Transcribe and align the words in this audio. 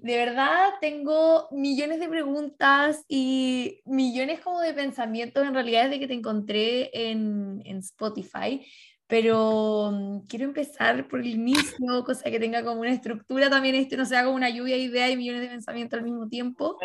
De 0.00 0.16
verdad 0.16 0.70
tengo 0.80 1.48
millones 1.50 2.00
de 2.00 2.08
preguntas 2.08 3.04
y 3.08 3.80
millones 3.84 4.40
como 4.40 4.60
de 4.60 4.72
pensamientos 4.72 5.46
en 5.46 5.54
realidad 5.54 5.84
desde 5.84 6.00
que 6.00 6.08
te 6.08 6.14
encontré 6.14 7.10
en, 7.10 7.62
en 7.64 7.78
Spotify, 7.78 8.64
pero 9.06 9.90
mm, 9.92 10.26
quiero 10.26 10.46
empezar 10.46 11.06
por 11.08 11.20
el 11.20 11.26
inicio, 11.26 12.04
cosa 12.04 12.30
que 12.30 12.40
tenga 12.40 12.64
como 12.64 12.80
una 12.80 12.92
estructura 12.92 13.50
también, 13.50 13.74
esto 13.74 13.96
no 13.96 14.06
sea 14.06 14.24
como 14.24 14.36
una 14.36 14.48
lluvia 14.48 14.76
de 14.76 14.82
ideas 14.82 15.10
y 15.10 15.16
millones 15.16 15.42
de 15.42 15.48
pensamientos 15.48 15.98
al 15.98 16.04
mismo 16.04 16.28
tiempo. 16.28 16.78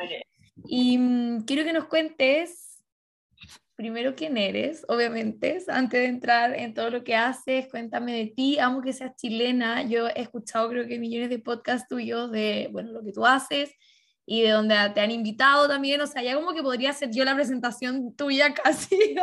Y 0.65 0.97
mm, 0.97 1.45
quiero 1.45 1.63
que 1.63 1.73
nos 1.73 1.85
cuentes 1.85 2.66
primero 3.77 4.15
quién 4.15 4.37
eres, 4.37 4.83
obviamente, 4.89 5.59
antes 5.67 6.01
de 6.01 6.07
entrar 6.07 6.55
en 6.55 6.73
todo 6.73 6.89
lo 6.89 7.03
que 7.03 7.15
haces, 7.15 7.67
cuéntame 7.69 8.13
de 8.13 8.25
ti, 8.35 8.57
amo 8.57 8.81
que 8.81 8.91
seas 8.91 9.15
chilena, 9.15 9.83
yo 9.83 10.07
he 10.07 10.21
escuchado 10.21 10.67
creo 10.69 10.87
que 10.87 10.99
millones 10.99 11.29
de 11.29 11.37
podcasts 11.37 11.87
tuyos 11.87 12.31
de, 12.31 12.69
bueno, 12.71 12.91
lo 12.91 13.03
que 13.03 13.13
tú 13.13 13.25
haces 13.25 13.71
y 14.25 14.41
de 14.41 14.49
donde 14.49 14.75
te 14.95 14.99
han 14.99 15.11
invitado 15.11 15.67
también, 15.67 16.01
o 16.01 16.07
sea, 16.07 16.23
ya 16.23 16.33
como 16.35 16.53
que 16.53 16.63
podría 16.63 16.91
ser 16.91 17.11
yo 17.11 17.23
la 17.23 17.35
presentación 17.35 18.15
tuya 18.15 18.51
casi, 18.63 19.15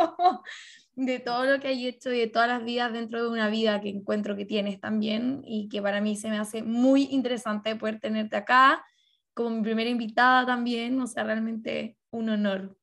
de 0.95 1.19
todo 1.19 1.43
lo 1.45 1.59
que 1.59 1.67
hay 1.67 1.87
hecho 1.87 2.13
y 2.13 2.19
de 2.19 2.27
todas 2.27 2.47
las 2.47 2.63
vidas 2.63 2.93
dentro 2.93 3.21
de 3.21 3.29
una 3.29 3.49
vida 3.49 3.81
que 3.81 3.89
encuentro 3.89 4.37
que 4.37 4.45
tienes 4.45 4.79
también 4.79 5.41
y 5.45 5.67
que 5.67 5.81
para 5.81 5.99
mí 5.99 6.15
se 6.15 6.29
me 6.29 6.39
hace 6.39 6.63
muy 6.63 7.09
interesante 7.11 7.75
poder 7.75 7.99
tenerte 7.99 8.37
acá 8.37 8.85
como 9.33 9.49
mi 9.49 9.61
primera 9.61 9.89
invitada 9.89 10.45
también, 10.45 10.99
o 11.01 11.07
sea, 11.07 11.25
realmente 11.25 11.97
un 12.09 12.29
honor. 12.29 12.77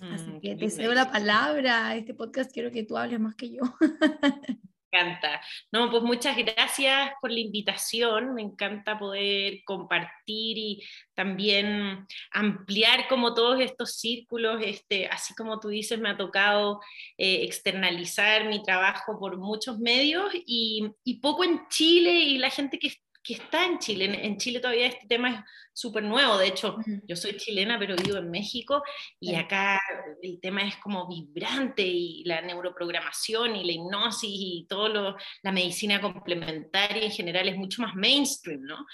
Así 0.00 0.30
mm, 0.30 0.40
que 0.40 0.56
te 0.56 0.70
cedo 0.70 0.92
la 0.94 1.10
palabra. 1.10 1.94
Este 1.94 2.14
podcast 2.14 2.52
quiero 2.52 2.70
que 2.70 2.84
tú 2.84 2.96
hables 2.96 3.20
más 3.20 3.34
que 3.36 3.50
yo. 3.50 3.62
Me 4.92 5.00
encanta. 5.00 5.40
No, 5.72 5.90
pues 5.90 6.04
muchas 6.04 6.36
gracias 6.36 7.12
por 7.20 7.32
la 7.32 7.40
invitación. 7.40 8.34
Me 8.34 8.42
encanta 8.42 8.96
poder 8.96 9.62
compartir 9.64 10.56
y 10.56 10.82
también 11.14 12.06
ampliar 12.30 13.08
como 13.08 13.34
todos 13.34 13.60
estos 13.60 13.96
círculos. 13.96 14.60
Este, 14.64 15.08
así 15.08 15.34
como 15.34 15.58
tú 15.58 15.68
dices, 15.68 15.98
me 15.98 16.10
ha 16.10 16.16
tocado 16.16 16.80
eh, 17.18 17.42
externalizar 17.42 18.46
mi 18.46 18.62
trabajo 18.62 19.18
por 19.18 19.36
muchos 19.36 19.78
medios 19.80 20.32
y, 20.46 20.88
y, 21.02 21.20
poco 21.20 21.42
en 21.42 21.66
Chile 21.68 22.12
y 22.12 22.38
la 22.38 22.50
gente 22.50 22.78
que 22.78 22.92
que 23.24 23.34
está 23.34 23.64
en 23.64 23.78
Chile. 23.78 24.20
En, 24.22 24.36
Chile 24.36 24.60
todavía 24.60 24.86
este 24.86 25.06
tema 25.08 25.30
es 25.30 25.40
súper 25.72 26.02
nuevo. 26.02 26.36
De 26.36 26.48
hecho, 26.48 26.76
yo 27.08 27.16
soy 27.16 27.36
chilena, 27.38 27.78
pero 27.78 27.96
vivo 27.96 28.18
en 28.18 28.30
México 28.30 28.82
y 29.18 29.34
acá 29.34 29.80
el 30.22 30.38
tema 30.40 30.62
es 30.62 30.76
como 30.76 31.08
vibrante 31.08 31.82
y 31.82 32.22
la 32.24 32.42
neuroprogramación 32.42 33.56
y 33.56 33.64
la 33.64 33.72
hipnosis 33.72 34.30
y 34.30 34.66
todo 34.68 35.16
la 35.42 35.52
medicina 35.52 36.00
complementaria 36.00 37.04
en 37.04 37.10
general 37.10 37.48
es 37.48 37.56
mucho 37.56 37.80
más 37.80 37.94
mainstream, 37.94 38.60
¿no? 38.62 38.86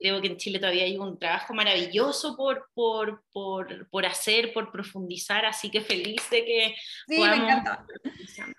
Creo 0.00 0.20
que 0.20 0.28
en 0.28 0.36
Chile 0.38 0.58
todavía 0.58 0.84
hay 0.84 0.96
un 0.96 1.18
trabajo 1.18 1.52
maravilloso 1.52 2.36
por, 2.36 2.68
por, 2.74 3.22
por, 3.32 3.88
por 3.90 4.06
hacer, 4.06 4.52
por 4.52 4.72
profundizar, 4.72 5.44
así 5.44 5.70
que 5.70 5.82
feliz 5.82 6.22
de 6.30 6.44
que... 6.44 6.74
Sí, 7.06 7.18
me 7.20 7.36
encanta. 7.36 7.86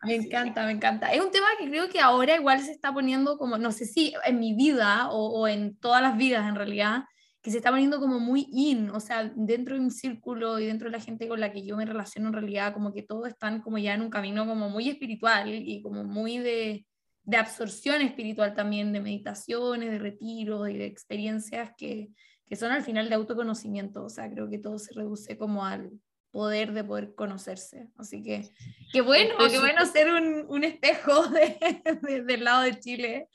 Me 0.04 0.16
encanta, 0.16 0.66
me 0.66 0.72
encanta. 0.72 1.12
Es 1.12 1.22
un 1.22 1.32
tema 1.32 1.48
que 1.60 1.68
creo 1.68 1.90
que 1.90 2.00
ahora 2.00 2.36
igual 2.36 2.62
se 2.62 2.72
está 2.72 2.94
poniendo 2.94 3.38
como, 3.38 3.58
no 3.58 3.72
sé 3.72 3.86
si 3.86 4.14
en 4.26 4.40
mi 4.40 4.54
vida 4.54 5.10
o, 5.10 5.42
o 5.42 5.48
en 5.48 5.76
todas 5.78 6.02
las 6.02 6.16
vidas 6.16 6.48
en 6.48 6.56
realidad, 6.56 7.04
que 7.42 7.50
se 7.50 7.58
está 7.58 7.72
poniendo 7.72 8.00
como 8.00 8.20
muy 8.20 8.48
in, 8.52 8.92
o 8.92 9.00
sea, 9.00 9.32
dentro 9.36 9.76
de 9.76 9.82
un 9.82 9.90
círculo 9.90 10.60
y 10.60 10.68
dentro 10.68 10.90
de 10.90 10.98
la 10.98 11.04
gente 11.04 11.28
con 11.28 11.40
la 11.40 11.52
que 11.52 11.66
yo 11.66 11.76
me 11.76 11.86
relaciono 11.86 12.28
en 12.28 12.34
realidad, 12.34 12.74
como 12.74 12.94
que 12.94 13.02
todos 13.02 13.28
están 13.28 13.62
como 13.62 13.80
ya 13.80 13.96
en 13.96 14.02
un 14.02 14.12
camino 14.12 14.46
como 14.46 14.70
muy 14.70 14.90
espiritual 14.90 15.52
y 15.52 15.82
como 15.82 16.04
muy 16.04 16.38
de 16.38 16.86
de 17.24 17.38
absorción 17.38 18.02
espiritual 18.02 18.54
también, 18.54 18.94
de 18.94 19.00
meditaciones, 19.00 19.92
de 19.92 20.00
retiro 20.00 20.68
y 20.68 20.78
de 20.78 20.86
experiencias 20.86 21.72
que, 21.78 22.10
que 22.46 22.56
son 22.56 22.72
al 22.72 22.84
final 22.84 23.10
de 23.10 23.16
autoconocimiento. 23.16 24.04
O 24.04 24.10
sea, 24.10 24.30
creo 24.32 24.50
que 24.50 24.60
todo 24.60 24.80
se 24.80 24.94
reduce 24.94 25.38
como 25.38 25.66
al 25.66 25.92
poder 26.32 26.74
de 26.74 26.84
poder 26.84 27.14
conocerse. 27.14 27.90
Así 27.98 28.24
que 28.24 28.50
qué 28.92 29.02
bueno, 29.02 29.36
qué 29.50 29.60
bueno 29.60 29.86
ser 29.86 30.12
un, 30.12 30.46
un 30.48 30.64
espejo 30.64 31.28
de, 31.28 32.22
del 32.26 32.44
lado 32.44 32.64
de 32.64 32.80
Chile. 32.80 33.28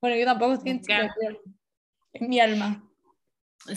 Bueno, 0.00 0.16
yo 0.16 0.24
tampoco 0.24 0.54
estoy 0.54 0.72
en 0.72 0.80
Chile, 0.80 1.10
en 2.12 2.28
mi 2.28 2.40
alma. 2.40 2.82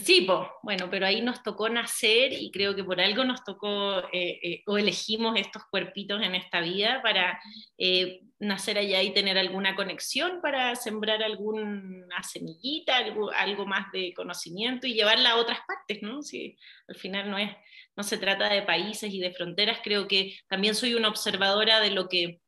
Sí, 0.03 0.23
pues, 0.27 0.39
bueno, 0.63 0.89
pero 0.91 1.05
ahí 1.05 1.21
nos 1.21 1.41
tocó 1.43 1.69
nacer 1.69 2.33
y 2.33 2.51
creo 2.51 2.75
que 2.75 2.83
por 2.83 2.99
algo 2.99 3.23
nos 3.23 3.45
tocó 3.45 3.99
eh, 4.11 4.37
eh, 4.43 4.63
o 4.65 4.77
elegimos 4.77 5.39
estos 5.39 5.63
cuerpitos 5.71 6.21
en 6.21 6.35
esta 6.35 6.59
vida 6.59 7.01
para 7.01 7.39
eh, 7.77 8.19
nacer 8.37 8.77
allá 8.77 9.01
y 9.01 9.13
tener 9.13 9.37
alguna 9.37 9.77
conexión, 9.77 10.41
para 10.41 10.75
sembrar 10.75 11.23
alguna 11.23 12.21
semillita, 12.21 12.97
algo, 12.97 13.31
algo, 13.31 13.65
más 13.65 13.89
de 13.93 14.13
conocimiento 14.13 14.87
y 14.87 14.93
llevarla 14.93 15.31
a 15.31 15.37
otras 15.37 15.59
partes, 15.65 16.01
¿no? 16.01 16.21
Si 16.21 16.57
al 16.89 16.95
final 16.95 17.31
no, 17.31 17.37
es, 17.37 17.51
no 17.95 18.03
se 18.03 18.17
trata 18.17 18.49
de 18.49 18.63
países 18.63 19.13
y 19.13 19.19
de 19.19 19.31
fronteras, 19.31 19.79
creo 19.81 20.05
que 20.09 20.35
también 20.49 20.75
soy 20.75 20.95
una 20.95 21.07
observadora 21.07 21.79
de 21.79 21.91
lo 21.91 22.09
que 22.09 22.41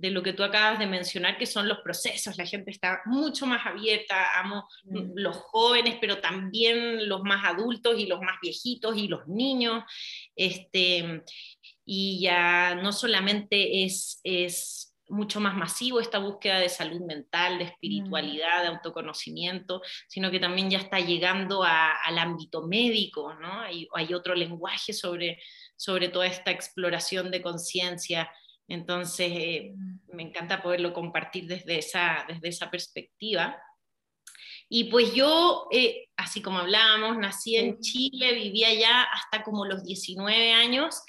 de 0.00 0.10
lo 0.10 0.22
que 0.22 0.32
tú 0.32 0.42
acabas 0.42 0.78
de 0.78 0.86
mencionar, 0.86 1.36
que 1.36 1.44
son 1.44 1.68
los 1.68 1.80
procesos. 1.80 2.38
La 2.38 2.46
gente 2.46 2.70
está 2.70 3.02
mucho 3.04 3.44
más 3.44 3.66
abierta, 3.66 4.40
amo 4.40 4.66
mm. 4.84 5.12
los 5.14 5.36
jóvenes, 5.36 5.98
pero 6.00 6.18
también 6.20 7.06
los 7.06 7.22
más 7.22 7.44
adultos 7.44 7.98
y 7.98 8.06
los 8.06 8.20
más 8.20 8.36
viejitos 8.40 8.96
y 8.96 9.08
los 9.08 9.28
niños. 9.28 9.84
Este, 10.34 11.22
y 11.84 12.20
ya 12.22 12.74
no 12.76 12.92
solamente 12.92 13.84
es, 13.84 14.20
es 14.24 14.96
mucho 15.10 15.38
más 15.38 15.54
masivo 15.54 16.00
esta 16.00 16.18
búsqueda 16.18 16.60
de 16.60 16.70
salud 16.70 17.00
mental, 17.00 17.58
de 17.58 17.64
espiritualidad, 17.64 18.62
de 18.62 18.70
mm. 18.70 18.76
autoconocimiento, 18.76 19.82
sino 20.08 20.30
que 20.30 20.40
también 20.40 20.70
ya 20.70 20.78
está 20.78 20.98
llegando 20.98 21.62
al 21.62 22.18
ámbito 22.18 22.66
médico, 22.66 23.34
¿no? 23.34 23.60
Hay, 23.60 23.86
hay 23.94 24.14
otro 24.14 24.34
lenguaje 24.34 24.94
sobre, 24.94 25.42
sobre 25.76 26.08
toda 26.08 26.26
esta 26.26 26.50
exploración 26.50 27.30
de 27.30 27.42
conciencia 27.42 28.30
entonces, 28.70 29.32
eh, 29.32 29.74
me 30.12 30.22
encanta 30.22 30.62
poderlo 30.62 30.92
compartir 30.92 31.46
desde 31.46 31.78
esa, 31.78 32.24
desde 32.28 32.48
esa 32.48 32.70
perspectiva. 32.70 33.60
Y 34.68 34.84
pues 34.84 35.12
yo, 35.12 35.66
eh, 35.72 36.06
así 36.16 36.40
como 36.40 36.60
hablábamos, 36.60 37.18
nací 37.18 37.56
en 37.56 37.80
Chile, 37.80 38.32
vivía 38.34 38.68
allá 38.68 39.02
hasta 39.02 39.42
como 39.42 39.66
los 39.66 39.82
19 39.82 40.52
años 40.52 41.02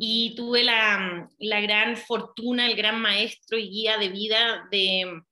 y 0.00 0.30
mm. 0.30 0.34
tuve 0.34 0.64
la, 0.64 1.30
la, 1.38 1.60
gran 1.60 1.96
fortuna, 1.96 2.66
el 2.66 2.74
gran 2.74 3.00
maestro 3.00 3.56
y 3.56 3.70
guía 3.70 3.98
de 3.98 4.08
vida 4.08 4.66
de, 4.72 5.22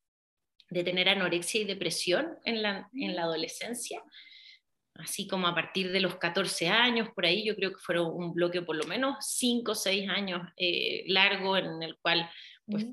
de 0.71 0.85
tener 0.85 1.09
anorexia 1.09 1.62
y 1.62 1.65
depresión 1.65 2.39
en 2.45 2.62
la, 2.62 2.89
en 2.95 3.17
la 3.17 3.23
adolescencia 3.23 4.01
así 4.94 5.27
como 5.27 5.47
a 5.47 5.55
partir 5.55 5.91
de 5.93 6.00
los 6.00 6.16
14 6.16 6.69
años, 6.69 7.09
por 7.15 7.27
ahí 7.27 7.44
yo 7.44 7.56
creo 7.56 7.72
que 7.72 7.81
fueron 7.81 8.12
un 8.12 8.32
bloque 8.32 8.62
por 8.62 8.77
lo 8.77 8.84
menos 8.84 9.16
5 9.21 9.72
o 9.72 9.75
6 9.75 10.09
años 10.09 10.43
eh, 10.56 11.05
largo 11.09 11.56
en 11.56 11.82
el 11.82 11.99
cual, 11.99 12.28
pues, 12.66 12.87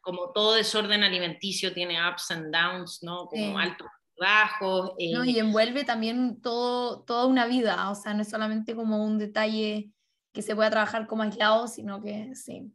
como 0.00 0.32
todo 0.32 0.54
desorden 0.54 1.04
alimenticio 1.04 1.72
tiene 1.72 1.96
ups 2.08 2.30
and 2.30 2.54
downs, 2.54 3.02
¿no? 3.02 3.26
Como 3.26 3.58
altos 3.58 3.88
y 4.16 4.20
bajos. 4.20 4.92
no, 5.12 5.24
y 5.24 5.36
eh, 5.36 5.40
envuelve 5.40 5.84
también 5.84 6.40
todo, 6.40 7.02
toda 7.02 7.26
una 7.26 7.46
vida, 7.46 7.90
o 7.90 7.94
sea, 7.94 8.14
no 8.14 8.22
es 8.22 8.28
solamente 8.28 8.74
como 8.74 9.04
un 9.04 9.18
detalle 9.18 9.90
que 10.32 10.42
se 10.42 10.54
pueda 10.54 10.70
trabajar 10.70 11.06
como 11.06 11.22
aislado, 11.22 11.68
sino 11.68 12.02
que 12.02 12.34
sí. 12.34 12.72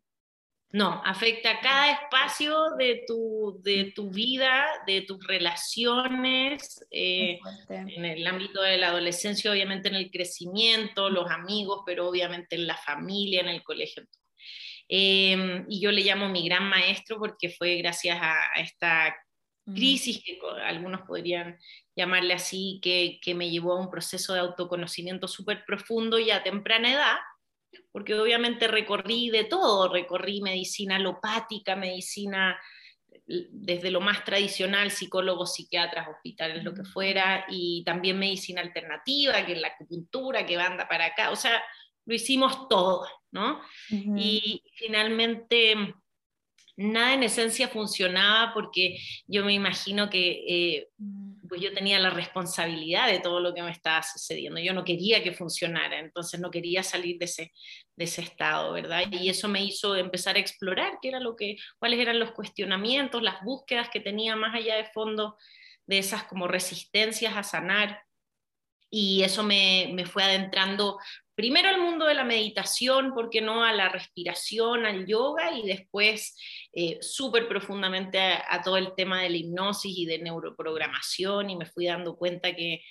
No, 0.72 1.02
afecta 1.03 1.59
cada 1.62 1.94
espacio 1.94 2.75
de 2.78 3.03
tu, 3.07 3.59
de 3.63 3.91
tu 3.96 4.12
vida, 4.12 4.68
de 4.85 5.02
tus 5.02 5.25
relaciones, 5.25 6.85
eh, 6.91 7.40
en 7.69 8.06
el 8.06 8.28
ámbito 8.28 8.62
de 8.62 8.78
la 8.78 8.90
adolescencia, 8.90 9.52
obviamente 9.52 9.88
en 9.88 9.96
el 9.96 10.12
crecimiento, 10.12 11.09
los 11.09 11.31
amigos, 11.31 11.81
pero 11.88 12.08
obviamente 12.08 12.56
en 12.56 12.68
la 12.68 12.78
familia, 12.78 13.41
en 13.41 13.47
el 13.47 13.63
colegio. 13.63 14.03
Em, 14.88 15.66
y 15.68 15.81
yo 15.81 15.91
le 15.91 16.03
llamo 16.03 16.29
mi 16.29 16.47
gran 16.47 16.69
maestro 16.69 17.18
porque 17.18 17.50
fue 17.50 17.78
gracias 17.78 18.20
a, 18.22 18.35
esta 18.58 19.16
crisis, 19.66 20.22
que 20.23 20.40
algunos 20.64 21.02
podrían 21.02 21.58
llamarle 21.96 22.35
así, 22.35 22.79
que, 22.82 23.20
que 23.23 23.34
me 23.34 23.49
llevó 23.49 23.73
a 23.73 23.82
un 23.82 23.90
proceso 23.90 24.34
de 24.34 24.40
autoconocimiento 24.40 25.28
súper 25.28 25.64
profundo 25.66 26.20
y 26.20 26.29
a 26.29 26.44
temprana 26.44 26.91
edad 26.91 27.17
porque 27.92 28.16
obviamente 28.16 28.68
recorrí 28.68 29.30
de 29.30 29.46
todo, 29.46 29.92
recorrí 29.92 30.42
medicina 30.42 30.98
alopática, 30.98 31.76
medicina 31.76 32.60
desde 33.26 33.92
lo 33.92 34.02
más 34.02 34.24
tradicional, 34.26 34.90
psicólogos, 34.90 35.54
psiquiatras, 35.54 36.08
hospitales, 36.08 36.64
lo 36.64 36.74
que 36.74 36.84
fuera, 36.84 37.46
y 37.48 37.84
también 37.86 38.18
medicina 38.18 38.62
alternativa, 38.62 39.46
que 39.46 39.54
es 39.54 39.62
la 39.62 39.70
acupuntura, 39.70 40.46
que 40.46 40.58
banda 40.58 40.88
para 40.88 41.06
acá, 41.06 41.30
o 41.30 41.36
sea, 41.36 41.62
lo 42.06 42.16
hicimos 42.16 42.68
todo, 42.68 43.08
¿no? 43.32 43.62
Y 43.90 44.64
finalmente 44.74 45.94
nada 46.76 47.14
en 47.14 47.24
esencia 47.24 47.68
funcionaba 47.68 48.54
porque 48.54 48.98
yo 49.28 49.46
me 49.46 49.54
imagino 49.54 50.10
que 50.10 50.44
eh, 50.48 50.88
pues 51.49 51.61
yo 51.61 51.73
tenía 51.73 51.99
la 51.99 52.11
responsabilidad 52.11 53.07
de 53.07 53.19
todo 53.19 53.40
lo 53.40 53.53
que 53.53 53.63
me 53.63 53.72
estaba 53.72 54.03
sucediendo. 54.03 54.59
Yo 54.59 54.73
no 54.73 54.85
quería 54.85 55.23
que 55.23 55.34
funcionara, 55.34 55.99
entonces 55.99 56.40
no 56.40 56.51
quería 56.51 56.84
salir 56.84 57.17
de 57.17 57.25
ese, 57.25 57.51
de 57.96 58.03
ese 58.05 58.22
estado, 58.22 58.72
¿verdad? 58.73 59.03
Y 59.11 59.29
eso 59.29 59.47
me 59.49 59.63
hizo 59.63 59.96
empezar 59.96 60.35
a 60.35 60.40
explorar 60.40 60.99
qué 61.01 61.09
era 61.09 61.19
lo 61.19 61.35
que, 61.35 61.57
cuáles 61.79 61.99
eran 61.99 62.19
los 62.19 62.31
cuestionamientos, 62.31 63.23
las 63.23 63.43
búsquedas 63.43 63.90
que 63.90 63.99
tenía 63.99 64.35
más 64.35 64.55
allá 64.55 64.75
de 64.75 64.85
fondo 64.85 65.37
de 65.87 65.97
esas 65.97 66.23
como 66.25 66.47
resistencias 66.47 67.35
a 67.35 67.43
sanar 67.43 68.03
y 68.91 69.23
eso 69.23 69.43
me, 69.43 69.91
me 69.93 70.05
fue 70.05 70.23
adentrando 70.23 70.99
primero 71.40 71.70
al 71.70 71.80
mundo 71.80 72.06
de 72.06 72.16
la 72.16 72.26
meditación, 72.26 73.14
¿por 73.14 73.30
qué 73.30 73.40
no? 73.40 73.64
A 73.64 73.72
la 73.72 73.88
respiración, 73.88 74.86
al 74.86 75.08
yoga 75.08 75.53
y 75.53 75.66
después 75.66 76.36
eh, 76.74 76.97
súper 77.00 77.47
profundamente 77.47 78.20
a, 78.20 78.62
todo 78.62 78.76
el 78.76 78.94
tema 78.94 79.22
de 79.22 79.30
la 79.30 79.38
hipnosis 79.38 79.97
y 79.97 80.06
de 80.06 80.20
neuroprogramación 80.20 81.50
y 81.50 81.56
me 81.56 81.66
fui 81.66 81.86
dando 81.86 82.18
cuenta 82.18 82.53
que, 82.53 82.82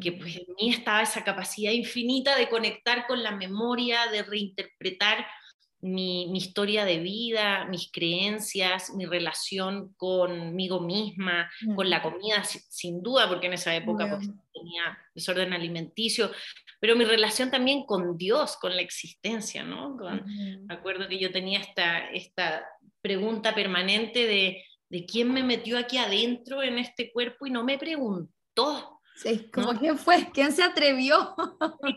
que 0.00 0.12
pues, 0.12 0.36
en 0.36 0.46
mí 0.56 0.70
estaba 0.70 1.02
esa 1.02 1.24
capacidad 1.24 1.72
infinita 1.72 2.36
de 2.36 2.48
conectar 2.48 3.04
con 3.08 3.20
la 3.20 3.32
memoria, 3.32 4.06
de 4.12 4.22
reinterpretar 4.22 5.26
mi, 5.80 6.28
mi, 6.30 6.38
historia 6.38 6.84
de 6.84 6.98
vida, 6.98 7.64
mis 7.64 7.90
creencias, 7.90 8.94
mi 8.94 9.06
relación 9.06 9.92
conmigo 9.96 10.78
misma, 10.78 11.50
con 11.74 11.90
la 11.90 12.00
comida, 12.00 12.44
sin, 12.44 13.02
duda, 13.02 13.28
porque 13.28 13.48
en 13.48 13.54
esa 13.54 13.74
época 13.74 14.08
pues, 14.08 14.28
tenía 14.58 14.98
desorden 15.14 15.52
alimenticio, 15.52 16.30
pero 16.80 16.96
mi 16.96 17.04
relación 17.04 17.50
también 17.50 17.84
con 17.84 18.16
Dios, 18.16 18.56
con 18.56 18.74
la 18.74 18.82
existencia, 18.82 19.64
¿no? 19.64 19.96
Me 19.96 20.74
acuerdo 20.74 21.08
que 21.08 21.18
yo 21.18 21.30
tenía 21.32 21.60
esta, 21.60 22.10
esta 22.10 22.66
pregunta 23.00 23.54
permanente 23.54 24.26
de, 24.26 24.64
de 24.88 25.06
quién 25.06 25.32
me 25.32 25.42
metió 25.42 25.78
aquí 25.78 25.98
adentro 25.98 26.62
en 26.62 26.78
este 26.78 27.12
cuerpo 27.12 27.46
y 27.46 27.50
no 27.50 27.64
me 27.64 27.78
preguntó. 27.78 29.00
Sí, 29.16 29.50
como 29.52 29.76
quién 29.76 29.98
fue, 29.98 30.30
quién 30.32 30.52
se 30.52 30.62
atrevió. 30.62 31.34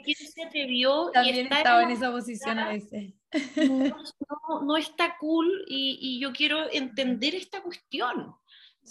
¿Quién 0.03 0.17
se 0.17 0.43
atrevió? 0.43 1.11
También 1.13 1.53
estaba 1.53 1.83
en 1.83 1.91
esa 1.91 2.11
posición 2.11 2.57
a 2.57 2.69
veces. 2.69 3.13
No, 3.69 4.61
no, 4.63 4.75
está 4.75 5.15
cool 5.19 5.63
y, 5.67 5.99
y, 6.01 6.19
yo 6.19 6.33
quiero 6.33 6.69
entender 6.71 7.35
esta 7.35 7.61
cuestión. 7.61 8.33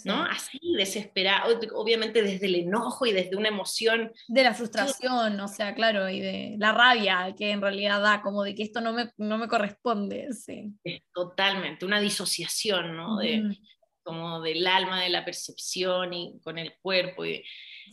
¿No? 0.05 0.23
Así, 0.23 0.59
desesperado, 0.77 1.59
obviamente 1.75 2.21
desde 2.21 2.47
el 2.47 2.55
enojo 2.55 3.05
y 3.05 3.13
desde 3.13 3.35
una 3.35 3.49
emoción. 3.49 4.11
De 4.27 4.43
la 4.43 4.53
frustración, 4.53 5.39
o 5.39 5.47
sea, 5.47 5.75
claro, 5.75 6.09
y 6.09 6.19
de 6.19 6.55
la 6.57 6.71
rabia 6.71 7.33
que 7.37 7.51
en 7.51 7.61
realidad 7.61 8.01
da, 8.01 8.21
como 8.21 8.43
de 8.43 8.55
que 8.55 8.63
esto 8.63 8.81
no 8.81 8.93
me, 8.93 9.11
no 9.17 9.37
me 9.37 9.47
corresponde, 9.47 10.27
sí. 10.33 10.73
Totalmente, 11.13 11.85
una 11.85 11.99
disociación, 11.99 12.95
¿no? 12.95 13.17
de, 13.17 13.57
como 14.03 14.41
del 14.41 14.65
alma, 14.65 15.01
de 15.01 15.09
la 15.09 15.25
percepción 15.25 16.13
y 16.13 16.39
con 16.43 16.57
el 16.57 16.75
cuerpo. 16.81 17.25
Y, 17.25 17.43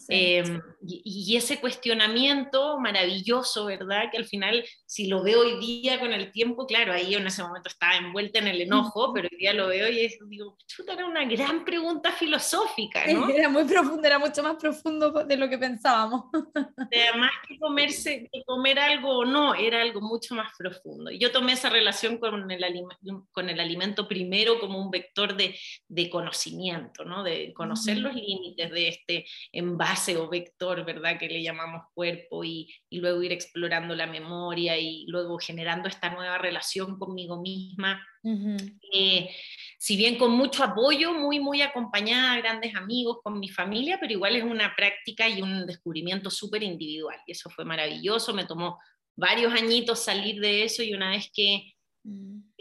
Em, 0.08 0.60
y, 0.86 1.36
ese 1.36 1.60
cuestionamiento 1.60 2.78
maravilloso, 2.78 3.66
¿verdad? 3.66 4.10
Que 4.10 4.18
al 4.18 4.24
final, 4.24 4.64
si 4.86 5.06
lo 5.06 5.22
veo 5.22 5.40
hoy 5.40 5.58
día 5.58 5.98
con 6.00 6.12
el 6.12 6.32
tiempo, 6.32 6.66
claro, 6.66 6.92
ahí 6.92 7.14
en 7.14 7.26
ese 7.26 7.42
momento 7.42 7.68
estaba 7.68 7.96
envuelta 7.96 8.38
en 8.38 8.48
el 8.48 8.60
enojo, 8.62 9.12
pero 9.12 9.28
hoy 9.30 9.38
día 9.38 9.52
lo 9.52 9.68
veo 9.68 9.88
y 9.88 10.08
digo, 10.28 10.56
chuta, 10.66 10.94
era 10.94 11.06
una 11.06 11.24
gran 11.24 11.64
pregunta 11.64 12.12
filosófica, 12.12 13.06
¿no? 13.12 13.28
Era 13.28 13.48
muy 13.48 13.64
profundo, 13.64 14.06
era 14.06 14.18
mucho 14.18 14.42
más 14.42 14.56
profundo 14.56 15.10
de 15.24 15.36
lo 15.36 15.48
que 15.48 15.58
pensábamos. 15.58 16.24
Además 16.92 17.32
que 17.46 17.58
comerse, 17.58 18.28
que 18.32 18.42
comer 18.44 18.78
algo 18.78 19.18
o 19.18 19.24
no, 19.24 19.54
era 19.54 19.82
algo 19.82 20.00
mucho 20.00 20.34
más 20.34 20.52
profundo. 20.56 21.10
Y 21.10 21.18
yo 21.18 21.32
tomé 21.32 21.52
esa 21.52 21.70
relación 21.70 22.18
con 22.18 22.50
el, 22.50 22.64
con 23.32 23.48
el 23.48 23.60
alimento 23.60 24.08
primero 24.08 24.60
como 24.60 24.80
un 24.80 24.90
vector 24.90 25.36
de, 25.36 25.58
de 25.88 26.10
conocimiento, 26.10 27.04
¿no? 27.04 27.22
De 27.22 27.52
conocer 27.52 27.98
los 27.98 28.14
límites 28.14 28.70
de 28.70 28.88
este 28.88 29.26
envase 29.88 30.16
o 30.16 30.28
vector, 30.28 30.84
¿verdad? 30.84 31.18
Que 31.18 31.28
le 31.28 31.42
llamamos 31.42 31.82
cuerpo 31.94 32.44
y, 32.44 32.68
y, 32.90 33.00
luego 33.00 33.22
ir 33.22 33.32
explorando 33.32 33.94
la 33.94 34.06
memoria 34.06 34.78
y 34.78 35.06
luego 35.06 35.38
generando 35.38 35.88
esta 35.88 36.10
nueva 36.10 36.38
relación 36.38 36.98
conmigo 36.98 37.40
misma. 37.40 38.00
Eh, 38.92 39.30
si 39.78 39.96
bien 39.96 40.18
con 40.18 40.32
mucho 40.32 40.64
apoyo, 40.64 41.14
muy, 41.14 41.40
muy 41.40 41.62
acompañada, 41.62 42.36
grandes 42.38 42.74
amigos, 42.74 43.18
con 43.22 43.38
mi 43.38 43.48
familia, 43.48 43.98
pero 44.00 44.12
igual 44.12 44.36
es 44.36 44.44
una 44.44 44.74
práctica 44.76 45.28
y 45.28 45.40
un 45.40 45.66
descubrimiento 45.66 46.30
súper 46.30 46.62
individual. 46.62 47.18
Y 47.26 47.32
eso 47.32 47.48
fue 47.48 47.64
maravilloso, 47.64 48.34
me 48.34 48.44
tomó 48.44 48.78
varios 49.16 49.52
añitos 49.52 50.00
salir 50.00 50.40
de 50.40 50.64
eso 50.64 50.82
y 50.82 50.94
una 50.94 51.10
vez 51.10 51.30
que. 51.32 51.74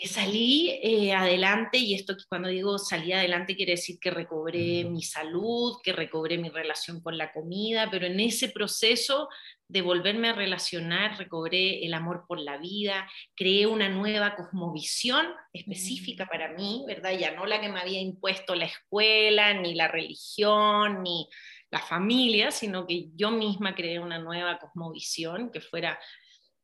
Salí 0.06 0.80
eh, 0.84 1.12
adelante 1.14 1.80
y 1.80 1.96
esto 1.96 2.16
cuando 2.30 2.50
digo 2.50 2.78
salí 2.78 3.14
adelante 3.14 3.56
quiere 3.56 3.72
decir 3.72 3.98
que 4.00 4.12
recobré 4.12 4.84
mi 4.86 5.02
salud, 5.02 5.78
que 5.84 5.92
recobré 5.92 6.38
mi 6.38 6.50
relación 6.50 7.02
con 7.02 7.18
la 7.18 7.34
comida, 7.34 7.90
pero 7.90 8.06
en 8.06 8.20
ese 8.20 8.50
proceso 8.50 9.28
de 9.68 9.82
volverme 9.82 10.30
a 10.30 10.34
relacionar, 10.34 11.18
recobré 11.18 11.84
el 11.84 11.96
amor 11.96 12.26
por 12.28 12.40
la 12.40 12.58
vida, 12.58 13.10
creé 13.36 13.66
una 13.66 13.90
nueva 13.90 14.36
cosmovisión 14.36 15.26
específica 15.52 16.26
mm. 16.26 16.30
para 16.30 16.54
mí, 16.54 16.84
¿verdad? 16.88 17.18
Ya 17.18 17.32
no 17.32 17.48
la 17.48 17.60
que 17.60 17.70
me 17.70 17.80
había 17.80 18.00
impuesto 18.00 18.54
la 18.54 18.66
escuela, 18.66 19.56
ni 19.56 19.74
la 19.74 19.88
religión, 19.88 21.02
ni 21.02 21.28
la 21.72 21.80
familia, 21.80 22.52
sino 22.52 22.86
que 22.86 23.08
yo 23.16 23.32
misma 23.32 23.74
creé 23.74 24.00
una 24.00 24.20
nueva 24.20 24.60
cosmovisión 24.60 25.52
que 25.52 25.60
fuera 25.60 26.00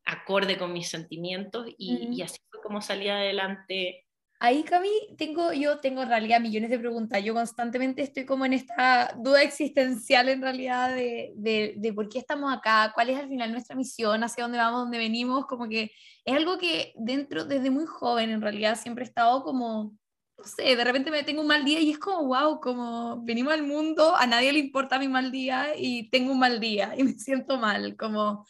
acorde 0.04 0.58
con 0.58 0.72
mis 0.72 0.88
sentimientos 0.88 1.66
y, 1.78 2.20
así 2.22 2.38
fue 2.50 2.60
como 2.62 2.80
salí 2.80 3.08
adelante. 3.08 4.04
Ahí, 4.40 4.62
Cami, 4.62 4.90
tengo, 5.16 5.52
yo 5.52 5.78
tengo 5.78 6.02
en 6.02 6.08
realidad 6.08 6.40
millones 6.40 6.68
de 6.68 6.78
preguntas. 6.78 7.22
Yo 7.24 7.32
constantemente 7.32 8.02
estoy 8.02 8.26
como 8.26 8.44
en 8.44 8.52
esta 8.52 9.14
duda 9.16 9.42
existencial 9.42 10.28
en 10.28 10.42
realidad 10.42 10.94
de, 10.94 11.32
de, 11.36 11.74
de, 11.78 11.92
por 11.94 12.08
qué 12.08 12.18
estamos 12.18 12.52
acá, 12.52 12.92
cuál 12.94 13.08
es 13.08 13.18
al 13.18 13.28
final 13.28 13.52
nuestra 13.52 13.76
misión, 13.76 14.22
hacia 14.22 14.44
dónde 14.44 14.58
vamos, 14.58 14.80
dónde 14.80 14.98
venimos. 14.98 15.46
Como 15.46 15.68
que 15.68 15.92
es 16.24 16.34
algo 16.34 16.58
que 16.58 16.92
dentro, 16.96 17.44
desde 17.44 17.70
muy 17.70 17.86
joven 17.86 18.30
en 18.30 18.42
realidad, 18.42 18.78
siempre 18.78 19.04
he 19.04 19.08
estado 19.08 19.42
como, 19.44 19.96
no 20.36 20.44
sé, 20.44 20.76
de 20.76 20.84
repente 20.84 21.10
me 21.10 21.22
tengo 21.22 21.40
un 21.40 21.46
mal 21.46 21.64
día 21.64 21.80
y 21.80 21.92
es 21.92 21.98
como, 21.98 22.26
wow, 22.26 22.60
como 22.60 23.22
venimos 23.22 23.54
al 23.54 23.62
mundo, 23.62 24.14
a 24.14 24.26
nadie 24.26 24.52
le 24.52 24.58
importa 24.58 24.98
mi 24.98 25.08
mal 25.08 25.32
día 25.32 25.68
y 25.74 26.10
tengo 26.10 26.32
un 26.32 26.40
mal 26.40 26.60
día 26.60 26.92
y 26.98 27.04
me 27.04 27.12
siento 27.12 27.56
mal, 27.56 27.96
como 27.96 28.44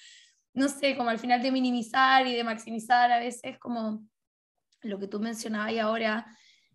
no 0.54 0.68
sé, 0.68 0.96
como 0.96 1.10
al 1.10 1.18
final 1.18 1.42
de 1.42 1.52
minimizar 1.52 2.26
y 2.26 2.34
de 2.34 2.44
maximizar 2.44 3.10
a 3.12 3.18
veces 3.18 3.58
como 3.58 4.06
lo 4.82 4.98
que 4.98 5.08
tú 5.08 5.20
mencionabas 5.20 5.72
y 5.72 5.78
ahora, 5.78 6.26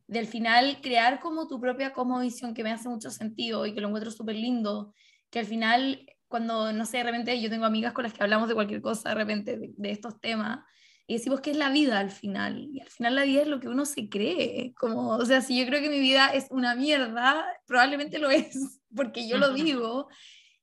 del 0.07 0.27
final 0.27 0.79
crear 0.81 1.19
como 1.19 1.47
tu 1.47 1.59
propia 1.59 1.93
como 1.93 2.19
visión 2.19 2.53
que 2.53 2.63
me 2.63 2.71
hace 2.71 2.89
mucho 2.89 3.11
sentido 3.11 3.65
y 3.65 3.73
que 3.73 3.81
lo 3.81 3.87
encuentro 3.87 4.11
súper 4.11 4.35
lindo, 4.35 4.93
que 5.29 5.39
al 5.39 5.45
final 5.45 6.05
cuando, 6.27 6.71
no 6.73 6.85
sé, 6.85 6.97
de 6.97 7.03
repente 7.03 7.41
yo 7.41 7.49
tengo 7.49 7.65
amigas 7.65 7.93
con 7.93 8.03
las 8.03 8.13
que 8.13 8.23
hablamos 8.23 8.47
de 8.47 8.53
cualquier 8.53 8.81
cosa, 8.81 9.09
de 9.09 9.15
repente, 9.15 9.59
de, 9.75 9.91
estos 9.91 10.19
temas, 10.21 10.59
y 11.07 11.15
decimos 11.15 11.41
que 11.41 11.51
es 11.51 11.57
la 11.57 11.71
vida 11.71 11.99
al 11.99 12.11
final, 12.11 12.69
y 12.71 12.81
al 12.81 12.87
final 12.87 13.15
la 13.15 13.23
vida 13.23 13.41
es 13.41 13.47
lo 13.47 13.59
que 13.59 13.67
uno 13.67 13.83
se 13.85 14.09
cree, 14.09 14.73
como, 14.77 15.09
o 15.15 15.25
sea, 15.25 15.41
si 15.41 15.59
yo 15.59 15.65
creo 15.65 15.81
que 15.81 15.89
mi 15.89 15.99
vida 15.99 16.27
es 16.27 16.47
una 16.51 16.75
mierda, 16.75 17.45
probablemente 17.65 18.19
lo 18.19 18.29
es, 18.29 18.81
porque 18.95 19.27
yo 19.27 19.37
lo 19.37 19.53
digo, 19.53 20.07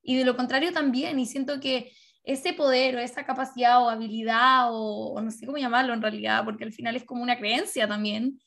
y 0.02 0.16
de 0.16 0.24
lo 0.24 0.36
contrario 0.36 0.72
también, 0.72 1.18
y 1.18 1.26
siento 1.26 1.58
que 1.58 1.92
ese 2.26 2.52
poder 2.52 2.96
o 2.96 2.98
esa 2.98 3.24
capacidad 3.24 3.80
o 3.82 3.88
habilidad 3.88 4.68
o, 4.72 5.18
no 5.22 5.30
sé 5.30 5.46
cómo 5.46 5.58
llamarlo 5.58 5.94
en 5.94 6.02
realidad, 6.02 6.44
porque 6.44 6.64
al 6.64 6.72
final 6.72 6.96
es 6.96 7.04
como 7.04 7.22
una 7.22 7.38
creencia 7.38 7.86
también, 7.86 8.40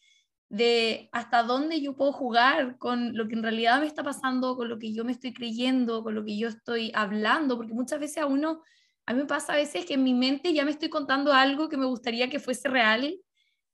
de 0.50 1.08
hasta 1.14 1.44
dónde 1.44 1.80
yo 1.80 1.96
puedo 1.96 2.12
jugar 2.12 2.78
con 2.78 3.16
lo 3.16 3.28
que 3.28 3.36
en 3.36 3.44
realidad 3.44 3.80
me 3.80 3.88
está 3.88 4.04
pasando, 4.04 4.58
con 4.58 4.68
lo 4.68 4.78
que 4.80 4.94
yo 4.94 5.06
me 5.06 5.14
estoy 5.14 5.34
creyendo, 5.34 6.04
con 6.04 6.14
lo 6.14 6.26
que 6.26 6.38
yo 6.38 6.50
estoy 6.50 6.92
hablando, 6.94 7.56
porque 7.56 7.74
muchas 7.74 8.02
veces 8.02 8.18
a 8.18 8.26
uno, 8.26 8.62
a 9.06 9.14
mí 9.14 9.22
me 9.22 9.26
pasa 9.26 9.54
a 9.54 9.58
veces 9.58 9.86
que 9.86 9.94
en 9.94 10.04
mi 10.04 10.14
mente 10.14 10.54
ya 10.54 10.66
me 10.66 10.72
estoy 10.72 10.90
contando 10.90 11.32
algo 11.32 11.70
que 11.70 11.78
me 11.78 11.86
gustaría 11.86 12.30
que 12.30 12.40
fuese 12.40 12.68
real 12.68 13.18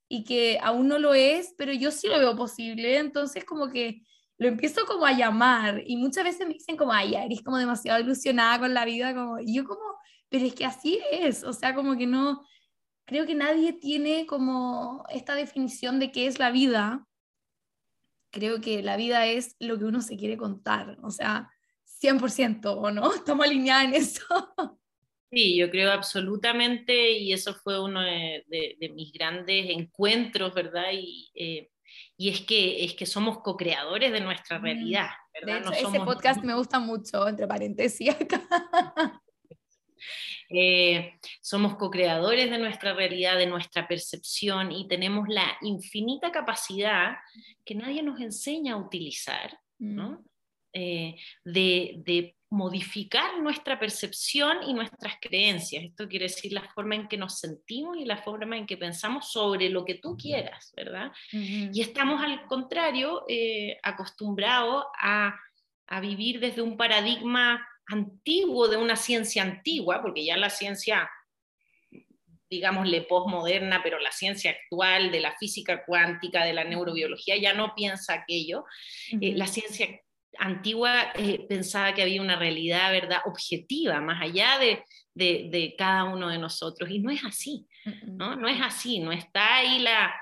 y 0.08 0.24
que 0.24 0.60
aún 0.62 0.88
no 0.88 1.00
lo 1.00 1.16
es, 1.16 1.56
pero 1.58 1.74
yo 1.74 1.90
sí 1.90 2.08
lo 2.08 2.20
veo 2.20 2.36
posible, 2.36 3.00
entonces 3.00 3.44
como 3.44 3.72
que 3.72 4.04
lo 4.38 4.48
empiezo 4.48 4.86
como 4.86 5.06
a 5.06 5.14
llamar 5.14 5.82
y 5.86 5.98
muchas 5.98 6.24
veces 6.24 6.48
me 6.48 6.54
dicen 6.54 6.78
como, 6.78 6.92
ay, 6.92 7.16
eres 7.16 7.42
como 7.42 7.58
demasiado 7.58 8.00
ilusionada 8.00 8.60
con 8.60 8.74
la 8.74 8.86
vida, 8.86 9.14
como, 9.14 9.40
y 9.40 9.56
yo 9.56 9.66
como, 9.66 9.82
pero 10.30 10.46
es 10.46 10.54
que 10.54 10.66
así 10.66 11.00
es, 11.12 11.44
o 11.44 11.54
sea, 11.54 11.74
como 11.74 11.98
que 11.98 12.08
no, 12.08 12.46
creo 13.06 13.26
que 13.26 13.36
nadie 13.36 13.74
tiene 13.74 14.26
como 14.26 15.06
esta 15.10 15.36
definición 15.36 16.00
de 16.00 16.12
qué 16.12 16.28
es 16.28 16.40
la 16.40 16.52
vida. 16.52 17.08
Creo 18.32 18.60
que 18.60 18.84
la 18.84 18.98
vida 18.98 19.26
es 19.28 19.56
lo 19.60 19.78
que 19.78 19.86
uno 19.86 20.02
se 20.02 20.18
quiere 20.18 20.36
contar, 20.36 20.98
o 21.02 21.12
sea, 21.12 21.50
100%, 22.02 22.66
¿o 22.66 22.92
no? 22.92 23.14
Estamos 23.16 23.46
alineados 23.46 23.86
en 23.86 23.94
eso. 23.94 24.26
Sí, 25.32 25.58
yo 25.58 25.70
creo 25.70 25.92
absolutamente, 25.92 27.12
y 27.12 27.34
eso 27.34 27.54
fue 27.56 27.82
uno 27.82 28.02
de, 28.02 28.46
mis 28.94 29.12
grandes 29.14 29.70
encuentros, 29.70 30.54
¿verdad? 30.54 30.92
Y 30.94 31.32
eh, 31.36 31.72
y 32.18 32.30
es 32.30 32.42
que, 32.42 32.86
es 32.86 32.94
que 32.94 33.06
somos 33.06 33.40
co-creadores 33.40 34.12
de 34.12 34.22
nuestra 34.22 34.60
mm, 34.60 34.64
realidad. 34.64 35.10
¿verdad? 35.34 35.72
De 35.72 35.80
ese 35.80 36.00
podcast 36.00 36.44
me 36.44 36.54
gusta 36.56 36.80
mucho, 36.80 37.28
entre 37.28 37.48
paréntesis 37.48 38.10
acá. 38.10 38.42
Eh, 40.48 41.14
somos 41.42 41.76
co-creadores 41.76 42.52
de 42.52 42.60
nuestra 42.60 42.94
realidad, 42.94 43.36
de 43.36 43.48
nuestra 43.48 43.88
percepción 43.88 44.72
y 44.72 44.88
tenemos 44.88 45.28
la 45.28 45.58
infinita 45.62 46.32
capacidad 46.32 47.16
que 47.66 47.74
nadie 47.74 48.04
nos 48.04 48.22
enseña 48.22 48.74
a 48.74 48.78
utilizar, 48.78 49.60
¿no? 49.80 50.12
Mm. 50.12 50.26
Eh, 50.74 51.16
de, 51.44 51.96
de, 52.06 52.36
modificar 52.56 53.40
nuestra 53.42 53.80
percepción 53.80 54.58
y 54.68 54.74
nuestras 54.74 55.16
creencias. 55.22 55.84
Esto 55.84 56.08
quiere 56.08 56.26
decir 56.26 56.54
la 56.54 56.68
forma 56.74 56.96
en 56.96 57.08
que 57.08 57.18
nos 57.18 57.40
sentimos 57.40 57.98
y 57.98 58.06
la 58.06 58.18
forma 58.18 58.58
en 58.58 58.66
que 58.66 58.78
pensamos 58.78 59.32
sobre 59.32 59.70
lo 59.70 59.84
que 59.86 59.96
tú 59.96 60.16
quieras, 60.18 60.74
¿verdad? 60.76 61.12
Y 61.32 61.82
estamos 61.82 62.24
al 62.24 62.46
contrario 62.46 63.26
eh, 63.28 63.78
acostumbrados 63.84 64.86
a 65.00 65.36
a 65.88 66.00
vivir 66.00 66.40
desde 66.40 66.62
un 66.62 66.78
paradigma 66.78 67.68
antiguo, 67.88 68.68
de 68.68 68.78
una 68.78 68.96
ciencia 68.96 69.44
antigua, 69.44 70.02
porque 70.02 70.26
ya 70.26 70.38
la 70.38 70.50
ciencia, 70.50 71.10
digámosle, 72.50 73.04
postmoderna, 73.04 73.82
pero 73.84 74.00
la 74.00 74.12
ciencia 74.12 74.52
actual 74.52 75.12
de 75.12 75.20
la 75.20 75.38
física 75.38 75.86
cuántica, 75.86 76.44
de 76.44 76.54
la 76.54 76.64
neurobiología, 76.64 77.38
ya 77.38 77.54
no 77.54 77.76
piensa 77.76 78.14
aquello. 78.14 78.66
Eh, 79.22 79.34
la 79.36 79.48
ciencia 79.48 80.02
antigua 80.40 81.12
eh, 81.16 81.46
pensaba 81.48 81.94
que 81.94 82.02
había 82.02 82.22
una 82.22 82.36
realidad, 82.36 82.92
¿verdad?, 82.92 83.20
objetiva, 83.26 84.02
más 84.02 84.22
allá 84.22 84.60
de, 84.60 84.84
de, 85.14 85.76
cada 85.78 86.04
uno 86.06 86.30
de 86.30 86.38
nosotros, 86.38 86.90
y 86.90 87.00
no 87.00 87.12
es 87.12 87.24
así, 87.24 87.66
¿no? 88.06 88.36
No 88.36 88.48
es 88.48 88.62
así, 88.62 89.00
no 89.00 89.12
está 89.12 89.58
ahí 89.58 89.80
la, 89.80 90.14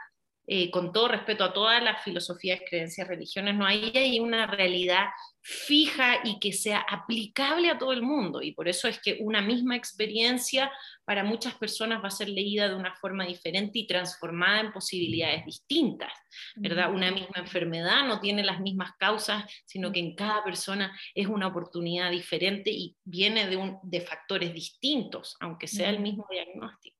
eh, 0.46 0.70
con 0.72 0.92
todo 0.92 1.08
respeto 1.08 1.44
a 1.44 1.54
todas 1.54 1.82
las 1.82 2.04
filosofías, 2.04 2.62
creencias, 2.70 3.08
religiones, 3.08 3.56
no 3.56 3.66
hay 3.66 3.92
ahí 3.96 4.20
una 4.20 4.46
realidad 4.46 5.06
fija 5.42 6.20
y 6.24 6.40
que 6.40 6.54
sea 6.54 6.86
aplicable 6.90 7.70
a 7.70 7.78
todo 7.78 7.92
el 7.92 8.02
mundo. 8.02 8.42
Y 8.42 8.54
por 8.54 8.68
eso 8.68 8.88
es 8.88 9.00
que 9.02 9.18
una 9.20 9.42
misma 9.42 9.76
experiencia 9.76 10.72
para 11.06 11.24
muchas 11.24 11.56
personas 11.56 12.02
va 12.02 12.08
a 12.08 12.12
ser 12.12 12.30
leída 12.30 12.70
de 12.70 12.76
una 12.76 12.94
forma 12.96 13.26
diferente 13.26 13.80
y 13.80 13.88
transformada 13.88 14.62
en 14.62 14.72
posibilidades 14.72 15.46
distintas, 15.46 16.12
¿verdad? 16.56 16.94
Una 16.94 17.12
misma 17.12 17.38
enfermedad 17.38 18.06
no 18.08 18.20
tiene 18.20 18.44
las 18.44 18.62
mismas 18.62 18.92
causas, 18.98 19.44
sino 19.66 19.92
que 19.92 20.00
en 20.00 20.16
cada 20.16 20.44
persona 20.44 20.98
es 21.14 21.28
una 21.28 21.48
oportunidad 21.48 22.10
diferente 22.12 22.70
y 22.70 22.96
viene 23.04 23.48
de, 23.48 23.58
un, 23.58 23.80
de 23.84 24.02
factores 24.02 24.54
distintos, 24.54 25.36
aunque 25.40 25.68
sea 25.68 25.90
el 25.90 26.00
mismo 26.00 26.26
diagnóstico. 26.30 26.98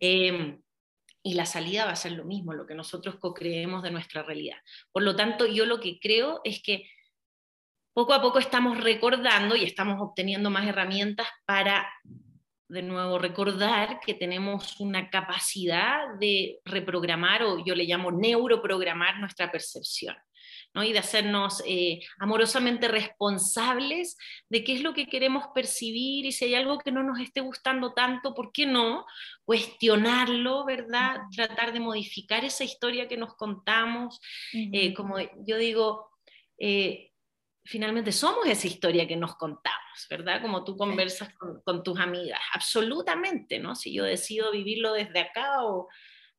Em, 0.00 0.60
y 1.22 1.34
la 1.34 1.46
salida 1.46 1.84
va 1.84 1.92
a 1.92 1.96
ser 1.96 2.12
lo 2.12 2.24
mismo, 2.24 2.52
lo 2.52 2.66
que 2.66 2.74
nosotros 2.74 3.16
co-creemos 3.16 3.82
de 3.82 3.90
nuestra 3.90 4.22
realidad. 4.22 4.58
Por 4.90 5.02
lo 5.02 5.14
tanto, 5.14 5.46
yo 5.46 5.66
lo 5.66 5.80
que 5.80 5.98
creo 6.00 6.40
es 6.44 6.62
que 6.62 6.88
poco 7.92 8.14
a 8.14 8.22
poco 8.22 8.38
estamos 8.38 8.82
recordando 8.82 9.54
y 9.54 9.64
estamos 9.64 10.00
obteniendo 10.00 10.50
más 10.50 10.66
herramientas 10.66 11.28
para, 11.44 11.86
de 12.68 12.82
nuevo, 12.82 13.18
recordar 13.18 14.00
que 14.00 14.14
tenemos 14.14 14.80
una 14.80 15.10
capacidad 15.10 16.14
de 16.18 16.60
reprogramar, 16.64 17.42
o 17.42 17.64
yo 17.64 17.74
le 17.74 17.84
llamo 17.84 18.10
neuroprogramar 18.10 19.20
nuestra 19.20 19.50
percepción. 19.52 20.16
¿No? 20.74 20.84
y 20.84 20.92
de 20.92 20.98
hacernos 20.98 21.62
eh, 21.66 22.00
amorosamente 22.18 22.88
responsables 22.88 24.16
de 24.48 24.64
qué 24.64 24.74
es 24.74 24.82
lo 24.82 24.94
que 24.94 25.06
queremos 25.06 25.46
percibir 25.54 26.24
y 26.24 26.32
si 26.32 26.46
hay 26.46 26.54
algo 26.54 26.78
que 26.78 26.92
no 26.92 27.02
nos 27.02 27.20
esté 27.20 27.40
gustando 27.40 27.92
tanto, 27.92 28.34
¿por 28.34 28.52
qué 28.52 28.66
no? 28.66 29.06
Cuestionarlo, 29.44 30.64
¿verdad? 30.64 31.20
Tratar 31.34 31.72
de 31.72 31.80
modificar 31.80 32.44
esa 32.44 32.64
historia 32.64 33.08
que 33.08 33.16
nos 33.16 33.34
contamos. 33.34 34.20
Eh, 34.52 34.94
como 34.94 35.16
yo 35.46 35.56
digo, 35.56 36.10
eh, 36.58 37.12
finalmente 37.64 38.12
somos 38.12 38.46
esa 38.46 38.66
historia 38.66 39.06
que 39.06 39.16
nos 39.16 39.36
contamos, 39.36 40.06
¿verdad? 40.08 40.42
Como 40.42 40.64
tú 40.64 40.76
conversas 40.76 41.32
con, 41.64 41.82
tus 41.82 41.98
amigas, 41.98 42.40
absolutamente, 42.54 43.58
¿no? 43.58 43.74
Si 43.74 43.92
yo 43.92 44.04
decido 44.04 44.50
vivirlo 44.50 44.92
desde 44.92 45.20
acá 45.20 45.64
o, 45.64 45.88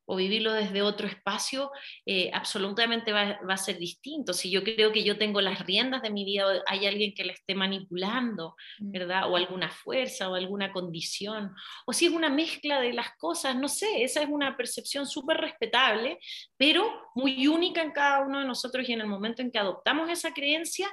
o 0.06 0.16
vivirlo 0.16 0.52
desde 0.52 0.82
otro 0.82 1.06
espacio, 1.06 1.70
eh, 2.06 2.30
absolutamente 2.32 3.12
va, 3.12 3.38
a 3.48 3.56
ser 3.56 3.78
distinto. 3.78 4.32
Si 4.32 4.50
yo 4.50 4.62
creo 4.62 4.92
que 4.92 5.04
yo 5.04 5.18
tengo 5.18 5.40
las 5.40 5.64
riendas 5.64 6.02
de 6.02 6.10
mi 6.10 6.24
vida, 6.24 6.44
hay 6.66 6.86
alguien 6.86 7.14
que 7.14 7.24
la 7.24 7.32
esté 7.32 7.54
manipulando, 7.54 8.54
mm. 8.78 8.90
¿verdad? 8.90 9.30
O 9.30 9.36
alguna 9.36 9.70
fuerza 9.70 10.28
o 10.28 10.34
alguna 10.34 10.72
condición, 10.72 11.54
o 11.86 11.92
si 11.92 12.06
es 12.06 12.12
una 12.12 12.28
mezcla 12.28 12.80
de 12.80 12.92
las 12.92 13.16
cosas, 13.16 13.56
no 13.56 13.68
sé, 13.68 14.02
esa 14.02 14.22
es 14.22 14.28
una 14.28 14.56
percepción 14.56 15.06
súper 15.06 15.38
respetable, 15.38 16.18
pero 16.56 17.10
muy 17.14 17.46
única 17.46 17.82
en 17.82 17.92
cada 17.92 18.20
uno 18.20 18.40
de 18.40 18.46
nosotros 18.46 18.88
y 18.88 18.92
en 18.92 19.00
el 19.00 19.06
momento 19.06 19.42
en 19.42 19.50
que 19.50 19.58
adoptamos 19.58 20.10
esa 20.10 20.32
creencia, 20.32 20.90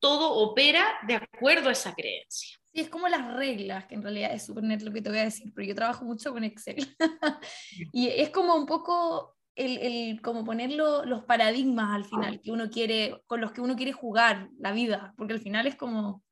todo 0.00 0.32
opera 0.32 0.98
de 1.06 1.14
acuerdo 1.14 1.68
a 1.68 1.72
esa 1.72 1.94
creencia. 1.94 2.61
Sí, 2.72 2.80
es 2.80 2.88
como 2.88 3.08
las 3.08 3.34
reglas, 3.34 3.86
que 3.86 3.94
en 3.94 4.02
realidad 4.02 4.32
es 4.32 4.46
súper 4.46 4.64
net 4.64 4.80
lo 4.80 4.92
que 4.92 5.02
te 5.02 5.10
voy 5.10 5.18
a 5.18 5.24
decir, 5.24 5.52
pero 5.54 5.68
yo 5.68 5.74
trabajo 5.74 6.04
mucho 6.04 6.32
con 6.32 6.42
Excel. 6.42 6.76
y 7.92 8.08
es 8.08 8.30
como 8.30 8.54
un 8.54 8.64
poco 8.64 9.36
el, 9.54 9.78
el 9.78 10.22
como 10.22 10.44
poner 10.44 10.72
los 10.72 11.24
paradigmas 11.24 11.94
al 11.94 12.04
final 12.06 12.40
que 12.40 12.50
uno 12.50 12.70
quiere, 12.70 13.20
con 13.26 13.40
los 13.42 13.52
que 13.52 13.60
uno 13.60 13.76
quiere 13.76 13.92
jugar 13.92 14.48
la 14.58 14.72
vida, 14.72 15.12
porque 15.18 15.34
al 15.34 15.40
final 15.40 15.66
es 15.66 15.76
como 15.76 16.22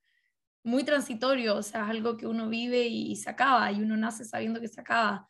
muy 0.63 0.85
transitorio, 0.85 1.57
o 1.57 1.63
sea, 1.63 1.85
es 1.85 1.91
algo 1.91 2.17
que 2.17 2.27
uno 2.27 2.49
vive 2.49 2.87
y, 2.87 3.17
se 3.17 3.31
acaba, 3.31 3.71
y 3.73 3.83
uno 3.83 3.97
nace 3.97 4.25
sabiendo 4.25 4.61
que 4.61 4.69
se 4.69 4.81
acaba. 4.81 5.29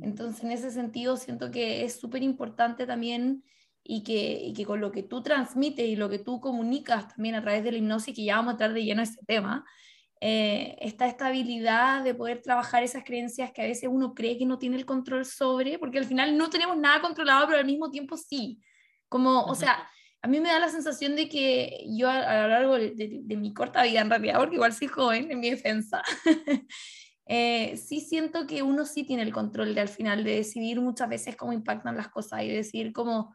Entonces, 0.00 0.44
en 0.44 0.52
ese 0.52 0.70
sentido, 0.70 1.16
siento 1.16 1.50
que 1.50 1.84
es 1.84 1.98
súper 1.98 2.22
importante 2.22 2.86
también 2.86 3.44
y 3.82 4.02
que, 4.04 4.40
y 4.44 4.52
que, 4.52 4.64
con 4.64 4.80
lo 4.80 4.92
que 4.92 5.02
tú 5.02 5.22
transmites 5.22 5.86
y 5.86 5.96
lo 5.96 6.08
que 6.08 6.20
tú 6.20 6.40
comunicas 6.40 7.08
también 7.08 7.34
a 7.34 7.42
través 7.42 7.64
de 7.64 7.72
la 7.72 7.78
hipnosis, 7.78 8.14
que 8.14 8.24
ya 8.24 8.36
vamos 8.36 8.50
a 8.50 8.52
entrar 8.52 8.72
de 8.72 8.84
lleno 8.84 9.00
a 9.00 9.04
ese 9.04 9.20
tema, 9.26 9.64
eh, 10.22 10.76
esta 10.80 11.06
estabilidad 11.06 12.04
de 12.04 12.14
poder 12.14 12.42
trabajar 12.42 12.82
esas 12.82 13.04
creencias 13.04 13.52
que 13.52 13.62
a 13.62 13.66
veces 13.66 13.88
uno 13.90 14.14
cree 14.14 14.36
que 14.36 14.44
no 14.44 14.58
tiene 14.58 14.76
el 14.76 14.84
control 14.84 15.24
sobre, 15.24 15.78
porque 15.78 15.98
al 15.98 16.04
final 16.04 16.36
no 16.36 16.50
tenemos 16.50 16.76
nada 16.76 17.00
controlado, 17.00 17.46
pero 17.46 17.58
al 17.58 17.64
mismo 17.64 17.90
tiempo 17.90 18.18
sí. 18.18 18.60
Como, 19.08 19.44
o 19.44 19.54
sea, 19.54 19.88
a 20.20 20.28
mí 20.28 20.38
me 20.40 20.50
da 20.50 20.58
la 20.58 20.68
sensación 20.68 21.16
de 21.16 21.28
que 21.28 21.86
yo 21.88 22.10
a, 22.10 22.42
lo 22.42 22.48
largo 22.48 22.74
de, 22.74 23.36
mi 23.36 23.54
corta 23.54 23.82
vida, 23.82 24.02
en 24.02 24.10
realidad, 24.10 24.38
porque 24.38 24.56
igual 24.56 24.74
soy 24.74 24.88
joven 24.88 25.30
en 25.30 25.40
mi 25.40 25.50
defensa, 25.50 26.02
eh, 27.26 27.78
sí 27.78 28.00
siento 28.00 28.46
que 28.46 28.62
uno 28.62 28.84
sí 28.84 29.04
tiene 29.04 29.22
el 29.22 29.32
control 29.32 29.74
de 29.74 29.80
al 29.80 29.88
final 29.88 30.22
de 30.22 30.36
decidir 30.36 30.82
muchas 30.82 31.08
veces 31.08 31.34
cómo 31.34 31.54
impactan 31.54 31.96
las 31.96 32.08
cosas 32.08 32.42
y 32.42 32.48
decidir 32.48 32.92
cómo, 32.92 33.34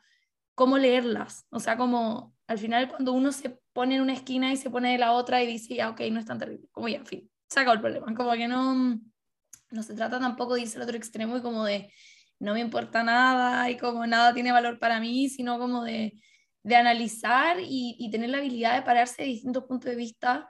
cómo 0.53 0.77
leerlas. 0.77 1.47
O 1.49 1.59
sea, 1.59 1.77
como 1.77 2.35
al 2.45 2.59
final 2.59 2.89
cuando 2.89 3.11
uno 3.13 3.31
se 3.31 3.59
pone 3.75 3.95
en 3.95 4.01
una 4.01 4.13
esquina 4.13 4.53
y 4.53 4.57
se 4.57 4.69
pone 4.69 4.93
de 4.93 4.97
la 4.97 5.11
otra 5.11 5.43
y 5.43 5.47
dice, 5.47 5.75
ya, 5.75 5.89
ok, 5.89 5.99
no 6.09 6.21
es 6.21 6.25
tan 6.25 6.39
terrible, 6.39 6.69
como 6.71 6.87
ya, 6.87 6.99
en 6.99 7.05
fin, 7.05 7.29
se 7.49 7.59
acabó 7.59 7.73
el 7.73 7.81
problema, 7.81 8.15
como 8.15 8.31
que 8.31 8.47
no, 8.47 8.73
no 9.69 9.83
se 9.83 9.93
trata 9.93 10.17
tampoco 10.17 10.53
de 10.53 10.61
irse 10.61 10.77
al 10.77 10.83
otro 10.83 10.95
extremo 10.95 11.35
y 11.35 11.41
como 11.41 11.65
de, 11.65 11.91
no 12.39 12.53
me 12.53 12.61
importa 12.61 13.03
nada 13.03 13.69
y 13.69 13.75
como 13.75 14.07
nada 14.07 14.33
tiene 14.33 14.53
valor 14.53 14.79
para 14.79 15.01
mí, 15.01 15.27
sino 15.27 15.59
como 15.59 15.83
de, 15.83 16.13
de 16.63 16.75
analizar 16.77 17.57
y, 17.59 17.97
y, 17.99 18.09
tener 18.11 18.29
la 18.29 18.37
habilidad 18.37 18.75
de 18.75 18.83
pararse 18.83 19.23
de 19.23 19.27
distintos 19.27 19.65
puntos 19.65 19.89
de 19.89 19.97
vista 19.97 20.47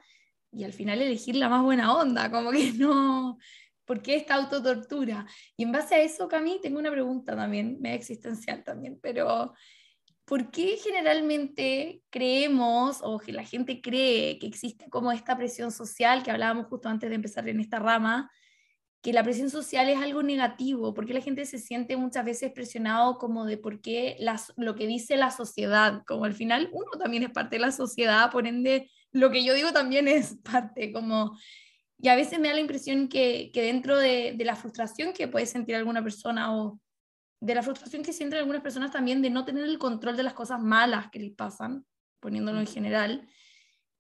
y 0.52 0.64
al 0.64 0.74
final 0.74 1.02
elegir 1.02 1.36
la 1.36 1.50
más 1.50 1.64
buena 1.64 1.96
onda, 1.96 2.30
como 2.30 2.52
que 2.52 2.74
no, 2.74 3.40
¿por 3.86 4.04
qué 4.04 4.18
esta 4.18 4.36
autotortura? 4.36 5.26
Y 5.58 5.64
en 5.64 5.72
base 5.72 5.96
a 5.96 6.02
eso, 6.02 6.28
Cami, 6.28 6.60
tengo 6.62 6.78
una 6.78 6.92
pregunta 6.92 7.36
también, 7.36 7.82
media 7.82 7.96
existencial 7.96 8.64
también, 8.64 9.00
pero 9.02 9.56
¿por 10.26 10.50
qué 10.50 10.78
generalmente 10.78 12.02
creemos 12.10 13.00
o 13.04 13.20
que 13.20 13.32
la 13.32 13.44
gente 13.44 13.80
cree 13.82 14.40
que 14.40 14.48
existe 14.48 14.90
como 14.90 15.12
esta 15.12 15.38
presión 15.38 15.72
social 15.72 16.24
que 16.24 16.32
hablábamos 16.32 16.66
justo 16.68 16.90
antes 16.90 17.10
de 17.10 17.16
empezar 17.16 17.48
en 17.48 17.60
esta 17.60 17.80
rama, 17.80 18.32
que 19.02 19.14
la 19.14 19.24
presión 19.24 19.52
social 19.52 19.88
es 19.88 20.02
algo 20.02 20.24
negativo? 20.24 20.96
¿Por 20.96 21.06
qué 21.06 21.14
la 21.14 21.22
gente 21.22 21.46
se 21.46 21.60
siente 21.60 21.96
muchas 21.96 22.26
veces 22.26 22.52
presionado 22.52 23.20
como 23.20 23.46
de 23.46 23.58
por 23.58 23.82
qué 23.82 24.16
las, 24.20 24.52
lo 24.58 24.76
que 24.76 24.88
dice 24.88 25.16
la 25.16 25.30
sociedad? 25.30 26.02
Como 26.08 26.26
al 26.26 26.34
final 26.34 26.70
uno 26.74 26.92
también 27.00 27.22
es 27.22 27.30
parte 27.30 27.58
de 27.58 27.62
la 27.62 27.72
sociedad, 27.72 28.32
por 28.32 28.48
ende 28.48 28.90
lo 29.12 29.30
que 29.30 29.46
yo 29.46 29.54
digo 29.54 29.72
también 29.72 30.08
es 30.08 30.38
parte, 30.44 30.92
como... 30.92 31.38
Y 31.98 32.10
a 32.10 32.16
veces 32.16 32.40
me 32.40 32.50
da 32.50 32.56
la 32.56 32.60
impresión 32.60 33.08
que, 33.08 33.52
dentro 33.54 33.98
de, 33.98 34.34
de 34.36 34.44
la 34.44 34.58
frustración 34.58 35.14
que 35.14 35.30
puede 35.30 35.46
sentir 35.46 35.76
alguna 35.76 36.04
persona 36.04 36.54
o 36.54 36.78
de 37.40 37.56
la 37.56 37.64
frustración 37.64 38.04
que 38.04 38.14
sienten 38.14 38.40
algunas 38.40 38.62
personas 38.62 38.92
también 38.92 39.22
de 39.22 39.30
no 39.30 39.46
tener 39.46 39.66
el 39.66 39.78
control 39.78 40.18
de 40.18 40.24
las 40.24 40.34
cosas 40.34 40.62
malas 40.62 41.10
que 41.12 41.20
les 41.20 41.34
pasan, 41.34 41.86
poniéndolo 42.20 42.60
en 42.60 42.68
general, 42.68 43.28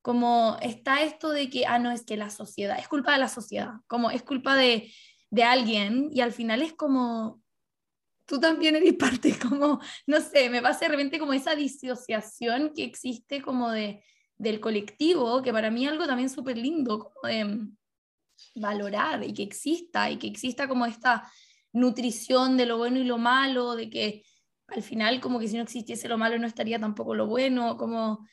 como 0.01 0.57
está 0.61 1.03
esto 1.03 1.31
de 1.31 1.49
que, 1.49 1.65
ah, 1.65 1.79
no, 1.79 1.91
es 1.91 2.05
que 2.05 2.17
la 2.17 2.29
sociedad, 2.29 2.77
es 2.79 2.87
culpa 2.87 3.13
de 3.13 3.19
la 3.19 3.27
sociedad, 3.27 3.73
como 3.87 4.11
es 4.11 4.23
culpa 4.23 4.55
de, 4.55 4.91
de 5.29 5.43
alguien 5.43 6.09
y 6.11 6.21
al 6.21 6.31
final 6.31 6.61
es 6.61 6.73
como, 6.73 7.41
tú 8.25 8.39
también 8.39 8.75
eres 8.75 8.93
parte, 8.93 9.37
como, 9.49 9.79
no 10.07 10.21
sé, 10.21 10.49
me 10.49 10.61
pasa 10.61 10.81
de 10.81 10.89
repente 10.89 11.19
como 11.19 11.33
esa 11.33 11.55
disociación 11.55 12.71
que 12.75 12.83
existe 12.83 13.41
como 13.41 13.71
de, 13.71 14.03
del 14.37 14.59
colectivo, 14.59 15.41
que 15.41 15.51
para 15.51 15.71
mí 15.71 15.85
es 15.85 15.91
algo 15.91 16.05
también 16.05 16.29
súper 16.29 16.57
lindo, 16.57 16.99
como 16.99 17.27
de 17.27 17.67
valorar 18.55 19.23
y 19.23 19.33
que 19.33 19.43
exista, 19.43 20.09
y 20.09 20.17
que 20.17 20.27
exista 20.27 20.67
como 20.67 20.85
esta 20.85 21.29
nutrición 21.75 22.57
de 22.57 22.65
lo 22.65 22.77
bueno 22.77 22.99
y 22.99 23.03
lo 23.03 23.17
malo, 23.17 23.75
de 23.75 23.89
que 23.89 24.23
al 24.67 24.81
final 24.81 25.19
como 25.19 25.39
que 25.39 25.47
si 25.47 25.57
no 25.57 25.63
existiese 25.63 26.07
lo 26.07 26.17
malo 26.17 26.39
no 26.39 26.47
estaría 26.47 26.79
tampoco 26.79 27.13
lo 27.13 27.27
bueno, 27.27 27.77
como, 27.77 28.25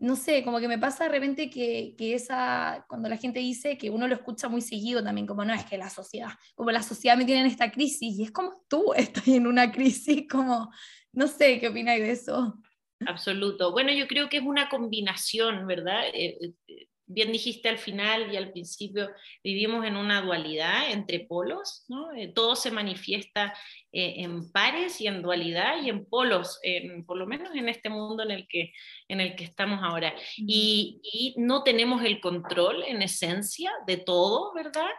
no 0.00 0.16
sé, 0.16 0.42
como 0.44 0.58
que 0.58 0.68
me 0.68 0.78
pasa 0.78 1.04
de 1.04 1.10
repente 1.10 1.48
que, 1.48 1.94
que 1.96 2.14
esa, 2.14 2.84
cuando 2.88 3.08
la 3.08 3.16
gente 3.16 3.38
dice 3.38 3.78
que 3.78 3.90
uno 3.90 4.08
lo 4.08 4.14
escucha 4.14 4.48
muy 4.48 4.60
seguido 4.60 5.02
también, 5.04 5.26
como 5.26 5.44
no, 5.44 5.54
es 5.54 5.64
que 5.64 5.78
la 5.78 5.88
sociedad, 5.88 6.30
como 6.54 6.72
la 6.72 6.82
sociedad 6.82 7.16
me 7.16 7.24
tiene 7.24 7.42
en 7.42 7.46
esta 7.46 7.70
crisis, 7.70 8.18
y 8.18 8.24
es 8.24 8.32
como 8.32 8.64
tú 8.68 8.92
estoy 8.96 9.34
en 9.34 9.46
una 9.46 9.70
crisis, 9.70 10.24
como, 10.28 10.70
no 11.12 11.28
sé, 11.28 11.60
¿qué 11.60 11.68
opináis 11.68 12.02
de 12.02 12.10
eso? 12.10 12.60
Absoluto. 13.06 13.72
Bueno, 13.72 13.92
yo 13.92 14.06
creo 14.06 14.28
que 14.28 14.38
es 14.38 14.42
una 14.42 14.68
combinación, 14.68 15.66
¿verdad? 15.66 16.02
Eh, 16.12 16.38
eh, 16.66 16.88
bien 17.10 17.32
dijiste 17.32 17.68
al 17.68 17.78
final 17.78 18.32
y 18.32 18.36
al 18.36 18.52
principio, 18.52 19.10
vivimos 19.42 19.84
en 19.84 19.96
una 19.96 20.22
dualidad 20.22 20.90
entre 20.90 21.20
polos, 21.20 21.84
¿no? 21.88 22.12
Eh, 22.12 22.28
todo 22.28 22.56
se 22.56 22.70
manifiesta 22.70 23.52
eh, 23.92 24.14
en 24.18 24.50
pares 24.52 25.00
y 25.00 25.06
en 25.06 25.22
dualidad 25.22 25.82
y 25.82 25.90
en 25.90 26.06
polos, 26.06 26.60
por 27.06 27.16
lo 27.16 27.26
menos 27.26 27.54
en 27.54 27.68
este 27.68 27.88
mundo 27.88 28.22
en 28.22 28.30
el 28.30 28.46
que, 28.48 28.72
en 29.08 29.20
el 29.20 29.34
que 29.34 29.44
estamos 29.44 29.80
ahora. 29.82 30.14
Y, 30.36 31.00
y 31.02 31.34
no 31.36 31.64
tenemos 31.64 32.04
el 32.04 32.20
control 32.20 32.84
en 32.86 33.02
esencia 33.02 33.72
de 33.86 33.96
todo, 33.96 34.52
¿verdad? 34.54 34.90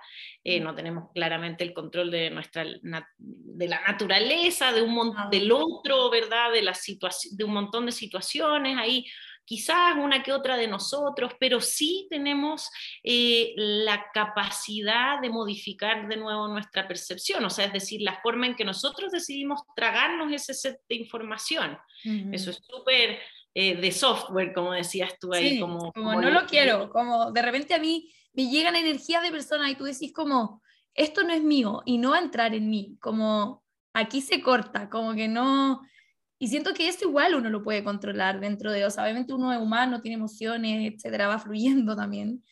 Eh, 0.43 0.59
no 0.59 0.73
tenemos 0.73 1.11
claramente 1.13 1.63
el 1.63 1.73
control 1.73 2.09
de, 2.09 2.31
nuestra, 2.31 2.65
de 2.65 3.67
la 3.67 3.81
naturaleza, 3.81 4.71
de 4.71 4.81
un, 4.81 5.13
del 5.29 5.51
otro, 5.51 6.09
¿verdad? 6.09 6.51
De, 6.51 6.63
la 6.63 6.75
de 7.31 7.43
un 7.43 7.53
montón 7.53 7.85
de 7.85 7.91
situaciones 7.91 8.75
ahí 8.77 9.05
quizás 9.45 9.95
una 9.97 10.23
que 10.23 10.31
otra 10.31 10.57
de 10.57 10.67
nosotros, 10.67 11.33
pero 11.39 11.59
sí 11.59 12.07
tenemos 12.09 12.69
eh, 13.03 13.53
la 13.55 14.05
capacidad 14.13 15.19
de 15.21 15.29
modificar 15.29 16.07
de 16.07 16.17
nuevo 16.17 16.47
nuestra 16.47 16.87
percepción, 16.87 17.43
o 17.43 17.49
sea, 17.49 17.65
es 17.65 17.73
decir, 17.73 18.01
la 18.01 18.19
forma 18.21 18.47
en 18.47 18.55
que 18.55 18.65
nosotros 18.65 19.11
decidimos 19.11 19.61
tragarnos 19.75 20.31
ese 20.31 20.53
set 20.53 20.77
de 20.87 20.95
información. 20.95 21.77
Eso 22.31 22.49
es 22.51 22.61
súper 22.63 23.19
eh, 23.53 23.75
de 23.75 23.91
software, 23.91 24.53
como 24.53 24.71
decías 24.71 25.13
tú 25.19 25.33
ahí. 25.33 25.59
como, 25.59 25.91
como, 25.91 26.21
no 26.21 26.29
lo 26.29 26.45
quiero, 26.45 26.89
como 26.89 27.31
de 27.31 27.41
repente 27.41 27.73
a 27.73 27.79
mí 27.79 28.11
me 28.33 28.49
llegan 28.49 28.75
energías 28.75 29.21
de 29.23 29.31
personas 29.31 29.69
y 29.69 29.75
tú 29.75 29.83
decís 29.83 30.13
como, 30.13 30.61
esto 30.93 31.23
no 31.23 31.33
es 31.33 31.41
mío 31.41 31.81
y 31.85 31.97
no 31.97 32.11
va 32.11 32.17
a 32.17 32.21
entrar 32.21 32.53
en 32.53 32.69
mí, 32.69 32.97
como 33.01 33.63
aquí 33.93 34.21
se 34.21 34.41
corta, 34.41 34.89
como 34.89 35.13
que 35.13 35.27
no, 35.27 35.81
y 36.41 36.47
siento 36.47 36.73
que 36.73 36.87
eso 36.87 37.07
igual 37.07 37.35
uno 37.35 37.51
lo 37.51 37.61
puede 37.61 37.83
controlar 37.83 38.39
dentro 38.39 38.71
de, 38.71 38.83
o 38.83 38.89
sea, 38.89 39.03
obviamente 39.03 39.31
uno 39.31 39.53
es 39.53 39.59
humano, 39.59 40.01
tiene 40.01 40.15
emociones, 40.15 40.91
etcétera, 40.91 41.27
va 41.27 41.37
fluyendo 41.37 41.95
también. 41.95 42.43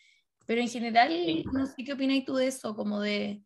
Pero 0.46 0.62
en 0.62 0.70
general, 0.70 1.12
no 1.52 1.66
sé 1.66 1.84
qué 1.84 1.94
opinas 1.94 2.24
tú 2.24 2.36
de 2.36 2.46
eso, 2.46 2.76
como 2.76 3.00
de, 3.00 3.42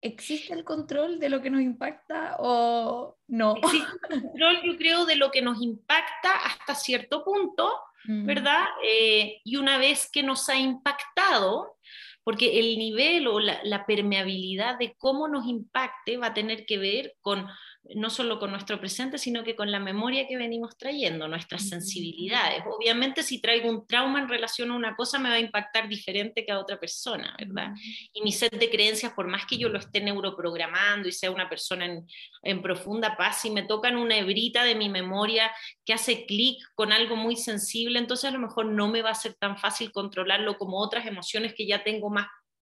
¿existe 0.00 0.54
el 0.54 0.62
control 0.62 1.18
de 1.18 1.28
lo 1.28 1.42
que 1.42 1.50
nos 1.50 1.60
impacta 1.60 2.36
o 2.38 3.16
no? 3.26 3.56
Existe 3.56 3.88
el 4.10 4.22
control, 4.22 4.60
yo 4.62 4.76
creo, 4.76 5.06
de 5.06 5.16
lo 5.16 5.32
que 5.32 5.42
nos 5.42 5.60
impacta 5.60 6.36
hasta 6.46 6.76
cierto 6.76 7.24
punto, 7.24 7.68
mm. 8.04 8.26
¿verdad? 8.26 8.64
Eh, 8.84 9.40
y 9.42 9.56
una 9.56 9.76
vez 9.78 10.08
que 10.08 10.22
nos 10.22 10.48
ha 10.48 10.56
impactado, 10.56 11.78
porque 12.22 12.60
el 12.60 12.78
nivel 12.78 13.26
o 13.26 13.40
la, 13.40 13.58
la 13.64 13.86
permeabilidad 13.86 14.78
de 14.78 14.94
cómo 14.98 15.26
nos 15.26 15.48
impacte 15.48 16.16
va 16.16 16.28
a 16.28 16.34
tener 16.34 16.64
que 16.64 16.78
ver 16.78 17.16
con 17.20 17.48
no 17.94 18.10
solo 18.10 18.38
con 18.38 18.50
nuestro 18.50 18.78
presente, 18.78 19.18
sino 19.18 19.44
que 19.44 19.56
con 19.56 19.70
la 19.70 19.78
memoria 19.78 20.26
que 20.26 20.36
venimos 20.36 20.76
trayendo, 20.76 21.26
nuestras 21.28 21.68
sensibilidades. 21.68 22.62
Obviamente 22.66 23.22
si 23.22 23.40
traigo 23.40 23.70
un 23.70 23.86
trauma 23.86 24.20
en 24.20 24.28
relación 24.28 24.70
a 24.70 24.76
una 24.76 24.94
cosa 24.94 25.18
me 25.18 25.28
va 25.28 25.36
a 25.36 25.40
impactar 25.40 25.88
diferente 25.88 26.44
que 26.44 26.52
a 26.52 26.58
otra 26.58 26.78
persona, 26.78 27.34
¿verdad? 27.38 27.72
Y 28.12 28.22
mi 28.22 28.32
set 28.32 28.52
de 28.52 28.70
creencias, 28.70 29.12
por 29.12 29.26
más 29.26 29.46
que 29.46 29.56
yo 29.56 29.68
lo 29.68 29.78
esté 29.78 30.00
neuroprogramando 30.00 31.08
y 31.08 31.12
sea 31.12 31.30
una 31.30 31.48
persona 31.48 31.86
en, 31.86 32.06
en 32.42 32.62
profunda 32.62 33.16
paz, 33.16 33.40
si 33.40 33.50
me 33.50 33.62
tocan 33.62 33.96
una 33.96 34.18
hebrita 34.18 34.64
de 34.64 34.74
mi 34.74 34.88
memoria 34.88 35.50
que 35.84 35.94
hace 35.94 36.26
clic 36.26 36.58
con 36.74 36.92
algo 36.92 37.16
muy 37.16 37.36
sensible, 37.36 37.98
entonces 37.98 38.28
a 38.28 38.32
lo 38.32 38.38
mejor 38.38 38.66
no 38.66 38.88
me 38.88 39.02
va 39.02 39.10
a 39.10 39.14
ser 39.14 39.34
tan 39.34 39.56
fácil 39.56 39.92
controlarlo 39.92 40.58
como 40.58 40.78
otras 40.78 41.06
emociones 41.06 41.54
que 41.54 41.66
ya 41.66 41.82
tengo 41.82 42.10
más 42.10 42.26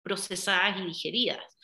procesadas 0.08 0.80
y 0.80 0.86
digeridas, 0.86 1.58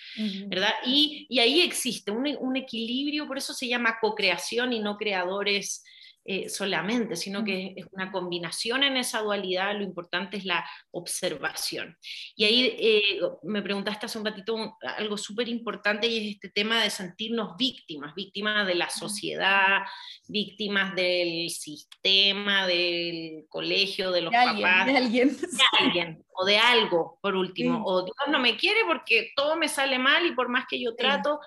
¿verdad? 0.46 0.74
Y, 0.86 1.26
ahí 1.40 1.62
existe 1.62 2.10
un, 2.10 2.36
un, 2.38 2.56
equilibrio, 2.56 3.26
por 3.26 3.38
eso 3.38 3.54
se 3.54 3.66
llama 3.66 3.96
co-creación 4.00 4.72
y 4.74 4.80
no 4.80 4.96
creadores 4.96 5.82
eh, 6.26 6.48
solamente, 6.48 7.16
sino 7.16 7.44
que 7.44 7.74
es 7.76 7.86
una 7.92 8.10
combinación 8.10 8.82
en 8.82 8.96
esa 8.96 9.20
dualidad, 9.20 9.76
lo 9.76 9.82
importante 9.82 10.38
es 10.38 10.46
la 10.46 10.64
observación. 10.90 11.98
Y 12.34 12.44
ahí 12.44 12.76
eh, 12.78 13.20
me 13.42 13.60
preguntaste 13.60 14.06
hace 14.06 14.18
un 14.18 14.24
ratito 14.24 14.78
algo 14.96 15.18
súper 15.18 15.48
importante 15.48 16.06
y 16.06 16.16
es 16.16 16.34
este 16.36 16.48
tema 16.48 16.82
de 16.82 16.88
sentirnos 16.88 17.58
víctimas, 17.58 18.14
víctimas 18.14 18.66
de 18.66 18.74
la 18.74 18.88
sociedad, 18.88 19.82
víctimas 20.26 20.94
del 20.94 21.50
sistema, 21.50 22.66
del 22.66 23.44
colegio, 23.50 24.10
de 24.10 24.22
los 24.22 24.32
papás. 24.32 24.86
de 24.86 24.96
alguien. 24.96 25.36
De 25.36 25.78
alguien, 25.78 26.24
o 26.32 26.46
de 26.46 26.56
algo, 26.56 27.18
por 27.20 27.34
último. 27.34 27.84
O 27.84 28.02
Dios 28.02 28.16
no 28.30 28.38
me 28.38 28.56
quiere 28.56 28.80
porque 28.86 29.30
todo 29.36 29.56
me 29.56 29.68
sale 29.68 29.98
mal 29.98 30.24
y 30.24 30.34
por 30.34 30.48
más 30.48 30.64
que 30.70 30.82
yo 30.82 30.94
trato, 30.96 31.38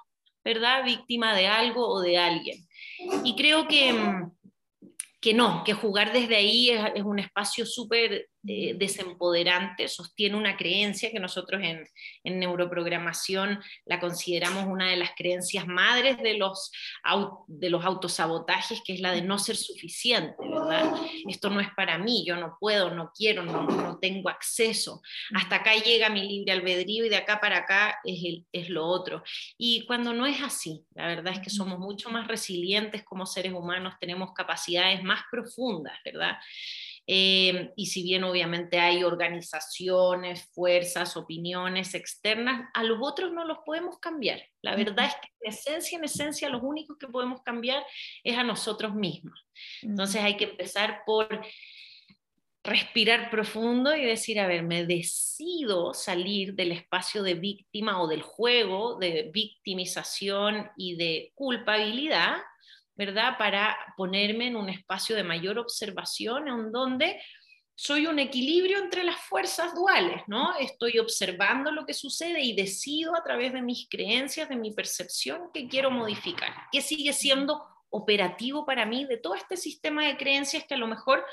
¿verdad? 0.43 0.85
Víctima 0.85 1.35
de 1.35 1.47
algo 1.47 1.87
o 1.87 1.99
de 1.99 2.17
alguien. 2.17 2.67
Y 3.23 3.35
creo 3.35 3.67
que 3.67 3.93
mm, 3.93 4.36
que 5.19 5.33
no, 5.33 5.63
que 5.63 5.73
jugar 5.73 6.13
desde 6.13 6.35
ahí 6.35 6.69
es, 6.69 7.03
un 7.03 7.19
espacio 7.19 7.65
súper 7.65 8.29
eh, 8.49 8.75
desempoderante, 8.77 9.89
sostiene 9.89 10.37
una 10.37 10.55
creencia 10.55 11.11
que 11.11 11.19
nosotros 11.19 11.61
en, 11.61 11.85
neuroprogramación 12.23 13.59
la 13.85 13.99
consideramos 13.99 14.65
una 14.67 14.89
de 14.89 14.95
las 14.95 15.11
creencias 15.17 15.67
madres 15.67 16.17
de 16.23 16.37
los, 16.37 16.71
de 17.47 17.69
los 17.69 17.83
autosabotajes, 17.83 18.81
que 18.85 18.93
es 18.93 19.01
la 19.01 19.11
de 19.11 19.21
no 19.21 19.37
ser 19.37 19.57
suficiente, 19.57 20.35
¿verdad? 20.39 20.93
Esto 21.27 21.49
no 21.49 21.59
es 21.59 21.67
para 21.75 21.97
mí, 21.97 22.23
yo 22.25 22.37
no 22.37 22.57
puedo, 22.59 22.89
no 22.89 23.11
quiero, 23.13 23.43
no, 23.43 23.63
no 23.63 23.99
tengo 23.99 24.29
acceso. 24.29 25.01
Hasta 25.35 25.57
acá 25.57 25.75
llega 25.75 26.09
mi 26.09 26.27
libre 26.27 26.53
albedrío 26.53 27.05
y 27.05 27.09
de 27.09 27.17
acá 27.17 27.41
para 27.41 27.57
acá 27.57 27.99
es, 28.05 28.23
el, 28.23 28.45
es 28.53 28.69
lo 28.69 28.85
otro. 28.85 29.23
Y 29.57 29.85
cuando 29.85 30.13
no 30.13 30.25
es 30.25 30.41
así, 30.41 30.85
la 30.95 31.07
verdad 31.07 31.33
es 31.33 31.39
que 31.39 31.49
somos 31.49 31.79
mucho 31.79 32.09
más 32.09 32.27
resilientes 32.27 33.03
como 33.03 33.25
seres 33.25 33.51
humanos, 33.51 33.95
tenemos 33.99 34.31
capacidades 34.33 35.03
más 35.03 35.23
profundas, 35.29 35.97
¿verdad? 36.05 36.37
Eh, 37.09 37.71
y 37.77 37.85
si 37.85 38.03
bien 38.03 38.25
obviamente 38.25 38.79
hay 38.79 39.05
organizaciones, 39.05 40.49
fuerzas, 40.53 41.15
opiniones 41.15 41.95
externas, 41.95 42.69
a 42.73 42.83
los 42.83 42.99
otros 43.01 43.31
no 43.31 43.45
los 43.45 43.59
podemos 43.65 43.97
cambiar. 43.99 44.43
La 44.61 44.75
verdad 44.75 45.05
es 45.05 45.13
que 45.13 45.29
en 45.39 45.53
esencia, 45.53 45.97
en 45.97 46.03
esencia, 46.03 46.49
los 46.49 46.61
únicos 46.61 46.97
que 46.97 47.07
podemos 47.07 47.41
cambiar 47.43 47.81
es 48.25 48.37
a 48.37 48.43
nosotros 48.43 48.93
mismos. 48.93 49.47
Entonces 49.81 50.21
hay 50.21 50.35
que 50.35 50.45
empezar 50.45 51.03
por 51.05 51.45
respirar 52.61 53.29
profundo 53.29 53.95
y 53.95 54.03
decir, 54.03 54.41
a 54.41 54.47
ver, 54.47 54.63
me 54.63 54.85
decido 54.85 55.93
salir 55.93 56.53
del 56.53 56.73
espacio 56.73 57.23
de 57.23 57.35
víctima 57.35 58.01
o 58.01 58.07
del 58.07 58.21
juego 58.21 58.97
de 58.97 59.31
victimización 59.33 60.69
y 60.75 60.97
de 60.97 61.31
culpabilidad 61.33 62.35
¿verdad? 62.97 63.37
Para 63.37 63.77
ponerme 63.95 64.47
en 64.47 64.55
un 64.55 64.69
espacio 64.69 65.15
de 65.15 65.23
mayor 65.23 65.59
observación, 65.59 66.47
en 66.47 66.71
donde 66.71 67.21
soy 67.75 68.07
un 68.07 68.17
equilibrio 68.17 68.79
entre 68.79 69.03
las 69.03 69.17
fuerzas 69.17 69.75
duales, 69.75 70.23
¿no? 70.25 70.57
Estoy 70.57 70.97
observando 70.97 71.71
lo 71.71 71.85
que 71.85 71.93
sucede 71.93 72.41
y 72.41 72.55
decido 72.55 73.15
a 73.15 73.23
través 73.23 73.53
de 73.53 73.61
mis 73.61 73.87
creencias, 73.87 74.49
de 74.49 74.55
mi 74.55 74.71
percepción, 74.71 75.51
que 75.53 75.67
quiero 75.67 75.91
modificar, 75.91 76.51
que 76.71 76.81
sigue 76.81 77.13
siendo 77.13 77.63
operativo 77.89 78.65
para 78.65 78.85
mí 78.85 79.05
de 79.05 79.17
todo 79.17 79.35
este 79.35 79.57
sistema 79.57 80.05
de 80.05 80.17
creencias 80.17 80.65
que 80.65 80.73
a 80.73 80.77
lo 80.77 80.87
mejor 80.87 81.23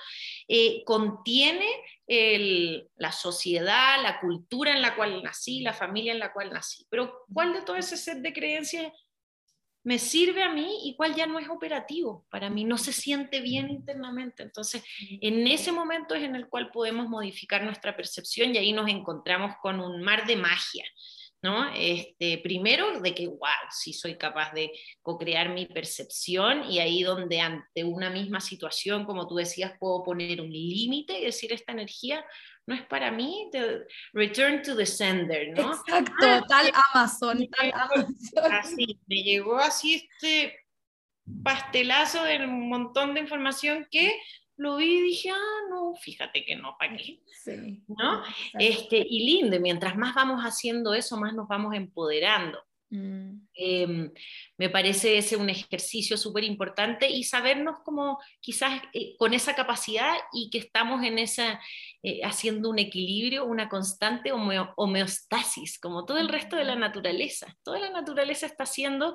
eh, 0.46 0.84
contiene 0.84 1.66
la 2.06 3.12
sociedad, 3.12 4.02
la 4.02 4.20
cultura 4.20 4.72
en 4.72 4.82
la 4.82 4.94
cual 4.94 5.22
nací, 5.22 5.62
la 5.62 5.72
familia 5.72 6.12
en 6.12 6.18
la 6.18 6.32
cual 6.32 6.52
nací. 6.52 6.86
Pero 6.90 7.24
¿cuál 7.32 7.54
de 7.54 7.62
todo 7.62 7.76
ese 7.76 7.96
set 7.96 8.18
de 8.18 8.32
creencias 8.32 8.92
me 9.84 9.98
sirve 9.98 10.42
a 10.42 10.52
mí 10.52 10.80
y 10.84 10.96
cuál 10.96 11.14
ya 11.14 11.26
no 11.26 11.38
es 11.38 11.48
operativo 11.48 12.26
para 12.30 12.48
mí, 12.50 12.64
no 12.64 12.78
se 12.78 12.92
siente 12.92 13.40
bien 13.40 13.70
internamente. 13.70 14.42
Entonces, 14.42 14.82
en 15.20 15.46
ese 15.46 15.72
momento 15.72 16.14
es 16.14 16.22
en 16.22 16.34
el 16.34 16.48
cual 16.48 16.70
podemos 16.70 17.08
modificar 17.08 17.62
nuestra 17.62 17.94
percepción 17.94 18.54
y 18.54 18.58
ahí 18.58 18.72
nos 18.72 18.88
encontramos 18.88 19.54
con 19.60 19.80
un 19.80 20.02
mar 20.02 20.26
de 20.26 20.36
magia. 20.36 20.84
¿No? 21.44 21.70
Este, 21.74 22.38
primero, 22.38 23.00
de 23.02 23.14
que, 23.14 23.26
wow, 23.26 23.68
sí 23.70 23.92
soy 23.92 24.16
capaz 24.16 24.54
de 24.54 24.72
co-crear 25.02 25.50
mi 25.50 25.66
percepción 25.66 26.64
y 26.70 26.78
ahí 26.78 27.02
donde 27.02 27.38
ante 27.38 27.84
una 27.84 28.08
misma 28.08 28.40
situación, 28.40 29.04
como 29.04 29.28
tú 29.28 29.34
decías, 29.34 29.74
puedo 29.78 30.02
poner 30.02 30.40
un 30.40 30.50
límite 30.50 31.18
y 31.18 31.24
decir, 31.26 31.52
esta 31.52 31.72
energía 31.72 32.24
no 32.66 32.74
es 32.74 32.80
para 32.86 33.10
mí, 33.10 33.50
return 34.14 34.62
to 34.62 34.74
the 34.74 34.86
sender, 34.86 35.50
¿no? 35.54 35.74
Exacto, 35.74 36.14
ah, 36.22 36.42
tal 36.48 36.72
Amazon, 36.94 37.46
tal 37.50 37.72
Amazon. 37.74 38.16
Así, 38.50 38.98
me 39.06 39.22
llegó 39.22 39.58
así 39.58 40.08
este 40.10 40.58
pastelazo 41.42 42.22
de 42.24 42.38
un 42.38 42.70
montón 42.70 43.12
de 43.12 43.20
información 43.20 43.86
que 43.90 44.18
lo 44.56 44.76
vi 44.76 44.98
y 44.98 45.02
dije, 45.02 45.30
ah, 45.30 45.60
no, 45.68 45.94
fíjate 45.94 46.44
que 46.44 46.56
no, 46.56 46.76
¿para 46.78 46.96
qué? 46.96 47.20
Sí. 47.44 47.82
¿No? 47.88 48.22
Este, 48.58 49.04
y 49.06 49.26
lindo, 49.26 49.60
mientras 49.60 49.96
más 49.96 50.14
vamos 50.14 50.42
haciendo 50.42 50.94
eso, 50.94 51.18
más 51.18 51.34
nos 51.34 51.46
vamos 51.46 51.74
empoderando. 51.74 52.58
Mm. 52.94 53.48
Em, 53.54 54.12
me 54.56 54.70
parece 54.70 55.18
ese 55.18 55.36
un 55.36 55.50
ejercicio 55.50 56.16
súper 56.16 56.44
importante 56.44 57.10
y 57.10 57.24
sabernos 57.24 57.78
como 57.84 58.20
quizás 58.40 58.80
eh, 58.92 59.16
con 59.18 59.34
esa 59.34 59.54
capacidad 59.54 60.14
y 60.32 60.48
que 60.48 60.58
estamos 60.58 61.02
en 61.02 61.18
esa, 61.18 61.60
eh, 62.02 62.20
haciendo 62.22 62.70
un 62.70 62.78
equilibrio, 62.78 63.46
una 63.46 63.68
constante 63.68 64.30
homeostasis, 64.32 65.78
como 65.80 66.04
todo 66.04 66.18
el 66.18 66.28
resto 66.28 66.56
de 66.56 66.64
la 66.64 66.76
naturaleza. 66.76 67.56
Toda 67.64 67.80
la 67.80 67.90
naturaleza 67.90 68.46
está 68.46 68.62
haciendo 68.62 69.14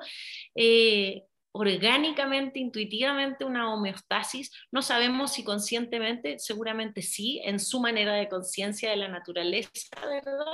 eh, 0.56 1.24
orgánicamente, 1.60 2.58
intuitivamente 2.58 3.44
una 3.44 3.74
homeostasis. 3.74 4.50
No 4.72 4.82
sabemos 4.82 5.34
si 5.34 5.44
conscientemente, 5.44 6.40
seguramente 6.40 7.02
sí, 7.02 7.42
en 7.44 7.60
su 7.60 7.82
manera 7.82 8.14
de 8.14 8.30
conciencia 8.30 8.90
de 8.90 8.96
la 8.96 9.10
naturaleza, 9.10 9.70
¿verdad? 10.02 10.46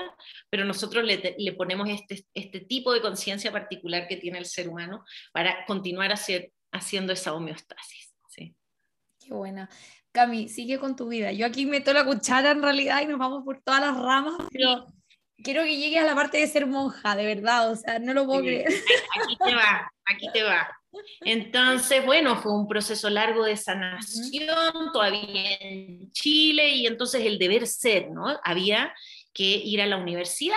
Pero 0.49 0.65
nosotros 0.65 1.03
le, 1.03 1.35
le 1.37 1.53
ponemos 1.53 1.87
este, 1.89 2.25
este, 2.33 2.61
tipo 2.61 2.91
de 2.91 3.01
conciencia 3.01 3.51
particular 3.51 4.07
que 4.07 4.17
tiene 4.17 4.39
el 4.39 4.45
ser 4.45 4.67
humano 4.67 5.05
para 5.31 5.63
continuar 5.67 6.11
hacer, 6.11 6.51
haciendo 6.71 7.13
esa 7.13 7.35
homeostasis. 7.35 8.15
Sí. 8.27 8.55
Qué 9.19 9.31
buena. 9.31 9.69
Cami, 10.11 10.49
sigue 10.49 10.79
con 10.79 10.95
tu 10.95 11.07
vida. 11.07 11.31
Yo 11.33 11.45
aquí 11.45 11.67
meto 11.67 11.93
la 11.93 12.03
cuchara 12.03 12.49
en 12.49 12.63
realidad 12.63 13.01
y 13.03 13.05
nos 13.05 13.19
vamos 13.19 13.43
por 13.43 13.61
todas 13.61 13.81
las 13.81 13.95
ramas, 13.95 14.37
pero 14.51 14.87
quiero 15.43 15.63
que 15.63 15.77
llegues 15.77 16.01
a 16.01 16.05
la 16.05 16.15
parte 16.15 16.39
de 16.39 16.47
ser 16.47 16.65
monja, 16.65 17.15
de 17.15 17.25
verdad, 17.25 17.71
o 17.71 17.75
sea, 17.75 17.99
no 17.99 18.13
lo 18.13 18.25
puedo 18.25 18.41
creer. 18.41 18.67
Aquí 18.67 19.37
te 19.37 19.53
va, 19.53 19.91
aquí 20.05 20.27
te 20.33 20.41
va. 20.41 20.67
Entonces, 21.21 22.05
bueno, 22.05 22.37
fue 22.37 22.53
un 22.53 22.67
proceso 22.67 23.09
largo 23.09 23.45
de 23.45 23.57
sanación, 23.57 24.91
todavía 24.93 25.55
en 25.59 26.11
Chile, 26.11 26.69
y 26.69 26.87
entonces 26.87 27.25
el 27.25 27.37
deber 27.37 27.67
ser, 27.67 28.11
¿no? 28.11 28.39
Había 28.43 28.93
que 29.33 29.43
ir 29.43 29.81
a 29.81 29.85
la 29.85 29.97
universidad, 29.97 30.55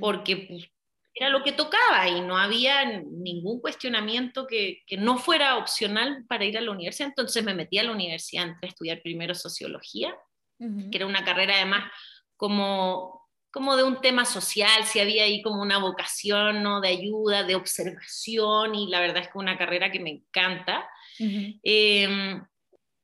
porque 0.00 0.36
pues, 0.48 0.70
era 1.14 1.30
lo 1.30 1.42
que 1.42 1.52
tocaba 1.52 2.08
y 2.08 2.20
no 2.20 2.38
había 2.38 2.84
ningún 2.84 3.60
cuestionamiento 3.60 4.46
que, 4.46 4.82
que, 4.86 4.96
no 4.96 5.18
fuera 5.18 5.56
opcional 5.56 6.24
para 6.28 6.44
ir 6.44 6.56
a 6.56 6.60
la 6.60 6.70
universidad. 6.70 7.08
Entonces 7.08 7.44
me 7.44 7.54
metí 7.54 7.78
a 7.78 7.82
la 7.82 7.92
universidad, 7.92 8.44
entré 8.44 8.68
a 8.68 8.70
estudiar 8.70 9.02
primero 9.02 9.34
sociología, 9.34 10.14
que 10.58 10.96
era 10.96 11.06
una 11.06 11.24
carrera 11.24 11.54
además 11.54 11.90
como 12.36 13.17
como 13.50 13.76
de 13.76 13.82
un 13.82 14.00
tema 14.00 14.24
social, 14.24 14.84
si 14.84 15.00
había 15.00 15.24
ahí 15.24 15.42
como 15.42 15.62
una 15.62 15.78
vocación 15.78 16.62
¿no? 16.62 16.80
de 16.80 16.88
ayuda, 16.88 17.44
de 17.44 17.54
observación, 17.54 18.74
y 18.74 18.88
la 18.88 19.00
verdad 19.00 19.22
es 19.22 19.28
que 19.28 19.38
una 19.38 19.56
carrera 19.56 19.90
que 19.90 20.00
me 20.00 20.10
encanta. 20.10 20.88
Em, 21.18 22.44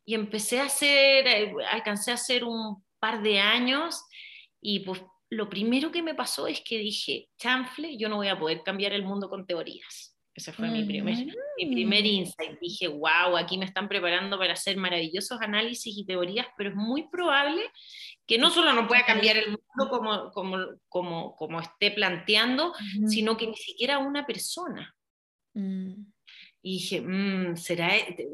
y 0.07 0.14
empecé 0.14 0.61
a 0.61 0.66
hacer, 0.66 1.26
eh, 1.26 1.54
alcancé 1.70 2.11
a 2.11 2.14
hacer 2.14 2.44
un 2.44 2.85
par 2.98 3.22
de 3.22 3.40
años, 3.40 4.04
y 4.61 4.80
pues 4.80 5.02
lo 5.30 5.48
primero 5.48 5.90
que 5.90 6.02
me 6.02 6.14
pasó 6.14 6.46
es 6.46 6.61
que 6.61 6.78
dije, 6.78 7.28
chanfle, 7.38 7.96
yo 7.96 8.09
no 8.09 8.16
voy 8.16 8.28
a 8.28 8.38
poder 8.38 8.62
cambiar 8.62 8.92
el 8.92 9.02
mundo 9.02 9.28
con 9.28 9.46
teorías. 9.46 10.13
Ese 10.35 10.53
fue 10.53 10.68
mi, 10.68 10.85
primer, 10.85 11.14
mi 11.57 11.66
primer 11.66 12.03
mm. 12.03 12.07
insight. 12.07 12.59
Dije, 12.61 12.88
wow, 12.88 13.37
aquí 13.37 13.57
me 13.57 13.66
están 13.66 13.88
preparando 13.88 14.37
para 14.37 14.55
hacer 14.55 14.77
maravillosos 14.77 15.40
análisis 15.40 15.97
y 15.97 16.05
teorías, 16.05 16.47
pero 16.57 16.70
es 16.70 16.77
muy 16.77 17.09
probable 17.09 17.62
que 18.27 18.37
no 18.37 18.51
solo 18.51 18.73
no 18.73 18.88
pueda 18.88 19.07
cambiar 19.07 19.37
el 19.37 19.51
mundo 19.51 19.90
como, 19.90 20.31
como, 20.33 20.59
como, 20.88 21.37
como 21.37 21.61
esté 21.61 21.92
planteando, 21.92 22.75
sino 23.07 23.37
que 23.37 23.47
ni 23.47 23.57
siquiera 23.57 23.99
una 23.99 24.27
persona. 24.27 24.94
Mm. 25.53 26.07
Y 26.62 26.73
dije, 26.73 27.01
mm, 27.03 27.57
será, 27.57 27.94
eh, 27.97 28.27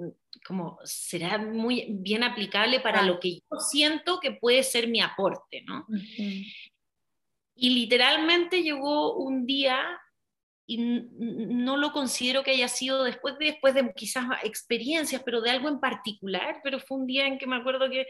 como, 0.47 0.79
será 0.85 1.37
muy 1.37 1.87
bien 1.91 2.23
aplicable 2.23 2.81
para 2.81 3.03
lo 3.03 3.19
que 3.19 3.35
yo 3.35 3.59
siento 3.59 4.21
que 4.21 4.31
puede 4.31 4.63
ser 4.63 4.89
mi 4.89 5.01
aporte, 5.01 5.63
¿no? 5.67 5.85
Y 7.57 7.71
literalmente 7.71 8.63
llegó 8.63 9.17
un 9.17 9.47
día, 9.47 10.01
y 10.71 10.79
no 10.79 11.77
lo 11.77 11.91
considero 11.91 12.45
que 12.45 12.53
haya 12.53 12.69
sido 12.69 13.03
después 13.03 13.37
de, 13.41 13.47
después 13.47 13.75
de 13.75 13.93
quizás 13.93 14.25
experiencias, 14.45 15.21
pero 15.25 15.41
de 15.41 15.51
algo 15.51 15.69
en 15.69 15.81
particular, 15.81 16.61
pero 16.63 16.79
fue 16.79 16.99
un 16.99 17.09
día 17.09 17.27
en 17.27 17.39
que 17.39 17.49
me 17.49 17.57
acuerdo 17.57 17.91
que 17.91 18.07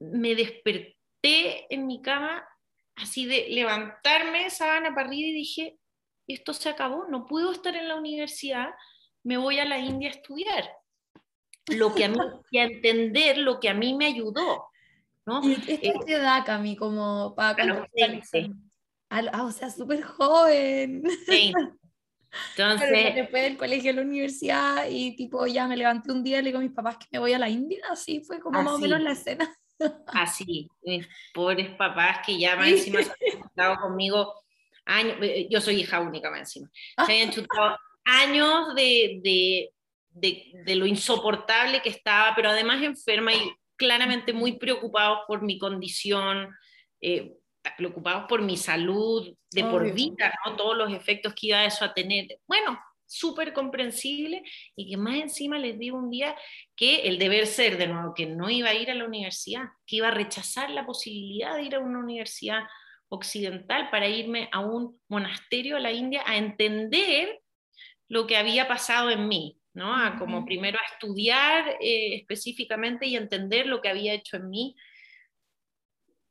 me 0.00 0.34
desperté 0.34 1.66
en 1.68 1.86
mi 1.86 2.00
cama, 2.00 2.42
así 2.96 3.26
de 3.26 3.50
levantarme, 3.50 4.48
sábana 4.48 4.94
para 4.94 5.08
arriba 5.08 5.28
y 5.28 5.34
dije, 5.34 5.76
esto 6.26 6.54
se 6.54 6.70
acabó, 6.70 7.04
no 7.10 7.26
puedo 7.26 7.52
estar 7.52 7.76
en 7.76 7.88
la 7.88 7.96
universidad, 7.96 8.70
me 9.22 9.36
voy 9.36 9.58
a 9.58 9.66
la 9.66 9.78
India 9.78 10.08
a 10.08 10.12
estudiar. 10.12 10.70
Lo 11.66 11.94
que 11.94 12.06
a 12.06 12.08
mí, 12.08 12.16
y 12.50 12.60
a 12.60 12.64
entender 12.64 13.36
lo 13.36 13.60
que 13.60 13.68
a 13.68 13.74
mí 13.74 13.92
me 13.92 14.06
ayudó. 14.06 14.68
¿no? 15.26 15.46
¿Y 15.46 15.52
esto 15.52 15.70
eh, 15.70 15.94
te 16.06 16.18
da, 16.18 16.44
Cami, 16.44 16.76
como 16.76 17.34
para 17.34 17.56
Ah, 19.32 19.44
o 19.44 19.52
sea, 19.52 19.70
súper 19.70 20.02
joven. 20.02 21.02
Sí. 21.26 21.52
Entonces, 22.56 23.14
después 23.14 23.44
del 23.44 23.56
colegio 23.56 23.92
a 23.92 23.94
la 23.94 24.02
universidad 24.02 24.86
y 24.90 25.14
tipo 25.14 25.46
ya 25.46 25.68
me 25.68 25.76
levanté 25.76 26.10
un 26.10 26.24
día 26.24 26.38
y 26.38 26.42
le 26.42 26.48
digo 26.48 26.58
a 26.58 26.62
mis 26.62 26.72
papás 26.72 26.96
que 26.98 27.06
me 27.12 27.20
voy 27.20 27.32
a 27.32 27.38
la 27.38 27.48
India, 27.48 27.80
así 27.90 28.22
fue 28.24 28.40
como 28.40 28.60
más 28.60 28.74
o 28.74 28.78
menos 28.78 29.00
la 29.00 29.12
escena. 29.12 29.56
Así, 30.08 30.68
mis 30.82 31.06
pobres 31.32 31.70
papás 31.76 32.20
que 32.26 32.38
ya 32.38 32.56
más 32.56 32.68
encima 32.68 33.02
se 33.02 33.10
han 33.10 33.42
chutado 33.42 33.76
conmigo 33.76 34.34
años, 34.84 35.16
eh, 35.22 35.48
yo 35.50 35.60
soy 35.60 35.80
hija 35.80 36.00
única 36.00 36.30
más 36.30 36.40
encima, 36.40 36.70
se 37.06 37.12
habían 37.12 37.30
chutado 37.30 37.76
años 38.04 38.74
de, 38.74 39.20
de, 39.22 39.70
de, 40.10 40.52
de, 40.64 40.74
lo 40.76 40.86
insoportable 40.86 41.82
que 41.82 41.88
estaba, 41.88 42.34
pero 42.36 42.50
además 42.50 42.82
enferma 42.82 43.32
y 43.32 43.52
claramente 43.76 44.32
muy 44.32 44.58
preocupados 44.58 45.20
por 45.26 45.42
mi 45.42 45.58
condición, 45.58 46.48
eh, 47.00 47.34
preocupados 47.72 48.26
por 48.28 48.42
mi 48.42 48.56
salud 48.56 49.34
de 49.50 49.64
por 49.64 49.90
vida, 49.92 50.34
¿no? 50.44 50.56
todos 50.56 50.76
los 50.76 50.92
efectos 50.92 51.34
que 51.34 51.48
iba 51.48 51.64
eso 51.64 51.84
a 51.84 51.94
tener. 51.94 52.38
Bueno, 52.46 52.78
súper 53.06 53.52
comprensible 53.52 54.42
y 54.76 54.90
que 54.90 54.96
más 54.96 55.16
encima 55.16 55.58
les 55.58 55.78
digo 55.78 55.98
un 55.98 56.10
día 56.10 56.36
que 56.76 57.02
el 57.02 57.18
deber 57.18 57.46
ser, 57.46 57.78
de 57.78 57.86
nuevo, 57.86 58.14
que 58.14 58.26
no 58.26 58.50
iba 58.50 58.70
a 58.70 58.74
ir 58.74 58.90
a 58.90 58.94
la 58.94 59.04
universidad, 59.04 59.64
que 59.86 59.96
iba 59.96 60.08
a 60.08 60.12
rechazar 60.12 60.70
la 60.70 60.86
posibilidad 60.86 61.56
de 61.56 61.62
ir 61.62 61.74
a 61.74 61.80
una 61.80 61.98
universidad 61.98 62.64
occidental 63.08 63.90
para 63.90 64.08
irme 64.08 64.48
a 64.52 64.60
un 64.60 65.00
monasterio 65.08 65.76
a 65.76 65.80
la 65.80 65.92
India 65.92 66.22
a 66.26 66.36
entender 66.36 67.40
lo 68.08 68.26
que 68.26 68.36
había 68.36 68.66
pasado 68.66 69.10
en 69.10 69.28
mí, 69.28 69.58
¿no? 69.72 69.94
A 69.94 70.16
como 70.18 70.44
primero 70.44 70.78
a 70.78 70.92
estudiar 70.94 71.76
eh, 71.80 72.16
específicamente 72.16 73.06
y 73.06 73.16
entender 73.16 73.66
lo 73.66 73.80
que 73.80 73.88
había 73.88 74.14
hecho 74.14 74.36
en 74.36 74.50
mí 74.50 74.76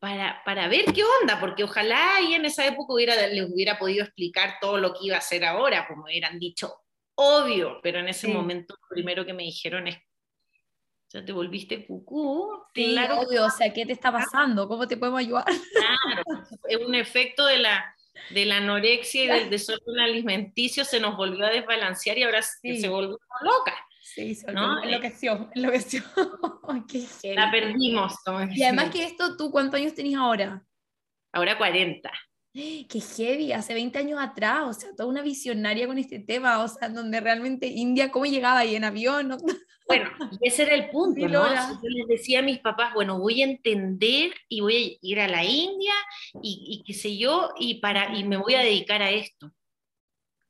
para, 0.03 0.41
para, 0.43 0.67
ver 0.67 0.83
qué 0.93 1.01
onda, 1.21 1.39
porque 1.39 1.63
ojalá 1.63 2.17
ahí 2.17 2.33
en 2.33 2.43
esa 2.43 2.67
época 2.67 2.93
hubiera, 2.93 3.15
les 3.25 3.49
hubiera 3.49 3.79
podido 3.79 4.03
explicar 4.03 4.55
todo 4.59 4.77
lo 4.77 4.91
que 4.91 5.05
iba 5.05 5.15
a 5.15 5.19
hacer 5.19 5.45
ahora, 5.45 5.87
como 5.87 6.03
hubieran 6.03 6.39
dicho, 6.39 6.75
obvio, 7.15 7.79
pero 7.81 7.99
en 7.99 8.09
ese 8.09 8.27
momento 8.27 8.75
lo 8.81 8.87
primero 8.89 9.25
que 9.25 9.31
me 9.31 9.43
dijeron 9.43 9.87
es, 9.87 9.95
ya 11.07 11.23
te 11.23 11.31
volviste 11.31 11.87
cucú. 11.87 12.51
Sí, 12.75 12.91
claro, 12.91 13.21
obvio, 13.21 13.45
o 13.45 13.49
sea, 13.49 13.71
¿qué 13.71 13.85
te 13.85 13.93
está 13.93 14.11
pasando? 14.11 14.67
¿Cómo 14.67 14.85
te 14.89 14.97
podemos 14.97 15.21
ayudar? 15.21 15.45
Claro, 15.71 16.23
es 16.67 16.77
un 16.85 16.95
efecto 16.95 17.45
de 17.45 17.59
la, 17.59 17.95
de 18.31 18.43
la 18.43 18.57
anorexia 18.57 19.23
y 19.23 19.27
del 19.27 19.49
desorden 19.49 20.01
alimenticio, 20.01 20.83
se 20.83 20.99
nos 20.99 21.15
volvió 21.15 21.45
a 21.45 21.49
desbalancear 21.49 22.17
y 22.17 22.23
ahora 22.23 22.41
se 22.41 22.89
volvió 22.89 23.17
loca. 23.39 23.73
Sí, 24.03 24.37
¿no? 24.53 24.83
enloqueció, 24.83 25.49
enloqueció. 25.55 26.03
la 27.35 27.49
perdimos. 27.49 28.13
y 28.53 28.63
además 28.63 28.89
que 28.89 29.05
esto, 29.05 29.37
¿tú 29.37 29.49
cuántos 29.49 29.79
años 29.79 29.95
tenías 29.95 30.19
ahora? 30.19 30.61
Ahora 31.31 31.57
40. 31.57 32.11
Qué 32.53 32.99
heavy, 32.99 33.53
hace 33.53 33.73
20 33.73 33.97
años 33.97 34.19
atrás, 34.21 34.63
o 34.67 34.73
sea, 34.73 34.89
toda 34.93 35.07
una 35.07 35.21
visionaria 35.21 35.87
con 35.87 35.97
este 35.97 36.19
tema, 36.19 36.61
o 36.61 36.67
sea, 36.67 36.89
donde 36.89 37.21
realmente 37.21 37.67
India, 37.67 38.11
¿cómo 38.11 38.25
llegaba 38.25 38.59
ahí 38.59 38.75
en 38.75 38.83
avión? 38.83 39.37
Bueno, 39.85 40.09
ese 40.39 40.63
era 40.63 40.75
el 40.75 40.89
punto, 40.89 41.27
¿no? 41.27 41.45
Yo 41.45 41.89
les 41.89 42.07
decía 42.07 42.39
a 42.39 42.41
mis 42.41 42.59
papás, 42.59 42.93
bueno, 42.93 43.19
voy 43.19 43.41
a 43.41 43.45
entender 43.45 44.33
y 44.47 44.61
voy 44.61 44.75
a 44.75 45.05
ir 45.05 45.19
a 45.19 45.27
la 45.27 45.43
India 45.43 45.91
y, 46.41 46.63
y 46.69 46.83
qué 46.85 46.93
sé 46.93 47.17
yo, 47.17 47.49
y, 47.59 47.81
para, 47.81 48.17
y 48.17 48.23
me 48.23 48.37
voy 48.37 48.55
a 48.55 48.61
dedicar 48.61 49.01
a 49.01 49.11
esto. 49.11 49.51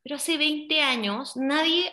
Pero 0.04 0.18
hace 0.18 0.38
20 0.38 0.80
años 0.82 1.36
nadie 1.36 1.92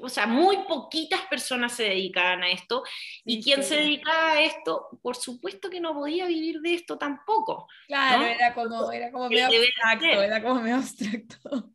o 0.00 0.08
sea, 0.08 0.26
muy 0.26 0.58
poquitas 0.68 1.22
personas 1.26 1.72
se 1.72 1.84
dedicaban 1.84 2.42
a 2.42 2.50
esto, 2.50 2.82
y 3.24 3.42
quien 3.42 3.62
se 3.62 3.76
dedicaba 3.76 4.32
a 4.32 4.42
esto, 4.42 4.88
por 5.02 5.16
supuesto 5.16 5.70
que 5.70 5.80
no 5.80 5.94
podía 5.94 6.26
vivir 6.26 6.60
de 6.60 6.74
esto 6.74 6.98
tampoco. 6.98 7.68
Claro, 7.86 8.24
era 8.24 8.54
como, 8.54 8.92
era 8.92 9.10
como 9.10 9.28
medio 9.28 9.46
abstracto, 9.46 10.22
era 10.22 10.42
como 10.42 10.60
medio 10.60 10.76
abstracto. 10.76 11.72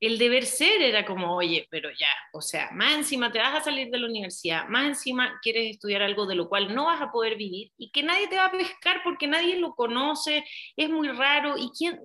El 0.00 0.16
deber 0.16 0.46
ser 0.46 0.80
era 0.80 1.04
como, 1.04 1.36
oye, 1.36 1.68
pero 1.70 1.90
ya, 1.90 2.08
o 2.32 2.40
sea, 2.40 2.70
más 2.72 2.94
encima 2.94 3.30
te 3.30 3.38
vas 3.38 3.54
a 3.54 3.64
salir 3.64 3.90
de 3.90 3.98
la 3.98 4.06
universidad, 4.06 4.66
más 4.66 4.86
encima 4.86 5.38
quieres 5.42 5.72
estudiar 5.72 6.00
algo 6.00 6.24
de 6.24 6.36
lo 6.36 6.48
cual 6.48 6.74
no 6.74 6.86
vas 6.86 7.02
a 7.02 7.12
poder 7.12 7.36
vivir 7.36 7.70
y 7.76 7.90
que 7.90 8.02
nadie 8.02 8.26
te 8.26 8.36
va 8.36 8.46
a 8.46 8.50
pescar 8.50 9.02
porque 9.04 9.26
nadie 9.26 9.56
lo 9.56 9.74
conoce, 9.74 10.42
es 10.74 10.88
muy 10.88 11.08
raro, 11.08 11.58
y 11.58 11.70
quién, 11.76 12.00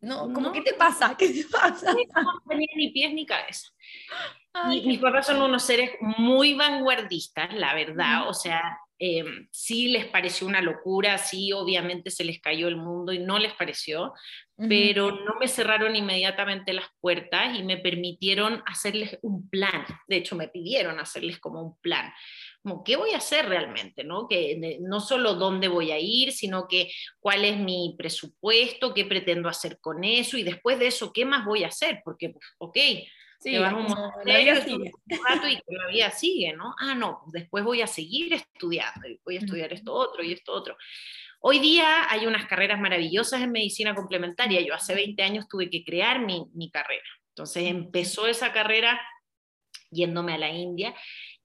no, 0.00 0.32
como, 0.32 0.52
¿qué 0.52 0.62
te 0.62 0.74
pasa? 0.74 1.16
¿Qué 1.18 1.28
te 1.28 1.44
pasa? 1.44 1.92
No 2.14 2.40
tenía 2.48 2.68
ni 2.76 2.90
pies 2.90 3.12
ni 3.12 3.26
cabeza. 3.26 3.68
Mis 4.66 4.98
papás 4.98 5.26
son 5.26 5.42
unos 5.42 5.62
seres 5.62 5.90
muy 6.00 6.54
vanguardistas, 6.54 7.54
la 7.54 7.74
verdad, 7.74 8.28
o 8.28 8.34
sea, 8.34 8.78
eh, 8.98 9.24
sí 9.52 9.88
les 9.88 10.06
pareció 10.06 10.46
una 10.46 10.60
locura, 10.60 11.18
sí, 11.18 11.52
obviamente 11.52 12.10
se 12.10 12.24
les 12.24 12.40
cayó 12.40 12.66
el 12.68 12.76
mundo 12.76 13.12
y 13.12 13.20
no 13.20 13.38
les 13.38 13.52
pareció, 13.54 14.12
pero 14.56 15.12
no 15.12 15.36
me 15.38 15.46
cerraron 15.46 15.94
inmediatamente 15.94 16.72
las 16.72 16.86
puertas 17.00 17.56
y 17.56 17.62
me 17.62 17.76
permitieron 17.76 18.60
hacerles 18.66 19.16
un 19.22 19.48
plan. 19.48 19.84
De 20.08 20.16
hecho, 20.16 20.34
me 20.34 20.48
pidieron 20.48 20.98
hacerles 20.98 21.38
como 21.38 21.62
un 21.62 21.76
plan 21.78 22.12
como 22.62 22.84
qué 22.84 22.96
voy 22.96 23.10
a 23.12 23.18
hacer 23.18 23.48
realmente, 23.48 24.04
¿no? 24.04 24.28
Que 24.28 24.78
no 24.80 25.00
solo 25.00 25.34
dónde 25.34 25.68
voy 25.68 25.90
a 25.90 25.98
ir, 25.98 26.32
sino 26.32 26.66
que 26.68 26.90
cuál 27.20 27.44
es 27.44 27.56
mi 27.58 27.94
presupuesto, 27.96 28.94
qué 28.94 29.04
pretendo 29.04 29.48
hacer 29.48 29.78
con 29.80 30.04
eso 30.04 30.36
y 30.36 30.42
después 30.42 30.78
de 30.78 30.88
eso, 30.88 31.12
qué 31.12 31.24
más 31.24 31.44
voy 31.44 31.64
a 31.64 31.68
hacer, 31.68 32.00
porque, 32.04 32.30
pues, 32.30 32.44
ok, 32.58 32.76
Sí, 33.38 33.52
te 33.52 33.58
vas 33.60 33.72
un 33.72 33.86
rato 33.86 35.48
y 35.48 35.56
que 35.56 35.62
la 35.68 35.86
vida 35.86 36.10
sigue, 36.10 36.52
¿no? 36.54 36.74
Ah, 36.80 36.94
no, 36.94 37.20
pues 37.22 37.42
después 37.42 37.64
voy 37.64 37.82
a 37.82 37.86
seguir 37.86 38.32
estudiando, 38.32 39.06
voy 39.24 39.36
a 39.36 39.40
estudiar 39.40 39.72
esto 39.72 39.92
otro 39.94 40.24
y 40.24 40.32
esto 40.32 40.52
otro. 40.52 40.76
Hoy 41.40 41.60
día 41.60 42.10
hay 42.10 42.26
unas 42.26 42.46
carreras 42.46 42.80
maravillosas 42.80 43.40
en 43.40 43.52
medicina 43.52 43.94
complementaria. 43.94 44.60
Yo 44.60 44.74
hace 44.74 44.94
20 44.94 45.22
años 45.22 45.48
tuve 45.48 45.70
que 45.70 45.84
crear 45.84 46.18
mi, 46.18 46.46
mi 46.52 46.68
carrera. 46.68 47.06
Entonces 47.28 47.68
empezó 47.68 48.26
esa 48.26 48.52
carrera 48.52 49.00
yéndome 49.90 50.34
a 50.34 50.38
la 50.38 50.50
India 50.50 50.94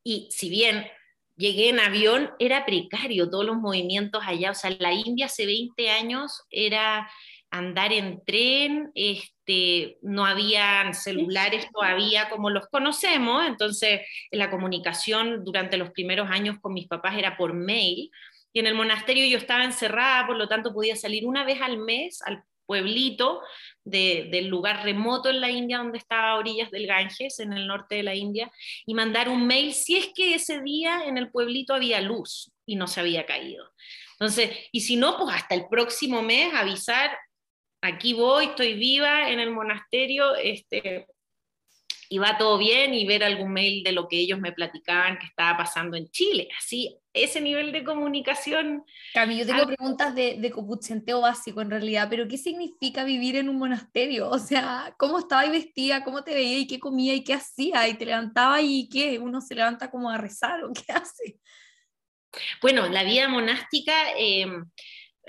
y 0.03 0.27
si 0.31 0.49
bien 0.49 0.87
llegué 1.35 1.69
en 1.69 1.79
avión, 1.79 2.31
era 2.39 2.65
precario 2.65 3.29
todos 3.29 3.45
los 3.45 3.57
movimientos 3.57 4.23
allá. 4.25 4.51
O 4.51 4.55
sea, 4.55 4.71
la 4.79 4.93
India 4.93 5.27
hace 5.27 5.45
20 5.45 5.91
años 5.91 6.41
era 6.49 7.07
andar 7.53 7.93
en 7.93 8.19
tren, 8.25 8.91
este, 8.95 9.99
no 10.01 10.25
habían 10.25 10.95
celulares 10.95 11.67
todavía 11.71 12.27
como 12.29 12.49
los 12.49 12.67
conocemos, 12.67 13.45
entonces 13.45 14.01
la 14.31 14.49
comunicación 14.49 15.45
durante 15.45 15.77
los 15.77 15.91
primeros 15.91 16.31
años 16.31 16.57
con 16.59 16.73
mis 16.73 16.87
papás 16.87 17.15
era 17.15 17.37
por 17.37 17.53
mail, 17.53 18.09
y 18.51 18.59
en 18.59 18.65
el 18.65 18.73
monasterio 18.73 19.27
yo 19.27 19.37
estaba 19.37 19.63
encerrada, 19.63 20.25
por 20.25 20.35
lo 20.35 20.47
tanto 20.47 20.73
podía 20.73 20.95
salir 20.95 21.27
una 21.27 21.43
vez 21.43 21.61
al 21.61 21.77
mes 21.77 22.23
al 22.23 22.43
pueblito 22.65 23.41
del 23.83 24.47
lugar 24.47 24.83
remoto 24.83 25.29
en 25.29 25.41
la 25.41 25.51
India 25.51 25.77
donde 25.77 25.99
estaba 25.99 26.31
a 26.31 26.37
orillas 26.37 26.71
del 26.71 26.87
Ganges, 26.87 27.39
en 27.39 27.53
el 27.53 27.67
norte 27.67 27.95
de 27.95 28.03
la 28.03 28.15
India, 28.15 28.51
y 28.87 28.95
mandar 28.95 29.29
un 29.29 29.45
mail 29.45 29.73
si 29.73 29.97
es 29.97 30.09
que 30.15 30.33
ese 30.33 30.61
día 30.61 31.03
en 31.05 31.19
el 31.19 31.29
pueblito 31.29 31.75
había 31.75 32.01
luz 32.01 32.51
y 32.65 32.77
no 32.77 32.87
se 32.87 32.99
había 32.99 33.27
caído. 33.27 33.69
Entonces, 34.13 34.57
y 34.71 34.81
si 34.81 34.95
no, 34.95 35.17
pues 35.17 35.35
hasta 35.35 35.53
el 35.53 35.67
próximo 35.67 36.23
mes 36.23 36.53
avisar, 36.53 37.15
aquí 37.83 38.13
voy, 38.13 38.45
estoy 38.45 38.73
viva 38.73 39.29
en 39.29 39.39
el 39.39 39.51
monasterio, 39.51 40.35
este, 40.35 41.05
y 42.09 42.17
va 42.17 42.37
todo 42.37 42.57
bien 42.57 42.93
y 42.93 43.05
ver 43.05 43.23
algún 43.23 43.51
mail 43.51 43.83
de 43.83 43.91
lo 43.91 44.07
que 44.07 44.17
ellos 44.17 44.39
me 44.39 44.53
platicaban 44.53 45.17
que 45.17 45.25
estaba 45.25 45.57
pasando 45.57 45.97
en 45.97 46.09
Chile. 46.09 46.47
Así, 46.57 46.97
ese 47.11 47.41
nivel 47.41 47.71
de 47.71 47.83
comunicación. 47.83 48.85
Cami, 49.13 49.37
yo 49.37 49.45
tengo 49.45 49.65
preguntas 49.65 50.15
de, 50.15 50.37
de 50.39 50.51
copuchenteo 50.51 51.21
básico 51.21 51.61
en 51.61 51.71
realidad, 51.71 52.07
pero 52.09 52.27
¿qué 52.27 52.37
significa 52.37 53.03
vivir 53.03 53.35
en 53.35 53.49
un 53.49 53.57
monasterio? 53.57 54.29
O 54.33 54.39
sea, 54.39 54.95
¿cómo 54.97 55.19
estaba 55.19 55.45
y 55.45 55.49
vestía? 55.49 56.03
¿Cómo 56.03 56.23
te 56.23 56.33
veía 56.33 56.59
y 56.59 56.67
qué 56.67 56.79
comía 56.79 57.13
y 57.13 57.23
qué 57.23 57.33
hacía? 57.33 57.87
¿Y 57.87 57.95
te 57.95 58.05
levantaba 58.05 58.61
y 58.61 58.87
qué? 58.89 59.19
¿Uno 59.19 59.41
se 59.41 59.55
levanta 59.55 59.91
como 59.91 60.09
a 60.09 60.17
rezar 60.17 60.63
o 60.63 60.71
qué 60.71 60.85
hace? 60.93 61.37
Bueno, 62.61 62.87
la 62.87 63.03
vida 63.03 63.27
monástica... 63.27 63.93
Eh, 64.17 64.45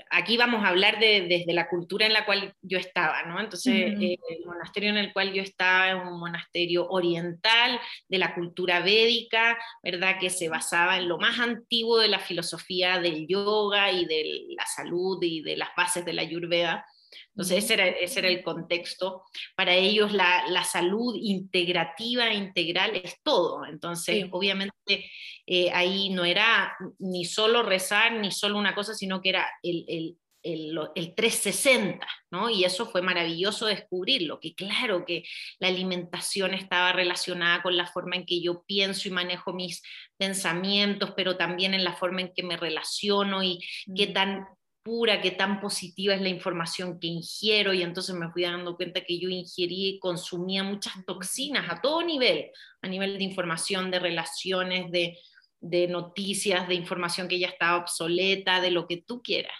aquí 0.09 0.37
vamos 0.37 0.63
a 0.63 0.69
hablar 0.69 0.99
de, 0.99 1.27
desde 1.27 1.53
la 1.53 1.67
cultura 1.67 2.05
en 2.05 2.13
la 2.13 2.25
cual 2.25 2.53
yo 2.61 2.77
estaba, 2.77 3.23
¿no? 3.23 3.39
Entonces, 3.39 3.73
eh, 3.73 4.17
el 4.29 4.45
monasterio 4.45 4.89
en 4.89 4.97
el 4.97 5.13
cual 5.13 5.33
yo 5.33 5.41
estaba 5.41 5.89
es 5.89 5.95
un 5.95 6.19
monasterio 6.19 6.87
oriental 6.89 7.79
de 8.07 8.17
la 8.17 8.33
cultura 8.35 8.79
védica, 8.81 9.57
¿verdad? 9.83 10.17
Que 10.19 10.29
se 10.29 10.49
basaba 10.49 10.97
en 10.97 11.07
lo 11.07 11.17
más 11.17 11.39
antiguo 11.39 11.99
de 11.99 12.07
la 12.07 12.19
filosofía 12.19 12.99
del 12.99 13.27
yoga 13.27 13.91
y 13.91 14.05
de 14.05 14.45
la 14.55 14.65
salud 14.65 15.17
y 15.21 15.41
de 15.41 15.57
las 15.57 15.69
bases 15.75 16.05
de 16.05 16.13
la 16.13 16.21
ayurveda. 16.21 16.85
Entonces, 17.29 17.63
ese 17.63 17.73
era, 17.75 17.87
ese 17.87 18.19
era, 18.19 18.27
el 18.29 18.43
contexto. 18.43 19.23
Para 19.55 19.73
ellos, 19.73 20.11
la, 20.11 20.47
la, 20.49 20.63
salud 20.63 21.15
integrativa, 21.19 22.33
integral, 22.33 22.95
es 23.03 23.21
todo. 23.23 23.65
Entonces, 23.65 24.25
obviamente, 24.31 25.09
eh, 25.45 25.71
ahí 25.71 26.09
no 26.09 26.25
era 26.25 26.75
ni 26.99 27.25
solo 27.25 27.63
rezar, 27.63 28.13
ni 28.13 28.31
solo 28.31 28.57
una 28.57 28.75
cosa, 28.75 28.93
sino 28.93 29.21
que 29.21 29.29
era 29.29 29.47
el, 29.63 29.85
el, 29.87 30.17
el, 30.45 30.77
el, 30.95 31.15
360, 31.15 32.07
¿no? 32.31 32.49
Y 32.49 32.63
eso 32.63 32.85
fue 32.85 33.01
maravilloso 33.01 33.65
descubrirlo, 33.65 34.39
que 34.39 34.53
claro 34.53 35.03
que 35.05 35.23
la 35.59 35.67
alimentación 35.67 36.53
estaba 36.53 36.93
relacionada 36.93 37.61
con 37.63 37.75
la 37.75 37.87
forma 37.87 38.15
en 38.15 38.25
que 38.25 38.41
yo 38.41 38.63
pienso 38.65 39.07
y 39.07 39.11
manejo 39.11 39.53
mis 39.53 39.81
pensamientos, 40.17 41.13
pero 41.15 41.35
también 41.35 41.73
en 41.73 41.83
la 41.83 41.93
forma 41.93 42.21
en 42.21 42.33
que 42.33 42.43
me 42.43 42.57
relaciono 42.57 43.43
y 43.43 43.59
qué 43.95 44.07
tan 44.07 44.45
pura, 44.85 45.19
qué 45.19 45.31
tan 45.31 45.59
positiva 45.59 46.13
es 46.13 46.21
la 46.21 46.29
información 46.29 46.99
que 46.99 47.07
ingiero 47.07 47.73
y 47.73 47.81
entonces 47.81 48.13
me 48.13 48.29
fui 48.29 48.43
dando 48.43 48.75
cuenta 48.75 49.01
que 49.01 49.17
yo 49.17 49.29
ingería 49.29 49.89
y 49.89 49.99
consumía 49.99 50.63
muchas 50.63 50.93
toxinas 51.07 51.65
a 51.71 51.81
todo 51.81 52.03
nivel, 52.03 52.51
a 52.83 52.87
nivel 52.87 53.17
de 53.17 53.23
información, 53.23 53.89
de 53.89 53.97
relaciones, 53.97 54.91
de, 54.91 55.17
de 55.59 55.87
noticias, 55.87 56.67
de 56.67 56.75
información 56.75 57.27
que 57.27 57.39
ya 57.39 57.47
estaba 57.47 57.77
obsoleta, 57.77 58.61
de 58.61 58.69
lo 58.69 58.87
que 58.87 58.97
tú 58.97 59.23
quieras. 59.23 59.57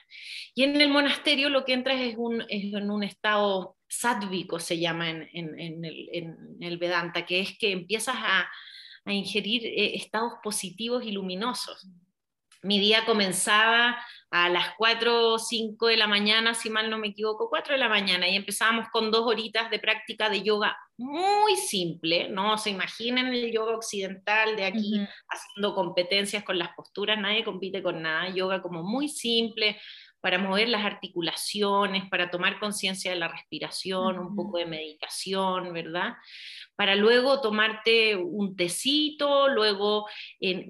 Y 0.54 0.62
en 0.62 0.80
el 0.80 0.90
monasterio 0.90 1.50
lo 1.50 1.66
que 1.66 1.74
entras 1.74 2.00
es, 2.02 2.14
un, 2.20 2.42
es 2.48 2.72
en 2.72 2.92
un 2.92 3.02
estado 3.02 3.78
sádvico, 3.90 4.60
se 4.60 4.78
llama 4.78 5.10
en, 5.10 5.28
en, 5.34 5.86
el, 5.86 6.08
en, 6.14 6.58
el, 6.60 6.78
Vedanta, 6.78 7.26
que 7.26 7.40
es 7.40 7.58
que 7.58 7.72
empiezas 7.72 8.16
a, 8.20 8.48
a 9.06 9.12
ingerir 9.12 9.66
eh, 9.66 9.96
estados 9.96 10.34
positivos 10.44 11.04
y 11.04 11.12
luminosos. 11.14 11.88
Mi 12.62 12.80
día 12.80 13.06
comenzaba 13.06 13.98
a 14.36 14.50
las 14.50 14.76
4 14.78 15.34
o 15.34 15.40
5 15.40 15.88
de 15.88 15.96
la 15.96 16.08
mañana, 16.08 16.54
si 16.54 16.70
mal 16.70 16.90
no 16.90 16.98
me 16.98 17.08
equivoco, 17.08 17.50
4 17.50 17.74
de 17.74 17.80
la 17.80 17.88
mañana, 17.88 18.28
y 18.28 18.36
empezábamos 18.36 18.90
con 18.90 19.10
dos 19.10 19.26
horitas 19.26 19.70
de 19.70 19.80
práctica 19.80 20.30
de 20.30 20.42
yoga 20.42 20.78
muy 20.98 21.58
simple, 21.58 22.30
no 22.30 22.58
se 22.58 22.70
imaginen 22.70 23.28
el 23.28 23.52
yoga 23.52 23.76
occidental 23.76 24.56
de 24.56 24.66
aquí 24.66 25.06
haciendo 25.28 25.76
competencias 25.76 26.44
con 26.44 26.58
las 26.58 26.70
posturas, 26.70 27.20
nadie 27.20 27.44
compite 27.44 27.84
con 27.84 28.02
nada, 28.02 28.30
yoga 28.30 28.62
como 28.62 28.82
muy 28.82 29.10
simple, 29.10 29.78
para 30.26 30.40
mover 30.40 30.70
las 30.70 30.84
articulaciones, 30.84 32.10
para 32.10 32.32
tomar 32.32 32.60
conciencia 32.60 33.12
de 33.12 33.18
la 33.20 33.28
respiración, 33.28 34.18
un 34.18 34.36
poco 34.36 34.58
de 34.58 34.66
meditación, 34.66 35.72
¿verdad? 35.72 36.16
Para 36.76 36.96
luego 36.96 37.42
tomarte 37.42 38.16
un 38.16 38.56
tecito, 38.56 39.48
luego 39.50 40.08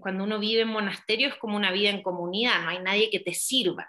cuando 0.01 0.25
uno 0.25 0.39
vive 0.39 0.63
en 0.63 0.67
monasterio 0.67 1.29
es 1.29 1.35
como 1.35 1.55
una 1.55 1.71
vida 1.71 1.89
en 1.89 2.03
comunidad, 2.03 2.63
no 2.63 2.69
hay 2.71 2.79
nadie 2.79 3.09
que 3.09 3.21
te 3.21 3.33
sirva, 3.33 3.87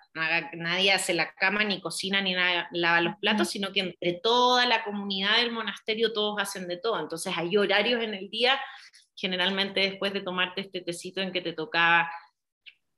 nadie 0.52 0.92
hace 0.92 1.14
la 1.14 1.32
cama, 1.34 1.64
ni 1.64 1.80
cocina, 1.80 2.20
ni 2.22 2.32
lava 2.32 3.00
los 3.00 3.16
platos, 3.16 3.50
sino 3.50 3.72
que 3.72 3.80
entre 3.80 4.20
toda 4.22 4.66
la 4.66 4.84
comunidad 4.84 5.38
del 5.38 5.50
monasterio 5.50 6.12
todos 6.12 6.40
hacen 6.40 6.68
de 6.68 6.76
todo, 6.76 7.00
entonces 7.00 7.36
hay 7.36 7.56
horarios 7.56 8.04
en 8.04 8.14
el 8.14 8.30
día 8.30 8.56
generalmente 9.16 9.80
después 9.80 10.12
de 10.12 10.20
tomarte 10.20 10.60
este 10.60 10.82
tecito 10.82 11.22
en 11.22 11.32
que 11.32 11.40
te 11.40 11.54
tocaba 11.54 12.08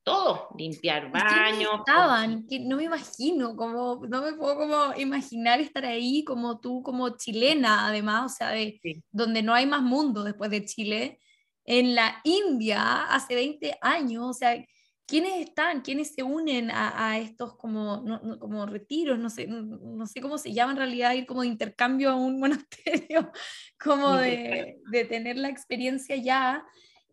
todo, 0.08 0.48
limpiar 0.56 1.10
baños. 1.10 1.70
Estaban, 1.78 2.46
que 2.46 2.60
no 2.60 2.76
me 2.76 2.84
imagino, 2.84 3.54
como, 3.54 4.06
no 4.08 4.22
me 4.22 4.32
puedo 4.32 4.56
como 4.56 4.94
imaginar 4.96 5.60
estar 5.60 5.84
ahí 5.84 6.24
como 6.24 6.60
tú, 6.60 6.82
como 6.82 7.16
chilena, 7.16 7.86
además, 7.86 8.32
o 8.32 8.34
sea, 8.36 8.50
de, 8.50 8.80
donde 9.10 9.42
no 9.42 9.54
hay 9.54 9.66
más 9.66 9.82
mundo 9.82 10.24
después 10.24 10.50
de 10.50 10.64
Chile, 10.64 11.20
en 11.64 11.94
la 11.94 12.20
India 12.24 13.04
hace 13.04 13.34
20 13.34 13.76
años, 13.82 14.24
o 14.24 14.32
sea, 14.32 14.64
¿quiénes 15.06 15.46
están? 15.46 15.82
¿Quiénes 15.82 16.14
se 16.14 16.22
unen 16.22 16.70
a, 16.70 17.18
estos 17.18 17.56
como, 17.56 18.04
como 18.38 18.64
retiros? 18.64 19.18
No 19.18 19.28
sé, 19.28 19.46
no, 19.46 20.06
sé 20.06 20.20
cómo 20.22 20.38
se 20.38 20.52
llama 20.52 20.72
en 20.72 20.78
realidad, 20.78 21.12
ir 21.12 21.26
como 21.26 21.42
de 21.42 21.48
intercambio 21.48 22.10
a 22.10 22.14
un 22.14 22.40
monasterio, 22.40 23.30
como 23.78 24.16
de, 24.16 24.78
de 24.90 25.04
tener 25.04 25.36
la 25.36 25.50
experiencia 25.50 26.16
ya 26.16 26.64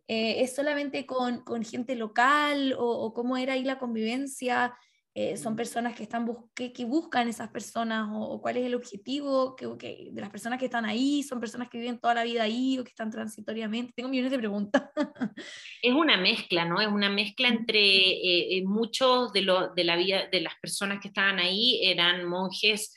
eh, 0.08 0.42
¿Es 0.42 0.54
solamente 0.54 1.04
con, 1.04 1.42
con 1.42 1.64
gente 1.64 1.96
local 1.96 2.74
o, 2.78 3.12
cómo 3.12 3.36
era 3.36 3.54
ahí 3.54 3.64
la 3.64 3.78
convivencia? 3.78 4.74
Eh, 5.14 5.38
¿Son 5.38 5.56
personas 5.56 5.96
que, 5.96 6.02
están 6.02 6.28
que, 6.54 6.74
que 6.74 6.84
buscan 6.84 7.26
esas 7.26 7.48
personas 7.48 8.08
o, 8.12 8.40
cuál 8.40 8.58
es 8.58 8.66
el 8.66 8.74
objetivo 8.74 9.56
que, 9.56 10.10
de 10.12 10.20
las 10.20 10.30
personas 10.30 10.58
que 10.58 10.66
están 10.66 10.84
ahí? 10.84 11.22
¿Son 11.22 11.40
personas 11.40 11.68
que 11.68 11.78
viven 11.78 11.98
toda 11.98 12.14
la 12.14 12.22
vida 12.22 12.42
ahí 12.42 12.78
o 12.78 12.84
que 12.84 12.90
están 12.90 13.10
transitoriamente? 13.10 13.94
Tengo 13.96 14.10
millones 14.10 14.30
de 14.30 14.38
preguntas. 14.38 14.82
es 15.82 15.92
una 15.92 16.18
mezcla, 16.18 16.66
¿no? 16.66 16.80
Es 16.80 16.88
una 16.88 17.08
mezcla 17.08 17.48
entre 17.48 17.80
eh, 17.80 18.62
muchos 18.64 19.32
de, 19.32 19.42
lo, 19.42 19.74
de 19.74 19.84
la 19.84 19.96
vida 19.96 20.28
de 20.30 20.40
las 20.40 20.54
personas 20.60 21.00
que 21.00 21.08
estaban 21.08 21.38
ahí 21.38 21.80
eran 21.82 22.26
monjes 22.26 22.94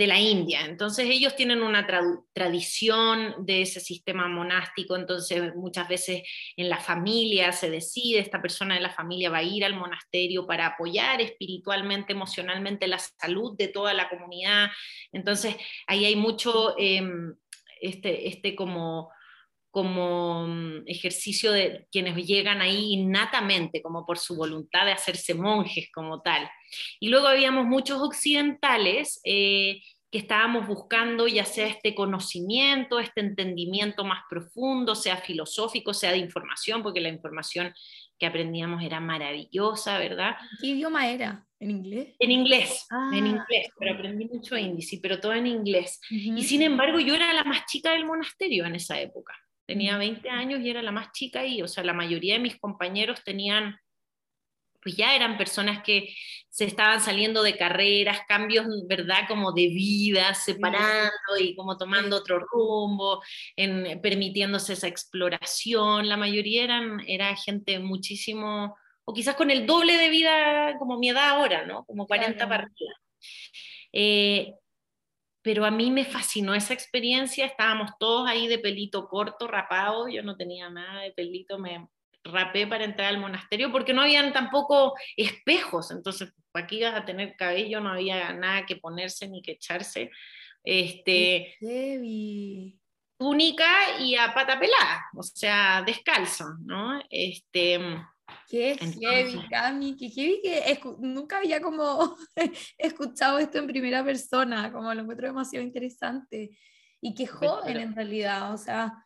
de 0.00 0.06
la 0.06 0.18
India. 0.18 0.64
Entonces 0.64 1.06
ellos 1.10 1.36
tienen 1.36 1.62
una 1.62 1.86
tradición 2.32 3.34
de 3.44 3.60
ese 3.60 3.80
sistema 3.80 4.28
monástico, 4.28 4.96
entonces 4.96 5.54
muchas 5.54 5.88
veces 5.88 6.22
en 6.56 6.70
la 6.70 6.78
familia 6.78 7.52
se 7.52 7.68
decide, 7.68 8.18
esta 8.18 8.40
persona 8.40 8.76
de 8.76 8.80
la 8.80 8.88
familia 8.88 9.28
va 9.28 9.38
a 9.38 9.42
ir 9.42 9.62
al 9.62 9.74
monasterio 9.74 10.46
para 10.46 10.68
apoyar 10.68 11.20
espiritualmente, 11.20 12.14
emocionalmente 12.14 12.88
la 12.88 12.98
salud 12.98 13.54
de 13.58 13.68
toda 13.68 13.92
la 13.92 14.08
comunidad. 14.08 14.70
Entonces 15.12 15.54
ahí 15.86 16.06
hay 16.06 16.16
mucho, 16.16 16.74
em, 16.78 17.34
este, 17.82 18.26
este 18.26 18.56
como 18.56 19.10
como 19.70 20.46
mm, 20.46 20.82
ejercicio 20.86 21.52
de 21.52 21.86
quienes 21.90 22.16
llegan 22.16 22.60
ahí 22.60 22.94
innatamente, 22.94 23.82
como 23.82 24.04
por 24.04 24.18
su 24.18 24.36
voluntad 24.36 24.86
de 24.86 24.92
hacerse 24.92 25.34
monjes 25.34 25.88
como 25.92 26.20
tal. 26.22 26.50
Y 26.98 27.08
luego 27.08 27.28
habíamos 27.28 27.66
muchos 27.66 28.00
occidentales 28.00 29.20
eh, 29.24 29.80
que 30.10 30.18
estábamos 30.18 30.66
buscando, 30.66 31.28
ya 31.28 31.44
sea 31.44 31.68
este 31.68 31.94
conocimiento, 31.94 32.98
este 32.98 33.20
entendimiento 33.20 34.04
más 34.04 34.24
profundo, 34.28 34.96
sea 34.96 35.16
filosófico, 35.16 35.94
sea 35.94 36.10
de 36.10 36.18
información, 36.18 36.82
porque 36.82 37.00
la 37.00 37.08
información 37.08 37.72
que 38.18 38.26
aprendíamos 38.26 38.82
era 38.82 38.98
maravillosa, 38.98 39.98
¿verdad? 39.98 40.36
¿Qué 40.60 40.68
idioma 40.68 41.08
era? 41.08 41.46
¿En 41.60 41.70
inglés? 41.70 42.16
En 42.18 42.30
inglés, 42.30 42.86
en 43.12 43.24
ah, 43.24 43.28
inglés, 43.28 43.68
pero 43.78 43.94
aprendí 43.94 44.24
mucho 44.24 44.56
sí, 44.80 44.98
pero 45.00 45.20
todo 45.20 45.34
en 45.34 45.46
inglés. 45.46 46.00
Y 46.10 46.42
sin 46.42 46.62
embargo, 46.62 46.98
yo 46.98 47.14
era 47.14 47.32
la 47.32 47.44
más 47.44 47.66
chica 47.66 47.92
del 47.92 48.06
monasterio 48.06 48.64
en 48.64 48.74
esa 48.74 48.98
época. 48.98 49.34
Tenía 49.70 49.96
20 49.98 50.28
años 50.28 50.60
y 50.62 50.68
era 50.68 50.82
la 50.82 50.90
más 50.90 51.12
chica 51.12 51.42
ahí, 51.42 51.62
o 51.62 51.68
sea, 51.68 51.84
la 51.84 51.92
mayoría 51.92 52.34
de 52.34 52.40
mis 52.40 52.58
compañeros 52.58 53.22
tenían 53.22 53.78
pues 54.82 54.96
ya 54.96 55.14
eran 55.14 55.38
personas 55.38 55.84
que 55.84 56.12
se 56.48 56.64
estaban 56.64 57.00
saliendo 57.00 57.44
de 57.44 57.56
carreras, 57.56 58.22
cambios, 58.26 58.66
¿verdad? 58.88 59.28
Como 59.28 59.52
de 59.52 59.68
vida, 59.68 60.34
separando 60.34 61.38
y 61.38 61.54
como 61.54 61.76
tomando 61.76 62.16
otro 62.16 62.40
rumbo, 62.40 63.22
en, 63.54 64.00
permitiéndose 64.00 64.72
esa 64.72 64.88
exploración. 64.88 66.08
La 66.08 66.16
mayoría 66.16 66.64
eran, 66.64 66.98
era 67.06 67.36
gente 67.36 67.78
muchísimo, 67.78 68.76
o 69.04 69.12
quizás 69.12 69.36
con 69.36 69.52
el 69.52 69.66
doble 69.66 69.98
de 69.98 70.08
vida 70.08 70.74
como 70.80 70.98
mi 70.98 71.10
edad 71.10 71.28
ahora, 71.28 71.64
¿no? 71.64 71.84
Como 71.84 72.08
40 72.08 72.48
partidas. 72.48 72.96
Eh, 73.92 74.54
pero 75.42 75.64
a 75.64 75.70
mí 75.70 75.90
me 75.90 76.04
fascinó 76.04 76.54
esa 76.54 76.74
experiencia, 76.74 77.46
estábamos 77.46 77.92
todos 77.98 78.28
ahí 78.28 78.46
de 78.46 78.58
pelito 78.58 79.08
corto, 79.08 79.46
rapado, 79.46 80.08
yo 80.08 80.22
no 80.22 80.36
tenía 80.36 80.68
nada 80.68 81.02
de 81.02 81.12
pelito, 81.12 81.58
me, 81.58 81.88
rapé 82.24 82.66
para 82.66 82.84
entrar 82.84 83.08
al 83.08 83.20
monasterio 83.20 83.72
porque 83.72 83.92
no 83.92 84.02
habían 84.02 84.32
tampoco 84.32 84.94
espejos, 85.16 85.90
entonces 85.90 86.32
aquí 86.54 86.78
ibas 86.78 86.94
a 86.94 87.04
tener 87.04 87.36
cabello, 87.36 87.80
no 87.80 87.92
había 87.92 88.32
nada 88.32 88.66
que 88.66 88.76
ponerse 88.76 89.28
ni 89.28 89.42
que 89.42 89.52
echarse. 89.52 90.10
Este, 90.62 91.56
túnica 93.16 93.98
y 93.98 94.16
a 94.16 94.34
pata 94.34 94.58
pelada, 94.58 95.06
o 95.16 95.22
sea, 95.22 95.82
descalzo, 95.86 96.44
¿no? 96.60 97.00
Este, 97.08 97.80
Qué 98.48 98.76
heavy, 98.76 99.40
Cami, 99.48 99.96
qué 99.96 100.08
heavy 100.08 100.40
que 100.42 100.80
nunca 100.98 101.38
había 101.38 101.60
como 101.60 102.16
escuchado 102.78 103.38
esto 103.38 103.58
en 103.58 103.66
primera 103.66 104.04
persona, 104.04 104.72
como 104.72 104.92
lo 104.92 105.02
encuentro 105.02 105.28
demasiado 105.28 105.64
interesante. 105.64 106.50
Y 107.00 107.14
qué 107.14 107.26
joven 107.26 107.76
en 107.76 107.94
realidad, 107.94 108.52
o 108.52 108.58
sea, 108.58 109.04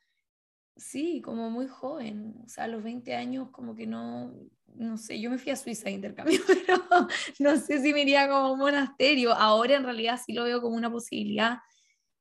Sí, 0.77 1.21
como 1.21 1.51
muy 1.51 1.69
joven, 1.69 2.35
o 2.45 2.49
sea, 2.49 2.65
a 2.65 2.69
los 2.69 2.83
20 2.83 3.15
años 3.15 3.51
como 3.53 3.77
que 3.77 3.87
no, 3.87 4.35
no 4.75 4.97
sé, 4.97 5.21
yo 5.21 5.31
me 5.31 5.39
fui 5.39 5.53
a 5.53 5.57
Suiza 5.57 5.85
de 5.85 5.93
intercambio, 5.93 6.41
pero 6.67 6.83
no 7.39 7.57
sé 7.59 7.81
si 7.81 7.93
me 7.93 8.03
iría 8.03 8.29
como 8.29 8.53
un 8.53 8.59
monasterio. 8.59 9.33
Ahora 9.33 9.77
en 9.77 9.85
realidad 9.85 10.19
sí 10.25 10.33
lo 10.33 10.43
veo 10.43 10.61
como 10.61 10.77
una 10.77 10.91
posibilidad, 10.91 11.59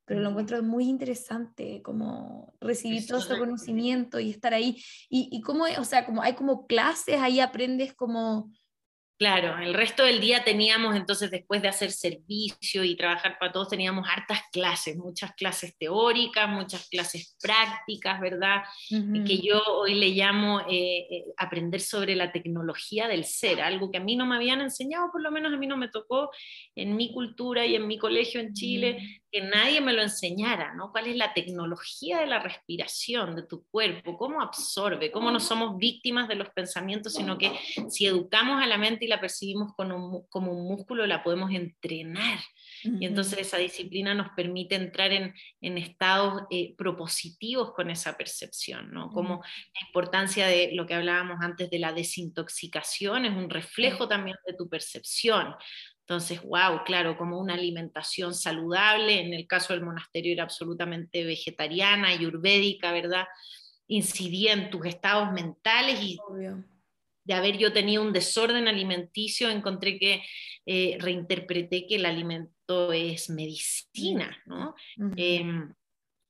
pero 0.06 0.20
lo 0.20 0.30
encuentro 0.30 0.62
muy 0.63 0.86
interesante, 0.86 1.82
como 1.82 2.54
recibir 2.60 3.08
todo 3.08 3.20
ese 3.20 3.38
conocimiento 3.38 4.20
y 4.20 4.30
estar 4.30 4.54
ahí. 4.54 4.84
Y, 5.10 5.30
y 5.32 5.42
cómo, 5.42 5.66
o 5.78 5.84
sea, 5.86 6.06
como 6.06 6.22
hay 6.22 6.34
como 6.34 6.68
clases, 6.68 7.20
ahí 7.20 7.39
aprendes 7.39 7.94
como 7.94 8.52
Claro, 9.24 9.58
el 9.60 9.76
resto 9.76 10.04
del 10.04 10.20
día 10.20 10.44
teníamos 10.44 10.96
entonces, 10.96 11.30
después 11.30 11.62
de 11.62 11.68
hacer 11.68 11.92
servicio 11.92 12.84
y 12.84 12.98
trabajar 12.98 13.38
para 13.39 13.52
todos, 13.52 13.70
teníamos 13.70 14.06
hartas 14.10 14.42
clases, 14.52 14.98
muchas 14.98 15.34
clases 15.36 15.78
teóricas, 15.78 16.50
muchas 16.50 16.89
clases 16.89 17.38
prácticas, 17.39 18.20
¿verdad? 18.20 18.63
Que 18.89 19.38
yo 19.38 19.62
hoy 19.66 19.94
le 19.94 20.10
llamo 20.10 20.62
eh, 20.62 21.08
eh, 21.10 21.26
aprender 21.38 21.80
sobre 21.80 22.16
la 22.16 22.32
tecnología 22.32 23.08
del 23.08 23.24
ser, 23.24 23.62
algo 23.62 23.92
que 23.92 24.00
a 24.00 24.04
mí 24.04 24.16
no 24.16 24.26
me 24.26 24.36
habían 24.36 24.62
enseñado, 24.62 25.10
por 25.12 25.22
lo 25.22 25.32
menos 25.32 25.54
a 25.54 25.58
mí 25.58 25.68
no 25.68 25.78
me 25.78 25.88
tocó 25.88 26.32
en 26.76 26.96
mi 26.98 27.13
cultura 27.13 27.66
y 27.66 27.76
en 27.76 27.88
mi 27.88 28.00
colegio 28.00 28.42
en 28.42 28.54
Chile, 28.54 29.22
que 29.34 29.41
nadie 29.41 29.82
me 29.82 29.93
lo 29.93 30.04
enseñara, 30.04 30.76
¿no? 30.76 30.91
¿Cuál 30.91 31.08
es 31.08 31.15
la 31.15 31.34
tecnología 31.34 32.19
de 32.19 32.28
la 32.28 32.38
respiración 32.38 33.36
de 33.36 33.41
tu 33.41 33.65
cuerpo? 33.65 34.15
¿Cómo 34.15 34.39
absorbe? 34.41 35.12
¿Cómo 35.12 35.32
no 35.32 35.39
somos 35.39 35.76
víctimas 35.80 36.28
de 36.28 36.36
los 36.36 36.52
pensamientos, 36.52 37.15
sino 37.15 37.39
que 37.39 37.52
si 37.89 38.06
educamos 38.06 38.62
a 38.62 38.67
la 38.67 38.78
mente 38.78 39.06
y 39.06 39.08
la 39.08 39.19
percibimos 39.19 39.74
como 39.76 39.96
un, 40.52 40.67
músculo, 40.67 41.08
la 41.08 41.24
podemos 41.24 41.50
entrenar? 41.52 42.39
Y 42.84 43.08
entonces 43.08 43.39
esa 43.39 43.58
disciplina 43.58 44.13
nos 44.13 44.30
permite 44.36 44.76
entrar 44.76 45.12
en, 45.12 45.34
estados 45.62 46.43
eh, 46.52 46.76
propositivos 46.78 47.74
con 47.74 47.89
esa 47.89 48.15
percepción, 48.15 48.91
¿no? 48.91 49.10
Como 49.10 49.38
la 49.38 49.88
importancia 49.88 50.46
de 50.46 50.72
lo 50.74 50.86
que 50.86 50.93
hablábamos 50.93 51.38
antes 51.41 51.72
de 51.72 51.80
la 51.80 51.91
desintoxicación 51.91 53.26
es 53.26 53.32
un 53.32 53.50
reflejo 53.50 54.08
también 54.08 54.38
de 54.46 54.54
tu 54.54 54.69
percepción. 54.69 55.56
Entonces, 56.06 56.42
wow, 56.44 56.84
claro, 56.86 57.18
como 57.18 57.39
una 57.39 57.54
alimentación 57.54 58.34
saludable, 58.34 59.22
en 59.22 59.34
el 59.34 59.48
caso 59.48 59.74
del 59.74 59.84
monasterio 59.84 60.34
era 60.34 60.44
absolutamente 60.44 61.24
vegetariana 61.24 62.13
y 62.13 62.26
urbédica, 62.26 62.92
¿verdad? 62.92 63.26
Incidía 63.88 64.52
en 64.54 64.70
tus 64.70 64.86
estados 64.86 65.32
mentales 65.32 66.02
y 66.02 66.18
de 67.24 67.34
haber 67.34 67.58
yo 67.58 67.72
tenido 67.72 68.04
un 68.04 68.12
desorden 68.12 68.68
alimenticio, 68.68 69.50
encontré 69.50 69.98
que 69.98 70.24
eh, 70.66 70.98
reinterpreté 71.00 71.88
que 71.88 71.96
el 71.96 72.06
alimento 72.06 72.92
es 72.92 73.30
medicina, 73.30 74.38
¿no? 74.46 74.76
Em, 75.16 75.74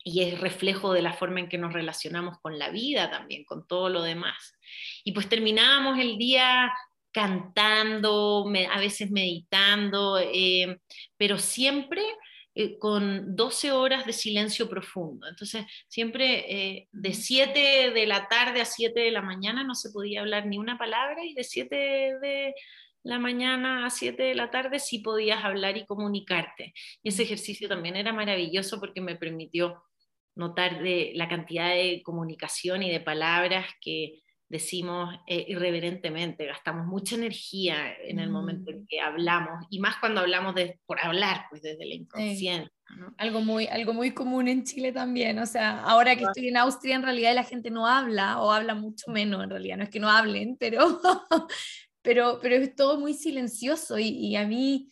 y 0.04 0.22
es 0.22 0.40
reflejo 0.40 0.94
de 0.94 1.02
la 1.02 1.14
forma 1.14 1.40
en 1.40 1.50
que 1.50 1.58
nos 1.58 1.74
relacionamos 1.74 2.38
con 2.42 2.60
la 2.60 2.70
vida 2.70 3.10
también, 3.10 3.44
con 3.46 3.66
todo 3.66 3.90
lo 3.90 4.04
demás. 4.04 4.56
Y 5.04 5.14
pues 5.14 5.30
terminábamos 5.30 5.98
el 5.98 6.18
día 6.18 6.72
cantando, 7.14 8.46
a 8.72 8.80
veces 8.80 9.12
meditando, 9.12 10.20
eh, 10.20 10.80
pero 11.16 11.38
siempre 11.38 12.02
eh, 12.56 12.78
con 12.80 13.36
12 13.36 13.72
horas 13.72 14.06
de 14.06 14.14
silencio 14.14 14.70
profundo. 14.70 15.28
Entonces, 15.28 15.66
siempre 15.88 16.46
eh, 16.52 16.88
de 16.92 17.14
7 17.14 17.92
de 17.92 18.08
la 18.08 18.28
tarde 18.28 18.62
a 18.62 18.66
7 18.66 19.00
de 19.00 19.12
la 19.12 19.22
mañana 19.22 19.64
no 19.64 19.76
se 19.76 19.92
podía 19.92 20.22
hablar 20.22 20.48
ni 20.48 20.58
una 20.58 20.78
palabra 20.78 21.24
y 21.24 21.34
de 21.34 21.44
7 21.44 21.76
de 22.22 22.56
la 23.04 23.20
mañana 23.20 23.86
a 23.86 23.90
7 23.90 24.22
de 24.22 24.36
la 24.36 24.50
tarde 24.50 24.80
sí 24.80 25.00
podías 25.00 25.44
hablar 25.44 25.78
y 25.78 25.86
comunicarte. 25.86 26.74
Y 27.04 27.10
ese 27.10 27.24
ejercicio 27.24 27.70
también 27.70 27.96
era 27.96 28.14
maravilloso 28.14 28.80
porque 28.80 29.02
me 29.02 29.16
permitió 29.16 29.84
notar 30.36 30.82
de 30.82 31.12
la 31.16 31.28
cantidad 31.30 31.70
de 31.70 32.02
comunicación 32.04 32.82
y 32.84 32.92
de 32.92 33.00
palabras 33.00 33.68
que 33.82 34.23
decimos 34.54 35.16
eh, 35.26 35.46
irreverentemente, 35.48 36.46
gastamos 36.46 36.86
mucha 36.86 37.16
energía 37.16 37.92
en 38.04 38.20
el 38.20 38.30
momento 38.30 38.70
en 38.70 38.84
mm. 38.84 38.86
que 38.88 39.02
hablamos, 39.02 39.66
y 39.72 39.80
más 39.80 39.96
cuando 40.00 40.22
hablamos 40.22 40.54
de, 40.54 40.80
por 40.86 41.00
hablar, 41.00 41.48
pues 41.50 41.64
desde 41.64 41.84
la 41.88 41.96
inconsciencia. 41.96 42.72
Algo, 43.18 43.42
muy, 43.42 43.66
algo 43.66 43.94
muy 43.94 44.12
común 44.12 44.48
en 44.48 44.64
Chile 44.64 44.92
también, 44.92 45.40
o 45.40 45.48
sea, 45.48 45.82
ahora 45.82 46.16
que 46.16 46.26
estoy 46.26 46.50
en 46.50 46.58
Austria, 46.58 46.96
en 46.96 47.02
realidad 47.02 47.34
la 47.34 47.44
gente 47.44 47.72
no 47.72 47.88
habla, 47.88 48.40
o 48.42 48.52
habla 48.52 48.76
mucho 48.76 49.10
menos 49.10 49.44
en 49.44 49.50
realidad, 49.50 49.78
no 49.78 49.86
es 49.86 49.90
que 49.90 50.00
no 50.00 50.12
hablen, 50.12 50.56
pero, 50.60 51.02
pero, 52.04 52.38
pero 52.40 52.56
es 52.56 52.76
todo 52.76 53.00
muy 53.00 53.16
silencioso, 53.16 53.98
y, 53.98 54.10
y 54.10 54.36
a 54.36 54.46
mí... 54.46 54.90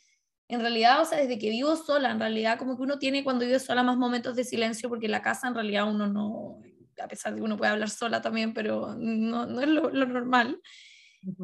En 0.48 0.60
realidad, 0.60 1.02
o 1.02 1.06
sea, 1.06 1.18
desde 1.18 1.40
que 1.40 1.50
vivo 1.50 1.78
sola, 1.78 2.12
en 2.12 2.20
realidad 2.20 2.60
como 2.60 2.76
que 2.76 2.84
uno 2.84 3.00
tiene 3.00 3.24
cuando 3.24 3.46
vive 3.46 3.58
sola 3.58 3.84
más 3.84 3.96
momentos 3.96 4.36
de 4.36 4.44
silencio 4.44 4.90
porque 4.90 5.06
en 5.06 5.14
la 5.14 5.22
casa 5.22 5.48
en 5.48 5.56
realidad 5.56 5.90
uno 5.90 6.08
no, 6.08 6.60
a 7.02 7.08
pesar 7.08 7.34
de 7.34 7.40
que 7.40 7.46
uno 7.46 7.58
puede 7.58 7.72
hablar 7.72 7.90
sola 7.90 8.22
también, 8.22 8.54
pero 8.54 8.96
no, 8.98 9.46
no 9.46 9.62
es 9.62 9.68
lo, 9.68 9.90
normal. 9.92 10.60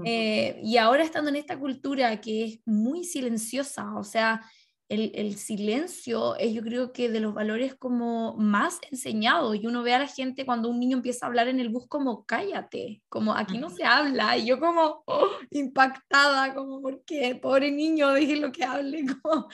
Eh, 0.06 0.60
y 0.64 0.78
ahora 0.78 1.04
estando 1.04 1.30
en 1.30 1.36
esta 1.36 1.60
cultura 1.60 2.20
que 2.20 2.46
es 2.46 2.60
muy 2.66 3.04
silenciosa, 3.04 3.96
o 3.96 4.04
sea, 4.04 4.42
el, 4.90 5.12
el, 5.16 5.36
silencio 5.36 6.36
es 6.38 6.54
yo 6.54 6.62
creo 6.62 6.94
que 6.94 7.10
de 7.10 7.20
los 7.20 7.34
valores 7.34 7.76
como 7.76 8.36
más 8.38 8.80
enseñados 8.90 9.56
y 9.56 9.68
uno 9.68 9.84
ve 9.84 9.94
a 9.94 10.00
la 10.00 10.08
gente 10.08 10.46
cuando 10.46 10.70
un 10.70 10.80
niño 10.80 10.98
empieza 10.98 11.26
a 11.26 11.30
hablar 11.30 11.50
en 11.50 11.60
el 11.60 11.70
bus 11.70 11.88
como 11.88 12.26
cállate, 12.26 13.02
como 13.10 13.34
aquí 13.34 13.58
no 13.58 13.70
se 13.70 13.84
habla 13.84 14.38
y 14.38 14.46
yo 14.46 14.60
como 14.60 15.04
oh, 15.06 15.28
impactada, 15.52 16.54
como 16.54 16.82
porque 16.82 17.36
pobre 17.36 17.72
niño, 17.72 18.12
lo 18.18 18.52
que 18.52 18.64
hable, 18.64 19.06
como, 19.22 19.48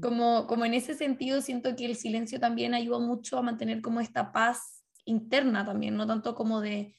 como, 0.00 0.46
como 0.46 0.64
en 0.64 0.74
ese 0.74 0.94
sentido 0.94 1.40
siento 1.40 1.74
que 1.74 1.86
el 1.86 1.96
silencio 1.96 2.38
también 2.38 2.74
ayuda 2.74 3.00
mucho 3.00 3.38
a 3.38 3.42
mantener 3.42 3.80
como 3.80 4.00
esta 4.00 4.30
paz 4.30 4.79
interna 5.04 5.64
también, 5.64 5.96
no 5.96 6.06
tanto 6.06 6.34
como 6.34 6.60
de, 6.60 6.94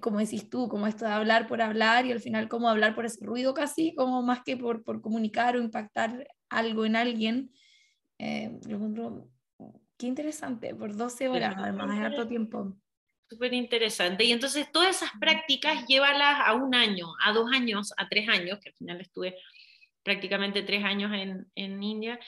como 0.00 0.18
decís 0.18 0.48
tú, 0.48 0.68
como 0.68 0.86
esto 0.86 1.04
de 1.04 1.12
hablar 1.12 1.46
por 1.46 1.60
hablar 1.60 2.06
y 2.06 2.12
al 2.12 2.20
final 2.20 2.48
como 2.48 2.68
hablar 2.68 2.94
por 2.94 3.04
ese 3.04 3.24
ruido 3.24 3.54
casi, 3.54 3.94
como 3.94 4.22
más 4.22 4.42
que 4.42 4.56
por, 4.56 4.82
por 4.84 5.00
comunicar 5.00 5.56
o 5.56 5.62
impactar 5.62 6.26
algo 6.48 6.86
en 6.86 6.96
alguien. 6.96 7.52
Eh, 8.18 8.58
qué 9.96 10.06
interesante, 10.06 10.74
por 10.74 10.96
12 10.96 11.28
horas 11.28 11.54
además, 11.56 11.96
es 11.96 12.04
harto 12.04 12.26
tiempo. 12.26 12.76
Súper 13.28 13.54
interesante. 13.54 14.24
Y 14.24 14.32
entonces 14.32 14.70
todas 14.70 14.96
esas 14.96 15.10
prácticas 15.18 15.86
llévalas 15.86 16.38
a 16.44 16.54
un 16.54 16.74
año, 16.74 17.06
a 17.24 17.32
dos 17.32 17.50
años, 17.52 17.92
a 17.96 18.08
tres 18.08 18.28
años, 18.28 18.58
que 18.60 18.70
al 18.70 18.74
final 18.74 19.00
estuve 19.00 19.36
prácticamente 20.02 20.62
tres 20.62 20.84
años 20.84 21.12
en, 21.14 21.46
en 21.54 21.82
India, 21.82 22.18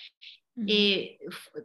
eh, 0.67 1.19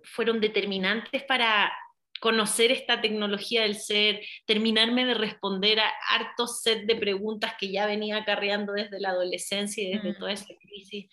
fueron 0.04 0.40
determinantes 0.40 1.24
para 1.24 1.72
conocer 2.20 2.72
esta 2.72 3.02
tecnología 3.02 3.64
del 3.64 3.76
ser, 3.76 4.22
terminarme 4.46 5.06
de 5.06 5.14
responder 5.14 5.80
a 5.80 5.90
hartos 6.10 6.62
set 6.62 6.86
de 6.86 6.96
preguntas 6.96 7.54
que 7.60 7.72
ya 7.72 7.86
venía 7.86 8.18
acarreando 8.18 8.74
desde 8.74 9.00
la 9.00 9.10
adolescencia 9.10 9.84
y 9.84 9.94
desde 9.94 10.14
toda 10.14 10.34
esa 10.34 10.54
crisis. 10.62 11.08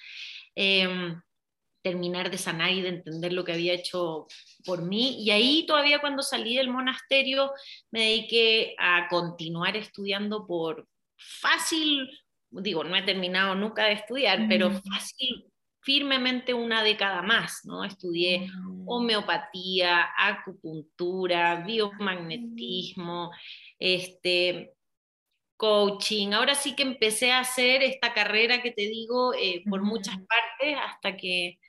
Em, 0.54 1.20
terminar 1.82 2.32
de 2.32 2.38
sanar 2.38 2.72
y 2.72 2.82
de 2.82 2.88
entender 2.88 3.32
lo 3.32 3.44
que 3.44 3.52
había 3.52 3.72
hecho 3.72 4.26
por 4.64 4.82
mí. 4.82 5.22
Y 5.22 5.30
ahí 5.30 5.64
todavía 5.66 6.00
cuando 6.00 6.20
salí 6.24 6.56
del 6.56 6.68
monasterio 6.68 7.52
me 7.92 8.00
dediqué 8.00 8.74
a 8.76 9.06
continuar 9.08 9.76
estudiando 9.76 10.48
por 10.48 10.88
fácil, 11.16 12.10
digo, 12.50 12.82
no 12.82 12.96
he 12.96 13.02
terminado 13.02 13.54
nunca 13.54 13.84
de 13.84 13.92
estudiar, 13.92 14.46
pero 14.48 14.70
fácil, 14.70 15.46
firmemente 15.86 16.52
una 16.52 16.82
década 16.82 17.22
más, 17.22 17.60
¿no? 17.64 17.84
Estudié 17.84 18.50
homeopatía, 18.86 20.08
acupuntura, 20.18 21.62
biomagnetismo, 21.64 23.30
este, 23.78 24.74
coaching. 25.56 26.32
Ahora 26.32 26.56
sí 26.56 26.74
que 26.74 26.82
empecé 26.82 27.30
a 27.30 27.38
hacer 27.38 27.84
esta 27.84 28.12
carrera 28.12 28.62
que 28.62 28.72
te 28.72 28.82
digo 28.82 29.32
eh, 29.34 29.62
por 29.70 29.84
muchas 29.84 30.16
partes 30.16 30.76
hasta 30.84 31.16
que 31.16 31.60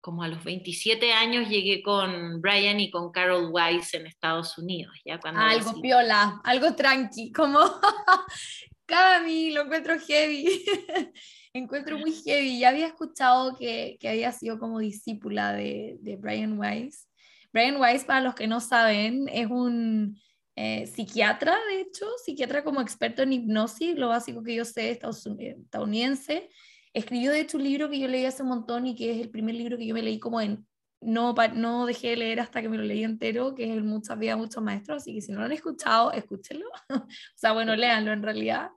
como 0.00 0.24
a 0.24 0.28
los 0.28 0.42
27 0.42 1.12
años 1.12 1.48
llegué 1.48 1.82
con 1.84 2.40
Brian 2.40 2.80
y 2.80 2.90
con 2.90 3.12
Carol 3.12 3.50
Weiss 3.52 3.94
en 3.94 4.06
Estados 4.06 4.58
Unidos. 4.58 4.92
Ya 5.04 5.20
cuando 5.20 5.40
algo 5.40 5.80
piola, 5.80 6.40
algo 6.42 6.74
tranqui, 6.74 7.30
como 7.30 7.60
Cami, 8.86 9.52
lo 9.52 9.62
encuentro 9.62 10.00
heavy. 10.00 10.64
encuentro 11.52 11.98
muy 11.98 12.12
heavy. 12.12 12.58
Ya 12.58 12.70
había 12.70 12.86
escuchado 12.86 13.56
que, 13.56 13.96
que 14.00 14.08
había 14.08 14.32
sido 14.32 14.58
como 14.58 14.78
discípula 14.78 15.52
de, 15.52 15.96
de, 16.00 16.16
Brian 16.16 16.58
Weiss. 16.58 17.08
Brian 17.52 17.80
Weiss, 17.80 18.04
para 18.04 18.20
los 18.20 18.34
que 18.34 18.46
no 18.46 18.60
saben, 18.60 19.28
es 19.28 19.46
un 19.46 20.18
eh, 20.56 20.86
psiquiatra, 20.86 21.56
de 21.70 21.82
hecho, 21.82 22.06
psiquiatra 22.24 22.64
como 22.64 22.80
experto 22.80 23.22
en 23.22 23.32
hipnosis, 23.32 23.96
lo 23.96 24.08
básico 24.08 24.42
que 24.42 24.54
yo 24.56 24.64
sé, 24.64 24.90
estadounidense 24.90 26.48
Escribió 26.92 27.30
de 27.30 27.40
hecho 27.40 27.58
un 27.58 27.64
libro 27.64 27.88
que 27.88 28.00
yo 28.00 28.08
leí 28.08 28.24
hace 28.24 28.42
un 28.42 28.48
montón 28.48 28.86
y 28.86 28.96
que 28.96 29.12
es 29.12 29.20
el 29.20 29.30
primer 29.30 29.54
libro 29.54 29.78
que 29.78 29.86
yo 29.86 29.94
me 29.94 30.02
leí 30.02 30.18
como 30.18 30.40
en... 30.40 30.66
No, 31.00 31.32
no 31.54 31.86
dejé 31.86 32.08
de 32.08 32.16
leer 32.16 32.40
hasta 32.40 32.60
que 32.60 32.68
me 32.68 32.76
lo 32.76 32.82
leí 32.82 33.04
entero, 33.04 33.54
que 33.54 33.66
es 33.66 33.70
el 33.70 33.84
Muchas 33.84 34.18
Vidas, 34.18 34.36
Muchos 34.36 34.64
Maestros, 34.64 35.02
así 35.02 35.14
que 35.14 35.20
si 35.20 35.30
no 35.30 35.38
lo 35.38 35.44
han 35.44 35.52
escuchado, 35.52 36.10
escúchenlo. 36.10 36.66
o 36.90 37.06
sea, 37.36 37.52
bueno, 37.52 37.76
léanlo 37.76 38.12
en 38.12 38.22
realidad. 38.22 38.70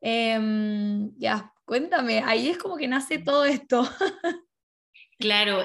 Em, 0.00 1.12
ya, 1.18 1.52
cuéntame, 1.64 2.22
ahí 2.24 2.48
es 2.48 2.58
como 2.58 2.76
que 2.76 2.88
nace 2.88 3.18
todo 3.18 3.44
esto. 3.44 3.82
claro, 5.18 5.64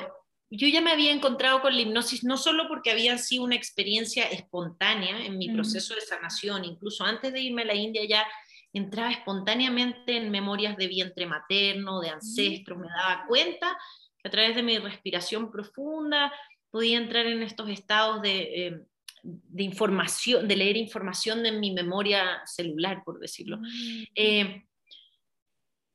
yo 0.50 0.68
ya 0.68 0.82
me 0.82 0.92
había 0.92 1.12
encontrado 1.12 1.62
con 1.62 1.74
la 1.74 1.82
hipnosis 1.82 2.24
no 2.24 2.38
solo 2.38 2.68
porque 2.68 2.92
había 2.92 3.18
sido 3.18 3.44
una 3.44 3.56
experiencia 3.56 4.26
espontánea 4.26 5.26
en 5.26 5.38
mi 5.38 5.50
proceso 5.50 5.96
de 5.96 6.02
sanación, 6.02 6.66
incluso 6.66 7.04
antes 7.04 7.34
de 7.34 7.42
irme 7.42 7.64
a 7.64 7.66
la 7.66 7.76
India 7.76 8.04
ya 8.08 8.28
entraba 8.72 9.12
espontáneamente 9.12 10.18
en 10.18 10.32
memorias 10.32 10.78
de 10.78 10.88
vientre 10.88 11.26
materno, 11.26 12.02
de 12.02 12.10
ancestros, 12.10 12.78
me 12.78 12.88
daba 12.88 13.26
cuenta 13.28 13.78
que 14.18 14.28
a 14.28 14.32
través 14.32 14.56
de 14.56 14.64
mi 14.64 14.78
respiración 14.78 15.52
profunda 15.52 16.34
podía 16.72 16.98
entrar 16.98 17.28
en 17.28 17.44
estos 17.44 17.70
estados 17.70 18.22
de, 18.22 18.68
eh, 18.68 18.86
de 19.24 19.64
información, 19.64 20.48
de 20.48 20.56
leer 20.58 20.78
información 20.78 21.42
de 21.44 21.54
mi 21.54 21.72
memoria 21.72 22.42
celular, 22.46 23.04
por 23.06 23.20
decirlo. 23.20 23.58
Mm. 23.58 24.04
Eh, 24.16 24.64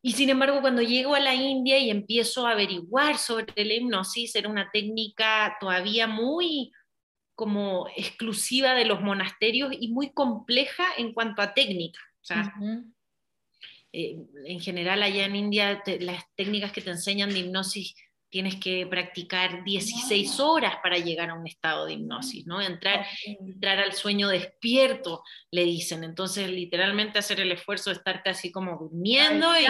y 0.00 0.12
sin 0.12 0.30
embargo, 0.30 0.60
cuando 0.60 0.80
llego 0.80 1.14
a 1.14 1.20
la 1.20 1.34
India 1.34 1.78
y 1.78 1.90
empiezo 1.90 2.46
a 2.46 2.52
averiguar 2.52 3.18
sobre 3.18 3.64
la 3.64 3.74
hipnosis, 3.74 4.34
era 4.34 4.48
una 4.48 4.70
técnica 4.70 5.56
todavía 5.60 6.06
muy 6.06 6.72
como 7.34 7.86
exclusiva 7.96 8.74
de 8.74 8.84
los 8.84 9.00
monasterios 9.00 9.72
y 9.78 9.88
muy 9.88 10.12
compleja 10.12 10.84
en 10.96 11.12
cuanto 11.12 11.42
a 11.42 11.54
técnica. 11.54 12.00
Eh, 13.92 14.18
en 14.44 14.60
general 14.60 15.02
allá 15.02 15.24
en 15.24 15.36
India 15.36 15.82
las 16.00 16.24
técnicas 16.34 16.72
que 16.72 16.82
te 16.82 16.90
enseñan 16.90 17.30
de 17.30 17.38
hipnosis 17.38 17.94
tienes 18.30 18.56
que 18.56 18.86
practicar 18.86 19.64
16 19.64 20.40
horas 20.40 20.76
para 20.82 20.98
llegar 20.98 21.30
a 21.30 21.34
un 21.34 21.46
estado 21.46 21.86
de 21.86 21.94
hipnosis, 21.94 22.46
¿no? 22.46 22.60
Entrar, 22.60 23.06
entrar 23.24 23.78
al 23.78 23.92
sueño 23.92 24.28
despierto, 24.28 25.22
le 25.50 25.64
dicen. 25.64 26.04
Entonces, 26.04 26.50
literalmente 26.50 27.18
hacer 27.18 27.40
el 27.40 27.52
esfuerzo 27.52 27.90
de 27.90 27.96
estarte 27.96 28.30
así 28.30 28.52
como 28.52 28.76
durmiendo 28.76 29.48
y, 29.58 29.64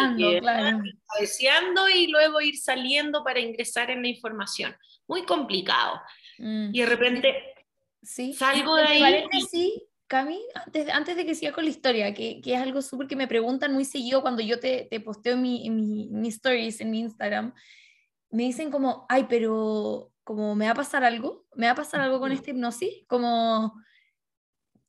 y 1.88 2.06
luego 2.08 2.40
ir 2.40 2.56
saliendo 2.56 3.24
para 3.24 3.40
ingresar 3.40 3.90
en 3.90 4.02
la 4.02 4.08
información. 4.08 4.76
Muy 5.06 5.24
complicado. 5.24 6.00
Mm. 6.38 6.70
Y 6.72 6.80
de 6.80 6.86
repente 6.86 7.34
sí. 8.02 8.32
salgo 8.32 8.76
de 8.76 8.84
ahí. 8.84 9.24
Sí, 9.50 9.82
Cami, 10.08 10.40
antes, 10.54 10.88
antes 10.88 11.16
de 11.16 11.26
que 11.26 11.34
siga 11.34 11.52
con 11.52 11.64
la 11.64 11.70
historia, 11.70 12.14
que, 12.14 12.40
que 12.40 12.54
es 12.54 12.60
algo 12.60 12.80
súper 12.80 13.06
que 13.06 13.14
me 13.14 13.28
preguntan 13.28 13.74
muy 13.74 13.84
seguido 13.84 14.22
cuando 14.22 14.42
yo 14.42 14.58
te, 14.58 14.88
te 14.90 15.00
posteo 15.00 15.34
en 15.34 15.42
mi, 15.42 15.66
en 15.66 16.20
mi, 16.20 16.28
stories 16.28 16.80
en 16.80 16.90
mi 16.90 17.00
Instagram, 17.00 17.54
me 18.30 18.44
dicen 18.44 18.70
como, 18.70 19.06
ay, 19.08 19.26
pero 19.28 20.12
como 20.24 20.54
me 20.54 20.66
va 20.66 20.72
a 20.72 20.76
pasar 20.76 21.04
algo, 21.04 21.46
me 21.54 21.66
va 21.66 21.72
a 21.72 21.76
pasar 21.76 22.00
algo 22.00 22.20
con 22.20 22.32
esta 22.32 22.50
hipnosis, 22.50 23.04
como, 23.06 23.74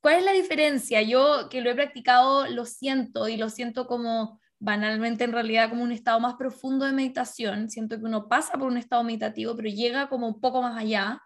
¿cuál 0.00 0.16
es 0.16 0.24
la 0.24 0.32
diferencia? 0.32 1.02
Yo 1.02 1.48
que 1.48 1.60
lo 1.60 1.70
he 1.70 1.74
practicado 1.74 2.46
lo 2.46 2.66
siento 2.66 3.28
y 3.28 3.36
lo 3.36 3.48
siento 3.48 3.86
como 3.86 4.40
banalmente 4.58 5.24
en 5.24 5.32
realidad 5.32 5.70
como 5.70 5.82
un 5.82 5.92
estado 5.92 6.20
más 6.20 6.34
profundo 6.34 6.84
de 6.84 6.92
meditación, 6.92 7.70
siento 7.70 7.98
que 7.98 8.04
uno 8.04 8.28
pasa 8.28 8.58
por 8.58 8.68
un 8.68 8.76
estado 8.76 9.02
meditativo, 9.02 9.56
pero 9.56 9.70
llega 9.70 10.10
como 10.10 10.28
un 10.28 10.40
poco 10.40 10.60
más 10.60 10.76
allá 10.76 11.22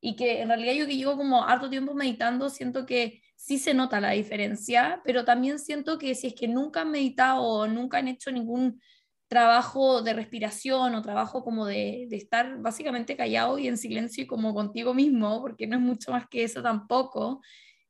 y 0.00 0.16
que 0.16 0.42
en 0.42 0.48
realidad 0.48 0.74
yo 0.74 0.86
que 0.86 0.96
llevo 0.96 1.16
como 1.16 1.44
harto 1.44 1.70
tiempo 1.70 1.94
meditando, 1.94 2.50
siento 2.50 2.84
que 2.84 3.22
sí 3.36 3.58
se 3.58 3.72
nota 3.72 4.00
la 4.00 4.10
diferencia, 4.10 5.00
pero 5.02 5.24
también 5.24 5.58
siento 5.58 5.98
que 5.98 6.14
si 6.14 6.26
es 6.26 6.34
que 6.34 6.46
nunca 6.46 6.82
han 6.82 6.90
meditado 6.90 7.42
o 7.42 7.66
nunca 7.66 7.98
han 7.98 8.08
hecho 8.08 8.30
ningún 8.30 8.80
trabajo 9.28 10.02
de 10.02 10.12
respiración 10.12 10.94
o 10.94 11.02
trabajo 11.02 11.42
como 11.42 11.66
de, 11.66 12.06
de, 12.08 12.16
estar 12.16 12.58
básicamente 12.58 13.16
callado 13.16 13.58
y 13.58 13.68
en 13.68 13.78
silencio 13.78 14.24
y 14.24 14.26
como 14.26 14.54
contigo 14.54 14.94
mismo, 14.94 15.40
porque 15.40 15.66
no 15.66 15.76
es 15.76 15.82
mucho 15.82 16.12
más 16.12 16.26
que 16.28 16.44
eso 16.44 16.62
tampoco, 16.62 17.40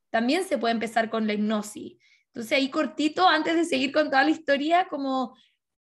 también 0.09 0.43
se 0.45 0.57
puede 0.57 0.73
empezar 0.73 1.09
con 1.09 1.27
la 1.27 1.33
hipnosis. 1.33 1.97
Entonces 2.27 2.51
ahí 2.51 2.69
cortito, 2.69 3.27
antes 3.27 3.55
de 3.55 3.65
seguir 3.65 3.91
con 3.91 4.09
toda 4.09 4.23
la 4.23 4.29
historia, 4.29 4.87
como, 4.89 5.37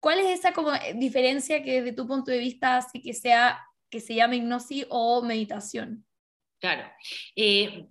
¿cuál 0.01 0.18
es 0.18 0.38
esa 0.38 0.53
como 0.53 0.70
diferencia 0.97 1.62
que 1.62 1.80
desde 1.80 1.97
tu 1.97 2.07
punto 2.07 2.30
de 2.30 2.38
vista 2.38 2.76
hace 2.76 3.01
que 3.01 3.14
sea 3.14 3.61
que 3.90 4.01
se 4.01 4.14
llame 4.14 4.36
hipnosis 4.36 4.86
o 4.90 5.22
meditación? 5.22 6.05
Claro. 6.59 6.90
Eh, 7.36 7.86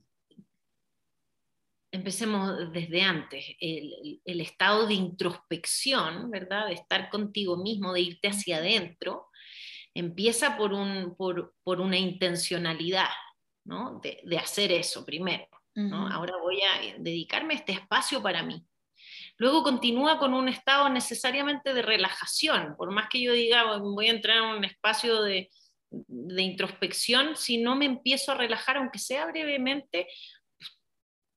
empecemos 1.94 2.72
desde 2.74 3.04
antes, 3.04 3.46
el, 3.60 4.41
estado 4.41 4.88
de 4.88 4.96
introspección, 4.96 6.32
¿verdad? 6.32 6.68
De 6.68 6.74
estar 6.74 7.08
contigo 7.10 7.56
mismo, 7.56 7.94
de 7.94 8.02
irte 8.02 8.30
hacia 8.30 8.58
adentro, 8.58 9.28
empieza 9.94 10.58
por, 10.58 10.74
un, 10.74 11.16
por, 11.16 11.54
por 11.64 11.80
una 11.80 11.98
intencionalidad, 11.98 13.12
¿no? 13.66 14.00
De, 14.02 14.20
de, 14.24 14.38
hacer 14.39 14.72
eso 14.72 15.06
primero, 15.06 15.46
¿no? 15.76 16.08
Ahora 16.08 16.34
voy 16.41 16.60
a 16.62 16.98
dedicarme 16.98 17.54
a 17.54 17.58
este 17.58 17.74
espacio 17.74 18.24
para 18.24 18.41
mí. 18.41 18.66
Luego 19.38 19.62
continúa 19.62 20.18
con 20.18 20.34
un 20.34 20.50
estado 20.50 20.89
necesariamente 20.89 21.76
de 21.76 21.84
relajación, 21.84 22.76
por 22.76 22.91
más 22.91 23.08
que 23.08 23.22
yo 23.22 23.34
diga 23.34 23.78
voy 23.78 24.08
a 24.08 24.12
entrar 24.12 24.38
en 24.38 24.58
un 24.58 24.66
espacio 24.66 25.22
de, 25.22 25.52
de 25.91 26.41
introspección, 26.41 27.36
si 27.36 27.60
no 27.60 27.76
me 27.76 27.86
empiezo 27.86 28.32
a 28.32 28.36
relajar, 28.36 28.78
aunque 28.78 28.98
sea 28.98 29.28
brevemente, 29.28 30.08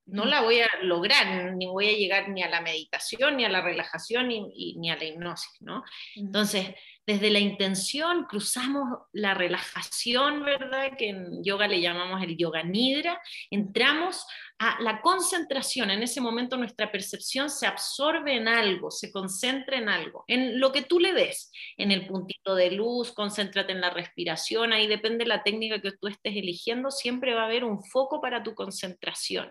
no 0.06 0.24
la 0.24 0.40
voy 0.40 0.60
a 0.60 0.68
lograr, 0.82 1.54
ni 1.54 1.66
voy 1.66 1.88
a 1.88 1.92
llegar 1.92 2.28
ni 2.28 2.42
a 2.42 2.48
la 2.48 2.60
meditación, 2.60 3.36
ni 3.36 3.44
a 3.44 3.48
la 3.48 3.60
relajación, 3.60 4.28
ni, 4.28 4.74
ni 4.76 4.90
a 4.90 4.96
la 4.96 5.04
hipnosis, 5.04 5.60
¿no? 5.60 5.84
Entonces, 6.14 6.74
desde 7.06 7.30
la 7.30 7.38
intención 7.38 8.24
cruzamos 8.24 9.00
la 9.12 9.34
relajación, 9.34 10.44
¿verdad? 10.44 10.96
Que 10.96 11.10
en 11.10 11.44
yoga 11.44 11.68
le 11.68 11.80
llamamos 11.80 12.22
el 12.22 12.36
yoga 12.36 12.62
nidra, 12.62 13.20
entramos 13.50 14.26
a 14.58 14.80
la 14.80 15.00
concentración. 15.00 15.90
En 15.90 16.02
ese 16.02 16.20
momento 16.20 16.56
nuestra 16.56 16.90
percepción 16.90 17.50
se 17.50 17.66
absorbe 17.66 18.36
en 18.36 18.48
algo, 18.48 18.90
se 18.90 19.12
concentra 19.12 19.76
en 19.76 19.88
algo, 19.88 20.24
en 20.26 20.58
lo 20.60 20.72
que 20.72 20.82
tú 20.82 20.98
le 20.98 21.12
des, 21.12 21.52
en 21.76 21.90
el 21.92 22.06
puntito 22.06 22.54
de 22.54 22.70
luz, 22.70 23.12
concéntrate 23.12 23.72
en 23.72 23.80
la 23.80 23.90
respiración, 23.90 24.72
ahí 24.72 24.86
depende 24.86 25.26
la 25.26 25.42
técnica 25.42 25.80
que 25.80 25.92
tú 25.92 26.08
estés 26.08 26.36
eligiendo, 26.36 26.90
siempre 26.90 27.34
va 27.34 27.42
a 27.42 27.46
haber 27.46 27.64
un 27.64 27.82
foco 27.82 28.20
para 28.20 28.42
tu 28.42 28.54
concentración. 28.54 29.50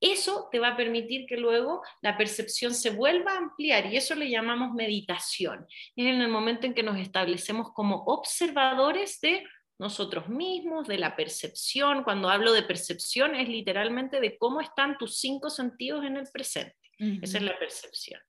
Eso 0.00 0.48
te 0.52 0.58
va 0.58 0.68
a 0.68 0.76
permitir 0.76 1.26
que 1.26 1.38
luego 1.38 1.82
la 2.02 2.18
percepción 2.18 2.74
se 2.74 2.90
vuelva 2.90 3.32
a 3.32 3.38
ampliar 3.38 3.86
y 3.86 3.96
eso 3.96 4.14
le 4.14 4.28
llamamos 4.28 4.74
meditación. 4.74 5.66
Es 5.96 6.06
en 6.06 6.20
el 6.20 6.28
momento 6.28 6.66
en 6.66 6.74
que 6.74 6.82
nos 6.82 6.98
establecemos 6.98 7.72
como 7.72 8.04
observadores 8.04 9.20
de 9.20 9.42
nosotros 9.78 10.28
mismos, 10.28 10.86
de 10.86 10.98
la 10.98 11.16
percepción. 11.16 12.02
Cuando 12.02 12.30
hablo 12.30 12.52
de 12.52 12.62
percepción 12.62 13.34
es 13.34 13.48
literalmente 13.48 14.20
de 14.20 14.38
cómo 14.38 14.60
están 14.60 14.96
tus 14.98 15.18
cinco 15.18 15.50
sentidos 15.50 16.04
en 16.04 16.16
el 16.16 16.26
presente. 16.32 16.76
Esa 16.98 17.38
es 17.38 17.44
la 17.44 17.58
percepción. 17.58 18.20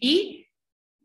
Y 0.00 0.46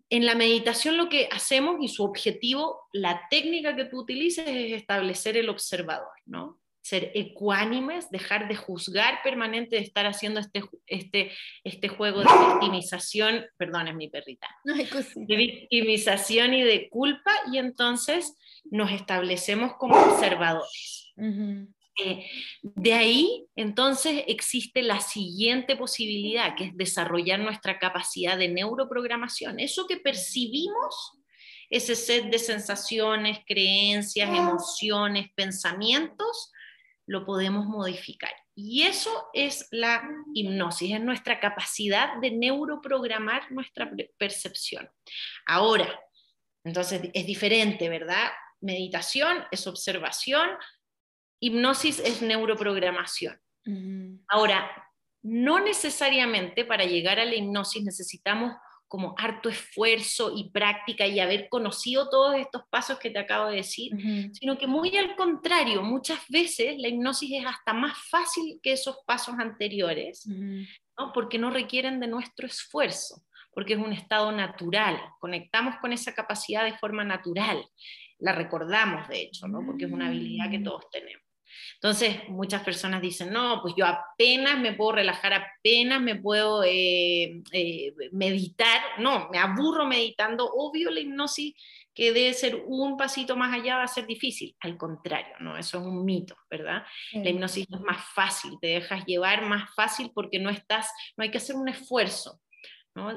en 0.10 0.26
la 0.26 0.34
meditación 0.36 0.97
lo 0.97 1.08
que 1.08 1.30
hacemos 1.32 1.78
y 1.82 1.88
su 1.88 2.04
objetivo, 2.04 2.82
la 2.93 3.28
técnica 3.30 3.76
que 3.76 3.86
tú 3.86 3.99
utilices 4.01 4.47
es 4.47 4.74
establecer 4.74 5.38
el 5.38 5.49
observador, 5.49 6.14
¿no? 6.26 6.60
Ser 6.84 7.11
ecuánimes, 7.15 8.11
dejar 8.11 8.49
de 8.49 8.57
juzgar 8.57 9.23
permanente, 9.23 9.77
de 9.77 9.81
estar 9.81 10.05
haciendo 10.05 10.41
este, 10.41 10.63
este, 10.86 11.31
este 11.63 11.88
juego 11.88 12.19
de 12.19 12.29
victimización, 12.49 13.45
perdón, 13.57 13.88
es 13.88 13.95
mi 13.95 14.09
perrita, 14.09 14.47
de 14.65 15.36
victimización 15.36 16.53
y 16.53 16.61
de 16.61 16.89
culpa, 16.89 17.31
y 17.51 17.57
entonces 17.57 18.36
nos 18.65 18.91
establecemos 18.91 19.75
como 19.77 19.95
observadores. 19.95 21.13
Eh, 22.03 22.25
de 22.63 22.93
ahí, 22.93 23.45
entonces, 23.55 24.25
existe 24.27 24.81
la 24.81 24.99
siguiente 24.99 25.77
posibilidad, 25.77 26.53
que 26.55 26.65
es 26.65 26.75
desarrollar 26.75 27.39
nuestra 27.39 27.79
capacidad 27.79 28.38
de 28.38 28.49
neuroprogramación. 28.49 29.59
Eso 29.59 29.88
que 29.88 29.97
percibimos, 29.97 31.13
ese 31.69 31.95
set 31.95 32.25
de 32.25 32.39
sensaciones, 32.39 33.39
creencias, 33.47 34.29
emociones, 34.29 35.27
pensamientos, 35.34 36.51
lo 37.06 37.26
podemos 37.26 37.66
modificar. 37.66 38.32
Y 38.56 38.84
eso 38.84 39.30
es 39.34 39.68
la 39.72 40.08
hipnosis, 40.34 40.93
es 40.93 41.01
nuestra 41.01 41.39
capacidad 41.39 42.18
de 42.22 42.32
neuroprogramar 42.32 43.51
nuestra 43.51 43.91
percepción. 44.18 44.89
Ahora, 45.45 45.99
entonces 46.64 47.10
es 47.14 47.26
diferente, 47.26 47.89
¿verdad? 47.89 48.32
Meditación 48.62 49.43
es 49.51 49.68
observación, 49.68 50.49
hipnosis 51.41 51.99
es 51.99 52.22
neuroprogramación. 52.22 53.39
Ahora, 54.28 54.70
no 55.24 55.60
necesariamente 55.60 56.66
para 56.66 56.84
llegar 56.84 57.20
a 57.20 57.26
la 57.26 57.36
hipnosis 57.36 57.84
necesitamos 57.84 58.54
como 58.94 59.16
harto 59.18 59.50
esfuerzo 59.50 60.32
y 60.38 60.52
práctica 60.52 61.08
y 61.08 61.20
haber 61.20 61.50
conocido 61.50 62.12
todos 62.12 62.36
estos 62.36 62.62
pasos 62.70 63.00
que 63.00 63.10
te 63.10 63.18
acabo 63.18 63.50
de 63.50 63.56
decir, 63.56 63.91
sino 64.34 64.56
que 64.56 64.68
muy 64.68 64.96
al 64.96 65.16
contrario, 65.16 65.82
muchas 65.82 66.20
veces 66.30 66.78
la 66.78 66.89
hipnosis 66.89 67.41
es 67.41 67.44
hasta 67.44 67.74
más 67.74 67.98
fácil 68.12 68.60
que 68.62 68.74
esos 68.74 68.98
pasos 69.08 69.34
anteriores, 69.39 70.28
¿no? 70.28 71.12
porque 71.12 71.39
no 71.39 71.50
requieren 71.50 72.00
de 72.00 72.06
nuestro 72.06 72.46
esfuerzo, 72.46 73.24
porque 73.52 73.74
es 73.74 73.80
un 73.80 73.94
estado 73.94 74.32
natural, 74.32 75.02
conectamos 75.20 75.78
con 75.82 75.91
esa 75.91 76.14
capacidad 76.14 76.64
de 76.64 76.78
forma 76.78 77.04
natural, 77.04 77.66
la 78.20 78.34
recordamos 78.34 79.08
de 79.08 79.24
hecho, 79.24 79.48
¿no? 79.48 79.66
porque 79.66 79.86
es 79.86 79.91
una 79.91 80.10
habilidad 80.10 80.52
que 80.52 80.60
mm. 80.60 80.64
todos 80.66 80.88
tenemos. 80.91 81.22
Entonces, 81.76 82.28
muchas 82.30 82.64
personas 82.64 83.01
dicen, 83.01 83.32
no, 83.32 83.60
pues 83.62 83.74
yo 83.78 83.86
apenas 83.86 84.60
me 84.60 84.74
puedo 84.74 84.93
relajar, 84.93 85.34
apenas 85.34 86.01
me 86.01 86.16
puedo 86.16 86.64
eh, 86.64 87.41
eh, 87.51 87.93
meditar, 88.12 88.82
no, 88.99 89.30
me 89.32 89.38
aburro 89.38 89.86
meditando, 89.86 90.45
obvio 90.45 90.89
la 90.91 90.99
hipnosis 90.99 91.54
que 91.93 92.12
debe 92.12 92.34
ser 92.34 92.64
un 92.66 92.97
pasito 92.97 93.36
más 93.36 93.54
allá 93.54 93.78
va 93.78 93.84
a 93.84 93.88
ser 93.88 94.08
difícil, 94.08 94.56
al 94.62 94.78
contrario, 94.78 95.36
no, 95.39 95.58
eso 95.58 95.78
es 95.78 95.84
un 95.86 96.04
mito, 96.04 96.36
¿verdad? 96.49 96.84
La 97.12 97.30
hipnosis 97.30 97.68
es 97.70 97.82
más 97.82 98.04
fácil, 98.14 98.58
te 98.60 98.68
dejas 98.68 99.06
llevar 99.06 99.45
más 99.45 99.74
fácil 99.76 100.12
porque 100.14 100.39
no 100.39 100.49
estás, 100.49 100.91
no 101.16 101.24
hay 101.24 101.30
que 101.30 101.38
hacer 101.38 101.56
un 101.56 101.70
esfuerzo, 101.70 102.39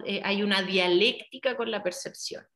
eh, 0.07 0.23
hay 0.25 0.43
una 0.43 0.63
dialéctica 0.63 1.57
con 1.57 1.71
la 1.71 1.83
percepción. 1.83 2.47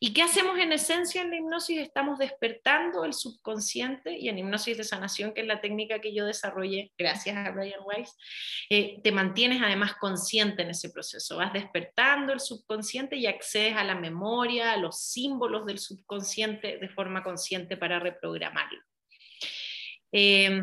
¿Y 0.00 0.12
qué 0.12 0.22
hacemos 0.22 0.58
en 0.58 0.72
esencia 0.72 1.22
en 1.22 1.30
la 1.30 1.36
hipnosis? 1.36 1.78
Estamos 1.78 2.18
despertando 2.18 3.04
el 3.04 3.14
subconsciente 3.14 4.18
y 4.18 4.28
en 4.28 4.38
hipnosis 4.38 4.76
de 4.76 4.84
sanación, 4.84 5.32
que 5.32 5.42
es 5.42 5.46
la 5.46 5.60
técnica 5.60 6.00
que 6.00 6.12
yo 6.12 6.26
desarrollé 6.26 6.92
gracias 6.98 7.36
a 7.36 7.52
Brian 7.52 7.80
Weiss, 7.84 8.16
eh, 8.70 9.00
te 9.04 9.12
mantienes 9.12 9.62
además 9.62 9.94
consciente 9.94 10.62
en 10.62 10.70
ese 10.70 10.90
proceso. 10.90 11.36
Vas 11.36 11.52
despertando 11.52 12.32
el 12.32 12.40
subconsciente 12.40 13.16
y 13.16 13.26
accedes 13.26 13.76
a 13.76 13.84
la 13.84 13.94
memoria, 13.94 14.72
a 14.72 14.76
los 14.76 15.00
símbolos 15.00 15.66
del 15.66 15.78
subconsciente 15.78 16.78
de 16.78 16.88
forma 16.88 17.22
consciente 17.22 17.76
para 17.76 18.00
reprogramarlo. 18.00 18.80
Eh, 20.10 20.60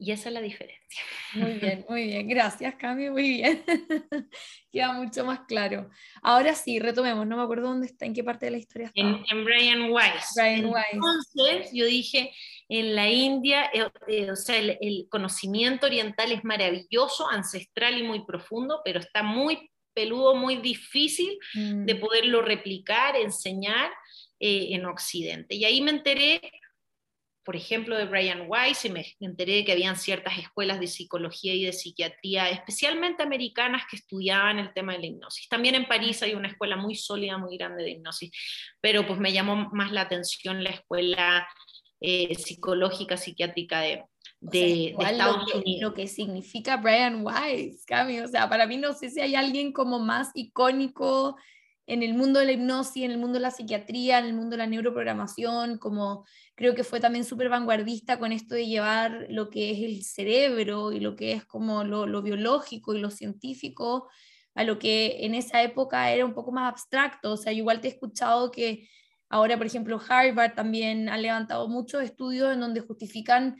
y 0.00 0.12
esa 0.12 0.30
es 0.30 0.34
la 0.34 0.40
diferencia. 0.40 1.02
Muy 1.34 1.58
bien, 1.58 1.84
muy 1.88 2.04
bien. 2.04 2.26
Gracias, 2.26 2.74
Cami, 2.76 3.10
muy 3.10 3.28
bien. 3.28 3.62
Queda 4.72 4.94
mucho 4.94 5.26
más 5.26 5.40
claro. 5.46 5.90
Ahora 6.22 6.54
sí, 6.54 6.78
retomemos. 6.78 7.26
No 7.26 7.36
me 7.36 7.42
acuerdo 7.42 7.68
dónde 7.68 7.86
está, 7.86 8.06
en 8.06 8.14
qué 8.14 8.24
parte 8.24 8.46
de 8.46 8.52
la 8.52 8.58
historia 8.58 8.86
está. 8.86 9.00
En, 9.00 9.44
Brian 9.44 9.90
Weiss. 9.90 10.32
Brian 10.34 10.64
Weiss. 10.64 10.86
Entonces, 10.92 11.70
yo 11.74 11.84
dije, 11.84 12.32
en 12.70 12.96
la 12.96 13.10
India, 13.10 13.70
eh, 13.74 13.90
eh, 14.08 14.30
o 14.30 14.36
sea, 14.36 14.56
el, 14.56 15.06
conocimiento 15.10 15.86
oriental 15.86 16.32
es 16.32 16.44
maravilloso, 16.44 17.28
ancestral 17.28 17.98
y 17.98 18.02
muy 18.02 18.24
profundo, 18.24 18.80
pero 18.82 19.00
está 19.00 19.22
muy 19.22 19.70
peludo, 19.92 20.34
muy 20.34 20.56
difícil 20.56 21.38
de 21.52 21.94
mm. 21.94 22.00
poderlo 22.00 22.40
replicar, 22.40 23.16
enseñar 23.16 23.90
eh, 24.38 24.68
en 24.70 24.86
Occidente. 24.86 25.56
Y 25.56 25.66
ahí 25.66 25.82
me 25.82 25.90
enteré 25.90 26.40
por 27.44 27.56
ejemplo, 27.56 27.96
de 27.96 28.04
Brian 28.04 28.44
Weiss, 28.48 28.84
y 28.84 28.90
me 28.90 29.06
enteré 29.20 29.56
de 29.56 29.64
que 29.64 29.72
habían 29.72 29.96
ciertas 29.96 30.38
escuelas 30.38 30.78
de 30.78 30.86
psicología 30.86 31.54
y 31.54 31.64
de 31.64 31.72
psiquiatría, 31.72 32.50
especialmente 32.50 33.22
americanas, 33.22 33.82
que 33.90 33.96
estudiaban 33.96 34.58
el 34.58 34.72
tema 34.74 34.92
de 34.92 34.98
la 34.98 35.06
hipnosis. 35.06 35.48
También 35.48 35.74
en 35.74 35.88
París 35.88 36.22
hay 36.22 36.34
una 36.34 36.48
escuela 36.48 36.76
muy 36.76 36.94
sólida, 36.94 37.38
muy 37.38 37.56
grande 37.56 37.82
de 37.82 37.90
hipnosis, 37.90 38.30
pero 38.80 39.06
pues 39.06 39.18
me 39.18 39.32
llamó 39.32 39.70
más 39.72 39.90
la 39.92 40.02
atención 40.02 40.62
la 40.62 40.70
escuela 40.70 41.48
eh, 42.00 42.34
psicológica, 42.34 43.16
psiquiátrica 43.16 43.80
de, 43.80 44.04
de, 44.40 44.94
Estados 44.98 45.54
Unidos. 45.54 45.82
Lo 45.82 45.94
que 45.94 46.06
significa 46.06 46.76
Brian 46.76 47.24
Weiss, 47.24 47.84
Cami, 47.86 48.20
o 48.20 48.28
sea, 48.28 48.48
para 48.48 48.66
mí 48.66 48.76
no 48.76 48.92
sé 48.92 49.10
si 49.10 49.20
hay 49.20 49.34
alguien 49.34 49.72
como 49.72 49.98
más 49.98 50.30
icónico 50.34 51.36
en 51.86 52.04
el 52.04 52.14
mundo 52.14 52.38
de 52.38 52.46
la 52.46 52.52
hipnosis, 52.52 53.02
en 53.02 53.10
el 53.10 53.18
mundo 53.18 53.34
de 53.34 53.40
la 53.40 53.50
psiquiatría, 53.50 54.20
en 54.20 54.26
el 54.26 54.34
mundo 54.34 54.50
de 54.50 54.58
la 54.58 54.66
neuroprogramación, 54.66 55.78
como 55.78 56.24
creo 56.60 56.74
que 56.74 56.84
fue 56.84 57.00
también 57.00 57.24
súper 57.24 57.48
vanguardista 57.48 58.18
con 58.18 58.32
esto 58.32 58.54
de 58.54 58.66
llevar 58.66 59.28
lo 59.30 59.48
que 59.48 59.70
es 59.70 59.78
el 59.78 60.04
cerebro 60.04 60.92
y 60.92 61.00
lo 61.00 61.16
que 61.16 61.32
es 61.32 61.46
como 61.46 61.84
lo, 61.84 62.20
biológico 62.20 62.94
y 62.94 63.00
lo 63.00 63.10
científico 63.10 64.10
a 64.54 64.64
lo 64.64 64.78
que 64.78 65.24
en 65.24 65.34
esa 65.34 65.62
época 65.62 66.12
era 66.12 66.26
un 66.26 66.34
poco 66.34 66.52
más 66.52 66.70
abstracto. 66.70 67.32
O 67.32 67.36
sea, 67.38 67.54
igual 67.54 67.80
te 67.80 67.88
he 67.88 67.92
escuchado 67.92 68.50
que 68.50 68.86
ahora, 69.30 69.56
por 69.56 69.64
ejemplo, 69.64 69.98
Harvard 70.06 70.54
también 70.54 71.08
ha 71.08 71.16
levantado 71.16 71.66
muchos 71.66 72.02
estudios 72.02 72.52
en 72.52 72.60
donde 72.60 72.82
justifican 72.82 73.56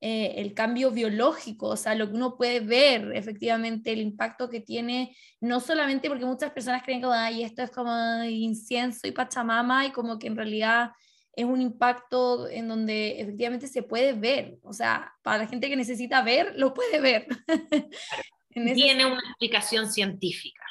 eh, 0.00 0.34
el 0.36 0.54
cambio 0.54 0.92
biológico, 0.92 1.70
o 1.70 1.76
sea, 1.76 1.96
lo 1.96 2.08
que 2.08 2.14
uno 2.14 2.36
puede 2.36 2.60
ver 2.60 3.10
efectivamente, 3.16 3.90
el 3.92 4.00
impacto 4.00 4.48
que 4.48 4.60
tiene, 4.60 5.16
no 5.40 5.58
solamente 5.58 6.08
porque 6.08 6.24
muchas 6.24 6.52
personas 6.52 6.84
creen 6.84 7.00
que 7.00 7.08
Ay, 7.10 7.42
esto 7.42 7.62
es 7.62 7.72
como 7.72 8.22
incienso 8.22 9.08
y 9.08 9.10
pachamama 9.10 9.86
y 9.86 9.90
como 9.90 10.20
que 10.20 10.28
en 10.28 10.36
realidad 10.36 10.92
es 11.36 11.44
un 11.44 11.60
impacto 11.60 12.48
en 12.48 12.68
donde 12.68 13.20
efectivamente 13.20 13.66
se 13.68 13.82
puede 13.82 14.12
ver, 14.12 14.58
o 14.62 14.72
sea, 14.72 15.12
para 15.22 15.38
la 15.38 15.46
gente 15.46 15.68
que 15.68 15.76
necesita 15.76 16.22
ver, 16.22 16.54
lo 16.56 16.74
puede 16.74 17.00
ver. 17.00 17.26
Tiene 18.54 19.04
una 19.04 19.20
explicación 19.20 19.90
científica. 19.90 20.64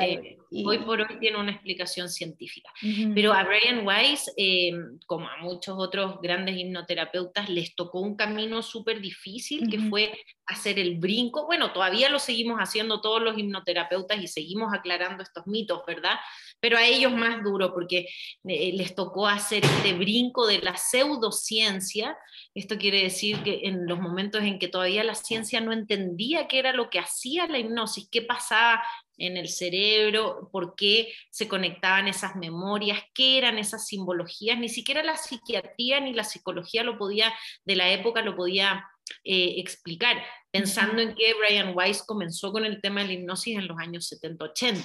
Eh, 0.00 0.38
hoy 0.64 0.78
por 0.78 1.00
hoy 1.00 1.18
tiene 1.18 1.38
una 1.38 1.52
explicación 1.52 2.08
científica. 2.08 2.70
Pero 3.14 3.32
a 3.32 3.44
Brian 3.44 3.86
Weiss, 3.86 4.32
eh, 4.36 4.72
como 5.06 5.28
a 5.28 5.36
muchos 5.38 5.76
otros 5.78 6.20
grandes 6.22 6.56
hipnoterapeutas, 6.56 7.48
les 7.48 7.74
tocó 7.74 8.00
un 8.00 8.16
camino 8.16 8.62
súper 8.62 9.00
difícil 9.00 9.68
que 9.68 9.78
fue 9.78 10.18
hacer 10.46 10.78
el 10.78 10.98
brinco. 10.98 11.46
Bueno, 11.46 11.72
todavía 11.72 12.08
lo 12.08 12.18
seguimos 12.18 12.58
haciendo 12.58 13.00
todos 13.00 13.20
los 13.22 13.36
hipnoterapeutas 13.36 14.22
y 14.22 14.28
seguimos 14.28 14.72
aclarando 14.72 15.22
estos 15.22 15.46
mitos, 15.46 15.82
¿verdad? 15.86 16.18
Pero 16.60 16.76
a 16.76 16.86
ellos 16.86 17.12
más 17.12 17.42
duro 17.42 17.72
porque 17.72 18.06
eh, 18.44 18.72
les 18.74 18.94
tocó 18.94 19.26
hacer 19.26 19.64
este 19.64 19.94
brinco 19.94 20.46
de 20.46 20.58
la 20.58 20.76
pseudociencia. 20.76 22.16
Esto 22.54 22.78
quiere 22.78 23.02
decir 23.02 23.42
que 23.42 23.60
en 23.64 23.86
los 23.86 23.98
momentos 23.98 24.42
en 24.42 24.58
que 24.58 24.68
todavía 24.68 25.04
la 25.04 25.14
ciencia 25.14 25.60
no 25.60 25.72
entendía 25.72 26.48
qué 26.48 26.58
era 26.58 26.72
lo 26.72 26.90
que 26.90 26.98
hacía 26.98 27.46
la 27.46 27.58
hipnosis, 27.58 28.08
qué 28.10 28.22
pasaba 28.22 28.82
en 29.20 29.36
el 29.36 29.48
cerebro, 29.48 30.48
por 30.50 30.74
qué 30.74 31.12
se 31.30 31.46
conectaban 31.46 32.08
esas 32.08 32.36
memorias, 32.36 33.00
qué 33.14 33.38
eran 33.38 33.58
esas 33.58 33.86
simbologías, 33.86 34.58
ni 34.58 34.68
siquiera 34.68 35.02
la 35.02 35.16
psiquiatría 35.16 36.00
ni 36.00 36.14
la 36.14 36.24
psicología 36.24 36.82
lo 36.82 36.98
podía, 36.98 37.32
de 37.64 37.76
la 37.76 37.90
época 37.90 38.22
lo 38.22 38.34
podía 38.34 38.84
eh, 39.24 39.54
explicar, 39.58 40.22
pensando 40.50 41.02
en 41.02 41.14
que 41.14 41.34
Brian 41.34 41.76
Weiss 41.76 42.02
comenzó 42.02 42.50
con 42.50 42.64
el 42.64 42.80
tema 42.80 43.02
de 43.02 43.08
la 43.08 43.12
hipnosis 43.14 43.58
en 43.58 43.68
los 43.68 43.78
años 43.78 44.10
70-80. 44.10 44.82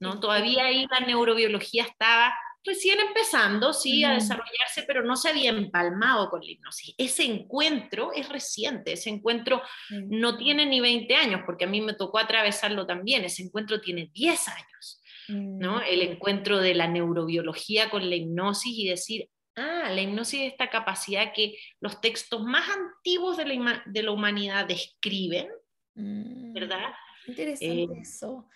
¿No? 0.00 0.20
Todavía 0.20 0.66
ahí 0.66 0.86
la 0.90 1.06
neurobiología 1.06 1.84
estaba 1.84 2.34
recién 2.66 2.98
empezando, 3.00 3.72
sí, 3.72 4.04
a 4.04 4.14
desarrollarse, 4.14 4.82
pero 4.86 5.02
no 5.02 5.16
se 5.16 5.30
había 5.30 5.50
empalmado 5.50 6.28
con 6.28 6.40
la 6.40 6.50
hipnosis. 6.50 6.94
Ese 6.98 7.24
encuentro 7.24 8.12
es 8.12 8.28
reciente, 8.28 8.92
ese 8.92 9.08
encuentro 9.08 9.62
no 9.90 10.36
tiene 10.36 10.66
ni 10.66 10.80
20 10.80 11.14
años, 11.14 11.42
porque 11.46 11.64
a 11.64 11.68
mí 11.68 11.80
me 11.80 11.94
tocó 11.94 12.18
atravesarlo 12.18 12.86
también, 12.86 13.24
ese 13.24 13.44
encuentro 13.44 13.80
tiene 13.80 14.10
10 14.12 14.48
años, 14.48 15.02
¿no? 15.28 15.76
Mm. 15.76 15.82
El 15.88 16.02
encuentro 16.02 16.58
de 16.58 16.74
la 16.74 16.88
neurobiología 16.88 17.88
con 17.88 18.08
la 18.10 18.16
hipnosis 18.16 18.76
y 18.76 18.88
decir, 18.88 19.30
ah, 19.54 19.88
la 19.90 20.02
hipnosis 20.02 20.40
es 20.40 20.52
esta 20.52 20.68
capacidad 20.68 21.32
que 21.32 21.56
los 21.80 22.00
textos 22.00 22.42
más 22.42 22.68
antiguos 22.68 23.36
de 23.36 23.44
la, 23.46 23.82
de 23.86 24.02
la 24.02 24.10
humanidad 24.10 24.66
describen, 24.66 25.48
mm. 25.94 26.52
¿verdad? 26.52 26.92
Interesante 27.26 27.82
eh, 27.82 28.00
eso. 28.00 28.48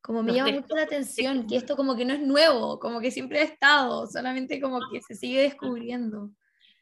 Como 0.00 0.22
me 0.22 0.32
llama 0.32 0.52
mucho 0.52 0.74
la 0.74 0.82
atención 0.82 1.46
que 1.46 1.56
esto 1.56 1.76
como 1.76 1.96
que 1.96 2.04
no 2.04 2.14
es 2.14 2.20
nuevo, 2.20 2.78
como 2.78 3.00
que 3.00 3.10
siempre 3.10 3.40
ha 3.40 3.44
estado, 3.44 4.06
solamente 4.06 4.60
como 4.60 4.80
que 4.90 5.02
se 5.02 5.14
sigue 5.14 5.42
descubriendo. 5.42 6.30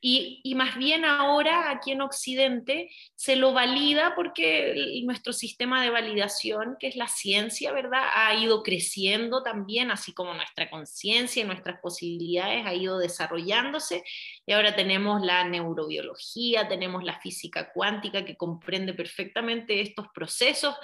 Y, 0.08 0.54
más 0.54 0.76
bien 0.76 1.04
ahora 1.04 1.70
aquí 1.70 1.90
en 1.90 2.00
Occidente 2.00 2.90
se 3.16 3.34
lo 3.34 3.52
valida 3.52 4.14
porque 4.14 5.02
nuestro 5.04 5.32
sistema 5.32 5.82
de 5.82 5.90
validación, 5.90 6.76
que 6.78 6.86
es 6.86 6.94
la 6.94 7.08
ciencia, 7.08 7.72
¿verdad? 7.72 8.04
Ha 8.14 8.34
ido 8.34 8.62
creciendo 8.62 9.42
también, 9.42 9.90
así 9.90 10.12
como 10.12 10.32
nuestra 10.34 10.70
conciencia 10.70 11.42
y 11.42 11.46
nuestras 11.46 11.80
posibilidades 11.80 12.64
ha 12.66 12.74
ido 12.74 12.98
desarrollándose. 12.98 14.04
Y 14.46 14.52
ahora 14.52 14.76
tenemos 14.76 15.22
la 15.22 15.42
neurobiología, 15.48 16.68
tenemos 16.68 17.02
la 17.02 17.18
física 17.18 17.72
cuántica 17.72 18.24
que 18.24 18.36
comprende 18.36 18.94
perfectamente 18.94 19.80
estos 19.80 20.06
procesos. 20.14 20.76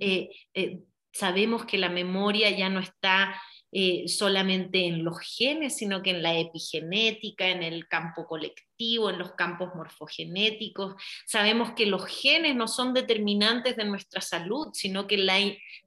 Eh, 0.00 0.30
eh, 0.54 0.84
sabemos 1.18 1.64
que 1.64 1.78
la 1.78 1.88
memoria 1.88 2.50
ya 2.50 2.68
no 2.68 2.80
está 2.80 3.34
eh, 3.72 4.04
solamente 4.08 4.86
en 4.86 5.04
los 5.04 5.18
genes, 5.18 5.76
sino 5.76 6.02
que 6.02 6.10
en 6.10 6.22
la 6.22 6.38
epigenética, 6.38 7.48
en 7.48 7.62
el 7.62 7.88
campo 7.88 8.26
colectivo, 8.26 9.10
en 9.10 9.18
los 9.18 9.32
campos 9.32 9.74
morfogenéticos. 9.74 10.94
Sabemos 11.26 11.72
que 11.72 11.86
los 11.86 12.06
genes 12.06 12.54
no 12.54 12.68
son 12.68 12.94
determinantes 12.94 13.76
de 13.76 13.84
nuestra 13.84 14.20
salud, 14.20 14.68
sino 14.72 15.06
que 15.06 15.18
la, 15.18 15.38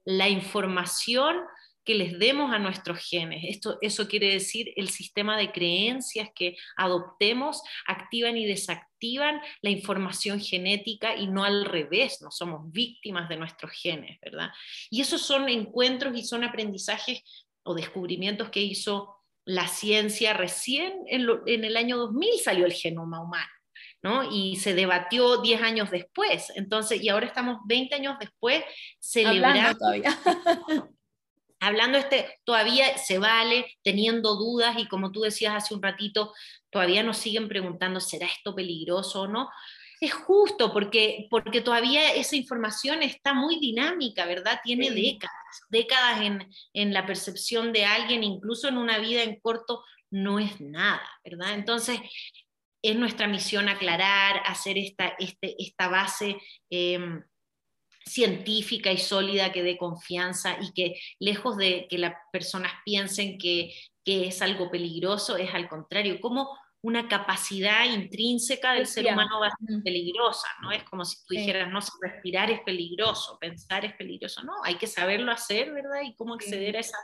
la 0.03 0.29
información 0.29 1.37
que 1.83 1.95
les 1.95 2.17
demos 2.19 2.53
a 2.53 2.59
nuestros 2.59 2.99
genes. 2.99 3.43
Esto, 3.47 3.77
eso 3.81 4.07
quiere 4.07 4.31
decir 4.33 4.71
el 4.75 4.89
sistema 4.89 5.37
de 5.37 5.51
creencias 5.51 6.29
que 6.35 6.55
adoptemos 6.77 7.61
activan 7.87 8.37
y 8.37 8.45
desactivan 8.45 9.41
la 9.61 9.69
información 9.69 10.39
genética 10.39 11.15
y 11.15 11.27
no 11.27 11.43
al 11.43 11.65
revés, 11.65 12.21
no 12.21 12.29
somos 12.31 12.71
víctimas 12.71 13.27
de 13.29 13.37
nuestros 13.37 13.71
genes, 13.71 14.19
¿verdad? 14.21 14.49
Y 14.89 15.01
esos 15.01 15.21
son 15.21 15.49
encuentros 15.49 16.15
y 16.17 16.23
son 16.23 16.43
aprendizajes 16.43 17.23
o 17.63 17.73
descubrimientos 17.73 18.49
que 18.49 18.61
hizo 18.61 19.15
la 19.45 19.67
ciencia 19.67 20.33
recién 20.33 20.93
en, 21.07 21.63
el 21.65 21.77
año 21.77 21.97
2000 21.97 22.39
salió 22.39 22.65
el 22.65 22.73
genoma 22.73 23.21
humano. 23.21 23.49
¿no? 24.03 24.31
Y 24.31 24.55
se 24.55 24.73
debatió 24.73 25.37
10 25.41 25.61
años 25.61 25.91
después. 25.91 26.51
Entonces, 26.55 27.03
y 27.03 27.09
ahora 27.09 27.27
estamos 27.27 27.59
20 27.67 27.93
años 27.93 28.17
después 28.19 28.63
celebrando. 28.99 29.59
Hablando 29.59 29.77
todavía. 29.77 30.19
hablando 31.61 31.97
este, 31.97 32.39
todavía 32.43 32.97
se 32.97 33.19
vale, 33.19 33.77
teniendo 33.83 34.35
dudas, 34.35 34.75
y 34.77 34.87
como 34.87 35.11
tú 35.11 35.21
decías 35.21 35.55
hace 35.55 35.73
un 35.73 35.81
ratito, 35.81 36.33
todavía 36.69 37.03
nos 37.03 37.17
siguen 37.17 37.47
preguntando, 37.47 37.99
¿será 37.99 38.25
esto 38.25 38.53
peligroso 38.53 39.21
o 39.21 39.27
no? 39.27 39.49
Es 40.01 40.13
justo 40.13 40.73
porque, 40.73 41.27
porque 41.29 41.61
todavía 41.61 42.13
esa 42.13 42.35
información 42.35 43.03
está 43.03 43.33
muy 43.33 43.59
dinámica, 43.59 44.25
¿verdad? 44.25 44.59
Tiene 44.63 44.89
décadas, 44.89 45.31
décadas 45.69 46.21
en, 46.21 46.49
en, 46.73 46.93
la 46.93 47.05
percepción 47.05 47.71
de 47.71 47.85
alguien, 47.85 48.23
incluso 48.23 48.67
en 48.67 48.77
una 48.77 48.97
vida 48.97 49.21
en 49.21 49.39
corto, 49.39 49.83
no 50.09 50.39
es 50.39 50.59
nada, 50.59 51.07
¿verdad? 51.23 51.53
Entonces, 51.53 51.99
es 52.81 52.95
nuestra 52.95 53.27
misión 53.27 53.69
aclarar, 53.69 54.41
hacer 54.45 54.79
esta, 54.79 55.09
este, 55.19 55.55
esta 55.59 55.87
base. 55.87 56.37
Em, 56.69 57.23
científica 58.05 58.91
y 58.91 58.97
sólida 58.97 59.51
que 59.51 59.63
dé 59.63 59.77
confianza 59.77 60.57
y 60.61 60.73
que 60.73 60.99
lejos 61.19 61.57
de 61.57 61.87
que 61.89 61.97
las 61.97 62.13
personas 62.31 62.71
piensen 62.83 63.37
que, 63.37 63.73
que 64.03 64.27
es 64.27 64.41
algo 64.41 64.71
peligroso, 64.71 65.37
es 65.37 65.53
al 65.53 65.67
contrario, 65.69 66.19
como 66.19 66.49
una 66.83 67.07
capacidad 67.07 67.85
intrínseca 67.85 68.73
del 68.73 68.87
ser 68.87 69.05
humano 69.05 69.39
bastante 69.39 69.83
peligrosa, 69.83 70.47
¿no? 70.63 70.71
Es 70.71 70.83
como 70.83 71.05
si 71.05 71.17
tú 71.27 71.35
dijeras, 71.35 71.71
no, 71.71 71.79
respirar 72.01 72.49
es 72.49 72.61
peligroso, 72.61 73.37
pensar 73.39 73.85
es 73.85 73.93
peligroso, 73.93 74.43
no, 74.43 74.63
hay 74.63 74.75
que 74.75 74.87
saberlo 74.87 75.31
hacer, 75.31 75.71
¿verdad? 75.71 76.01
Y 76.03 76.15
cómo 76.15 76.33
acceder 76.33 76.77
a 76.77 76.79
esa 76.79 76.97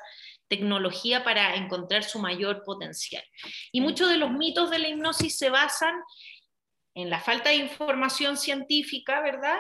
tecnología 0.48 1.24
para 1.24 1.56
encontrar 1.56 2.04
su 2.04 2.18
mayor 2.18 2.64
potencial. 2.64 3.24
Y 3.72 3.82
muchos 3.82 4.10
de 4.10 4.18
los 4.18 4.32
mitos 4.32 4.72
de 4.72 4.80
la 4.80 4.90
hipnosis 4.90 5.38
se 5.38 5.52
basan 5.52 5.94
en 6.96 7.12
la 7.12 7.20
falta 7.20 7.50
de 7.50 7.58
información 7.58 8.36
científica, 8.36 9.22
¿verdad? 9.22 9.60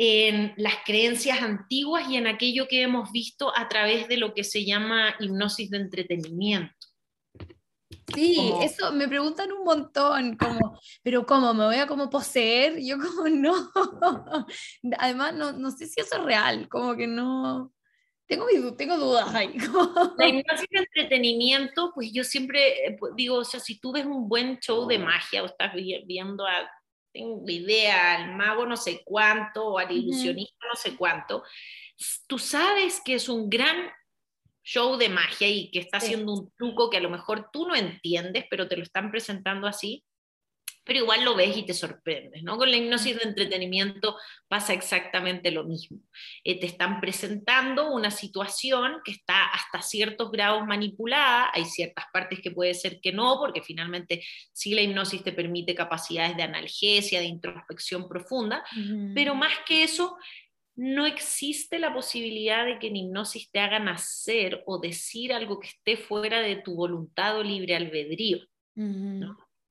En 0.00 0.54
las 0.56 0.76
creencias 0.86 1.42
antiguas 1.42 2.08
y 2.08 2.16
en 2.16 2.28
aquello 2.28 2.68
que 2.68 2.82
hemos 2.82 3.10
visto 3.10 3.52
a 3.54 3.68
través 3.68 4.06
de 4.06 4.16
lo 4.16 4.32
que 4.32 4.44
se 4.44 4.64
llama 4.64 5.16
hipnosis 5.18 5.70
de 5.70 5.78
entretenimiento. 5.78 6.72
Sí, 8.14 8.52
eso 8.62 8.92
me 8.92 9.08
preguntan 9.08 9.50
un 9.50 9.64
montón, 9.64 10.36
como, 10.36 10.80
pero 11.02 11.26
¿cómo? 11.26 11.52
¿Me 11.52 11.64
voy 11.64 11.76
a 11.76 11.88
como 11.88 12.08
poseer? 12.08 12.78
Yo 12.80 12.96
como 12.96 13.28
no. 13.28 13.70
Además, 14.98 15.34
no, 15.34 15.52
no 15.52 15.70
sé 15.72 15.86
si 15.86 16.00
eso 16.00 16.16
es 16.16 16.24
real, 16.24 16.68
como 16.68 16.96
que 16.96 17.08
no. 17.08 17.72
Tengo, 18.28 18.46
tengo 18.76 18.96
dudas 18.98 19.34
ahí. 19.34 19.52
La 20.16 20.28
hipnosis 20.28 20.68
de 20.70 20.78
entretenimiento, 20.78 21.90
pues 21.92 22.12
yo 22.12 22.22
siempre 22.22 22.86
eh, 22.86 22.96
pues, 22.98 23.14
digo, 23.16 23.38
o 23.38 23.44
sea, 23.44 23.58
si 23.58 23.80
tú 23.80 23.92
ves 23.92 24.06
un 24.06 24.28
buen 24.28 24.60
show 24.60 24.86
de 24.86 24.98
magia 24.98 25.42
o 25.42 25.46
estás 25.46 25.72
viendo 25.74 26.46
a, 26.46 26.70
tengo 27.18 27.42
idea, 27.48 28.14
al 28.14 28.36
mago 28.36 28.64
no 28.64 28.76
sé 28.76 29.02
cuánto 29.04 29.66
o 29.66 29.78
al 29.78 29.90
ilusionista 29.90 30.66
no 30.68 30.76
sé 30.76 30.96
cuánto, 30.96 31.42
tú 32.26 32.38
sabes 32.38 33.00
que 33.04 33.14
es 33.14 33.28
un 33.28 33.50
gran 33.50 33.90
show 34.62 34.96
de 34.96 35.08
magia 35.08 35.48
y 35.48 35.70
que 35.70 35.80
está 35.80 35.96
haciendo 35.96 36.32
un 36.32 36.52
truco 36.56 36.90
que 36.90 36.98
a 36.98 37.00
lo 37.00 37.10
mejor 37.10 37.50
tú 37.52 37.66
no 37.66 37.74
entiendes, 37.74 38.44
pero 38.50 38.68
te 38.68 38.76
lo 38.76 38.82
están 38.82 39.10
presentando 39.10 39.66
así, 39.66 40.04
pero 40.88 41.00
igual 41.00 41.22
lo 41.22 41.36
ves 41.36 41.54
y 41.54 41.64
te 41.64 41.74
sorprendes, 41.74 42.42
¿no? 42.42 42.56
Con 42.56 42.70
la 42.70 42.78
hipnosis 42.78 43.18
de 43.18 43.28
entretenimiento 43.28 44.16
pasa 44.48 44.72
exactamente 44.72 45.50
lo 45.50 45.64
mismo. 45.64 45.98
Eh, 46.42 46.58
te 46.58 46.64
están 46.64 46.98
presentando 46.98 47.92
una 47.92 48.10
situación 48.10 48.96
que 49.04 49.12
está 49.12 49.44
hasta 49.48 49.82
ciertos 49.82 50.32
grados 50.32 50.66
manipulada, 50.66 51.50
hay 51.52 51.66
ciertas 51.66 52.06
partes 52.10 52.40
que 52.40 52.52
puede 52.52 52.72
ser 52.72 53.00
que 53.02 53.12
no, 53.12 53.36
porque 53.38 53.60
finalmente 53.60 54.24
sí 54.50 54.74
la 54.74 54.80
hipnosis 54.80 55.22
te 55.22 55.32
permite 55.32 55.74
capacidades 55.74 56.34
de 56.38 56.44
analgesia, 56.44 57.20
de 57.20 57.26
introspección 57.26 58.08
profunda, 58.08 58.64
pero 59.14 59.34
más 59.34 59.52
que 59.66 59.84
eso, 59.84 60.16
no 60.74 61.04
existe 61.04 61.78
la 61.78 61.92
posibilidad 61.92 62.64
de 62.64 62.78
que 62.78 62.86
en 62.86 62.96
hipnosis 62.96 63.50
te 63.50 63.60
hagan 63.60 63.88
hacer 63.88 64.62
o 64.64 64.78
decir 64.78 65.34
algo 65.34 65.60
que 65.60 65.68
esté 65.68 65.98
fuera 65.98 66.40
de 66.40 66.56
tu 66.56 66.76
voluntad 66.76 67.36
o 67.36 67.42
libre 67.42 67.76
albedrío. 67.76 68.38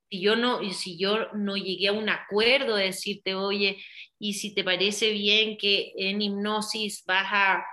Si 0.09 0.21
yo 0.21 0.35
no, 0.35 0.61
si 0.71 0.97
yo 0.97 1.31
no 1.33 1.57
llegué 1.57 1.89
a 1.89 1.93
un 1.93 2.09
acuerdo 2.09 2.75
de 2.75 2.85
decirte, 2.85 3.35
oye, 3.35 3.77
y 4.19 4.33
si 4.33 4.53
te 4.53 4.63
parece 4.63 5.11
bien 5.11 5.57
que 5.57 5.93
en 5.97 6.21
hipnosis 6.21 7.03
vas 7.05 7.27
a 7.31 7.65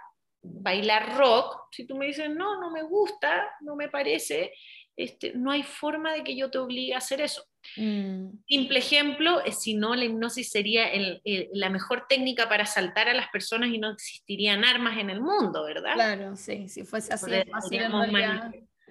bailar 0.42 1.16
rock, 1.16 1.68
si 1.70 1.86
tú 1.86 1.96
me 1.96 2.06
dices, 2.06 2.28
no, 2.30 2.60
no 2.60 2.70
me 2.70 2.82
gusta, 2.82 3.48
no 3.60 3.76
me 3.76 3.88
parece, 3.88 4.52
este, 4.96 5.32
no 5.34 5.50
hay 5.50 5.62
forma 5.62 6.12
de 6.12 6.22
que 6.22 6.36
yo 6.36 6.50
te 6.50 6.58
obligue 6.58 6.94
a 6.94 6.98
hacer 6.98 7.20
eso. 7.20 7.44
Mm. 7.76 8.28
Simple 8.46 8.78
ejemplo, 8.78 9.40
si 9.50 9.74
no, 9.74 9.94
la 9.94 10.04
hipnosis 10.04 10.50
sería 10.50 10.86
la 11.52 11.70
mejor 11.70 12.06
técnica 12.08 12.48
para 12.48 12.64
asaltar 12.64 13.08
a 13.08 13.14
las 13.14 13.28
personas 13.28 13.70
y 13.70 13.78
no 13.78 13.90
existirían 13.90 14.64
armas 14.64 14.98
en 14.98 15.10
el 15.10 15.20
mundo, 15.20 15.64
¿verdad? 15.64 15.94
Claro, 15.94 16.36
sí, 16.36 16.68
si 16.68 16.84
fuese 16.84 17.14
así. 17.14 17.30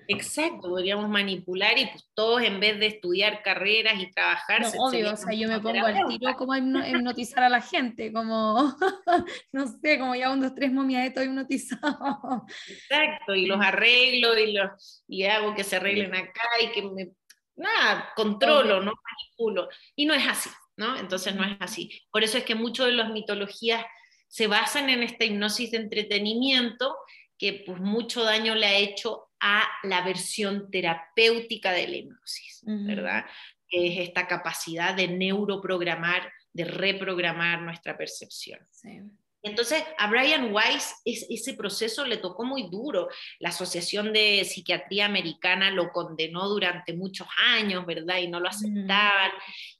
Exacto, 0.07 0.69
podríamos 0.69 1.09
manipular 1.09 1.77
y 1.77 1.87
pues 1.87 2.09
todos 2.13 2.41
en 2.41 2.59
vez 2.59 2.79
de 2.79 2.87
estudiar 2.87 3.41
carreras 3.43 3.99
y 3.99 4.11
trabajar... 4.11 4.61
No, 4.61 4.69
obvio, 4.85 5.13
o 5.13 5.17
sea, 5.17 5.33
yo 5.33 5.47
me 5.47 5.59
pongo 5.59 5.85
al 5.85 6.07
tiro 6.07 6.35
como 6.35 6.53
a 6.53 6.59
hipnotizar 6.59 7.43
a 7.43 7.49
la 7.49 7.61
gente, 7.61 8.11
como, 8.11 8.75
no 9.51 9.67
sé, 9.67 9.99
como 9.99 10.15
ya 10.15 10.31
un, 10.31 10.41
dos, 10.41 10.53
tres 10.55 10.71
momias 10.71 11.03
de 11.03 11.11
todo 11.11 11.23
hipnotizado. 11.23 12.45
Exacto, 12.67 13.35
y 13.35 13.45
los 13.45 13.59
arreglo 13.61 14.37
y, 14.37 14.53
los, 14.53 15.03
y 15.07 15.23
hago 15.23 15.55
que 15.55 15.63
se 15.63 15.77
arreglen 15.77 16.13
acá 16.15 16.43
y 16.61 16.71
que 16.71 16.81
me 16.83 17.11
nada, 17.55 18.11
controlo, 18.15 18.81
no 18.81 18.93
manipulo. 18.93 19.69
Y 19.95 20.05
no 20.05 20.13
es 20.13 20.27
así, 20.27 20.49
¿no? 20.77 20.97
Entonces 20.97 21.35
no 21.35 21.43
es 21.43 21.57
así. 21.59 22.01
Por 22.11 22.23
eso 22.23 22.37
es 22.37 22.43
que 22.43 22.55
muchas 22.55 22.87
de 22.87 22.93
las 22.93 23.11
mitologías 23.11 23.85
se 24.27 24.47
basan 24.47 24.89
en 24.89 25.03
esta 25.03 25.25
hipnosis 25.25 25.71
de 25.71 25.77
entretenimiento 25.77 26.95
que 27.43 27.61
pues 27.65 27.81
mucho 27.81 28.23
daño 28.23 28.55
le 28.55 28.65
ha 28.65 28.77
hecho 28.77 29.31
a 29.41 29.67
la 29.83 29.99
versión 29.99 30.71
terapéutica 30.71 31.73
de 31.73 31.89
la 31.89 31.95
hipnosis, 31.97 32.61
¿verdad? 32.65 33.25
Que 33.67 33.87
es 33.87 34.07
esta 34.07 34.27
capacidad 34.27 34.95
de 34.95 35.09
neuroprogramar, 35.09 36.31
de 36.53 36.63
reprogramar 36.63 37.61
nuestra 37.61 37.97
percepción. 37.97 38.65
Sí. 38.71 39.01
Entonces, 39.41 39.83
a 39.97 40.09
Brian 40.09 40.53
Weiss 40.53 41.01
ese 41.03 41.53
proceso 41.55 42.05
le 42.05 42.15
tocó 42.15 42.45
muy 42.45 42.69
duro. 42.69 43.09
La 43.39 43.49
Asociación 43.49 44.13
de 44.13 44.45
Psiquiatría 44.45 45.05
Americana 45.05 45.69
lo 45.69 45.91
condenó 45.91 46.47
durante 46.47 46.93
muchos 46.93 47.27
años, 47.57 47.85
¿verdad? 47.85 48.19
Y 48.19 48.29
no 48.29 48.39
lo 48.39 48.47
aceptaban 48.47 49.31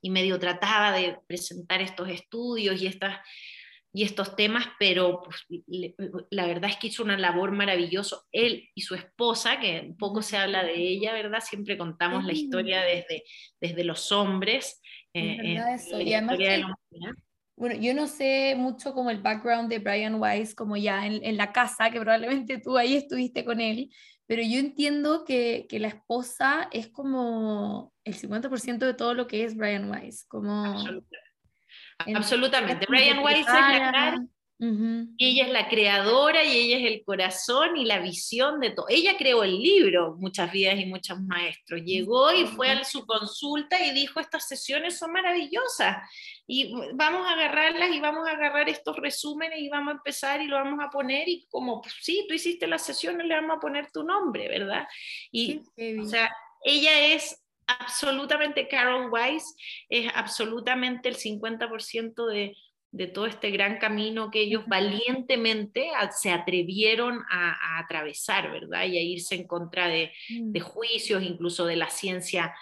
y 0.01 0.09
medio 0.09 0.38
trataba 0.38 0.91
de 0.91 1.18
presentar 1.28 1.82
estos 1.82 2.09
estudios 2.09 2.82
y, 2.82 2.88
estas, 2.88 3.20
y 3.95 4.03
estos 4.03 4.35
temas, 4.35 4.65
pero 4.79 5.21
pues, 5.21 5.45
la 6.31 6.47
verdad 6.47 6.71
es 6.71 6.77
que 6.77 6.87
hizo 6.87 7.03
una 7.03 7.17
labor 7.17 7.51
maravillosa. 7.51 8.17
Él 8.31 8.69
y 8.73 8.81
su 8.81 8.95
esposa, 8.95 9.59
que 9.59 9.93
poco 9.99 10.23
se 10.23 10.35
habla 10.35 10.63
de 10.63 10.75
ella, 10.75 11.13
¿verdad? 11.13 11.39
Siempre 11.41 11.77
contamos 11.77 12.25
la 12.25 12.33
historia 12.33 12.81
desde, 12.81 13.23
desde 13.61 13.83
los 13.83 14.11
hombres. 14.11 14.81
Eh, 15.13 15.59
eso. 15.75 16.01
y 16.01 16.13
además 16.13 16.39
bueno, 17.55 17.75
yo 17.79 17.93
no 17.93 18.07
sé 18.07 18.55
mucho 18.57 18.95
como 18.95 19.11
el 19.11 19.21
background 19.21 19.69
de 19.69 19.77
Brian 19.77 20.15
Weiss, 20.15 20.55
como 20.55 20.75
ya 20.75 21.05
en, 21.05 21.23
en, 21.23 21.37
la 21.37 21.51
casa, 21.51 21.91
que 21.91 21.99
probablemente 21.99 22.57
tú 22.57 22.77
ahí 22.77 22.95
estuviste 22.95 23.45
con 23.45 23.61
él, 23.61 23.91
pero 24.25 24.41
yo 24.41 24.59
entiendo 24.59 25.23
que, 25.23 25.67
que 25.69 25.79
la 25.79 25.89
esposa 25.89 26.67
es 26.71 26.87
como 26.87 27.93
el 28.05 28.15
50% 28.15 28.79
de 28.79 28.93
todo 28.95 29.13
lo 29.13 29.27
que 29.27 29.43
es 29.43 29.55
Brian 29.55 29.91
Weiss. 29.91 30.25
Como... 30.25 30.65
Absolutamente. 30.65 31.22
Absolutamente. 32.15 32.85
Brian 32.87 33.19
Weiss 33.19 33.39
es 33.39 33.45
la 33.45 34.27
y 35.17 35.25
ella 35.25 35.45
es 35.45 35.51
la 35.51 35.67
creadora 35.67 36.43
y 36.43 36.55
ella 36.55 36.77
es 36.77 36.93
el 36.93 37.03
corazón 37.03 37.75
y 37.75 37.85
la 37.85 37.99
visión 37.99 38.61
de 38.61 38.69
todo. 38.69 38.85
Ella 38.87 39.17
creó 39.17 39.43
el 39.43 39.59
libro, 39.59 40.15
Muchas 40.17 40.51
vidas 40.51 40.79
y 40.79 40.85
muchos 40.85 41.19
maestros. 41.19 41.81
Llegó 41.83 42.31
y 42.31 42.45
fue 42.45 42.69
a 42.69 42.83
su 42.85 43.05
consulta 43.05 43.83
y 43.83 43.91
dijo, 43.91 44.21
estas 44.21 44.47
sesiones 44.47 44.97
son 44.97 45.11
maravillosas 45.11 45.97
y 46.47 46.73
vamos 46.93 47.27
a 47.27 47.33
agarrarlas 47.33 47.91
y 47.91 47.99
vamos 47.99 48.27
a 48.27 48.31
agarrar 48.31 48.69
estos 48.69 48.95
resúmenes 48.97 49.59
y 49.59 49.69
vamos 49.69 49.95
a 49.95 49.97
empezar 49.97 50.41
y 50.41 50.47
lo 50.47 50.55
vamos 50.55 50.79
a 50.81 50.89
poner 50.89 51.27
y 51.27 51.45
como, 51.49 51.81
pues, 51.81 51.95
sí, 52.01 52.25
tú 52.27 52.33
hiciste 52.33 52.65
las 52.65 52.83
sesiones, 52.85 53.27
le 53.27 53.35
vamos 53.35 53.57
a 53.57 53.59
poner 53.59 53.91
tu 53.91 54.03
nombre, 54.03 54.47
¿verdad? 54.47 54.87
Y, 55.31 55.61
o 55.99 56.05
sea, 56.05 56.33
ella 56.63 57.13
es 57.13 57.42
absolutamente 57.68 58.68
Carol 58.68 59.09
Weiss, 59.11 59.55
es 59.89 60.11
absolutamente 60.14 61.09
el 61.09 61.16
50% 61.16 62.28
de 62.28 62.55
de 62.93 63.07
todo 63.07 63.26
este 63.26 63.49
gran 63.49 63.80
camino 63.80 64.30
que 64.30 64.41
ellos 64.41 64.66
valientemente 64.68 65.89
se 66.11 66.32
atrevieron 66.32 67.24
a, 67.28 67.80
atravesar, 67.80 68.51
¿verdad? 68.51 68.86
Y 68.86 68.97
a 68.99 69.01
irse 69.01 69.34
en 69.34 69.47
contra 69.47 69.88
de, 69.88 70.11
mm. 70.30 70.59
juicios, 70.59 71.24
incluso 71.24 71.66
de 71.66 71.76
la 71.76 71.89
ciencia. 71.89 72.53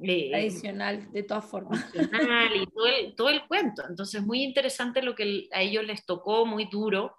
Eh, 0.00 0.30
Tradicional, 0.30 1.10
de 1.12 1.22
todas 1.24 1.46
formas. 1.46 1.84
Y 1.94 2.66
todo 2.66 2.86
el, 2.86 3.14
todo 3.16 3.28
el 3.28 3.44
cuento. 3.48 3.82
Entonces, 3.88 4.22
muy 4.22 4.44
interesante 4.44 5.02
lo 5.02 5.16
que 5.16 5.48
a 5.52 5.62
ellos 5.62 5.84
les 5.84 6.06
tocó, 6.06 6.46
muy 6.46 6.66
duro. 6.66 7.16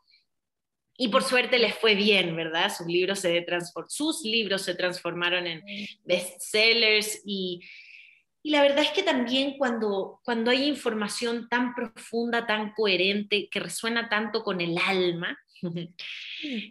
Y 0.97 1.09
por 1.09 1.23
suerte 1.23 1.59
les 1.59 1.75
fue 1.75 1.95
bien, 1.95 2.35
¿verdad? 2.35 2.73
Sus 2.75 2.87
libros 2.87 3.19
se, 3.19 3.45
sus 3.87 4.23
libros 4.23 4.63
se 4.63 4.73
transformaron 4.73 5.45
en 5.45 5.63
bestsellers 6.03 7.21
y, 7.23 7.61
y 8.41 8.49
la 8.49 8.61
verdad 8.61 8.79
es 8.79 8.91
que 8.91 9.03
también 9.03 9.57
cuando, 9.57 10.21
cuando 10.23 10.51
hay 10.51 10.67
información 10.67 11.47
tan 11.49 11.75
profunda, 11.75 12.47
tan 12.47 12.73
coherente, 12.73 13.49
que 13.49 13.59
resuena 13.59 14.09
tanto 14.09 14.43
con 14.43 14.59
el 14.61 14.77
alma, 14.77 15.37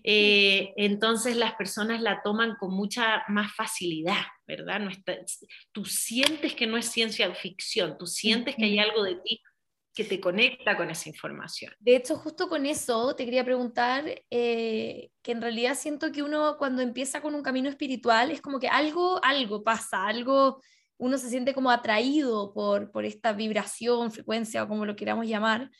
eh, 0.05 0.72
entonces 0.77 1.37
las 1.37 1.55
personas 1.55 2.01
la 2.01 2.22
toman 2.22 2.57
con 2.59 2.72
mucha 2.72 3.24
más 3.29 3.53
facilidad, 3.55 4.24
¿verdad? 4.47 4.81
No 4.81 4.91
tú 5.72 5.85
sientes 5.85 6.55
que 6.55 6.66
no 6.66 6.77
es 6.77 6.87
ciencia 6.87 7.33
ficción, 7.35 7.97
tú 7.99 8.07
sientes 8.07 8.57
que 8.57 8.64
hay 8.64 8.79
algo 8.79 9.03
de 9.03 9.16
ti 9.16 9.43
que 9.97 10.05
te 10.05 10.21
conecta 10.21 10.77
con 10.77 10.91
esa 10.91 11.09
información. 11.09 11.73
De 11.81 11.97
hecho, 11.97 12.17
justo 12.17 12.51
con 12.51 12.67
eso 12.67 13.17
te 13.17 13.25
quería 13.25 13.45
preguntar, 13.47 14.05
eh, 14.31 15.11
que 15.23 15.33
en 15.33 15.41
realidad 15.41 15.75
siento 15.75 16.13
que 16.13 16.23
uno 16.23 16.59
cuando 16.59 16.83
empieza 16.83 17.23
con 17.23 17.35
un 17.35 17.43
camino 17.43 17.71
espiritual 17.71 18.31
es 18.31 18.43
como 18.43 18.61
que 18.61 18.69
algo, 18.69 19.19
algo 19.25 19.65
pasa, 19.65 20.07
algo 20.07 20.61
uno 20.99 21.17
se 21.17 21.31
siente 21.31 21.55
como 21.55 21.71
atraído 21.71 22.53
por, 22.53 22.91
por 22.91 23.07
esta 23.07 23.33
vibración, 23.33 24.13
frecuencia 24.13 24.63
o 24.63 24.69
como 24.69 24.85
lo 24.85 24.97
queramos 24.97 25.27
llamar, 25.27 25.71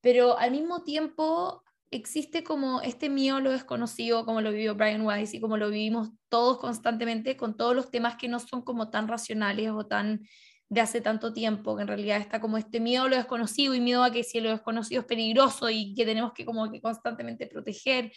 pero 0.00 0.38
al 0.38 0.52
mismo 0.52 0.84
tiempo 0.84 1.64
existe 1.90 2.44
como 2.44 2.80
este 2.80 3.06
a 3.06 3.40
lo 3.40 3.50
desconocido, 3.50 4.24
como 4.24 4.40
lo 4.40 4.52
vivió 4.52 4.76
Brian 4.76 5.02
Weiss 5.04 5.34
y 5.34 5.40
como 5.40 5.56
lo 5.56 5.68
vivimos 5.68 6.10
todos 6.28 6.58
constantemente 6.58 7.36
con 7.36 7.56
todos 7.56 7.74
los 7.74 7.90
temas 7.90 8.16
que 8.16 8.28
no 8.28 8.38
son 8.38 8.62
como 8.62 8.90
tan 8.90 9.08
racionales 9.08 9.70
o 9.70 9.86
tan 9.86 10.20
de 10.68 10.80
hace 10.80 11.00
tanto 11.00 11.32
tiempo, 11.32 11.76
que 11.76 11.82
en 11.82 11.88
realidad 11.88 12.18
está 12.18 12.40
como 12.40 12.58
este 12.58 12.80
miedo 12.80 13.04
a 13.04 13.08
lo 13.08 13.16
desconocido 13.16 13.74
y 13.74 13.80
miedo 13.80 14.02
a 14.02 14.10
que 14.10 14.24
si 14.24 14.40
lo 14.40 14.50
desconocido 14.50 15.02
es 15.02 15.06
peligroso 15.06 15.70
y 15.70 15.94
que 15.94 16.04
tenemos 16.04 16.32
que 16.32 16.44
como 16.44 16.70
que 16.70 16.80
constantemente 16.80 17.46
proteger. 17.46 18.12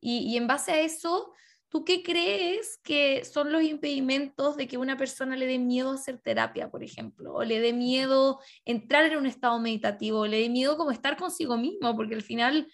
Y, 0.00 0.18
y 0.32 0.36
en 0.36 0.46
base 0.46 0.72
a 0.72 0.80
eso, 0.80 1.34
¿Tú 1.70 1.84
qué 1.84 2.02
crees 2.02 2.80
que 2.82 3.24
son 3.24 3.52
los 3.52 3.62
impedimentos 3.62 4.56
de 4.56 4.66
que 4.66 4.76
una 4.76 4.96
persona 4.96 5.36
le 5.36 5.46
dé 5.46 5.60
miedo 5.60 5.92
hacer 5.92 6.18
terapia, 6.18 6.68
por 6.68 6.82
ejemplo? 6.82 7.32
O 7.32 7.44
le 7.44 7.60
dé 7.60 7.72
miedo 7.72 8.40
entrar 8.64 9.04
en 9.04 9.16
un 9.16 9.26
estado 9.26 9.60
meditativo, 9.60 10.18
o 10.18 10.26
le 10.26 10.40
dé 10.40 10.48
miedo 10.48 10.76
como 10.76 10.90
estar 10.90 11.16
consigo 11.16 11.56
mismo, 11.56 11.94
porque 11.94 12.16
al 12.16 12.22
final 12.22 12.66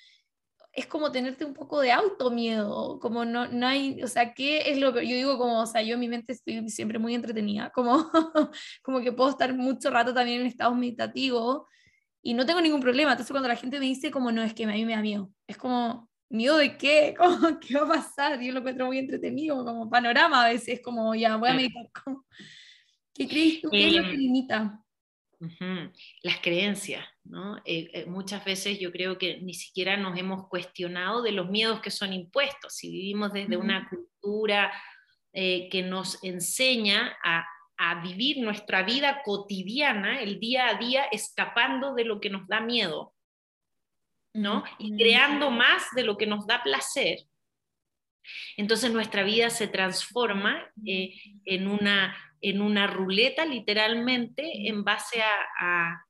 es 0.77 0.87
como 0.87 1.11
tenerte 1.11 1.45
un 1.45 1.55
poco 1.55 1.81
de 1.81 1.91
automiedo, 1.91 3.01
como 3.01 3.25
no, 3.25 3.49
no 3.49 3.67
hay, 3.67 4.03
o 4.03 4.07
sea, 4.09 4.35
¿qué 4.35 4.71
es 4.71 4.79
lo 4.79 4.93
que 4.93 5.09
yo 5.09 5.17
digo? 5.17 5.39
Como, 5.39 5.63
o 5.63 5.67
sea, 5.67 5.83
yo 5.83 5.95
en 5.95 6.01
mi 6.01 6.09
mente 6.09 6.33
estoy 6.33 6.69
siempre 6.69 6.99
muy 6.99 7.15
entretenida, 7.15 7.71
como, 7.71 8.11
como 8.83 9.01
que 9.01 9.13
puedo 9.13 9.31
estar 9.31 9.55
mucho 9.55 9.91
rato 9.91 10.13
también 10.15 10.43
en 10.43 10.47
estado 10.47 10.75
meditativo 10.75 11.67
y 12.23 12.35
no 12.35 12.45
tengo 12.45 12.61
ningún 12.61 12.81
problema. 12.81 13.13
Entonces 13.13 13.33
cuando 13.33 13.49
la 13.49 13.57
gente 13.57 13.81
me 13.81 13.87
dice 13.87 14.11
como, 14.11 14.31
no, 14.31 14.43
es 14.43 14.55
que 14.55 14.65
a 14.65 14.69
mí 14.69 14.85
me 14.85 14.95
da 14.95 15.03
miedo, 15.03 15.31
es 15.47 15.57
como, 15.57 16.09
¿Miedo 16.29 16.57
de 16.57 16.77
qué? 16.77 17.15
¿Qué 17.61 17.75
va 17.79 17.85
a 17.85 17.89
pasar? 17.89 18.41
Yo 18.41 18.53
lo 18.53 18.59
encuentro 18.59 18.87
muy 18.87 18.99
entretenido, 18.99 19.65
como 19.65 19.89
panorama 19.89 20.45
a 20.45 20.49
veces, 20.49 20.81
como 20.83 21.15
ya, 21.15 21.37
voy 21.37 21.51
a 21.51 21.55
meditar. 21.55 21.89
¿Qué 23.15 23.29
crees 23.29 23.61
tú 23.63 23.71
que 23.71 23.87
es 23.87 23.95
lo 23.95 24.03
que 24.03 24.17
Las 26.23 26.39
creencias, 26.41 27.07
¿no? 27.25 27.59
Eh, 27.59 27.91
eh, 27.93 28.07
muchas 28.07 28.45
veces 28.45 28.79
yo 28.79 28.91
creo 28.91 29.19
que 29.19 29.39
ni 29.43 29.53
siquiera 29.53 29.97
nos 29.97 30.19
hemos 30.19 30.49
cuestionado 30.49 31.23
de 31.23 31.33
los 31.33 31.49
miedos 31.51 31.81
que 31.81 31.91
son 31.91 32.13
impuestos. 32.13 32.75
Si 32.75 32.91
vivimos 32.91 33.33
desde 33.33 33.57
una 33.57 33.89
cultura 33.89 34.73
eh, 35.33 35.69
que 35.69 35.83
nos 35.83 36.23
enseña 36.25 37.19
a, 37.23 37.47
a 37.77 38.03
vivir 38.03 38.39
nuestra 38.39 38.83
vida 38.83 39.23
cotidiana, 39.25 40.21
el 40.21 40.41
día 40.41 40.69
a 40.69 40.75
día, 40.75 41.05
escapando 41.05 41.95
de 41.95 42.05
lo 42.05 42.21
que 42.21 42.31
nos 42.31 42.49
da 42.49 42.61
miedo, 42.61 43.15
¿no? 44.33 44.65
Y 44.79 44.97
creando 44.97 45.51
más 45.51 45.85
de 45.95 46.05
lo 46.05 46.17
que 46.17 46.27
nos 46.27 46.47
da 46.47 46.63
placer. 46.63 47.19
Entonces 48.57 48.93
nuestra 48.93 49.23
vida 49.23 49.51
se 49.51 49.69
transforma 49.69 50.71
eh, 50.85 51.15
en, 51.45 51.69
una, 51.69 52.17
en 52.41 52.61
una 52.61 52.87
ruleta 52.87 53.45
literalmente 53.45 54.69
en 54.69 54.85
base 54.85 55.23
a, 55.23 56.03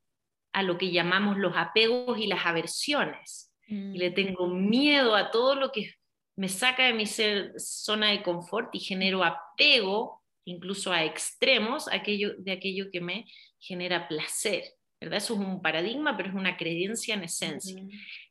a, 0.52 0.62
lo 0.62 0.78
que 0.78 0.90
llamamos 0.90 1.36
los 1.36 1.54
apegos 1.56 2.18
y 2.18 2.26
las 2.26 2.46
aversiones. 2.46 3.52
Y 3.68 3.98
le 3.98 4.12
tengo 4.12 4.46
miedo 4.46 5.16
a 5.16 5.32
todo 5.32 5.56
lo 5.56 5.72
que 5.72 5.92
me 6.36 6.48
saca 6.48 6.84
de 6.84 6.94
mi 6.94 7.04
zona 7.06 8.10
de 8.10 8.22
confort 8.22 8.72
y 8.74 8.78
genero 8.78 9.24
apego, 9.24 10.22
incluso 10.44 10.92
a 10.92 11.04
extremos, 11.04 11.88
aquello, 11.88 12.34
de 12.38 12.52
aquello 12.52 12.86
que 12.92 13.00
me 13.00 13.26
genera 13.58 14.06
placer. 14.06 14.62
¿verdad? 15.00 15.18
Eso 15.18 15.34
es 15.34 15.40
un 15.40 15.60
paradigma, 15.60 16.16
pero 16.16 16.28
es 16.28 16.34
una 16.34 16.56
creencia 16.56 17.14
en 17.14 17.24
esencia. 17.24 17.82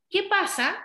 ¿Qué 0.10 0.24
pasa? 0.24 0.78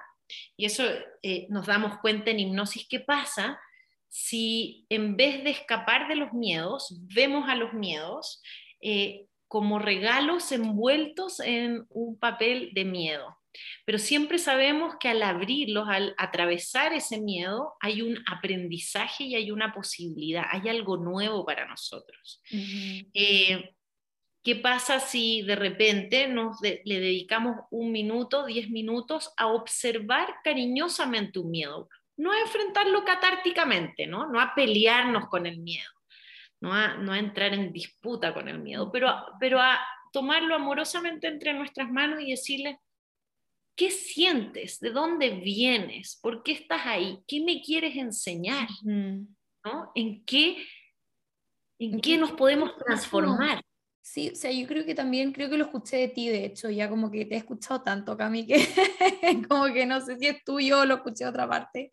Y 0.57 0.64
eso 0.64 0.85
eh, 1.22 1.47
nos 1.51 1.66
damos 1.66 1.99
cuenta 1.99 2.31
en 2.31 2.41
hipnosis, 2.41 2.87
¿qué 2.89 3.01
pasa 3.01 3.61
si 4.09 4.87
en 4.89 5.16
vez 5.16 5.45
de 5.45 5.51
escapar 5.51 6.09
de 6.09 6.16
los 6.16 6.33
miedos, 6.33 6.99
vemos 7.14 7.49
a 7.49 7.55
los 7.55 7.72
miedos 7.72 8.43
eh, 8.81 9.26
como 9.47 9.78
regalos 9.78 10.53
envueltos 10.53 11.41
en 11.41 11.87
un 11.91 12.18
papel 12.18 12.70
de 12.74 12.85
miedo? 12.85 13.37
Pero 13.85 13.99
siempre 13.99 14.39
sabemos 14.39 14.95
que 15.01 15.09
al 15.09 15.22
abrirlos, 15.22 15.89
al 15.89 16.14
atravesar 16.18 16.93
ese 16.93 17.20
miedo, 17.20 17.74
hay 17.81 18.03
un 18.03 18.18
aprendizaje 18.31 19.24
y 19.24 19.35
hay 19.35 19.51
una 19.51 19.72
posibilidad, 19.72 20.45
hay 20.51 20.68
algo 20.68 20.97
nuevo 20.97 21.45
para 21.45 21.66
nosotros. 21.66 22.41
¿Qué 24.43 24.57
pasa 24.57 25.01
si 25.01 25.43
de 25.43 25.55
repente 25.55 26.26
nos 26.26 26.61
le 26.62 27.01
dedicamos 27.01 27.57
un 27.70 27.93
minuto, 27.93 28.47
diez 28.47 28.70
minutos 28.70 29.32
a 29.36 29.49
observar 29.49 30.36
cariñosamente 30.43 31.38
un 31.38 31.51
miedo? 31.51 31.88
No 32.16 32.32
a 32.32 32.41
enfrentarlo 32.41 33.05
catárticamente, 33.05 34.07
¿no? 34.07 34.26
No 34.30 34.41
a 34.41 34.55
pelearnos 34.55 35.28
con 35.28 35.45
el 35.47 35.59
miedo, 35.61 35.91
no 36.61 36.72
a, 36.72 36.95
no 36.95 37.12
a 37.12 37.18
entrar 37.18 37.53
en 37.53 37.70
disputa 37.70 38.32
con 38.32 38.49
el 38.49 38.61
miedo, 38.61 38.91
pero, 38.91 39.14
pero 39.38 39.61
a 39.61 39.78
tomarlo 40.11 40.55
amorosamente 40.55 41.28
entre 41.28 41.53
nuestras 41.53 41.91
manos 41.91 42.22
y 42.22 42.30
decirle, 42.30 42.80
¿qué 43.76 43.91
sientes? 43.91 44.80
¿De 44.80 44.91
dónde 44.91 45.30
vienes? 45.30 46.18
¿Por 46.22 46.43
qué 46.43 46.53
estás 46.53 46.86
ahí? 46.86 47.18
¿Qué 47.26 47.43
me 47.43 47.61
quieres 47.61 47.95
enseñar? 47.97 48.68
¿No? 48.84 49.93
¿En 49.95 50.24
qué, 50.24 50.66
en 51.78 52.01
qué 52.01 52.16
nos 52.16 52.32
podemos 52.32 52.74
transformar? 52.76 53.62
Sí, 54.03 54.31
o 54.33 54.35
sea, 54.35 54.51
yo 54.51 54.67
creo 54.67 54.85
que 54.85 54.95
también, 54.95 55.33
creo 55.33 55.51
que 55.51 55.59
lo 55.59 55.65
escuché 55.65 55.99
de 55.99 56.09
ti, 56.09 56.29
de 56.29 56.45
hecho, 56.47 56.71
ya 56.71 56.89
como 56.89 57.11
que 57.11 57.27
te 57.27 57.35
he 57.35 57.39
escuchado 57.39 57.83
tanto, 57.83 58.17
Cami, 58.17 58.47
que 58.47 58.57
como 59.49 59.67
que 59.73 59.87
no 59.87 60.01
sé 60.01 60.19
si 60.19 60.27
es 60.27 60.43
tuyo 60.45 60.81
o 60.81 60.85
lo 60.87 60.97
escuché 60.97 61.25
de 61.25 61.31
otra 61.31 61.49
parte, 61.49 61.93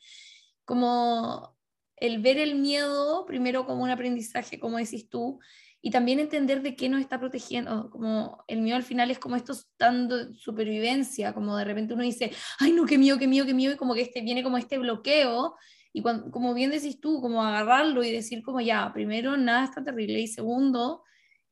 como 0.65 1.55
el 1.97 2.19
ver 2.21 2.37
el 2.37 2.55
miedo 2.55 3.25
primero 3.25 3.65
como 3.65 3.83
un 3.83 3.89
aprendizaje, 3.89 4.59
como 4.59 4.77
decís 4.77 5.09
tú, 5.09 5.39
y 5.81 5.91
también 5.91 6.19
entender 6.19 6.61
de 6.61 6.75
qué 6.75 6.89
nos 6.89 7.01
está 7.01 7.19
protegiendo, 7.19 7.89
como 7.89 8.43
el 8.47 8.61
miedo 8.61 8.77
al 8.77 8.83
final 8.83 9.11
es 9.11 9.19
como 9.19 9.35
esto 9.35 9.53
dando 9.77 10.33
supervivencia, 10.33 11.33
como 11.33 11.57
de 11.57 11.65
repente 11.65 11.93
uno 11.93 12.03
dice, 12.03 12.31
ay 12.59 12.71
no, 12.71 12.85
qué 12.85 12.97
miedo, 12.97 13.17
qué 13.19 13.27
miedo, 13.27 13.45
qué 13.45 13.53
miedo, 13.53 13.73
y 13.73 13.77
como 13.77 13.93
que 13.93 14.01
este, 14.01 14.21
viene 14.21 14.43
como 14.43 14.57
este 14.57 14.77
bloqueo, 14.77 15.55
y 15.93 16.01
cuando, 16.01 16.31
como 16.31 16.53
bien 16.53 16.71
decís 16.71 16.99
tú, 17.01 17.21
como 17.21 17.43
agarrarlo 17.43 18.03
y 18.03 18.11
decir 18.11 18.41
como 18.43 18.61
ya, 18.61 18.91
primero, 18.93 19.35
nada 19.37 19.65
es 19.65 19.71
tan 19.71 19.83
terrible, 19.83 20.19
y 20.19 20.27
segundo, 20.27 21.03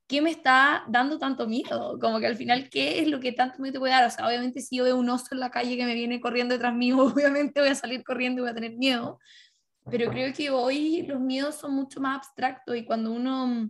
¿qué 0.08 0.22
me 0.22 0.30
está 0.32 0.84
dando 0.88 1.18
tanto 1.18 1.47
miedo? 1.47 1.97
Como 1.99 2.20
que 2.20 2.28
al 2.28 2.36
final, 2.36 2.70
¿qué 2.70 2.99
es 2.99 3.08
lo 3.08 3.20
que 3.20 3.32
tanto 3.32 3.60
miedo 3.60 3.74
te 3.74 3.80
puede 3.80 3.93
dar? 3.93 4.06
O 4.06 4.12
sea, 4.12 4.28
obviamente 4.28 4.62
si 4.62 4.78
yo 4.78 4.84
veo 4.84 4.97
un 4.97 5.10
oso 5.10 5.28
en 5.32 5.39
la 5.39 5.51
calle 5.51 5.78
que 5.78 5.86
me 5.86 5.95
viene 5.95 6.20
corriendo 6.20 6.53
detrás 6.53 6.76
mío, 6.76 6.97
obviamente 7.16 7.60
voy 7.60 7.70
a 7.70 7.76
salir 7.76 8.03
corriendo 8.03 8.39
y 8.39 8.43
voy 8.43 8.51
a 8.51 8.56
tener 8.56 8.78
miedo. 8.78 9.20
Pero 9.89 10.10
creo 10.10 10.34
que 10.34 10.49
hoy 10.49 11.03
los 11.03 11.20
miedos 11.20 11.56
son 11.56 11.74
mucho 11.74 12.01
más 12.01 12.18
abstractos 12.18 12.76
y 12.76 12.86
cuando 12.86 13.12
uno 13.12 13.70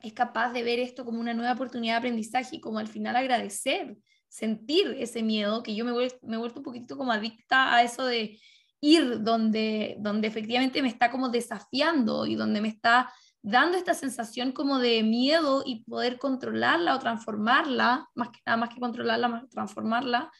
es 0.00 0.12
capaz 0.12 0.52
de 0.52 0.62
ver 0.62 0.78
esto 0.78 1.04
como 1.04 1.18
una 1.20 1.34
nueva 1.34 1.52
oportunidad 1.52 1.94
de 1.94 1.98
aprendizaje 1.98 2.56
y 2.56 2.60
como 2.60 2.78
al 2.78 2.86
final 2.86 3.16
agradecer, 3.16 3.96
sentir 4.28 4.94
ese 4.98 5.22
miedo, 5.22 5.62
que 5.62 5.74
yo 5.74 5.84
me, 5.84 5.92
me 5.92 6.36
he 6.36 6.38
vuelto 6.38 6.60
un 6.60 6.64
poquito 6.64 6.96
como 6.96 7.10
adicta 7.10 7.74
a 7.74 7.82
eso 7.82 8.04
de 8.04 8.38
ir 8.80 9.22
donde, 9.22 9.96
donde 9.98 10.28
efectivamente 10.28 10.82
me 10.82 10.88
está 10.88 11.10
como 11.10 11.28
desafiando 11.28 12.26
y 12.26 12.34
donde 12.34 12.60
me 12.60 12.68
está 12.68 13.10
dando 13.46 13.78
esta 13.78 13.94
sensación 13.94 14.50
como 14.50 14.80
de 14.80 15.04
miedo 15.04 15.62
y 15.64 15.84
poder 15.84 16.18
controlarla 16.18 16.96
o 16.96 16.98
transformarla, 16.98 18.08
más 18.16 18.30
que 18.30 18.40
nada 18.44 18.56
más 18.56 18.74
que 18.74 18.80
controlarla, 18.80 19.28
más 19.28 19.48
transformarla 19.48 20.32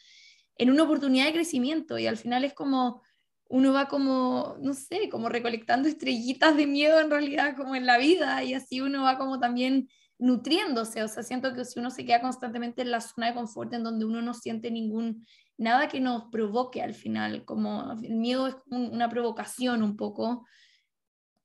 en 0.57 0.71
una 0.71 0.83
oportunidad 0.83 1.27
de 1.27 1.31
crecimiento. 1.31 1.97
Y 1.97 2.05
al 2.05 2.17
final 2.17 2.43
es 2.43 2.53
como 2.53 3.01
uno 3.49 3.71
va 3.71 3.87
como, 3.87 4.57
no 4.59 4.73
sé, 4.73 5.07
como 5.09 5.29
recolectando 5.29 5.87
estrellitas 5.87 6.57
de 6.57 6.67
miedo 6.67 6.99
en 6.99 7.09
realidad 7.09 7.55
como 7.55 7.75
en 7.75 7.85
la 7.85 7.97
vida 7.97 8.43
y 8.43 8.53
así 8.53 8.81
uno 8.81 9.03
va 9.03 9.17
como 9.17 9.39
también 9.39 9.87
nutriéndose, 10.19 11.01
o 11.01 11.07
sea, 11.07 11.23
siento 11.23 11.53
que 11.53 11.63
si 11.63 11.79
uno 11.79 11.89
se 11.91 12.05
queda 12.05 12.19
constantemente 12.19 12.81
en 12.81 12.91
la 12.91 12.99
zona 12.99 13.27
de 13.27 13.35
confort 13.35 13.73
en 13.73 13.83
donde 13.83 14.03
uno 14.03 14.21
no 14.21 14.33
siente 14.33 14.69
ningún, 14.69 15.25
nada 15.57 15.87
que 15.87 16.01
nos 16.01 16.25
provoque 16.25 16.81
al 16.81 16.93
final, 16.93 17.45
como 17.45 17.93
el 18.03 18.15
miedo 18.15 18.47
es 18.47 18.55
una 18.65 19.07
provocación 19.07 19.81
un 19.81 19.95
poco, 19.95 20.45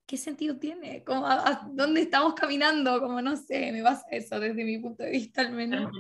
¿qué 0.07 0.17
sentido 0.17 0.59
tiene? 0.59 1.05
¿Cómo, 1.05 1.27
a, 1.27 1.69
¿Dónde 1.73 2.03
estamos 2.03 2.35
caminando? 2.35 3.01
Como 3.01 3.21
no 3.23 3.37
sé, 3.37 3.73
me 3.73 3.83
pasa 3.83 4.05
eso 4.11 4.39
desde 4.41 4.65
mi 4.65 4.79
punto 4.79 5.03
de 5.03 5.11
vista 5.11 5.43
al 5.43 5.53
menos. 5.53 5.91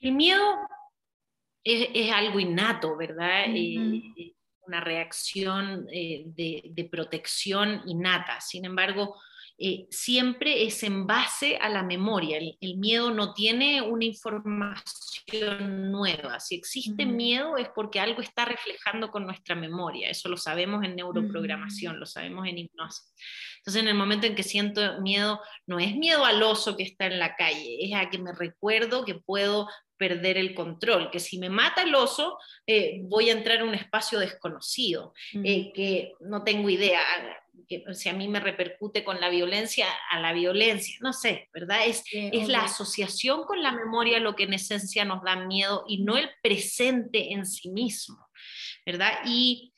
El 0.00 0.12
miedo 0.12 0.42
es, 1.64 1.88
es 1.94 2.12
algo 2.12 2.38
innato, 2.40 2.96
¿verdad? 2.96 3.46
Uh 3.48 4.34
una 4.66 4.80
reacción 4.80 5.86
eh, 5.92 6.24
de, 6.26 6.70
de, 6.72 6.84
protección 6.84 7.82
innata. 7.86 8.40
Sin 8.40 8.64
embargo, 8.64 9.14
eh, 9.58 9.86
siempre 9.90 10.64
es 10.64 10.82
en 10.82 11.06
base 11.06 11.56
a 11.56 11.68
la 11.68 11.82
memoria. 11.82 12.38
El, 12.38 12.76
miedo 12.76 13.10
no 13.10 13.32
tiene 13.32 13.80
una 13.80 14.04
información 14.04 15.90
nueva. 15.90 16.40
Si 16.40 16.54
existe 16.54 17.06
miedo 17.06 17.56
es 17.56 17.68
porque 17.74 17.98
algo 17.98 18.20
está 18.20 18.44
reflejando 18.44 19.10
con 19.10 19.24
nuestra 19.24 19.54
memoria. 19.54 20.10
Eso 20.10 20.28
lo 20.28 20.36
sabemos 20.36 20.84
en 20.84 20.96
neuroprogramación, 20.96 21.98
lo 21.98 22.06
sabemos 22.06 22.46
en 22.46 22.58
hipnosis. 22.58 23.14
Entonces, 23.58 23.82
en 23.82 23.88
el 23.88 23.94
momento 23.94 24.26
en 24.26 24.34
que 24.34 24.42
siento 24.42 25.00
miedo, 25.00 25.40
no 25.66 25.80
es 25.80 25.96
miedo 25.96 26.24
al 26.24 26.42
oso 26.42 26.76
que 26.76 26.84
está 26.84 27.06
en 27.06 27.18
la 27.18 27.34
calle, 27.34 27.78
es 27.80 27.94
a 27.94 28.10
que 28.10 28.18
me 28.18 28.32
recuerdo 28.32 29.04
que 29.04 29.14
puedo 29.14 29.68
perder 29.96 30.36
el 30.36 30.54
control, 30.54 31.10
que 31.10 31.20
si 31.20 31.38
me 31.38 31.50
mata 31.50 31.82
el 31.82 31.94
oso, 31.94 32.38
eh, 32.66 33.00
voy 33.04 33.30
a 33.30 33.32
entrar 33.32 33.58
en 33.58 33.68
un 33.68 33.74
espacio 33.74 34.18
desconocido, 34.18 35.14
eh, 35.42 35.72
que 35.72 36.12
no 36.20 36.44
tengo 36.44 36.68
idea, 36.68 37.00
si 37.92 38.08
a 38.08 38.12
mí 38.12 38.28
me 38.28 38.40
repercute 38.40 39.04
con 39.04 39.20
la 39.20 39.28
violencia, 39.28 39.86
a 40.10 40.20
la 40.20 40.32
violencia, 40.32 40.96
no 41.00 41.12
sé, 41.12 41.48
¿verdad? 41.52 41.86
Es, 41.86 42.04
es 42.12 42.48
la 42.48 42.64
asociación 42.64 43.44
con 43.44 43.62
la 43.62 43.72
memoria 43.72 44.20
lo 44.20 44.36
que 44.36 44.44
en 44.44 44.54
esencia 44.54 45.04
nos 45.04 45.22
da 45.22 45.36
miedo 45.36 45.84
y 45.88 46.02
no 46.02 46.16
el 46.16 46.30
presente 46.42 47.32
en 47.32 47.46
sí 47.46 47.70
mismo, 47.70 48.28
¿verdad? 48.84 49.12
Y 49.26 49.72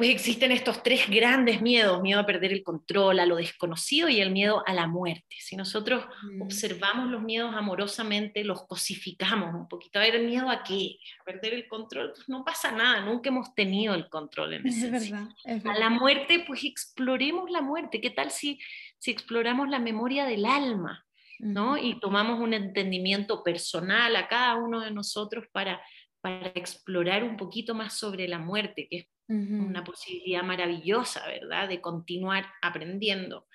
pues 0.00 0.12
existen 0.12 0.50
estos 0.50 0.82
tres 0.82 1.10
grandes 1.10 1.60
miedos, 1.60 2.00
miedo 2.00 2.20
a 2.20 2.24
perder 2.24 2.54
el 2.54 2.62
control, 2.62 3.20
a 3.20 3.26
lo 3.26 3.36
desconocido 3.36 4.08
y 4.08 4.18
el 4.22 4.30
miedo 4.30 4.62
a 4.66 4.72
la 4.72 4.86
muerte. 4.86 5.36
Si 5.40 5.56
nosotros 5.56 6.06
mm. 6.22 6.40
observamos 6.40 7.10
los 7.10 7.20
miedos 7.20 7.54
amorosamente, 7.54 8.42
los 8.42 8.66
cosificamos 8.66 9.54
un 9.54 9.68
poquito. 9.68 9.98
A 9.98 10.02
ver, 10.02 10.14
¿el 10.14 10.26
miedo 10.26 10.48
a 10.48 10.62
qué? 10.62 10.96
A 11.20 11.24
perder 11.24 11.52
el 11.52 11.68
control, 11.68 12.12
pues 12.14 12.30
no 12.30 12.46
pasa 12.46 12.72
nada, 12.72 13.02
nunca 13.04 13.28
hemos 13.28 13.54
tenido 13.54 13.92
el 13.92 14.08
control 14.08 14.54
en 14.54 14.68
ese 14.68 14.88
es 14.96 15.66
A 15.66 15.74
la 15.78 15.90
muerte, 15.90 16.44
pues 16.46 16.64
exploremos 16.64 17.50
la 17.50 17.60
muerte. 17.60 18.00
¿Qué 18.00 18.08
tal 18.08 18.30
si, 18.30 18.58
si 18.98 19.10
exploramos 19.10 19.68
la 19.68 19.80
memoria 19.80 20.24
del 20.24 20.46
alma? 20.46 21.04
¿no? 21.40 21.76
Y 21.76 21.98
tomamos 22.00 22.40
un 22.40 22.54
entendimiento 22.54 23.42
personal 23.42 24.14
a 24.16 24.28
cada 24.28 24.56
uno 24.56 24.80
de 24.80 24.90
nosotros 24.90 25.44
para, 25.52 25.80
para 26.20 26.48
explorar 26.48 27.24
un 27.24 27.36
poquito 27.36 27.74
más 27.74 27.94
sobre 27.94 28.28
la 28.28 28.38
muerte, 28.38 28.86
que 28.88 28.96
es 28.96 29.06
una 29.28 29.84
posibilidad 29.84 30.42
maravillosa, 30.42 31.24
¿verdad? 31.28 31.68
De 31.68 31.80
continuar 31.80 32.46
aprendiendo. 32.62 33.46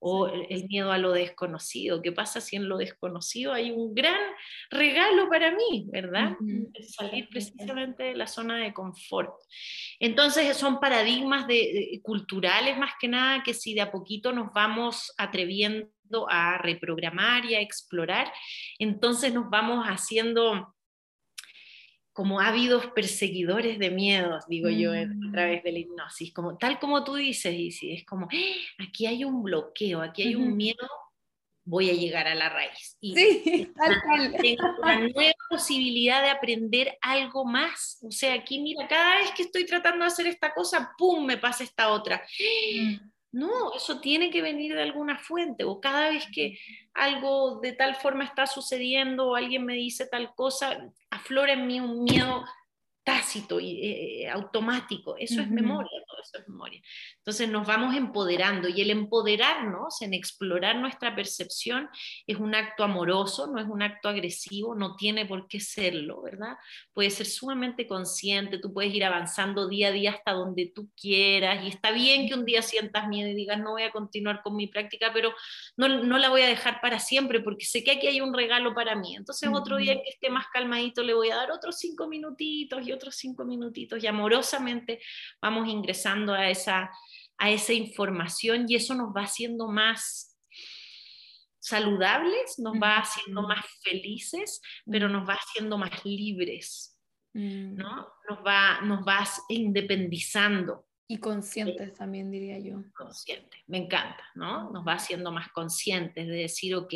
O 0.00 0.28
el 0.28 0.68
miedo 0.68 0.92
a 0.92 0.98
lo 0.98 1.10
desconocido. 1.12 2.00
¿Qué 2.00 2.12
pasa 2.12 2.40
si 2.40 2.54
en 2.54 2.68
lo 2.68 2.78
desconocido 2.78 3.52
hay 3.52 3.72
un 3.72 3.94
gran 3.94 4.20
regalo 4.70 5.28
para 5.28 5.50
mí, 5.50 5.86
¿verdad? 5.92 6.36
Salir 6.80 7.28
precisamente 7.28 8.04
de 8.04 8.14
la 8.14 8.28
zona 8.28 8.58
de 8.58 8.72
confort. 8.72 9.34
Entonces 9.98 10.56
son 10.56 10.78
paradigmas 10.78 11.46
de, 11.48 12.00
culturales 12.02 12.78
más 12.78 12.92
que 13.00 13.08
nada 13.08 13.42
que 13.42 13.54
si 13.54 13.74
de 13.74 13.80
a 13.80 13.90
poquito 13.90 14.32
nos 14.32 14.52
vamos 14.54 15.12
atreviendo 15.18 15.90
a 16.30 16.58
reprogramar 16.58 17.44
y 17.44 17.56
a 17.56 17.60
explorar, 17.60 18.32
entonces 18.78 19.34
nos 19.34 19.50
vamos 19.50 19.84
haciendo 19.84 20.74
como 22.18 22.40
ávidos 22.40 22.86
perseguidores 22.96 23.78
de 23.78 23.92
miedos, 23.92 24.44
digo 24.48 24.68
yo, 24.68 24.90
a 24.90 25.06
mm. 25.06 25.30
través 25.30 25.62
de 25.62 25.70
la 25.70 25.78
hipnosis, 25.78 26.32
como, 26.32 26.58
tal 26.58 26.80
como 26.80 27.04
tú 27.04 27.14
dices, 27.14 27.54
y 27.54 27.92
es 27.92 28.04
como, 28.04 28.26
¡Ah! 28.26 28.82
aquí 28.88 29.06
hay 29.06 29.22
un 29.22 29.40
bloqueo, 29.44 30.02
aquí 30.02 30.22
hay 30.22 30.34
un 30.34 30.56
miedo, 30.56 30.88
voy 31.64 31.90
a 31.90 31.92
llegar 31.92 32.26
a 32.26 32.34
la 32.34 32.48
raíz. 32.48 32.96
Y 33.00 33.14
sí, 33.14 33.72
tal 33.76 34.02
cual. 34.02 34.34
Tengo 34.42 34.64
una 34.82 34.98
nueva 34.98 35.32
posibilidad 35.48 36.20
de 36.20 36.30
aprender 36.30 36.98
algo 37.02 37.44
más. 37.44 38.00
O 38.02 38.10
sea, 38.10 38.34
aquí 38.34 38.58
mira, 38.58 38.88
cada 38.88 39.18
vez 39.18 39.30
que 39.30 39.44
estoy 39.44 39.64
tratando 39.64 40.00
de 40.00 40.08
hacer 40.08 40.26
esta 40.26 40.52
cosa, 40.52 40.90
¡pum!, 40.98 41.24
me 41.24 41.36
pasa 41.36 41.62
esta 41.62 41.90
otra. 41.90 42.20
Mm. 42.80 42.96
No, 43.30 43.74
eso 43.74 44.00
tiene 44.00 44.30
que 44.30 44.40
venir 44.40 44.74
de 44.74 44.82
alguna 44.82 45.18
fuente, 45.18 45.64
o 45.64 45.80
cada 45.80 46.08
vez 46.08 46.26
que 46.32 46.58
algo 46.94 47.60
de 47.60 47.72
tal 47.72 47.94
forma 47.94 48.24
está 48.24 48.46
sucediendo 48.46 49.28
o 49.28 49.34
alguien 49.34 49.64
me 49.66 49.74
dice 49.74 50.06
tal 50.06 50.34
cosa, 50.34 50.90
aflora 51.10 51.52
en 51.52 51.66
mí 51.66 51.78
un 51.78 52.04
miedo 52.04 52.44
tácito 53.08 53.58
y 53.58 53.70
eh, 53.70 54.22
eh, 54.24 54.28
automático. 54.28 55.16
Eso 55.16 55.40
es 55.40 55.48
memoria, 55.48 55.90
todo 56.06 56.20
eso 56.22 56.38
es 56.38 56.46
memoria. 56.46 56.82
Entonces 57.16 57.48
nos 57.48 57.66
vamos 57.66 57.96
empoderando 57.96 58.68
y 58.68 58.82
el 58.82 58.90
empoderarnos 58.90 60.02
en 60.02 60.12
explorar 60.12 60.76
nuestra 60.76 61.16
percepción 61.16 61.88
es 62.26 62.36
un 62.36 62.54
acto 62.54 62.84
amoroso, 62.84 63.46
no 63.46 63.60
es 63.60 63.66
un 63.66 63.80
acto 63.80 64.10
agresivo, 64.10 64.74
no 64.74 64.94
tiene 64.94 65.24
por 65.24 65.48
qué 65.48 65.58
serlo, 65.58 66.20
¿verdad? 66.20 66.58
Puede 66.92 67.08
ser 67.08 67.24
sumamente 67.24 67.86
consciente, 67.86 68.58
tú 68.58 68.74
puedes 68.74 68.92
ir 68.92 69.06
avanzando 69.06 69.68
día 69.68 69.88
a 69.88 69.92
día 69.92 70.10
hasta 70.10 70.32
donde 70.32 70.70
tú 70.74 70.90
quieras 70.94 71.64
y 71.64 71.68
está 71.68 71.92
bien 71.92 72.28
que 72.28 72.34
un 72.34 72.44
día 72.44 72.60
sientas 72.60 73.08
miedo 73.08 73.30
y 73.30 73.34
digas 73.34 73.58
no 73.58 73.70
voy 73.70 73.84
a 73.84 73.90
continuar 73.90 74.42
con 74.42 74.54
mi 74.54 74.66
práctica, 74.66 75.12
pero 75.14 75.32
no, 75.78 75.88
no 75.88 76.18
la 76.18 76.28
voy 76.28 76.42
a 76.42 76.46
dejar 76.46 76.82
para 76.82 76.98
siempre 76.98 77.40
porque 77.40 77.64
sé 77.64 77.82
que 77.82 77.92
aquí 77.92 78.06
hay 78.06 78.20
un 78.20 78.34
regalo 78.34 78.74
para 78.74 78.94
mí. 78.96 79.16
Entonces 79.16 79.48
otro 79.50 79.78
día 79.78 79.94
que 79.94 80.10
esté 80.10 80.28
más 80.28 80.46
calmadito 80.52 81.02
le 81.02 81.14
voy 81.14 81.30
a 81.30 81.36
dar 81.36 81.50
otros 81.52 81.78
cinco 81.78 82.06
minutitos 82.06 82.86
y 82.86 82.97
otros 82.98 83.16
cinco 83.16 83.44
minutitos 83.44 84.02
y 84.02 84.06
amorosamente 84.06 85.00
vamos 85.40 85.68
ingresando 85.68 86.34
a 86.34 86.50
esa, 86.50 86.90
a 87.38 87.50
esa 87.50 87.72
información 87.72 88.66
y 88.68 88.74
eso 88.74 88.94
nos 88.94 89.08
va 89.16 89.22
haciendo 89.22 89.68
más 89.68 90.36
saludables, 91.68 92.58
nos 92.58 92.74
va 92.74 92.98
haciendo 92.98 93.42
más 93.42 93.64
felices, 93.82 94.60
pero 94.90 95.08
nos 95.08 95.28
va 95.28 95.34
haciendo 95.34 95.78
más 95.78 96.04
libres, 96.04 96.98
mm. 97.34 97.76
¿no? 97.76 98.08
Nos 98.28 98.38
va, 98.44 98.80
nos 98.82 99.06
va 99.06 99.26
independizando. 99.48 100.86
Y 101.10 101.18
conscientes 101.20 101.94
también, 101.94 102.30
diría 102.30 102.58
yo. 102.58 102.82
Conscientes, 102.94 103.60
me 103.66 103.78
encanta, 103.78 104.22
¿no? 104.34 104.70
Nos 104.70 104.86
va 104.86 104.94
haciendo 104.94 105.32
más 105.32 105.48
conscientes 105.52 106.26
de 106.26 106.34
decir, 106.34 106.74
ok, 106.74 106.92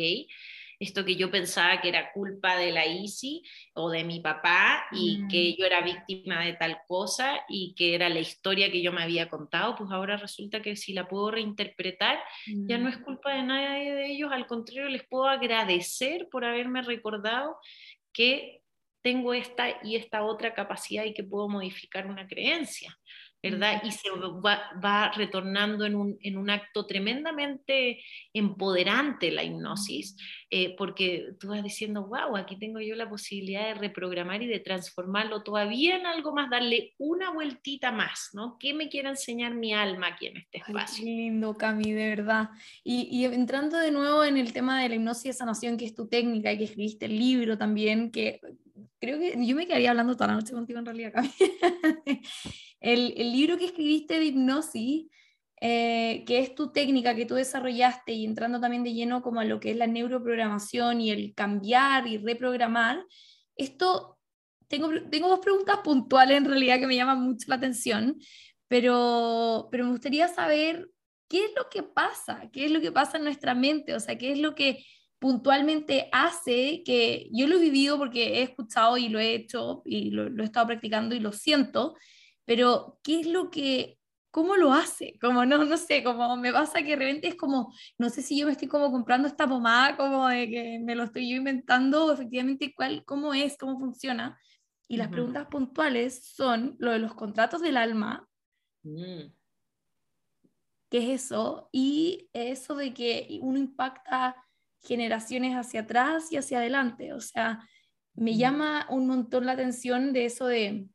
esto 0.83 1.03
que 1.05 1.15
yo 1.15 1.31
pensaba 1.31 1.81
que 1.81 1.89
era 1.89 2.11
culpa 2.11 2.57
de 2.57 2.71
la 2.71 2.85
ICI 2.85 3.43
o 3.73 3.89
de 3.89 4.03
mi 4.03 4.19
papá 4.19 4.85
y 4.91 5.27
que 5.29 5.53
mm. 5.53 5.59
yo 5.59 5.65
era 5.65 5.81
víctima 5.81 6.43
de 6.43 6.53
tal 6.53 6.79
cosa 6.87 7.41
y 7.49 7.73
que 7.75 7.95
era 7.95 8.09
la 8.09 8.19
historia 8.19 8.71
que 8.71 8.81
yo 8.81 8.91
me 8.91 9.03
había 9.03 9.29
contado, 9.29 9.75
pues 9.75 9.91
ahora 9.91 10.17
resulta 10.17 10.61
que 10.61 10.75
si 10.75 10.93
la 10.93 11.07
puedo 11.07 11.31
reinterpretar, 11.31 12.19
ya 12.45 12.77
no 12.77 12.89
es 12.89 12.99
mm. 12.99 13.03
culpa 13.03 13.33
de 13.33 13.43
nadie 13.43 13.93
de 13.93 14.11
ellos, 14.11 14.31
al 14.31 14.47
contrario, 14.47 14.89
les 14.89 15.07
puedo 15.07 15.27
agradecer 15.27 16.27
por 16.29 16.45
haberme 16.45 16.81
recordado 16.81 17.57
que 18.11 18.61
tengo 19.01 19.33
esta 19.33 19.79
y 19.83 19.97
esta 19.97 20.23
otra 20.23 20.53
capacidad 20.53 21.03
y 21.03 21.13
que 21.13 21.23
puedo 21.23 21.49
modificar 21.49 22.07
una 22.07 22.25
creencia. 22.25 22.97
¿Verdad? 23.43 23.81
Y 23.83 23.91
se 23.91 24.09
va, 24.09 25.11
retornando 25.11 25.85
en 25.85 25.95
un, 25.95 26.17
en 26.21 26.37
un, 26.37 26.49
acto 26.49 26.85
tremendamente 26.85 28.01
empoderante 28.31 29.31
la 29.31 29.43
hipnosis, 29.43 30.15
eh, 30.49 30.73
porque 30.77 31.33
tú 31.39 31.49
vas 31.49 31.61
diciendo, 31.61 32.07
wow, 32.07 32.37
aquí 32.37 32.57
tengo 32.57 32.79
yo 32.79 32.95
la 32.95 33.09
posibilidad 33.09 33.65
de 33.65 33.73
reprogramar 33.73 34.41
y 34.41 34.47
de 34.47 34.61
transformarlo 34.61 35.43
todavía 35.43 35.97
en 35.97 36.05
algo 36.05 36.33
más, 36.33 36.49
darle 36.49 36.93
una 36.97 37.31
vueltita 37.31 37.91
más, 37.91 38.29
¿no? 38.31 38.57
¿Qué 38.57 38.73
me 38.73 38.87
quiere 38.87 39.09
enseñar 39.09 39.53
mi 39.53 39.73
alma 39.73 40.07
aquí 40.07 40.27
en 40.27 40.37
este 40.37 40.59
espacio? 40.59 41.03
qué 41.03 41.09
lindo, 41.09 41.53
Cami, 41.53 41.91
de 41.91 42.09
verdad. 42.15 42.49
Y, 42.81 43.09
y, 43.11 43.25
entrando 43.25 43.77
de 43.77 43.91
nuevo 43.91 44.23
en 44.23 44.37
el 44.37 44.53
tema 44.53 44.81
de 44.81 44.87
la 44.87 44.95
hipnosis 44.95 45.23
de 45.23 45.33
sanación, 45.33 45.75
que 45.75 45.85
es 45.85 45.93
tu 45.93 46.07
técnica 46.07 46.53
y 46.53 46.59
que 46.59 46.63
escribiste 46.63 47.07
el 47.07 47.19
libro 47.19 47.57
también, 47.57 48.09
que 48.09 48.39
creo 49.03 49.19
que 49.19 49.35
yo 49.45 49.55
me 49.55 49.67
quedaría 49.67 49.89
hablando 49.89 50.13
toda 50.13 50.27
la 50.27 50.35
noche 50.35 50.53
contigo 50.53 50.79
en 50.79 50.85
realidad, 50.85 51.11
Cami. 51.11 51.29
el, 52.79 53.13
el, 53.17 53.31
libro 53.33 53.57
que 53.57 53.65
escribiste 53.65 54.17
de 54.17 54.25
hipnosis, 54.25 55.07
eh, 55.59 56.23
que 56.25 56.39
es 56.39 56.55
tu 56.55 56.71
técnica 56.71 57.13
que 57.13 57.25
tú 57.25 57.35
desarrollaste 57.35 58.13
y 58.13 58.23
entrando 58.23 58.61
también 58.61 58.83
de 58.83 58.93
lleno 58.93 59.21
como 59.21 59.41
a 59.41 59.45
lo 59.45 59.59
que 59.59 59.71
es 59.71 59.77
la 59.77 59.87
neuroprogramación 59.87 61.01
y 61.01 61.11
el 61.11 61.33
cambiar 61.33 62.07
y 62.07 62.17
reprogramar, 62.17 63.05
esto, 63.57 64.17
tengo, 64.69 64.89
tengo 65.11 65.27
dos 65.27 65.39
preguntas 65.39 65.79
puntuales 65.83 66.37
en 66.37 66.45
realidad 66.45 66.79
que 66.79 66.87
me 66.87 66.95
llaman 66.95 67.21
mucho 67.21 67.45
la 67.49 67.55
atención, 67.55 68.17
pero, 68.69 69.67
pero 69.69 69.83
me 69.83 69.91
gustaría 69.91 70.29
saber 70.29 70.89
qué 71.27 71.43
es 71.43 71.51
lo 71.57 71.69
que 71.69 71.83
pasa, 71.83 72.49
qué 72.53 72.65
es 72.65 72.71
lo 72.71 72.79
que 72.79 72.93
pasa 72.93 73.17
en 73.17 73.25
nuestra 73.25 73.53
mente, 73.53 73.95
o 73.95 73.99
sea, 73.99 74.17
qué 74.17 74.31
es 74.31 74.39
lo 74.39 74.55
que 74.55 74.85
puntualmente 75.23 76.09
hace 76.11 76.83
que 76.83 77.29
yo 77.31 77.47
lo 77.47 77.55
he 77.55 77.61
vivido 77.61 77.97
porque 77.97 78.39
he 78.39 78.41
escuchado 78.41 78.97
y 78.97 79.07
lo 79.07 79.19
he 79.19 79.33
hecho 79.35 79.81
y 79.85 80.11
lo, 80.11 80.27
he 80.27 80.43
estado 80.43 80.67
practicando 80.67 81.15
y 81.15 81.21
lo 81.21 81.31
siento, 81.31 81.95
pero 82.43 82.99
¿qué 83.01 83.21
es 83.21 83.27
lo 83.27 83.49
que, 83.49 83.97
cómo 84.31 84.57
lo 84.57 84.73
hace? 84.73 85.17
Como 85.21 85.45
no, 85.45 85.63
no 85.63 85.77
sé, 85.77 86.03
como 86.03 86.35
me 86.35 86.51
pasa 86.51 86.83
que 86.83 86.89
de 86.89 86.95
repente 86.97 87.29
es 87.29 87.35
como, 87.35 87.73
no 87.97 88.09
sé 88.09 88.21
si 88.21 88.37
yo 88.37 88.47
me 88.47 88.51
estoy 88.51 88.67
como 88.67 88.91
comprando 88.91 89.29
esta 89.29 89.47
pomada, 89.47 89.95
como 89.95 90.27
de 90.27 90.49
que 90.49 90.79
me 90.83 90.93
lo 90.93 91.05
estoy 91.05 91.29
yo 91.29 91.37
inventando, 91.37 92.11
efectivamente, 92.11 92.73
cuál, 92.75 93.05
cómo 93.05 93.33
es, 93.33 93.57
cómo 93.57 93.79
funciona. 93.79 94.37
Y 94.89 94.97
las 94.97 95.07
preguntas 95.07 95.47
puntuales 95.47 96.33
son 96.35 96.75
lo 96.79 96.91
de 96.91 96.99
los 96.99 97.13
contratos 97.15 97.61
del 97.61 97.77
alma. 97.77 98.27
Mm. 98.83 99.31
¿Qué 100.89 100.97
es 100.97 101.23
eso? 101.23 101.69
Y 101.71 102.29
eso 102.33 102.75
de 102.75 102.93
que 102.93 103.39
uno 103.41 103.57
impacta 103.57 104.35
generaciones 104.83 105.55
hacia 105.55 105.81
atrás 105.81 106.31
y 106.31 106.37
hacia 106.37 106.59
adelante. 106.59 107.13
O 107.13 107.21
sea, 107.21 107.59
me 108.15 108.35
llama 108.35 108.85
un 108.89 109.07
montón 109.07 109.45
la 109.45 109.53
atención 109.53 110.13
de 110.13 110.25
eso 110.25 110.47
de, 110.47 110.87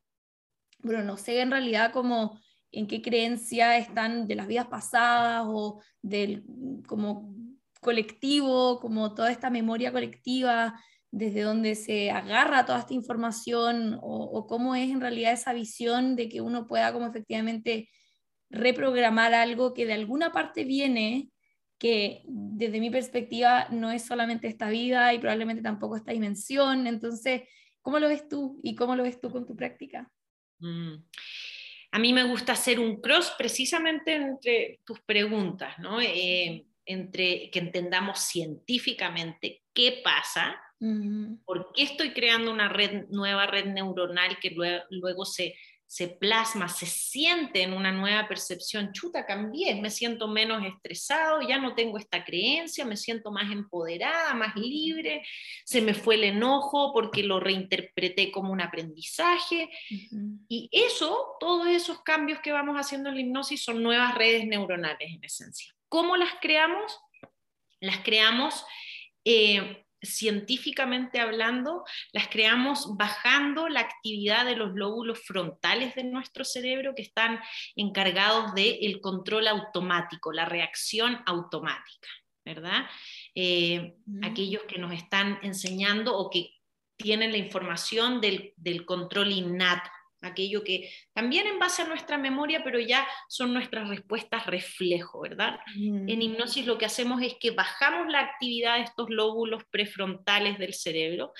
bueno, 0.79 1.03
no 1.03 1.17
sé 1.17 1.41
en 1.41 1.51
realidad 1.51 1.91
como 1.91 2.39
en 2.71 2.87
qué 2.87 3.01
creencia 3.01 3.77
están 3.77 4.27
de 4.27 4.35
las 4.35 4.47
vidas 4.47 4.67
pasadas 4.67 5.45
o 5.47 5.81
del 6.01 6.43
como 6.87 7.33
colectivo, 7.81 8.79
como 8.79 9.13
toda 9.13 9.31
esta 9.31 9.49
memoria 9.49 9.91
colectiva, 9.91 10.79
desde 11.11 11.41
donde 11.41 11.75
se 11.75 12.11
agarra 12.11 12.65
toda 12.65 12.79
esta 12.79 12.93
información 12.93 13.95
o, 13.95 14.23
o, 14.23 14.45
cómo 14.45 14.75
es 14.75 14.91
en 14.91 15.01
realidad 15.01 15.33
esa 15.33 15.53
visión 15.53 16.15
de 16.15 16.29
que 16.29 16.41
uno 16.41 16.67
pueda 16.67 16.93
como 16.93 17.07
efectivamente 17.07 17.89
reprogramar 18.51 19.33
algo 19.33 19.73
que 19.73 19.87
de 19.87 19.93
alguna 19.93 20.31
parte 20.31 20.65
viene 20.65 21.31
que 21.79 22.21
desde 22.25 22.79
mi 22.79 22.89
perspectiva 22.89 23.67
no 23.71 23.89
es 23.91 24.05
solamente 24.05 24.47
esta 24.47 24.69
vida 24.69 25.13
y 25.13 25.19
probablemente 25.19 25.63
tampoco 25.63 25.95
esta 25.95 26.11
dimensión. 26.11 26.85
Entonces, 26.85 27.43
¿cómo 27.81 27.99
lo 27.99 28.09
ves 28.09 28.27
tú 28.27 28.59
y 28.61 28.75
cómo 28.75 28.95
lo 28.95 29.03
ves 29.03 29.19
tú 29.19 29.31
con 29.31 29.45
tu 29.45 29.55
práctica? 29.55 30.11
Mm. 30.59 30.95
A 31.91 31.99
mí 31.99 32.13
me 32.13 32.25
gusta 32.25 32.51
hacer 32.51 32.79
un 32.79 33.01
cross 33.01 33.33
precisamente 33.37 34.13
entre 34.13 34.81
tus 34.85 34.99
preguntas, 34.99 35.79
¿no? 35.79 35.99
Eh, 36.01 36.67
entre 36.85 37.49
que 37.49 37.59
entendamos 37.59 38.19
científicamente 38.19 39.63
qué 39.73 40.01
pasa, 40.03 40.59
por 41.45 41.71
qué 41.73 41.83
estoy 41.83 42.13
creando 42.13 42.51
una 42.51 42.69
red, 42.69 43.05
nueva 43.09 43.47
red 43.47 43.65
neuronal 43.65 44.39
que 44.39 44.55
luego 44.89 45.25
se 45.25 45.55
se 45.89 46.07
plasma, 46.07 46.69
se 46.69 46.85
siente 46.85 47.63
en 47.63 47.73
una 47.73 47.91
nueva 47.91 48.27
percepción, 48.27 48.93
chuta, 48.93 49.25
cambié, 49.25 49.73
me 49.81 49.89
siento 49.89 50.27
menos 50.27 50.63
estresado, 50.63 51.41
ya 51.41 51.57
no 51.57 51.73
tengo 51.73 51.97
esta 51.97 52.23
creencia, 52.23 52.85
me 52.85 52.95
siento 52.95 53.31
más 53.31 53.51
empoderada, 53.51 54.35
más 54.35 54.55
libre, 54.55 55.25
se 55.65 55.81
me 55.81 55.95
fue 55.95 56.13
el 56.13 56.25
enojo 56.25 56.93
porque 56.93 57.23
lo 57.23 57.39
reinterpreté 57.39 58.29
como 58.31 58.53
un 58.53 58.61
aprendizaje. 58.61 59.67
Y 60.47 60.69
eso, 60.71 61.35
todos 61.39 61.67
esos 61.67 62.03
cambios 62.03 62.39
que 62.39 62.51
vamos 62.51 62.75
haciendo 62.75 63.09
en 63.09 63.15
la 63.15 63.21
hipnosis 63.21 63.63
son 63.63 63.81
nuevas 63.81 64.13
redes 64.13 64.45
neuronales 64.45 65.09
en 65.11 65.23
esencia. 65.23 65.73
¿Cómo 65.87 66.17
las 66.17 66.33
creamos? 66.39 66.99
Las 67.79 67.97
creamos 68.01 68.63
eh, 69.25 69.87
científicamente 70.01 71.19
hablando, 71.19 71.83
las 72.11 72.27
creamos 72.27 72.95
bajando 72.97 73.67
la 73.67 73.81
actividad 73.81 74.45
de 74.45 74.55
los 74.55 74.73
lóbulos 74.73 75.19
frontales 75.25 75.95
de 75.95 76.03
nuestro 76.03 76.43
cerebro 76.45 76.93
que 76.95 77.01
están 77.01 77.39
encargados 77.75 78.53
del 78.53 79.01
control 79.01 79.47
automático, 79.47 80.31
la 80.31 80.45
reacción 80.45 81.21
automática, 81.25 82.09
¿verdad? 82.45 82.87
Eh, 83.35 83.95
aquellos 84.23 84.63
que 84.63 84.79
nos 84.79 84.93
están 84.93 85.39
enseñando 85.41 86.17
o 86.17 86.29
que 86.29 86.55
tienen 86.97 87.31
la 87.31 87.37
información 87.37 88.19
del, 88.21 88.53
del 88.57 88.85
control 88.85 89.31
innato 89.31 89.89
aquello 90.21 90.63
que 90.63 90.91
también 91.13 91.47
en 91.47 91.59
base 91.59 91.81
a 91.81 91.87
nuestra 91.87 92.17
memoria, 92.17 92.63
pero 92.63 92.79
ya 92.79 93.07
son 93.27 93.53
nuestras 93.53 93.87
respuestas 93.87 94.45
reflejo, 94.45 95.21
¿verdad? 95.21 95.59
En 95.75 96.21
hipnosis 96.21 96.65
lo 96.65 96.77
que 96.77 96.85
hacemos 96.85 97.21
es 97.21 97.35
que 97.39 97.51
bajamos 97.51 98.11
la 98.11 98.19
actividad 98.19 98.77
de 98.77 98.83
estos 98.83 99.09
lóbulos 99.09 99.63
prefrontales 99.71 100.59
del 100.59 100.73
cerebro, 100.73 101.33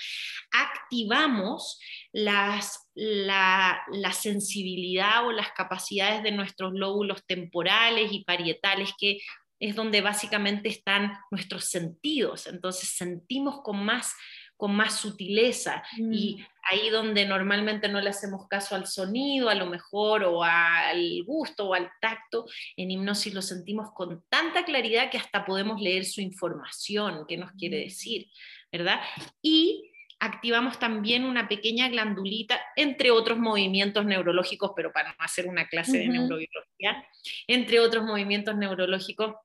activamos 0.52 1.78
las, 2.12 2.88
la, 2.94 3.82
la 3.92 4.12
sensibilidad 4.12 5.26
o 5.26 5.32
las 5.32 5.52
capacidades 5.52 6.22
de 6.22 6.32
nuestros 6.32 6.72
lóbulos 6.72 7.24
temporales 7.26 8.12
y 8.12 8.24
parietales 8.24 8.92
que 8.98 9.18
es 9.60 9.76
donde 9.76 10.00
básicamente 10.00 10.70
están 10.70 11.12
nuestros 11.30 11.66
sentidos, 11.66 12.46
entonces 12.46 12.88
sentimos 12.88 13.60
con 13.62 13.84
más 13.84 14.14
con 14.60 14.76
más 14.76 15.00
sutileza 15.00 15.82
y 15.96 16.36
mm. 16.36 16.46
ahí 16.70 16.90
donde 16.90 17.24
normalmente 17.24 17.88
no 17.88 17.98
le 17.98 18.10
hacemos 18.10 18.46
caso 18.46 18.74
al 18.74 18.86
sonido, 18.86 19.48
a 19.48 19.54
lo 19.54 19.64
mejor, 19.64 20.22
o 20.24 20.44
al 20.44 21.24
gusto 21.24 21.68
o 21.68 21.74
al 21.74 21.90
tacto, 21.98 22.44
en 22.76 22.90
hipnosis 22.90 23.32
lo 23.32 23.40
sentimos 23.40 23.90
con 23.94 24.22
tanta 24.28 24.66
claridad 24.66 25.10
que 25.10 25.16
hasta 25.16 25.46
podemos 25.46 25.80
leer 25.80 26.04
su 26.04 26.20
información, 26.20 27.24
qué 27.26 27.38
nos 27.38 27.52
quiere 27.52 27.80
mm. 27.80 27.84
decir, 27.84 28.26
¿verdad? 28.70 29.00
Y 29.40 29.90
activamos 30.20 30.78
también 30.78 31.24
una 31.24 31.48
pequeña 31.48 31.88
glandulita, 31.88 32.60
entre 32.76 33.10
otros 33.10 33.38
movimientos 33.38 34.04
neurológicos, 34.04 34.72
pero 34.76 34.92
para 34.92 35.12
no 35.12 35.24
hacer 35.24 35.46
una 35.46 35.66
clase 35.68 35.96
de 35.96 36.08
neurobiología, 36.08 37.02
entre 37.46 37.80
otros 37.80 38.04
movimientos 38.04 38.54
neurológicos 38.56 39.36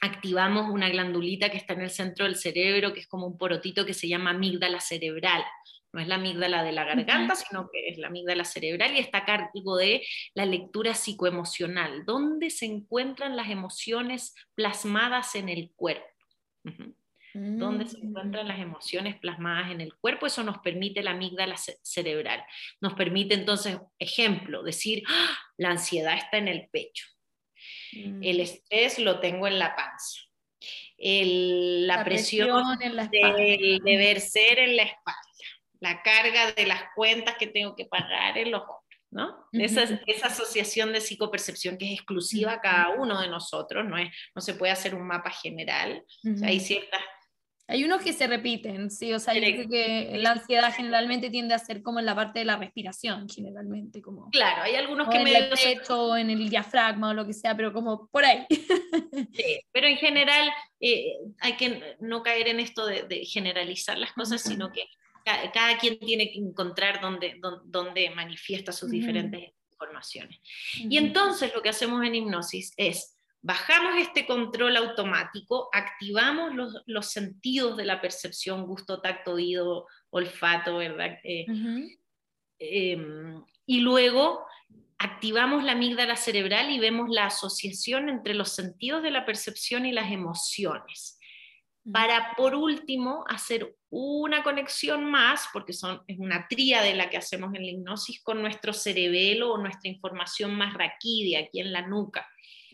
activamos 0.00 0.70
una 0.70 0.88
glandulita 0.88 1.50
que 1.50 1.58
está 1.58 1.74
en 1.74 1.82
el 1.82 1.90
centro 1.90 2.24
del 2.24 2.36
cerebro, 2.36 2.92
que 2.92 3.00
es 3.00 3.06
como 3.06 3.26
un 3.26 3.36
porotito 3.36 3.84
que 3.84 3.94
se 3.94 4.08
llama 4.08 4.30
amígdala 4.30 4.80
cerebral. 4.80 5.44
No 5.92 6.00
es 6.00 6.08
la 6.08 6.14
amígdala 6.14 6.62
de 6.62 6.72
la 6.72 6.84
garganta, 6.84 7.34
sino 7.34 7.68
que 7.70 7.88
es 7.88 7.98
la 7.98 8.06
amígdala 8.06 8.44
cerebral 8.44 8.94
y 8.94 9.00
está 9.00 9.18
a 9.18 9.24
cargo 9.24 9.76
de 9.76 10.02
la 10.34 10.46
lectura 10.46 10.94
psicoemocional, 10.94 12.04
donde 12.06 12.50
se 12.50 12.66
encuentran 12.66 13.36
las 13.36 13.50
emociones 13.50 14.34
plasmadas 14.54 15.34
en 15.34 15.48
el 15.48 15.72
cuerpo. 15.74 16.06
Donde 17.32 17.86
se 17.86 17.98
encuentran 17.98 18.48
las 18.48 18.58
emociones 18.58 19.16
plasmadas 19.18 19.70
en 19.70 19.80
el 19.80 19.94
cuerpo, 19.94 20.26
eso 20.26 20.42
nos 20.42 20.58
permite 20.58 21.02
la 21.02 21.12
amígdala 21.12 21.56
cerebral. 21.56 22.44
Nos 22.80 22.94
permite 22.94 23.34
entonces, 23.34 23.78
ejemplo, 23.98 24.62
decir, 24.62 25.02
¡Ah! 25.08 25.38
la 25.56 25.70
ansiedad 25.70 26.16
está 26.16 26.38
en 26.38 26.48
el 26.48 26.68
pecho, 26.70 27.06
el 27.92 28.38
mm. 28.38 28.40
estrés 28.40 28.98
lo 28.98 29.20
tengo 29.20 29.46
en 29.46 29.58
la 29.58 29.74
panza. 29.74 30.20
la, 30.98 32.04
presión, 32.04 32.82
en 32.82 32.96
la 32.96 33.06
del 33.06 33.80
deber 33.84 34.20
ser 34.20 34.58
en 34.58 34.76
la 34.76 34.82
espalda. 34.84 35.20
La 35.80 36.02
carga 36.02 36.52
de 36.52 36.66
las 36.66 36.82
cuentas 36.94 37.36
que 37.38 37.46
tengo 37.46 37.74
que 37.74 37.86
pagar 37.86 38.36
en 38.38 38.50
los 38.50 38.62
hombros. 38.62 38.80
¿no? 39.12 39.48
esa, 39.52 39.82
esa, 40.06 40.28
asociación 40.28 40.92
de 40.92 41.00
psicopercepción 41.00 41.76
que 41.76 41.86
es 41.86 41.92
exclusiva 41.94 42.52
a 42.52 42.60
cada 42.60 42.90
uno 42.90 43.20
de 43.20 43.26
nosotros, 43.26 43.84
no, 43.84 43.98
es, 43.98 44.08
no 44.36 44.40
se 44.40 44.54
puede 44.54 44.72
hacer 44.72 44.94
un 44.94 45.04
mapa 45.04 45.30
general. 45.30 46.04
hay 46.44 46.60
ciertas 46.60 47.00
hay 47.70 47.84
unos 47.84 48.02
que 48.02 48.12
se 48.12 48.26
repiten, 48.26 48.90
sí, 48.90 49.12
o 49.12 49.20
sea, 49.20 49.32
yo 49.34 49.40
creo 49.40 49.68
que 49.68 50.18
la 50.18 50.32
ansiedad 50.32 50.74
generalmente 50.74 51.30
tiende 51.30 51.54
a 51.54 51.58
ser 51.58 51.82
como 51.82 52.00
en 52.00 52.06
la 52.06 52.16
parte 52.16 52.40
de 52.40 52.44
la 52.44 52.56
respiración, 52.56 53.28
generalmente, 53.28 54.02
como... 54.02 54.28
Claro, 54.30 54.62
hay 54.62 54.74
algunos 54.74 55.08
que 55.08 55.18
en 55.18 55.28
el 55.28 55.50
pecho, 55.50 56.16
en 56.16 56.30
el 56.30 56.48
diafragma 56.48 57.10
o 57.10 57.14
lo 57.14 57.24
que 57.24 57.32
sea, 57.32 57.56
pero 57.56 57.72
como 57.72 58.08
por 58.08 58.24
ahí. 58.24 58.46
Sí, 59.32 59.60
pero 59.70 59.86
en 59.86 59.96
general 59.96 60.50
eh, 60.80 61.12
hay 61.40 61.56
que 61.56 61.96
no 62.00 62.22
caer 62.22 62.48
en 62.48 62.60
esto 62.60 62.86
de, 62.86 63.24
generalizar 63.24 63.96
las 63.98 64.12
cosas, 64.12 64.42
sino 64.42 64.72
que 64.72 64.84
cada, 65.24 65.78
quien 65.78 65.98
tiene 65.98 66.30
que 66.30 66.38
encontrar 66.38 67.00
dónde, 67.00 67.40
dónde, 67.64 68.10
manifiesta 68.10 68.72
sus 68.72 68.90
diferentes 68.90 69.52
informaciones. 69.70 70.40
Y 70.74 70.98
entonces 70.98 71.52
lo 71.54 71.62
que 71.62 71.68
hacemos 71.68 72.04
en 72.04 72.14
hipnosis 72.14 72.72
es 72.76 73.19
bajamos 73.42 73.96
este 73.98 74.26
control 74.26 74.76
automático, 74.76 75.68
activamos 75.72 76.52
los, 76.86 77.06
sentidos 77.06 77.76
de 77.76 77.84
la 77.84 78.00
percepción, 78.00 78.66
gusto, 78.66 79.00
tacto, 79.00 79.32
oído, 79.32 79.86
olfato, 80.10 80.76
¿verdad? 80.76 81.18
Eh, 81.24 81.46
em, 82.58 83.42
y 83.66 83.80
luego 83.80 84.44
activamos 84.98 85.64
la 85.64 85.72
amígdala 85.72 86.16
cerebral 86.16 86.70
y 86.70 86.78
vemos 86.78 87.08
la 87.08 87.26
asociación 87.26 88.10
entre 88.10 88.34
los 88.34 88.50
sentidos 88.50 89.02
de 89.02 89.10
la 89.10 89.24
percepción 89.24 89.86
y 89.86 89.92
las 89.92 90.12
emociones. 90.12 91.18
Para, 91.90 92.34
por 92.36 92.54
último, 92.54 93.24
hacer 93.26 93.74
una 93.88 94.42
conexión 94.42 95.10
más, 95.10 95.48
porque 95.54 95.72
son, 95.72 96.02
es 96.06 96.18
una 96.18 96.46
tríade 96.46 96.94
la 96.94 97.08
que 97.08 97.16
hacemos 97.16 97.54
en 97.54 97.64
la 97.64 97.70
hipnosis, 97.70 98.22
con 98.22 98.42
nuestro 98.42 98.74
cerebelo 98.74 99.52
o 99.52 99.58
nuestra 99.58 99.90
información 99.90 100.54
más 100.54 100.74
raquídea, 100.74 101.40
aquí 101.40 101.60
en 101.60 101.72
la 101.72 101.86
nuca 101.86 102.28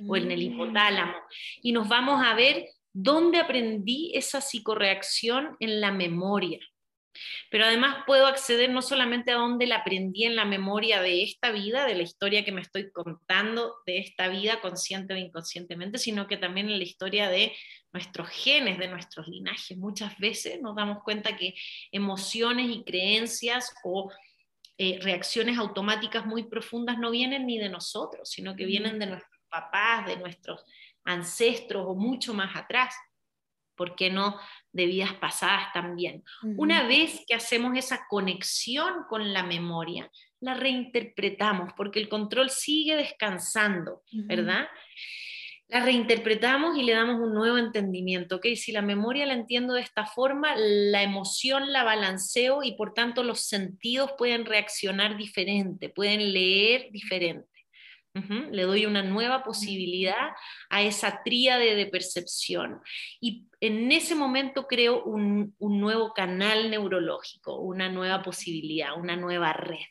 o 0.07 0.17
en 0.17 0.31
el 0.31 0.39
mm. 0.39 0.43
hipotálamo. 0.43 1.15
Y 1.63 1.73
nos 1.73 1.89
vamos 1.89 2.25
a 2.25 2.35
ver 2.35 2.67
dónde 2.93 3.39
aprendí 3.39 4.13
esa 4.15 4.41
psicoreacción 4.41 5.57
en 5.61 5.81
la 5.81 5.93
memoria. 5.93 6.61
Pero 7.51 7.65
además 7.65 8.05
puedo 8.07 8.27
acceder 8.27 8.71
no 8.71 8.83
solamente 8.83 9.33
a 9.33 9.37
dónde 9.37 9.67
la 9.67 9.77
aprendí 9.77 10.25
en 10.25 10.37
la 10.37 10.45
memoria 10.45 11.01
de 11.01 11.23
esta 11.23 11.51
vida, 11.51 11.87
de 11.87 11.95
la 11.95 12.03
historia 12.03 12.45
que 12.45 12.53
me 12.53 12.61
estoy 12.61 12.91
contando 12.91 13.77
de 13.87 13.99
esta 13.99 14.29
vida, 14.29 14.61
consciente 14.61 15.15
o 15.15 15.17
inconscientemente, 15.17 15.99
sino 15.99 16.27
que 16.27 16.37
también 16.37 16.69
en 16.69 16.79
la 16.79 16.85
historia 16.85 17.29
de 17.29 17.55
nuestros 17.93 18.29
genes, 18.29 18.79
de 18.79 18.89
nuestros 18.89 19.29
linajes. 19.29 19.77
Muchas 19.77 20.19
veces 20.19 20.61
nos 20.61 20.77
damos 20.77 21.03
cuenta 21.03 21.37
que 21.37 21.55
emociones 21.93 22.71
y 22.71 22.85
creencias 22.85 23.75
o 23.85 24.13
eh, 24.79 24.99
reacciones 25.01 25.59
automáticas 25.59 26.27
muy 26.27 26.45
profundas 26.45 26.99
no 26.99 27.11
vienen 27.11 27.47
ni 27.47 27.59
de 27.59 27.71
nosotros, 27.71 28.29
sino 28.29 28.55
que 28.55 28.67
vienen 28.67 28.99
de 28.99 29.07
nuestros 29.07 29.36
papás, 29.49 30.07
de 30.07 30.17
nuestros 30.17 30.65
ancestros 31.05 31.85
o 31.87 31.95
mucho 31.95 32.35
más 32.35 32.55
atrás. 32.57 32.95
¿Por 33.75 33.95
qué 33.95 34.11
no 34.11 34.39
de 34.73 34.87
vidas 34.87 35.15
pasadas 35.15 35.73
también? 35.75 36.25
Una 36.57 36.87
vez 36.87 37.25
que 37.29 37.35
hacemos 37.35 37.77
esa 37.77 38.07
conexión 38.09 39.05
con 39.09 39.35
la 39.35 39.43
memoria, 39.43 40.11
la 40.41 40.55
reinterpretamos, 40.55 41.73
porque 41.77 41.99
el 42.01 42.09
control 42.09 42.51
sigue 42.51 42.97
descansando, 42.97 44.03
¿verdad? 44.13 44.69
La 45.69 45.81
reinterpretamos 45.81 46.79
y 46.79 46.85
le 46.85 46.95
damos 46.95 47.21
un 47.21 47.35
nuevo 47.35 47.59
entendimiento, 47.59 48.37
¿ok? 48.37 48.47
Si 48.55 48.71
la 48.71 48.83
memoria 48.83 49.27
la 49.27 49.35
entiendo 49.35 49.75
de 49.75 49.81
esta 49.81 50.07
forma, 50.07 50.55
la 50.57 51.03
emoción 51.03 51.73
la 51.73 51.83
balanceo 51.83 52.63
y 52.63 52.77
por 52.77 52.95
tanto 52.95 53.25
los 53.25 53.41
sentidos 53.41 54.13
pueden 54.17 54.47
reaccionar 54.47 55.17
diferente, 55.17 55.89
pueden 55.89 56.33
leer 56.33 56.91
diferente. 56.93 57.56
Le 58.51 58.63
doy 58.63 58.87
una 58.87 59.03
nueva 59.03 59.43
posibilidad 59.43 60.31
a 60.71 60.83
esa 60.83 61.23
tríade 61.23 61.75
de 61.75 61.87
percepción 61.87 62.81
y 63.21 63.47
en 63.61 63.91
ese 63.93 64.15
momento 64.15 64.67
creo 64.67 65.05
un, 65.05 65.55
nuevo 65.59 66.13
canal 66.13 66.71
neurológico, 66.71 67.61
una 67.61 67.89
nueva 67.89 68.23
posibilidad, 68.23 68.99
una 68.99 69.17
nueva 69.17 69.53
red. 69.53 69.85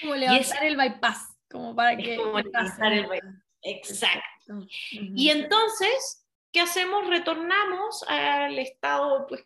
Como 0.00 0.14
levantar 0.14 0.64
el 0.64 0.76
bypass, 0.76 1.36
como 1.50 1.74
para 1.74 1.96
que... 1.96 2.16
Como 2.16 2.38
levantar 2.38 2.92
el 2.92 3.06
bypass. 3.06 3.42
Exacto. 3.62 4.66
Y 4.90 5.30
entonces, 5.30 6.26
¿qué 6.52 6.60
hacemos? 6.60 7.06
Retornamos 7.08 8.04
al 8.08 8.58
estado 8.58 9.26
pues, 9.28 9.44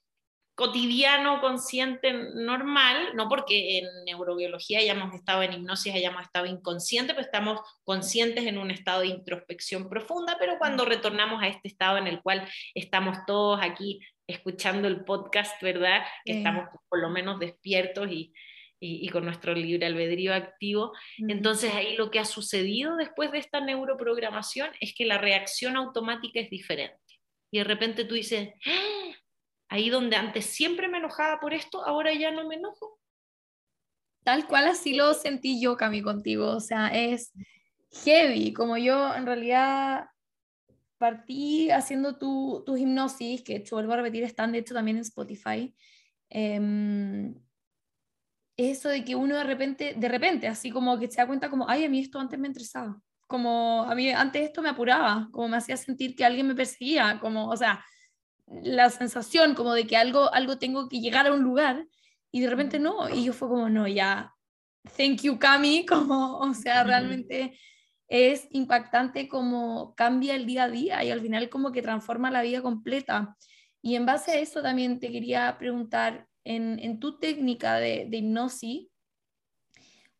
cotidiano, 0.56 1.42
consciente, 1.42 2.14
normal, 2.34 3.14
no 3.14 3.28
porque 3.28 3.78
en 3.78 3.84
neurobiología 4.06 4.78
hayamos 4.78 5.14
estado 5.14 5.42
en 5.42 5.52
hipnosis, 5.52 5.94
hayamos 5.94 6.22
estado 6.22 6.46
inconsciente, 6.46 7.12
pero 7.12 7.26
estamos 7.26 7.60
conscientes 7.84 8.46
en 8.46 8.56
un 8.56 8.70
estado 8.70 9.02
de 9.02 9.08
introspección 9.08 9.90
profunda, 9.90 10.38
pero 10.40 10.56
cuando 10.58 10.86
retornamos 10.86 11.42
a 11.42 11.48
este 11.48 11.68
estado 11.68 11.98
en 11.98 12.06
el 12.06 12.22
cual 12.22 12.48
estamos 12.74 13.18
todos 13.26 13.60
aquí 13.62 14.00
escuchando 14.26 14.88
el 14.88 15.04
podcast, 15.04 15.62
¿verdad? 15.62 16.02
Que 16.24 16.38
estamos 16.38 16.68
por 16.88 17.00
lo 17.00 17.10
menos 17.10 17.38
despiertos 17.38 18.10
y, 18.10 18.32
y, 18.80 19.10
con 19.10 19.26
nuestro 19.26 19.54
libre 19.54 19.86
albedrío 19.86 20.34
activo. 20.34 20.92
Entonces 21.18 21.74
ahí 21.74 21.96
lo 21.96 22.10
que 22.10 22.18
ha 22.18 22.24
sucedido 22.24 22.96
después 22.96 23.30
de 23.30 23.38
esta 23.38 23.60
neuroprogramación 23.60 24.70
es 24.80 24.94
que 24.94 25.04
la 25.04 25.18
reacción 25.18 25.76
automática 25.76 26.40
es 26.40 26.48
diferente. 26.48 26.96
Y 27.52 27.58
de 27.58 27.64
repente 27.64 28.06
tú 28.06 28.14
dices, 28.14 28.54
¡Ah! 28.64 28.96
Ahí 29.68 29.90
donde 29.90 30.16
antes 30.16 30.46
siempre 30.46 30.88
me 30.88 30.98
enojaba 30.98 31.40
por 31.40 31.54
esto, 31.54 31.84
ahora 31.84 32.14
ya 32.14 32.30
no 32.30 32.46
me 32.46 32.56
enojo. 32.56 32.98
Tal 34.24 34.46
cual 34.46 34.66
así 34.68 34.94
lo 34.94 35.14
sentí 35.14 35.60
yo, 35.60 35.76
Cami, 35.76 36.02
contigo. 36.02 36.48
O 36.48 36.60
sea, 36.60 36.88
es 36.88 37.32
heavy, 38.04 38.52
como 38.52 38.76
yo 38.76 39.14
en 39.14 39.26
realidad 39.26 40.06
partí 40.98 41.70
haciendo 41.70 42.18
tu, 42.18 42.62
tus 42.66 42.78
hipnosis, 42.78 43.42
que 43.42 43.56
hecho, 43.56 43.76
vuelvo 43.76 43.92
a 43.92 43.96
repetir, 43.96 44.24
están 44.24 44.52
de 44.52 44.58
hecho 44.58 44.74
también 44.74 44.96
en 44.96 45.02
Spotify. 45.02 45.74
Eh, 46.30 47.34
eso 48.56 48.88
de 48.88 49.04
que 49.04 49.14
uno 49.14 49.36
de 49.36 49.44
repente, 49.44 49.94
de 49.96 50.08
repente, 50.08 50.48
así 50.48 50.70
como 50.70 50.98
que 50.98 51.10
se 51.10 51.18
da 51.18 51.26
cuenta 51.26 51.50
como, 51.50 51.68
ay, 51.68 51.84
a 51.84 51.88
mí 51.88 52.00
esto 52.00 52.18
antes 52.18 52.38
me 52.38 52.48
interesaba, 52.48 53.00
como 53.26 53.82
a 53.82 53.94
mí 53.94 54.10
antes 54.10 54.42
esto 54.42 54.62
me 54.62 54.70
apuraba, 54.70 55.28
como 55.30 55.48
me 55.48 55.58
hacía 55.58 55.76
sentir 55.76 56.16
que 56.16 56.24
alguien 56.24 56.46
me 56.46 56.54
perseguía, 56.54 57.18
como, 57.20 57.48
o 57.48 57.56
sea, 57.56 57.84
la 58.46 58.90
sensación 58.90 59.54
como 59.54 59.74
de 59.74 59.86
que 59.86 59.96
algo, 59.96 60.32
algo 60.32 60.58
tengo 60.58 60.88
que 60.88 61.00
llegar 61.00 61.26
a 61.26 61.32
un 61.32 61.42
lugar 61.42 61.86
y 62.30 62.40
de 62.40 62.50
repente 62.50 62.78
no, 62.78 63.08
y 63.08 63.24
yo 63.24 63.32
fue 63.32 63.48
como, 63.48 63.68
no, 63.68 63.88
ya, 63.88 64.32
thank 64.96 65.22
you 65.22 65.38
Cami, 65.38 65.86
como, 65.88 66.38
o 66.38 66.54
sea, 66.54 66.84
realmente 66.84 67.58
es 68.08 68.46
impactante 68.50 69.28
como 69.28 69.94
cambia 69.96 70.36
el 70.36 70.46
día 70.46 70.64
a 70.64 70.70
día 70.70 71.04
y 71.04 71.10
al 71.10 71.20
final 71.20 71.48
como 71.48 71.72
que 71.72 71.82
transforma 71.82 72.30
la 72.30 72.42
vida 72.42 72.62
completa. 72.62 73.36
Y 73.82 73.96
en 73.96 74.06
base 74.06 74.32
a 74.32 74.38
eso 74.40 74.62
también 74.62 75.00
te 75.00 75.10
quería 75.10 75.56
preguntar, 75.58 76.26
en, 76.46 76.78
en 76.78 77.00
tu 77.00 77.18
técnica 77.18 77.76
de, 77.76 78.06
de, 78.08 78.18
hipnosis, 78.18 78.88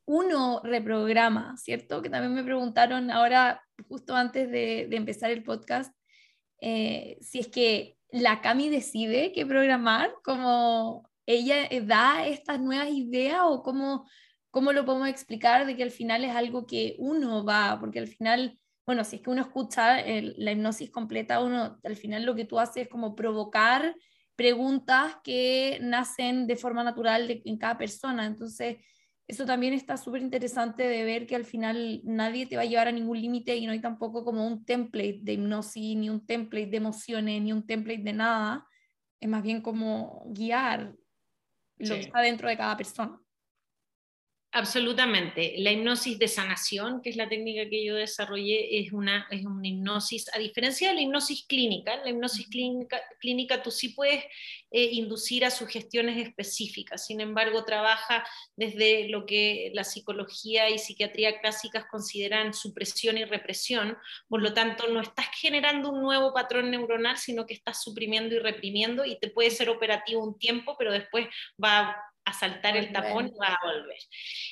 uno 0.07 0.61
reprograma, 0.65 1.57
¿cierto? 1.57 2.03
Que 2.03 2.11
también 2.11 2.35
me 2.35 2.43
preguntaron 2.43 3.11
ahora, 3.11 3.63
justo 3.89 4.15
antes 4.15 4.51
de, 4.51 4.89
de 4.91 4.97
empezar 4.97 5.31
el 5.31 5.45
podcast, 5.45 5.95
eh, 6.61 7.17
si 7.21 7.39
es 7.39 7.49
que 7.49 7.96
la 8.11 8.41
Cami 8.41 8.69
decide 8.69 9.33
qué 9.33 9.47
programar, 9.47 10.13
como 10.25 11.09
ella 11.27 11.67
eh, 11.67 11.81
da 11.81 12.27
estas 12.27 12.61
nuevas 12.61 12.91
ideas 12.91 13.41
o 13.45 13.63
cómo, 13.63 14.09
cómo 14.51 14.73
lo 14.73 14.85
podemos 14.85 15.09
explicar 15.09 15.67
de 15.67 15.77
que 15.77 15.83
al 15.83 15.91
final 15.91 16.25
es 16.25 16.35
algo 16.35 16.67
que 16.67 16.97
uno 16.99 17.45
va, 17.45 17.79
porque 17.81 17.99
al 17.99 18.09
final, 18.09 18.59
bueno, 18.87 19.05
si 19.05 19.17
es 19.17 19.23
que 19.23 19.31
uno 19.31 19.43
escucha 19.43 19.97
la 20.03 20.53
hipnosis 20.53 20.91
completa, 20.91 21.41
uno 21.41 21.79
al 21.83 21.97
final 21.97 22.25
lo 22.25 22.35
que 22.35 22.45
tú 22.45 22.59
haces 22.59 22.85
es 22.85 22.89
como 22.89 23.15
provocar 23.15 23.95
preguntas 24.37 25.17
que 25.25 25.79
nacen 25.83 26.47
de 26.47 26.57
forma 26.57 26.85
natural 26.85 27.43
en 27.45 27.59
cada 27.59 27.79
persona. 27.79 28.27
Entonces, 28.27 28.77
eso 29.29 29.45
también 29.45 29.75
está 29.75 29.97
súper 29.97 30.23
interesante 30.23 30.85
de 30.85 31.03
ver 31.05 31.27
que 31.27 31.35
al 31.35 31.45
final 31.45 32.01
nadie 32.05 32.47
te 32.47 32.57
va 32.57 32.63
a 32.63 32.67
llevar 32.67 32.87
a 32.87 32.93
ningún 32.93 33.21
límite 33.21 33.57
y 33.57 33.67
no 33.67 33.73
hay 33.73 33.81
tampoco 33.81 34.25
como 34.25 34.47
un 34.47 34.65
template 34.65 35.19
de 35.23 35.33
hipnosis, 35.33 35.97
ni 35.97 36.09
un 36.09 36.25
template 36.25 36.69
de 36.69 36.77
emociones, 36.77 37.43
ni 37.43 37.53
un 37.53 37.67
template 37.67 38.03
de 38.03 38.13
nada. 38.13 38.67
Es 39.21 39.29
más 39.29 39.43
bien 39.43 39.63
como 39.63 40.25
guiar 40.29 40.95
lo 41.79 41.95
que 41.95 42.01
está 42.01 42.21
dentro 42.21 42.49
de 42.49 42.57
cada 42.57 42.77
persona. 42.77 43.21
Absolutamente. 44.57 45.57
La 45.59 45.71
hipnosis 45.71 46.19
de 46.19 46.29
sanación, 46.29 47.03
que 47.03 47.11
es 47.11 47.17
la 47.17 47.29
técnica 47.29 47.69
que 47.69 47.85
yo 47.85 47.95
desarrollé, 47.95 48.81
es 48.81 48.91
una, 48.91 49.27
es 49.31 49.45
una 49.45 49.69
hipnosis, 49.69 50.35
a 50.35 50.39
diferencia 50.39 50.89
de 50.89 50.95
la 50.95 51.03
hipnosis 51.03 51.45
clínica, 51.47 51.99
la 51.99 52.09
hipnosis 52.09 52.49
clínica, 52.49 52.99
clínica 53.21 53.63
tú 53.63 53.71
sí 53.71 53.91
puedes 53.91 54.25
eh, 54.71 54.89
inducir 54.93 55.45
a 55.45 55.51
sugestiones 55.51 56.17
específicas, 56.27 57.05
sin 57.07 57.21
embargo 57.21 57.67
trabaja 57.67 58.27
desde 58.57 59.11
lo 59.11 59.27
que 59.27 59.73
la 59.75 59.85
psicología 59.85 60.71
y 60.71 60.79
psiquiatría 60.79 61.39
clásicas 61.43 61.85
consideran 61.91 62.55
supresión 62.55 63.19
y 63.19 63.27
represión, 63.27 63.99
por 64.27 64.41
lo 64.41 64.55
tanto 64.55 64.89
no 64.89 65.03
estás 65.03 65.27
generando 65.39 65.91
un 65.91 66.01
nuevo 66.01 66.33
patrón 66.33 66.71
neuronal, 66.71 67.19
sino 67.19 67.45
que 67.45 67.53
estás 67.53 67.83
suprimiendo 67.83 68.35
y 68.35 68.39
reprimiendo 68.39 69.05
y 69.05 69.19
te 69.19 69.29
puede 69.29 69.51
ser 69.51 69.69
operativo 69.69 70.25
un 70.25 70.39
tiempo, 70.39 70.77
pero 70.79 70.93
después 70.93 71.27
va 71.63 71.95
a 72.27 72.33
saltar 72.33 72.77
el 72.77 72.93
tapón 72.93 73.29
y 73.29 73.39
va 73.39 73.47
a 73.47 73.59
volver. 73.65 73.99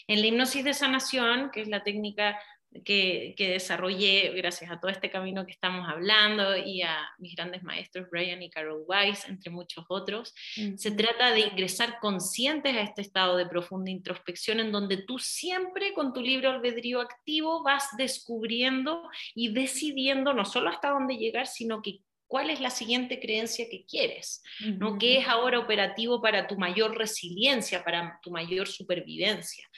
En 0.06 0.20
la 0.20 0.26
hipnosis 0.26 0.64
de 0.64 0.72
sanación, 0.72 1.50
que 1.50 1.60
es 1.60 1.68
la 1.68 1.82
técnica 1.82 2.40
que, 2.84 3.34
que, 3.36 3.50
desarrollé 3.50 4.32
gracias 4.34 4.70
a 4.70 4.80
todo 4.80 4.90
este 4.90 5.10
camino 5.10 5.46
que 5.46 5.52
estamos 5.52 5.88
hablando 5.88 6.56
y 6.56 6.82
a 6.82 6.96
mis 7.18 7.36
grandes 7.36 7.62
maestros 7.62 8.08
Brian 8.10 8.42
y 8.42 8.50
Carol 8.50 8.84
Weiss, 8.86 9.28
entre 9.28 9.50
muchos 9.50 9.84
otros, 9.88 10.34
se 10.76 10.90
trata 10.90 11.30
de 11.30 11.40
ingresar 11.40 11.98
conscientes 12.00 12.74
a 12.74 12.80
este 12.80 13.02
estado 13.02 13.36
de 13.36 13.46
profunda 13.46 13.90
introspección 13.90 14.58
en 14.58 14.72
donde 14.72 14.96
tú 14.96 15.18
siempre 15.18 15.94
con 15.94 16.12
tu 16.12 16.20
libre 16.20 16.48
albedrío 16.48 17.00
activo 17.00 17.62
vas 17.62 17.90
descubriendo 17.96 19.08
y 19.34 19.52
decidiendo 19.52 20.32
no 20.32 20.44
solo 20.44 20.70
hasta 20.70 20.90
dónde 20.90 21.16
llegar, 21.16 21.46
sino 21.46 21.80
que 21.80 22.00
cuál 22.26 22.50
es 22.50 22.60
la 22.60 22.70
siguiente 22.70 23.20
creencia 23.20 23.66
que 23.70 23.84
quieres, 23.84 24.42
¿no? 24.78 24.98
¿Qué 24.98 25.18
es 25.18 25.28
ahora 25.28 25.58
operativo 25.58 26.20
para 26.20 26.46
tu 26.46 26.56
mayor 26.56 26.96
resiliencia, 26.96 27.84
para 27.84 28.18
tu 28.22 28.30
mayor 28.30 28.66
supervivencia? 28.66 29.68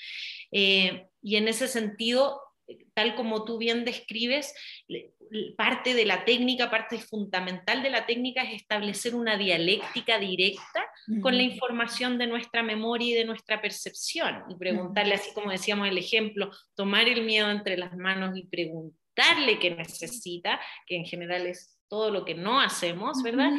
Eh, 0.51 1.06
y 1.23 1.36
en 1.36 1.48
ese 1.48 1.68
sentido, 1.68 2.40
tal 2.94 3.14
como 3.14 3.44
tú 3.44 3.59
bien 3.59 3.85
describes, 3.85 4.55
parte 5.56 5.94
de 5.94 6.05
la 6.05 6.24
técnica, 6.24 6.70
parte 6.70 6.98
fundamental 6.98 7.82
de 7.82 7.90
la 7.90 8.06
técnica 8.06 8.43
es 8.43 8.62
establecer 8.62 9.14
una 9.14 9.36
dialéctica 9.36 10.18
directa 10.18 10.86
con 11.20 11.36
la 11.36 11.43
información 11.43 12.18
de 12.18 12.27
nuestra 12.27 12.62
memoria 12.62 13.09
y 13.09 13.18
de 13.18 13.24
nuestra 13.24 13.60
percepción 13.60 14.44
y 14.48 14.56
preguntarle, 14.56 15.14
así 15.14 15.32
como 15.35 15.51
decíamos 15.51 15.89
el 15.89 15.98
ejemplo, 15.98 16.51
tomar 16.74 17.09
el 17.09 17.24
miedo 17.24 17.51
entre 17.51 17.77
las 17.77 17.97
manos 17.97 18.36
y 18.36 18.47
preguntarle 18.47 19.59
qué 19.60 19.70
necesita, 19.70 20.60
que 20.86 20.97
en 20.97 21.05
general 21.05 21.47
es 21.47 21.75
todo 21.88 22.10
lo 22.10 22.24
que 22.24 22.34
no 22.34 22.60
hacemos, 22.60 23.22
¿verdad? 23.22 23.50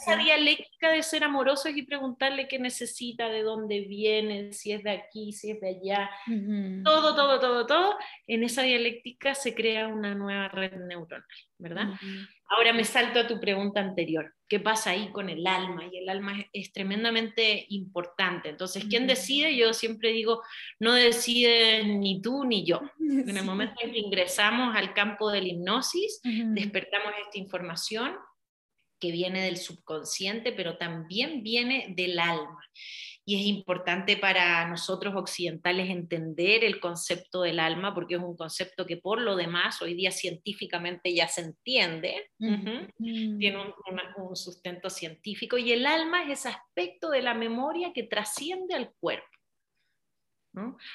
esa 0.00 0.16
dialéctica 0.16 0.90
de 0.90 1.02
ser 1.02 1.22
amorosos 1.22 1.76
y 1.76 1.82
preguntarle 1.82 2.48
qué 2.48 2.58
necesita, 2.58 3.28
de 3.28 3.42
dónde 3.42 3.82
viene, 3.82 4.52
si 4.52 4.72
es 4.72 4.82
de 4.82 4.90
aquí, 4.90 5.32
si 5.32 5.52
es 5.52 5.60
de 5.60 5.68
allá, 5.68 6.10
todo, 6.82 7.14
todo, 7.14 7.38
todo, 7.38 7.66
todo, 7.66 7.96
en 8.26 8.42
esa 8.42 8.62
dialéctica 8.62 9.34
se 9.34 9.54
crea 9.54 9.86
una 9.86 10.14
nueva 10.14 10.48
red 10.48 10.72
neuronal, 10.72 11.24
¿verdad? 11.58 11.90
Ahora 12.48 12.72
me 12.72 12.84
salto 12.84 13.20
a 13.20 13.26
tu 13.26 13.40
pregunta 13.40 13.80
anterior. 13.80 14.33
¿Qué 14.48 14.60
pasa 14.60 14.90
ahí 14.90 15.10
con 15.10 15.30
el 15.30 15.46
alma? 15.46 15.86
Y 15.90 15.98
el 15.98 16.08
alma 16.08 16.44
es, 16.52 16.72
tremendamente 16.72 17.66
importante. 17.70 18.50
Entonces, 18.50 18.84
¿quién 18.88 19.06
decide? 19.06 19.56
Yo 19.56 19.72
siempre 19.72 20.10
digo, 20.10 20.42
no 20.78 20.92
decide 20.92 21.84
ni 21.84 22.20
tú 22.20 22.44
ni 22.44 22.64
yo. 22.64 22.80
En 23.00 23.36
el 23.36 23.44
momento 23.44 23.74
en 23.80 23.92
que 23.92 23.98
ingresamos 23.98 24.76
al 24.76 24.92
campo 24.92 25.30
de 25.30 25.40
la 25.40 25.48
hipnosis, 25.48 26.20
despertamos 26.22 27.12
esta 27.24 27.38
información 27.38 28.16
que 29.00 29.12
viene 29.12 29.44
del 29.44 29.56
subconsciente, 29.56 30.52
pero 30.52 30.76
también 30.78 31.42
viene 31.42 31.94
del 31.96 32.18
alma 32.18 32.60
y 33.26 33.40
es 33.40 33.46
importante 33.46 34.18
para 34.18 34.68
nosotros 34.68 35.14
occidentales 35.16 35.88
entender 35.88 36.62
el 36.62 36.78
concepto 36.78 37.42
del 37.42 37.58
alma, 37.58 37.94
porque 37.94 38.16
es 38.16 38.20
un 38.20 38.36
concepto 38.36 38.84
que 38.84 38.98
por 38.98 39.20
lo 39.20 39.34
demás 39.34 39.80
hoy 39.80 39.94
día 39.94 40.10
científicamente 40.10 41.14
ya 41.14 41.26
se 41.26 41.40
entiende, 41.40 42.30
mm. 42.38 43.38
tiene 43.38 43.58
un, 43.58 43.74
sustento 44.36 44.90
científico, 44.90 45.56
y 45.56 45.72
el 45.72 45.86
alma 45.86 46.24
es 46.24 46.40
ese 46.40 46.48
aspecto 46.48 47.10
de 47.10 47.22
la 47.22 47.34
memoria 47.34 47.92
que 47.92 48.02
trasciende 48.02 48.74
al 48.74 48.92
cuerpo. 48.98 49.26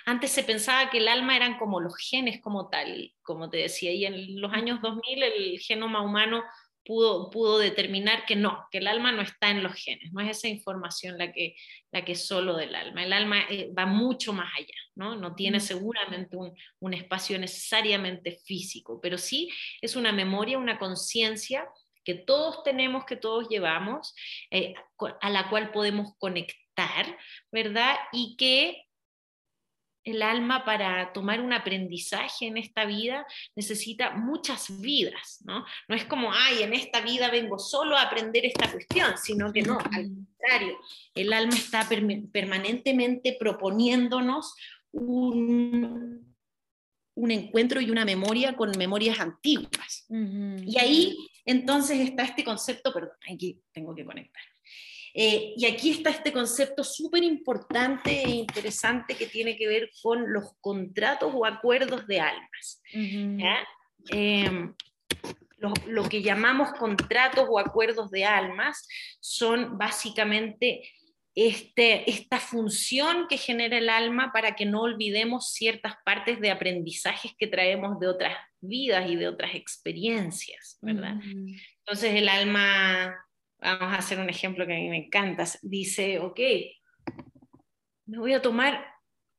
Antes 0.06 0.32
se 0.32 0.44
pensaba 0.44 0.90
que 0.90 1.00
el 1.00 1.08
alma 1.08 1.36
eran 1.36 1.58
como 1.58 1.82
los 1.82 1.96
genes 1.98 2.40
como 2.42 2.70
tal, 2.70 3.14
como 3.22 3.50
te 3.50 3.58
decía, 3.58 3.92
y 3.92 4.06
en 4.06 4.40
los 4.40 4.54
años 4.54 4.82
2000 4.82 5.24
el 5.24 5.60
genoma 5.60 6.02
humano 6.02 6.44
pudo, 6.86 7.60
determinar 7.60 8.26
que 8.26 8.36
no, 8.36 8.66
que 8.72 8.80
el 8.80 8.88
alma 8.88 9.12
no 9.12 9.22
está 9.22 9.50
en 9.50 9.64
los 9.64 9.74
genes, 9.74 10.12
no 10.12 10.22
es 10.22 10.38
esa 10.38 10.48
información 10.48 11.18
la 11.18 11.32
que, 11.32 11.56
la 11.92 12.04
que 12.04 12.14
es 12.14 12.26
solo 12.26 12.56
del 12.56 12.76
alma. 12.76 13.04
El 13.04 13.14
alma 13.14 13.42
eh, 13.50 13.72
va 13.78 13.86
mucho 13.86 14.34
más 14.34 14.52
allá, 14.58 14.76
¿no? 14.96 15.16
No 15.16 15.36
tiene 15.36 15.60
seguramente 15.60 16.36
un, 16.38 16.94
espacio 16.94 17.38
necesariamente 17.38 18.40
físico, 18.46 19.00
pero 19.02 19.18
sí 19.18 19.50
es 19.82 19.96
una 19.96 20.12
memoria, 20.12 20.58
una 20.58 20.80
conciencia 20.80 21.68
que 22.04 22.16
todos 22.16 22.64
tenemos, 22.64 23.06
que 23.06 23.16
todos 23.16 23.48
llevamos, 23.50 24.16
eh, 24.50 24.74
a 25.22 25.30
la 25.30 25.50
cual 25.50 25.72
podemos 25.72 26.14
conectar, 26.18 27.18
¿verdad? 27.52 27.96
Y 28.12 28.36
que 28.38 28.89
el 30.04 30.22
alma 30.22 30.66
para 30.66 31.12
tomar 31.14 31.42
un 31.42 31.54
aprendizaje 31.54 32.48
en 32.48 32.58
esta 32.58 32.86
vida 32.86 33.26
necesita 33.56 34.12
muchas 34.12 34.80
vidas, 34.82 35.40
¿no? 35.46 35.66
No 35.88 35.96
es 35.96 36.06
como, 36.06 36.32
ay, 36.34 36.64
en 36.64 36.74
esta 36.74 37.02
vida 37.02 37.30
vengo 37.30 37.60
solo 37.60 37.98
a 37.98 38.04
aprender 38.04 38.46
esta 38.46 38.72
cuestión, 38.72 39.18
sino 39.18 39.52
que 39.52 39.62
no, 39.62 39.78
al 39.78 40.06
contrario, 40.06 40.78
el 41.14 41.34
alma 41.34 41.54
está 41.54 41.88
permanentemente 41.88 43.36
proponiéndonos 43.40 44.56
un, 44.92 46.36
un 47.16 47.32
encuentro 47.32 47.82
y 47.82 47.92
una 47.92 48.06
memoria 48.06 48.56
con 48.56 48.72
memorias 48.78 49.20
antiguas. 49.20 50.06
Y 50.10 50.80
ahí 50.80 51.18
entonces 51.46 52.00
está 52.00 52.24
este 52.24 52.44
concepto, 52.44 52.94
perdón, 52.94 53.18
aquí 53.32 53.62
tengo 53.72 53.94
que 53.94 54.06
conectar. 54.06 54.44
Eh, 55.14 55.54
y 55.58 55.66
aquí 55.66 55.92
está 55.92 56.10
este 56.10 56.32
concepto 56.32 56.84
súper 56.84 57.24
importante 57.24 58.24
e 58.24 58.30
interesante 58.30 59.16
que 59.16 59.28
tiene 59.28 59.58
que 59.58 59.68
ver 59.68 59.90
con 60.02 60.32
los 60.32 60.54
contratos 60.62 61.32
o 61.34 61.46
acuerdos 61.46 62.06
de 62.08 62.20
almas. 62.20 62.82
Em, 64.10 64.74
lo, 65.58 66.08
que 66.08 66.22
llamamos 66.22 66.72
contratos 66.74 67.46
o 67.50 67.60
acuerdos 67.60 68.12
de 68.12 68.26
almas 68.26 68.88
son 69.20 69.78
básicamente 69.78 70.90
este, 71.36 72.10
esta 72.10 72.40
función 72.40 73.28
que 73.28 73.38
genera 73.38 73.78
el 73.78 73.90
alma 73.90 74.32
para 74.32 74.56
que 74.56 74.66
no 74.66 74.82
olvidemos 74.82 75.52
ciertas 75.52 75.94
partes 76.04 76.40
de 76.40 76.52
aprendizajes 76.52 77.34
que 77.38 77.48
traemos 77.48 78.00
de 78.00 78.08
otras 78.08 78.38
vidas 78.62 79.10
y 79.10 79.16
de 79.16 79.28
otras 79.28 79.56
experiencias, 79.56 80.78
¿verdad? 80.82 81.16
Entonces 81.22 82.16
el 82.16 82.30
alma 82.30 83.16
vamos 83.62 83.94
a 83.94 83.98
hacer 83.98 84.20
un 84.20 84.30
ejemplo 84.30 84.66
que 84.66 84.74
a 84.74 84.78
mí 84.78 84.90
me 84.90 85.06
encanta, 85.06 85.46
dice, 85.62 86.20
ok, 86.20 86.40
me 88.06 88.18
voy 88.18 88.34
a 88.34 88.42
tomar 88.42 88.86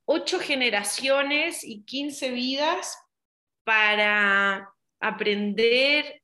ocho 0.05 0.39
generaciones 0.39 1.65
y 1.65 1.85
15 1.85 2.31
vidas 2.31 2.99
para 3.65 4.73
aprender 5.01 6.23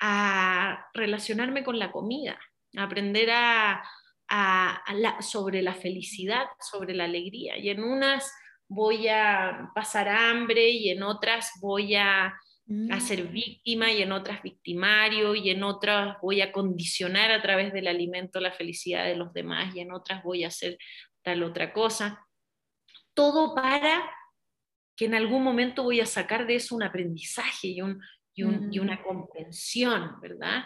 a 0.00 0.88
relacionarme 0.94 1.64
con 1.64 1.78
la 1.78 1.92
comida, 1.92 2.38
aprender 2.76 3.30
a, 3.30 3.82
sobre 5.20 5.62
la 5.62 5.74
felicidad, 5.74 6.46
sobre 6.60 6.94
la 6.94 7.04
alegría. 7.04 7.56
Y 7.58 7.70
en 7.70 7.82
unas 7.82 8.32
voy 8.68 9.08
a 9.08 9.70
pasar 9.74 10.08
hambre 10.08 10.68
y 10.70 10.90
en 10.90 11.02
otras 11.02 11.52
voy 11.60 11.94
a 11.94 12.34
a 12.90 12.98
ser 13.00 13.24
mm. 13.24 13.32
víctima 13.32 13.92
y 13.92 14.02
en 14.02 14.12
otras 14.12 14.42
victimario 14.42 15.34
y 15.34 15.50
en 15.50 15.62
otras 15.62 16.16
voy 16.22 16.40
a 16.40 16.50
condicionar 16.50 17.30
a 17.30 17.42
través 17.42 17.72
del 17.72 17.86
alimento 17.86 18.40
la 18.40 18.52
felicidad 18.52 19.04
de 19.04 19.16
los 19.16 19.34
demás 19.34 19.74
y 19.74 19.80
en 19.80 19.92
otras 19.92 20.22
voy 20.22 20.44
a 20.44 20.48
hacer 20.48 20.78
tal 21.22 21.42
otra 21.42 21.72
cosa. 21.72 22.26
Todo 23.12 23.54
para 23.54 24.10
que 24.96 25.04
en 25.04 25.14
algún 25.14 25.42
momento 25.42 25.82
voy 25.82 26.00
a 26.00 26.06
sacar 26.06 26.46
de 26.46 26.56
eso 26.56 26.74
un 26.74 26.82
aprendizaje 26.82 27.68
y, 27.68 27.82
un, 27.82 28.00
y, 28.34 28.44
mm. 28.44 28.80
una 28.80 29.02
comprensión, 29.02 30.20
¿verdad? 30.20 30.64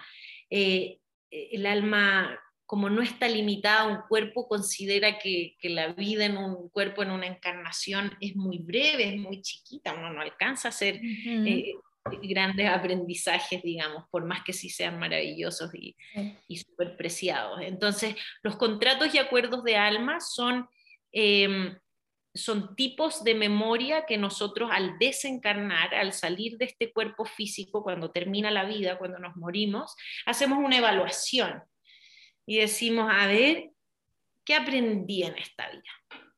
Eh, 0.50 1.00
el 1.30 1.66
alma 1.66 2.38
como 2.64 2.90
no 2.90 3.00
está 3.00 3.26
limitada 3.28 3.80
a 3.80 3.86
un 3.86 4.02
cuerpo, 4.10 4.46
considera 4.46 5.18
que, 5.18 5.56
la 5.62 5.94
vida 5.94 6.26
en 6.26 6.36
un 6.36 6.68
cuerpo, 6.68 7.02
en 7.02 7.10
una 7.10 7.26
encarnación, 7.26 8.12
es 8.20 8.36
muy 8.36 8.58
breve, 8.58 9.08
es 9.08 9.16
muy 9.16 9.40
chiquita, 9.40 9.94
uno 9.94 10.12
no 10.12 10.20
alcanza 10.20 10.68
a 10.68 10.72
ser 10.72 11.00
grandes 12.22 12.68
aprendizajes, 12.68 13.62
digamos, 13.62 14.04
por 14.10 14.24
más 14.24 14.42
que 14.44 14.52
sí 14.52 14.68
sean 14.68 14.98
maravillosos 14.98 15.74
y, 15.74 15.96
y 16.46 16.56
súper 16.56 16.96
preciados. 16.96 17.60
Entonces, 17.62 18.14
los 18.42 18.56
contratos 18.56 19.14
y 19.14 19.18
acuerdos 19.18 19.64
de 19.64 19.76
alma 19.76 20.20
son, 20.20 20.68
em, 21.12 21.76
son 22.34 22.74
tipos 22.76 23.24
de 23.24 23.34
memoria 23.34 24.06
que 24.06 24.16
nosotros 24.16 24.70
al 24.72 24.98
desencarnar, 24.98 25.94
al 25.94 26.12
salir 26.12 26.56
de 26.58 26.66
este 26.66 26.92
cuerpo 26.92 27.24
físico, 27.24 27.82
cuando 27.82 28.10
termina 28.10 28.50
la 28.50 28.64
vida, 28.64 28.98
cuando 28.98 29.18
nos 29.18 29.36
morimos, 29.36 29.94
hacemos 30.26 30.58
una 30.58 30.78
evaluación 30.78 31.62
y 32.46 32.56
decimos, 32.56 33.10
a 33.12 33.26
ver, 33.26 33.70
¿qué 34.42 34.54
aprendí 34.54 35.22
en 35.22 35.36
esta 35.36 35.68
vida? 35.68 36.28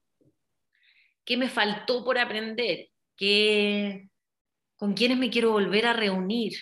¿Qué 1.24 1.36
me 1.36 1.48
faltó 1.48 2.04
por 2.04 2.18
aprender? 2.18 2.88
¿Qué, 3.16 4.09
con 4.80 4.94
quiénes 4.94 5.18
me 5.18 5.28
quiero 5.28 5.52
volver 5.52 5.84
a 5.84 5.92
reunir, 5.92 6.54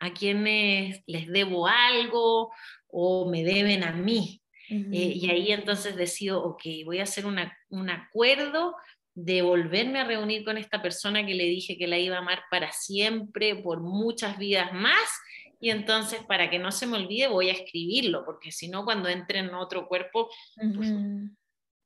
a 0.00 0.12
quienes 0.12 1.04
les 1.06 1.28
debo 1.28 1.68
algo 1.68 2.50
o 2.88 3.30
me 3.30 3.44
deben 3.44 3.84
a 3.84 3.92
mí. 3.92 4.42
Eh, 4.68 5.12
y 5.14 5.30
ahí 5.30 5.52
entonces 5.52 5.94
decido, 5.94 6.42
ok, 6.42 6.62
voy 6.84 6.98
a 6.98 7.04
hacer 7.04 7.26
un 7.26 7.90
acuerdo 7.90 8.74
de 9.14 9.42
volverme 9.42 10.00
a 10.00 10.04
reunir 10.04 10.44
con 10.44 10.58
esta 10.58 10.82
persona 10.82 11.24
que 11.24 11.34
le 11.34 11.44
dije 11.44 11.78
que 11.78 11.86
la 11.86 11.98
iba 11.98 12.16
a 12.16 12.20
amar 12.20 12.42
para 12.50 12.72
siempre, 12.72 13.54
por 13.54 13.80
muchas 13.80 14.36
vidas 14.36 14.72
más. 14.72 15.08
Y 15.60 15.70
entonces, 15.70 16.24
para 16.24 16.50
que 16.50 16.58
no 16.58 16.72
se 16.72 16.88
me 16.88 16.96
olvide, 16.96 17.28
voy 17.28 17.50
a 17.50 17.52
escribirlo, 17.52 18.24
porque 18.24 18.50
si 18.50 18.66
no, 18.66 18.84
cuando 18.84 19.08
entre 19.08 19.38
en 19.38 19.54
otro 19.54 19.86
cuerpo, 19.86 20.28
pues, 20.74 20.92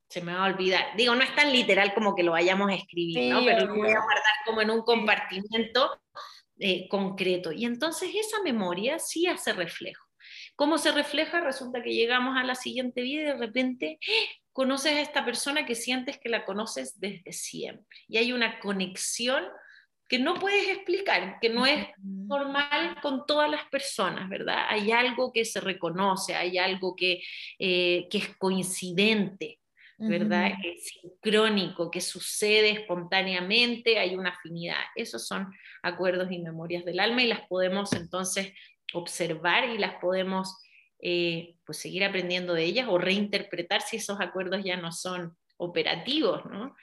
se 0.09 0.21
me 0.21 0.35
va 0.35 0.45
a 0.45 0.53
olvidar. 0.53 0.97
Digo, 0.97 1.15
no 1.15 1.23
es 1.23 1.35
tan 1.35 1.53
literal 1.53 1.93
como 1.95 2.15
que 2.15 2.23
lo 2.23 2.33
vayamos 2.33 2.71
a 2.71 2.75
escribir, 2.75 3.33
¿no? 3.33 3.45
Pero 3.45 3.67
lo 3.67 3.75
voy 3.75 3.91
a 3.91 4.01
guardar 4.01 4.35
como 4.45 4.63
en 4.63 4.71
un 4.71 4.83
compartimento 4.83 6.01
eh, 6.59 6.89
concreto. 6.89 7.53
Y 7.53 7.65
entonces 7.65 8.11
esa 8.15 8.43
memoria 8.43 8.99
sí 8.99 9.27
hace 9.27 9.53
reflejo. 9.53 10.05
¿Cómo 10.57 10.79
se 10.79 10.93
refleja? 10.93 11.41
Resulta 11.41 11.83
que 11.83 11.95
llegamos 11.95 12.37
a 12.37 12.45
la 12.45 12.55
siguiente 12.55 13.03
vida 13.03 13.23
y 13.23 13.25
de 13.25 13.37
repente 13.37 13.99
¡eh! 14.07 14.29
conoces 14.53 14.93
a 14.93 15.01
esta 15.01 15.25
persona 15.25 15.67
que 15.67 15.75
sientes 15.75 16.19
que 16.19 16.29
la 16.29 16.45
conoces 16.45 17.01
desde 17.01 17.33
siempre. 17.33 17.99
Y 18.07 18.19
hay 18.19 18.33
una 18.33 18.61
conexión 18.61 19.45
que 20.09 20.19
no 20.19 20.35
puedes 20.35 20.69
explicar, 20.69 21.39
que 21.41 21.49
no 21.49 21.67
es 21.67 21.89
normal 21.99 23.01
con 23.03 23.27
todas 23.27 23.51
las 23.51 23.65
personas, 23.69 24.29
¿verdad? 24.29 24.67
Hay 24.69 24.93
algo 24.93 25.33
que 25.33 25.45
se 25.45 25.61
reconoce, 25.61 26.35
hay 26.35 26.59
algo 26.59 26.95
que, 26.95 27.21
eh, 27.59 28.07
que 28.11 28.19
es 28.19 28.37
coincidente, 28.37 29.59
¿verdad? 29.99 30.53
Es 30.65 30.89
sincrónico, 30.89 31.91
que 31.91 32.01
sucede 32.01 32.71
espontáneamente, 32.71 33.99
hay 33.99 34.15
una 34.15 34.31
afinidad. 34.31 34.83
Esos 34.97 35.27
son 35.27 35.53
acuerdos 35.83 36.31
y 36.31 36.39
memorias 36.39 36.85
del 36.85 37.01
alma 37.01 37.23
y 37.23 37.29
las 37.29 37.43
podemos 37.49 37.93
entonces 37.93 38.53
observar 38.93 39.69
y 39.69 39.79
las 39.79 39.95
podemos 39.97 40.63
eh, 41.01 41.57
pues 41.67 41.79
seguir 41.79 42.05
aprendiendo 42.05 42.55
de 42.55 42.65
ellas 42.65 42.89
o 42.89 42.99
reinterpretar 42.99 43.83
si 43.83 43.97
esos 43.97 44.21
acuerdos 44.21 44.65
ya 44.65 44.77
no 44.77 44.93
son 44.93 45.37
operativos, 45.57 46.45
¿no? 46.47 46.75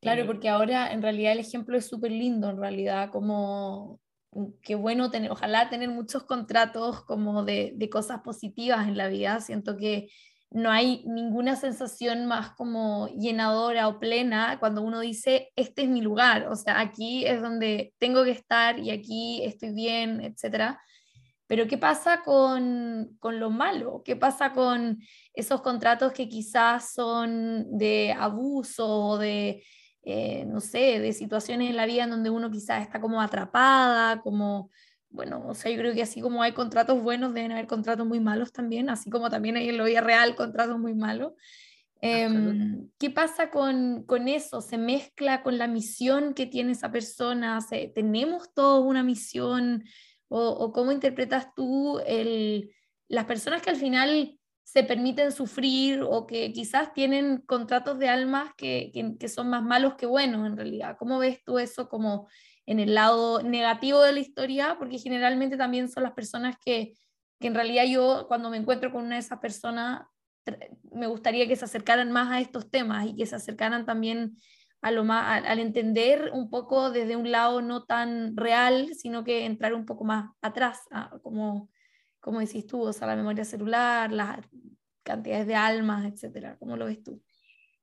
Claro, 0.00 0.22
eh, 0.22 0.24
porque 0.26 0.48
ahora 0.48 0.92
en 0.92 1.02
realidad 1.02 1.32
el 1.32 1.40
ejemplo 1.40 1.76
es 1.76 1.86
súper 1.86 2.12
lindo, 2.12 2.50
en 2.50 2.58
realidad, 2.58 3.10
como 3.10 4.00
mm, 4.32 4.46
qué 4.62 4.74
bueno 4.74 5.10
tener, 5.10 5.30
ojalá 5.30 5.70
tener 5.70 5.88
muchos 5.88 6.24
contratos 6.24 7.04
como 7.04 7.44
de, 7.44 7.72
de 7.74 7.90
cosas 7.90 8.20
positivas 8.20 8.86
en 8.86 8.96
la 8.96 9.08
vida. 9.08 9.40
Siento 9.40 9.76
que 9.76 10.08
no 10.50 10.70
hay 10.70 11.02
ninguna 11.06 11.56
sensación 11.56 12.26
más 12.26 12.50
como 12.52 13.08
llenadora 13.08 13.88
o 13.88 13.98
plena 13.98 14.58
cuando 14.60 14.82
uno 14.82 15.00
dice, 15.00 15.50
este 15.56 15.82
es 15.82 15.88
mi 15.88 16.00
lugar, 16.00 16.46
o 16.48 16.54
sea, 16.54 16.80
aquí 16.80 17.26
es 17.26 17.42
donde 17.42 17.92
tengo 17.98 18.24
que 18.24 18.30
estar 18.30 18.78
y 18.78 18.90
aquí 18.90 19.42
estoy 19.44 19.72
bien, 19.72 20.20
etc. 20.20 20.76
Pero 21.46 21.66
¿qué 21.66 21.76
pasa 21.76 22.22
con, 22.22 23.16
con 23.18 23.40
lo 23.40 23.50
malo? 23.50 24.02
¿Qué 24.04 24.16
pasa 24.16 24.52
con 24.52 24.98
esos 25.34 25.60
contratos 25.60 26.12
que 26.12 26.28
quizás 26.28 26.94
son 26.94 27.76
de 27.76 28.14
abuso 28.16 28.88
o 28.88 29.18
de, 29.18 29.64
eh, 30.02 30.44
no 30.46 30.60
sé, 30.60 31.00
de 31.00 31.12
situaciones 31.12 31.70
en 31.70 31.76
la 31.76 31.86
vida 31.86 32.04
en 32.04 32.10
donde 32.10 32.30
uno 32.30 32.50
quizás 32.50 32.82
está 32.82 33.00
como 33.00 33.20
atrapada, 33.20 34.20
como 34.20 34.70
bueno, 35.14 35.44
o 35.46 35.54
sea, 35.54 35.70
yo 35.70 35.78
creo 35.78 35.94
que 35.94 36.02
así 36.02 36.20
como 36.20 36.42
hay 36.42 36.52
contratos 36.52 37.00
buenos, 37.00 37.34
deben 37.34 37.52
haber 37.52 37.68
contratos 37.68 38.04
muy 38.04 38.18
malos 38.18 38.52
también, 38.52 38.90
así 38.90 39.10
como 39.10 39.30
también 39.30 39.56
hay 39.56 39.68
en 39.68 39.78
la 39.78 39.84
vida 39.84 40.00
real 40.00 40.34
contratos 40.34 40.76
muy 40.76 40.92
malos. 40.92 41.34
Em, 42.00 42.90
¿Qué 42.98 43.10
pasa 43.10 43.48
con, 43.48 44.02
con, 44.06 44.26
eso? 44.26 44.60
¿Se 44.60 44.76
mezcla 44.76 45.44
con 45.44 45.56
la 45.56 45.68
misión 45.68 46.34
que 46.34 46.46
tiene 46.46 46.72
esa 46.72 46.90
persona? 46.90 47.60
¿Tenemos 47.94 48.52
todos 48.52 48.84
una 48.84 49.04
misión? 49.04 49.84
¿O, 50.26 50.48
o 50.48 50.72
cómo 50.72 50.90
interpretas 50.90 51.54
tú 51.54 52.00
el, 52.06 52.72
las 53.06 53.24
personas 53.26 53.62
que 53.62 53.70
al 53.70 53.76
final 53.76 54.36
se 54.64 54.82
permiten 54.82 55.30
sufrir 55.30 56.02
o 56.02 56.26
que 56.26 56.52
quizás 56.52 56.92
tienen 56.92 57.38
contratos 57.46 58.00
de 58.00 58.08
almas 58.08 58.50
que, 58.56 58.90
que, 58.92 59.16
que 59.16 59.28
son 59.28 59.48
más 59.48 59.62
malos 59.62 59.94
que 59.94 60.06
buenos 60.06 60.44
en 60.44 60.56
realidad? 60.56 60.96
¿Cómo 60.98 61.20
ves 61.20 61.44
tú 61.44 61.60
eso 61.60 61.88
como 61.88 62.26
en 62.66 62.80
el 62.80 62.94
lado 62.94 63.42
negativo 63.42 64.00
de 64.02 64.12
la 64.12 64.20
historia, 64.20 64.76
porque 64.78 64.98
generalmente 64.98 65.56
también 65.56 65.88
son 65.88 66.02
las 66.02 66.12
personas 66.12 66.56
que, 66.64 66.94
que 67.38 67.48
en 67.48 67.54
realidad 67.54 67.84
yo 67.84 68.26
cuando 68.28 68.50
me 68.50 68.56
encuentro 68.56 68.90
con 68.92 69.04
una 69.04 69.16
de 69.16 69.20
esas 69.20 69.38
personas, 69.38 70.02
me 70.92 71.06
gustaría 71.06 71.48
que 71.48 71.56
se 71.56 71.64
acercaran 71.64 72.12
más 72.12 72.30
a 72.30 72.40
estos 72.40 72.70
temas 72.70 73.06
y 73.06 73.16
que 73.16 73.26
se 73.26 73.36
acercaran 73.36 73.86
también 73.86 74.36
a 74.82 74.90
lo 74.90 75.02
más, 75.02 75.42
al 75.46 75.58
entender 75.60 76.30
un 76.34 76.50
poco 76.50 76.90
desde 76.90 77.16
un 77.16 77.30
lado 77.30 77.62
no 77.62 77.84
tan 77.84 78.36
real, 78.36 78.90
sino 78.94 79.24
que 79.24 79.46
entrar 79.46 79.72
un 79.72 79.86
poco 79.86 80.04
más 80.04 80.30
atrás, 80.42 80.80
como, 81.22 81.70
como 82.20 82.40
decís 82.40 82.66
tú, 82.66 82.82
o 82.82 82.92
sea, 82.92 83.06
la 83.06 83.16
memoria 83.16 83.46
celular, 83.46 84.12
las 84.12 84.40
cantidades 85.02 85.46
de 85.46 85.54
almas, 85.54 86.04
etcétera. 86.04 86.58
¿Cómo 86.58 86.76
lo 86.76 86.84
ves 86.84 87.02
tú? 87.02 87.22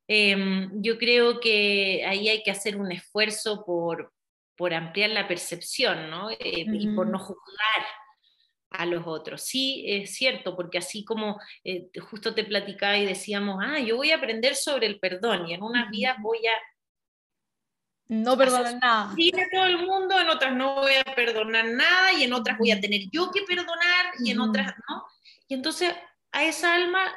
Em, 0.07 0.69
yo 0.81 0.99
creo 0.99 1.39
que 1.39 2.05
ahí 2.05 2.29
hay 2.29 2.43
que 2.43 2.51
hacer 2.51 2.77
un 2.77 2.91
esfuerzo 2.91 3.63
por, 3.65 4.13
por 4.61 4.75
ampliar 4.75 5.09
la 5.09 5.27
percepción, 5.27 6.11
¿no? 6.11 6.29
Eh, 6.29 6.37
y 6.39 6.87
por 6.89 7.07
no 7.07 7.17
juzgar 7.17 7.83
a 8.69 8.85
los 8.85 9.07
otros. 9.07 9.41
Sí, 9.41 9.83
es 9.87 10.13
cierto, 10.13 10.55
porque 10.55 10.77
así 10.77 11.03
como 11.03 11.41
eh, 11.63 11.89
justo 11.99 12.35
te 12.35 12.43
platicaba 12.43 12.95
y 12.95 13.07
decíamos, 13.07 13.57
ah, 13.59 13.79
yo 13.79 13.95
voy 13.95 14.11
a 14.11 14.17
aprender 14.17 14.55
sobre 14.55 14.85
el 14.85 14.99
perdón 14.99 15.49
y 15.49 15.55
en 15.55 15.63
unas 15.63 15.89
vidas 15.89 16.15
voy 16.21 16.45
a... 16.45 16.53
No 18.09 18.37
perdonar 18.37 18.77
nada. 18.79 19.15
Sí, 19.15 19.31
a 19.35 19.49
todo 19.51 19.65
el 19.65 19.79
mundo, 19.79 20.19
en 20.19 20.29
otras 20.29 20.53
no 20.53 20.75
voy 20.75 20.93
a 20.93 21.15
perdonar 21.15 21.65
nada 21.65 22.13
y 22.13 22.23
en 22.25 22.33
otras 22.33 22.59
voy 22.59 22.69
a 22.69 22.79
tener 22.79 23.01
yo 23.11 23.31
que 23.31 23.41
perdonar 23.41 24.13
y 24.23 24.29
en 24.29 24.41
otras 24.41 24.75
no. 24.87 25.03
Y 25.47 25.55
entonces 25.55 25.91
a 26.33 26.43
esa 26.43 26.75
alma, 26.75 27.11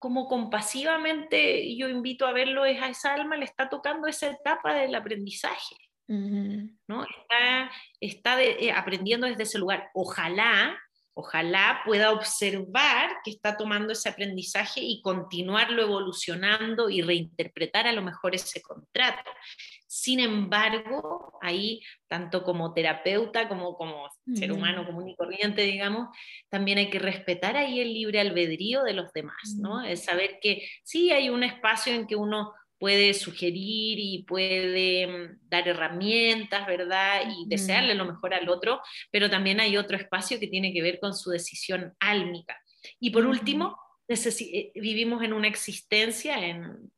como 0.00 0.26
compasivamente 0.26 1.76
yo 1.76 1.88
invito 1.88 2.26
a 2.26 2.32
verlo, 2.32 2.64
es 2.64 2.82
a 2.82 2.88
esa 2.88 3.14
alma 3.14 3.36
le 3.36 3.44
está 3.44 3.68
tocando 3.68 4.08
esa 4.08 4.26
etapa 4.26 4.74
del 4.74 4.96
aprendizaje. 4.96 5.76
¿No? 6.86 7.04
Está, 7.04 7.70
está 8.00 8.42
eh, 8.42 8.72
aprendiendo 8.72 9.26
desde 9.26 9.44
ese 9.44 9.58
lugar. 9.58 9.90
Ojalá, 9.94 10.78
ojalá 11.14 11.82
pueda 11.84 12.12
observar 12.12 13.16
que 13.24 13.30
está 13.30 13.56
tomando 13.56 13.92
ese 13.92 14.08
aprendizaje 14.08 14.80
y 14.82 15.00
continuarlo 15.02 15.82
evolucionando 15.82 16.90
y 16.90 17.02
reinterpretar 17.02 17.86
a 17.86 17.92
lo 17.92 18.02
mejor 18.02 18.34
ese 18.34 18.60
contrato. 18.62 19.30
Sin 19.86 20.20
embargo, 20.20 21.38
ahí, 21.42 21.82
tanto 22.08 22.44
como 22.44 22.72
terapeuta 22.72 23.46
como 23.46 23.76
como 23.76 24.08
ser 24.34 24.50
humano 24.50 24.86
común 24.86 25.10
y 25.10 25.16
corriente, 25.16 25.62
digamos, 25.62 26.08
también 26.48 26.78
hay 26.78 26.88
que 26.88 26.98
respetar 26.98 27.58
ahí 27.58 27.78
el 27.78 27.92
libre 27.92 28.20
albedrío 28.20 28.84
de 28.84 28.94
los 28.94 29.12
demás, 29.12 29.54
¿no? 29.58 29.82
Es 29.82 30.04
saber 30.04 30.38
que 30.40 30.66
sí 30.82 31.10
hay 31.10 31.28
un 31.28 31.42
espacio 31.42 31.92
en 31.92 32.06
que 32.06 32.16
uno 32.16 32.54
puede 32.82 33.14
sugerir 33.14 34.00
y 34.00 34.24
puede 34.24 35.06
mm, 35.06 35.38
dar 35.48 35.68
herramientas, 35.68 36.66
¿verdad? 36.66 37.22
Y 37.30 37.48
desearle 37.48 37.94
lo 37.94 38.04
mejor 38.04 38.34
al 38.34 38.48
otro, 38.48 38.80
pero 39.12 39.30
también 39.30 39.60
hay 39.60 39.76
otro 39.76 39.96
espacio 39.96 40.40
que 40.40 40.48
tiene 40.48 40.72
que 40.72 40.82
ver 40.82 40.98
con 40.98 41.14
su 41.14 41.30
decisión 41.30 41.94
álmica. 42.00 42.60
Y 42.98 43.10
por 43.10 43.24
último, 43.24 43.78
eh, 44.08 44.72
vivimos 44.74 45.22
en 45.22 45.32
una 45.32 45.46
existencia, 45.46 46.44
en, 46.44 46.90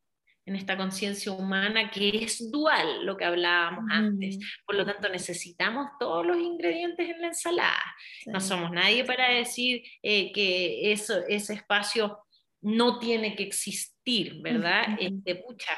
en 0.47 0.55
esta 0.55 0.75
conciencia 0.75 1.31
humana 1.31 1.91
que 1.91 2.09
es 2.23 2.49
dual, 2.49 3.05
lo 3.05 3.15
que 3.15 3.25
hablábamos 3.25 3.85
antes. 3.91 4.39
Por 4.65 4.77
lo 4.77 4.87
tanto, 4.87 5.07
necesitamos 5.09 5.85
todos 5.99 6.25
los 6.25 6.37
ingredientes 6.37 7.07
en 7.07 7.21
la 7.21 7.27
ensalada. 7.27 7.95
No 8.25 8.41
somos 8.41 8.71
nadie 8.71 9.03
para 9.03 9.29
decir 9.29 9.83
eh, 10.01 10.31
que 10.31 10.91
eso, 10.91 11.19
ese 11.27 11.53
espacio 11.53 12.25
no 12.61 12.97
tiene 12.97 13.35
que 13.35 13.43
existir, 13.43 13.94
¿verdad? 14.41 14.97
Este, 14.99 15.35
pucha, 15.35 15.73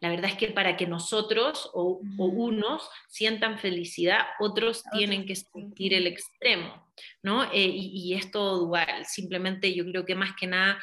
la 0.00 0.10
verdad 0.10 0.30
es 0.30 0.36
que 0.36 0.48
para 0.48 0.76
que 0.76 0.86
nosotros 0.86 1.70
o, 1.74 2.00
unos 2.18 2.88
sientan 3.08 3.58
felicidad, 3.58 4.26
otros 4.38 4.84
tienen 4.92 5.26
que 5.26 5.34
sentir 5.34 5.92
el 5.92 6.06
extremo, 6.06 6.88
¿no? 7.22 7.44
Eh, 7.52 7.70
y, 7.74 8.14
es 8.14 8.30
todo 8.30 8.66
dual. 8.66 9.04
Simplemente 9.06 9.74
yo 9.74 9.84
creo 9.84 10.04
que 10.04 10.14
más 10.14 10.34
que 10.38 10.46
nada 10.46 10.78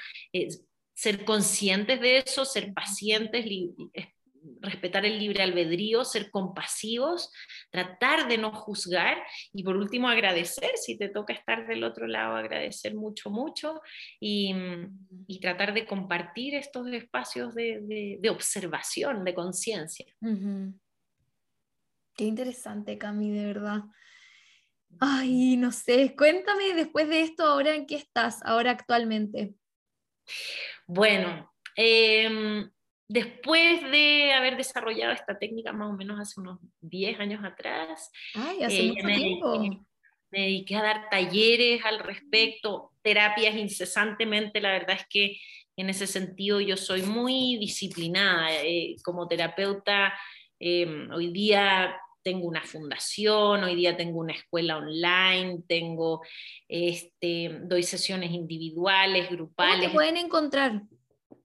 ser 0.94 1.26
conscientes 1.26 2.00
de 2.00 2.20
eso, 2.20 2.46
ser 2.46 2.74
pacientes, 2.74 3.46
respetar 4.62 5.06
el 5.06 5.20
libre 5.20 5.44
albedrío, 5.44 6.04
ser 6.06 6.30
compasivos, 6.30 7.32
tratar 7.70 8.28
de 8.28 8.38
no 8.38 8.52
juzgar 8.52 9.18
y 9.54 9.64
por 9.64 9.76
último 9.76 10.10
agradecer, 10.10 10.72
si 10.76 10.98
te 10.98 11.10
toca 11.10 11.34
estar 11.34 11.68
del 11.68 11.84
otro 11.84 12.08
lado, 12.08 12.36
agradecer 12.36 12.96
mucho, 12.96 13.30
mucho 13.30 13.82
y, 14.20 14.54
tratar 15.42 15.74
de 15.74 15.86
compartir 15.86 16.56
estos 16.56 16.88
espacios 16.88 17.54
de, 17.54 18.20
observación, 18.32 19.24
de 19.24 19.36
conciencia. 19.36 20.06
Qué 22.16 22.24
interesante, 22.24 22.98
Cami, 22.98 23.32
de 23.32 23.46
verdad. 23.46 23.84
Ay, 25.00 25.58
no 25.58 25.72
sé, 25.72 26.16
cuéntame 26.18 26.74
después 26.74 27.08
de 27.10 27.22
esto, 27.22 27.44
ahora 27.44 27.76
en 27.76 27.86
qué 27.86 27.96
estás, 27.96 28.40
ahora 28.44 28.72
actualmente. 28.72 29.54
Bueno, 30.88 31.52
eh, 31.76 32.70
Después 33.08 33.84
de 33.92 34.34
haber 34.34 34.58
desarrollado 34.58 35.14
esta 35.14 35.38
técnica 35.38 35.72
más 35.72 35.90
o 35.92 35.94
menos 35.94 36.20
hace 36.20 36.40
unos 36.40 36.60
10 36.82 37.20
años 37.20 37.44
atrás, 37.44 38.12
eh, 38.60 38.94
me, 39.04 39.80
Dediqué, 40.32 40.76
a 40.76 40.82
dar 40.82 41.10
talleres 41.10 41.86
al 41.86 42.00
respecto, 42.00 42.92
terapias 43.04 43.56
incesantemente. 43.56 44.60
La 44.60 44.72
verdad 44.72 44.98
es 45.00 45.06
que 45.08 45.38
en 45.78 45.90
ese 45.90 46.08
sentido 46.08 46.60
yo 46.60 46.78
soy 46.78 47.04
muy 47.04 47.58
disciplinada. 47.58 48.64
Eh, 48.64 48.96
como 49.04 49.28
terapeuta, 49.28 50.14
em, 50.60 51.10
hoy 51.12 51.32
día 51.32 51.96
tengo 52.24 52.48
una 52.48 52.64
fundación, 52.64 53.64
hoy 53.64 53.76
día 53.76 53.96
tengo 53.96 54.20
una 54.20 54.34
escuela 54.34 54.78
online, 54.78 55.62
tengo, 55.68 56.22
este, 56.68 57.60
doy 57.62 57.84
sesiones 57.84 58.32
individuales, 58.32 59.30
grupales. 59.30 59.76
¿Cómo 59.76 59.88
te 59.90 59.94
pueden 59.94 60.18
encontrar? 60.18 60.82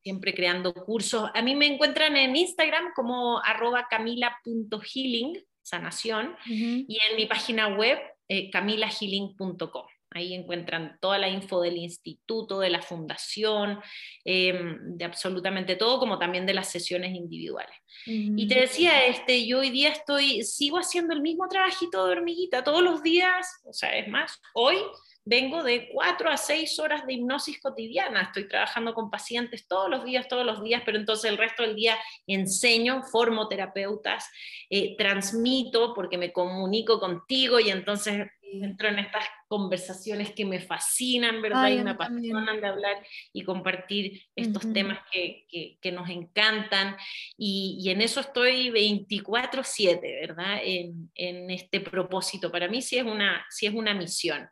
Siempre 0.03 0.35
creando 0.35 0.73
cursos. 0.73 1.31
A 1.35 1.43
mí 1.43 1.55
me 1.55 1.67
encuentran 1.67 2.17
en 2.17 2.37
Instagram 2.37 2.93
como 2.95 3.41
arroba 3.45 3.87
camila.healing, 3.89 5.45
sanación, 5.63 6.37
y 6.47 6.99
en 7.11 7.17
mi 7.17 7.27
página 7.27 7.69
web 7.69 7.99
eh, 8.29 8.51
camilahealing.com. 8.51 9.87
Ahí 10.13 10.35
encuentran 10.35 10.99
toda 11.01 11.19
la 11.19 11.29
info 11.29 11.61
del 11.61 11.77
instituto, 11.77 12.59
de 12.59 12.71
la 12.71 12.83
fundación, 12.83 13.79
em, 14.25 14.97
de 14.97 15.05
absolutamente 15.05 15.77
todo, 15.77 16.01
como 16.01 16.19
también 16.19 16.47
de 16.47 16.55
las 16.55 16.69
sesiones 16.69 17.15
individuales. 17.15 17.77
Y 18.07 18.49
te 18.49 18.61
decía, 18.61 19.07
este, 19.07 19.47
yo 19.47 19.61
hoy 19.61 19.71
día 19.71 19.91
estoy, 19.91 20.43
sigo 20.43 20.79
haciendo 20.79 21.15
el 21.15 21.21
mismo 21.21 21.47
trabajito 21.49 22.07
de 22.07 22.13
hormiguita 22.13 22.65
todos 22.65 22.83
los 22.83 23.05
días, 23.05 23.47
o 23.65 23.73
sea, 23.73 23.97
es 23.97 24.09
más, 24.09 24.41
hoy 24.55 24.79
vengo 25.25 25.63
de 25.63 25.89
cuatro 25.93 26.31
a 26.31 26.37
seis 26.37 26.79
horas 26.79 27.07
de 27.07 27.15
hipnosis 27.15 27.61
cotidiana, 27.61 28.23
estoy 28.23 28.49
trabajando 28.49 28.95
con 28.95 29.11
pacientes 29.11 29.67
todos 29.69 29.91
los 29.91 30.05
días, 30.05 30.29
todos 30.29 30.47
los 30.47 30.63
días, 30.63 30.83
pero 30.85 30.99
entonces 30.99 31.31
el 31.31 31.39
resto 31.39 31.63
del 31.63 31.77
día 31.77 31.97
enseño, 32.27 33.03
formo 33.03 33.49
terapeutas, 33.49 34.31
eh, 34.71 34.97
transmito 34.97 35.95
porque 35.95 36.19
me 36.19 36.33
comunico 36.33 36.99
contigo 36.99 37.61
y 37.61 37.71
entonces 37.71 38.29
entro 38.53 38.89
en 38.89 38.99
estas 38.99 39.25
conversaciones 39.47 40.33
que 40.33 40.45
me 40.45 40.61
fascinan, 40.61 41.41
¿verdad? 41.41 41.69
y 41.69 41.83
me 41.83 41.91
apasionan 41.91 42.61
de 42.61 42.67
hablar 42.67 43.07
y 43.33 43.45
compartir 43.45 44.23
estos 44.35 44.73
temas 44.73 44.99
que, 45.13 45.47
que, 45.81 45.93
nos 45.93 46.09
encantan. 46.09 46.97
Y, 47.37 47.79
y, 47.81 47.91
en 47.91 48.01
eso 48.01 48.21
estoy 48.21 48.71
24/7, 48.71 50.01
¿verdad? 50.01 50.61
En, 50.63 51.11
en, 51.15 51.51
este 51.51 51.81
propósito. 51.81 52.51
Para 52.51 52.69
mí 52.69 52.83
sí 52.83 52.99
es 52.99 53.05
una, 53.05 53.45
sí 53.51 53.67
es 53.67 53.75
una 53.75 53.95
misión 53.95 54.49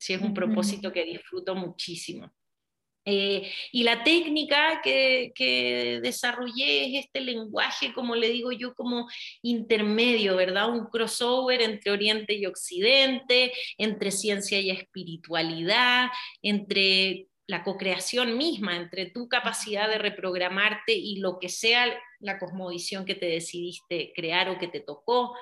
sí 0.00 0.14
es 0.14 0.22
un 0.22 0.32
propósito 0.32 0.90
que 0.90 1.04
disfruto 1.04 1.54
muchísimo. 1.54 2.32
Eh, 3.04 3.50
y 3.72 3.82
la 3.82 4.02
técnica 4.02 4.80
que, 4.82 5.32
que, 5.34 6.00
desarrollé 6.02 6.84
es 6.86 7.04
este 7.04 7.20
lenguaje, 7.20 7.92
como 7.94 8.14
le 8.14 8.28
digo 8.28 8.52
yo, 8.52 8.74
como 8.74 9.08
intermedio, 9.42 10.36
¿verdad? 10.36 10.70
Un 10.70 10.86
crossover 10.86 11.62
entre 11.62 11.92
Oriente 11.92 12.34
y 12.34 12.46
Occidente, 12.46 13.52
entre 13.78 14.10
ciencia 14.10 14.60
y 14.60 14.70
espiritualidad, 14.70 16.08
entre 16.42 17.28
la 17.46 17.64
co-creación 17.64 18.38
misma, 18.38 18.76
entre 18.76 19.06
tu 19.06 19.28
capacidad 19.28 19.88
de 19.88 19.98
reprogramarte 19.98 20.92
y 20.92 21.16
lo 21.16 21.38
que 21.38 21.48
sea 21.48 21.86
la 22.20 22.38
cosmovisión 22.38 23.04
que 23.04 23.16
te 23.16 23.26
decidiste 23.26 24.12
crear 24.14 24.48
o 24.50 24.58
que 24.58 24.68
te 24.68 24.80
tocó, 24.80 25.34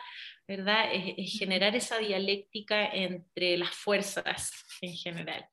¿verdad? 0.49 0.87
Es, 0.93 1.39
generar 1.39 1.77
esa 1.77 1.99
dialéctica 1.99 2.87
entre 2.87 3.59
las 3.59 3.71
fuerzas 3.71 4.53
en 4.81 4.95
general. 4.95 5.47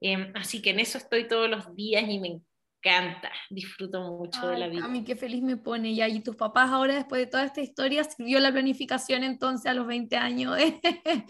Em, 0.00 0.32
así 0.36 0.62
que 0.62 0.70
en 0.70 0.78
eso 0.78 0.96
estoy 0.96 1.26
todos 1.26 1.50
los 1.50 1.74
días 1.74 2.04
y 2.08 2.20
me 2.20 2.40
encanta, 2.80 3.32
disfruto 3.50 4.00
mucho 4.00 4.46
de 4.46 4.58
la 4.58 4.68
vida. 4.68 4.84
A 4.84 4.88
mí 4.88 5.02
qué 5.04 5.16
feliz 5.16 5.42
me 5.42 5.56
pone. 5.56 5.90
Y 5.90 6.00
ahí 6.00 6.20
tus 6.20 6.36
papás 6.36 6.70
ahora, 6.70 6.94
después 6.94 7.20
de 7.20 7.26
toda 7.26 7.44
esta 7.44 7.60
historia, 7.60 8.04
sirvió 8.04 8.38
la 8.38 8.52
planificación 8.52 9.24
entonces 9.24 9.66
a 9.66 9.74
los 9.74 9.88
20 9.88 10.16
años 10.16 10.56
de, 10.56 10.80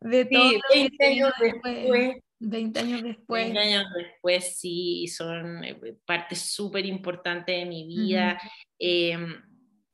de 0.00 0.24
todo. 0.26 0.52
20 0.74 1.06
años 1.06 1.32
después. 1.40 2.16
20 2.42 2.80
años 2.80 3.02
después. 3.02 3.44
20 3.44 3.58
años 3.58 3.84
después, 3.94 4.58
sí, 4.58 5.08
son 5.08 5.64
eh, 5.64 5.78
parte 6.04 6.34
súper 6.34 6.84
importante 6.84 7.52
de 7.52 7.64
mi 7.64 7.86
vida 7.86 8.38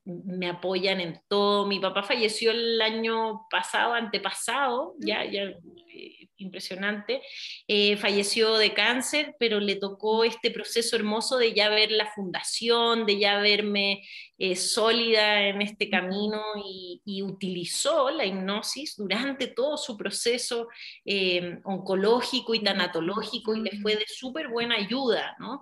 me 0.07 0.49
apoyan 0.49 1.01
en 1.01 1.21
todo. 1.29 1.67
Mi 1.67 1.79
papá 1.81 2.03
falleció 2.03 2.53
el 2.53 2.81
año 2.81 3.47
pasado, 3.51 3.95
antepasado, 3.95 4.95
ya, 4.99 5.25
ya 5.25 5.43
eh, 5.43 6.26
impresionante. 6.39 7.23
Eh, 7.69 7.97
falleció 7.97 8.57
de 8.57 8.75
cáncer, 8.75 9.35
pero 9.39 9.61
le 9.61 9.77
tocó 9.77 10.25
este 10.25 10.51
proceso 10.51 10.97
hermoso 10.97 11.39
de 11.39 11.55
ya 11.55 11.69
ver 11.69 11.91
la 11.91 12.07
fundación, 12.13 13.07
de 13.07 13.19
ya 13.19 13.39
verme 13.39 14.03
eh, 14.39 14.55
sólida 14.55 15.49
en 15.49 15.63
este 15.63 15.89
camino 15.89 16.43
y, 16.63 17.23
utilizó 17.23 18.11
la 18.11 18.27
hipnosis 18.27 18.97
durante 18.97 19.47
todo 19.47 19.77
su 19.79 19.97
proceso 19.97 20.69
eh, 21.05 21.59
oncológico 21.65 22.55
y 22.55 22.63
tanatológico 22.63 23.55
y 23.55 23.63
le 23.63 23.81
fue 23.81 23.97
de 23.97 24.05
súper 24.07 24.49
buena 24.49 24.77
ayuda, 24.77 25.35
¿no? 25.39 25.61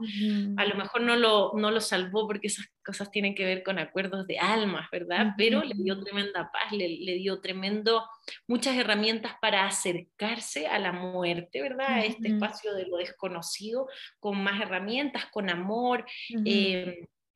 A 0.56 0.66
lo 0.66 0.74
mejor 0.74 1.02
no 1.02 1.16
lo, 1.16 1.52
no 1.54 1.70
lo 1.70 1.80
salvó 1.80 2.26
porque 2.26 2.48
esas 2.48 2.66
cosas 2.84 3.10
tienen 3.10 3.34
que 3.34 3.44
ver 3.44 3.62
con 3.62 3.78
acuerdos 3.78 4.26
de 4.26 4.38
almas, 4.38 4.88
¿verdad? 4.90 5.32
Pero 5.38 5.62
le 5.62 5.74
dio 5.74 5.98
tremenda 6.02 6.50
paz, 6.52 6.72
le, 6.72 6.88
le, 6.88 7.14
dio 7.14 7.40
tremendo, 7.40 8.04
muchas 8.46 8.76
herramientas 8.76 9.34
para 9.40 9.66
acercarse 9.66 10.63
a 10.66 10.78
la 10.78 10.92
muerte, 10.92 11.62
¿verdad? 11.62 11.88
A 11.88 12.04
este 12.04 12.28
espacio 12.28 12.74
de 12.74 12.86
lo 12.86 12.98
desconocido, 12.98 13.88
con 14.20 14.42
más 14.42 14.60
herramientas, 14.60 15.26
con 15.26 15.50
amor 15.50 16.04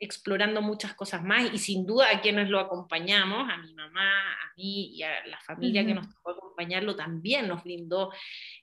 explorando 0.00 0.62
muchas 0.62 0.94
cosas 0.94 1.22
más. 1.22 1.52
Y 1.52 1.58
sin 1.58 1.86
duda 1.86 2.06
a 2.12 2.20
quienes 2.20 2.48
lo 2.48 2.60
acompañamos, 2.60 3.48
a 3.50 3.58
mi 3.58 3.74
mamá, 3.74 4.32
a 4.32 4.52
mí 4.56 4.96
y 4.96 5.02
a 5.02 5.26
la 5.26 5.40
familia 5.40 5.84
que 5.84 5.94
nos 5.94 6.08
tocó 6.08 6.30
acompañarlo 6.30 6.96
también 6.96 7.48
nos 7.48 7.62
brindó 7.64 8.12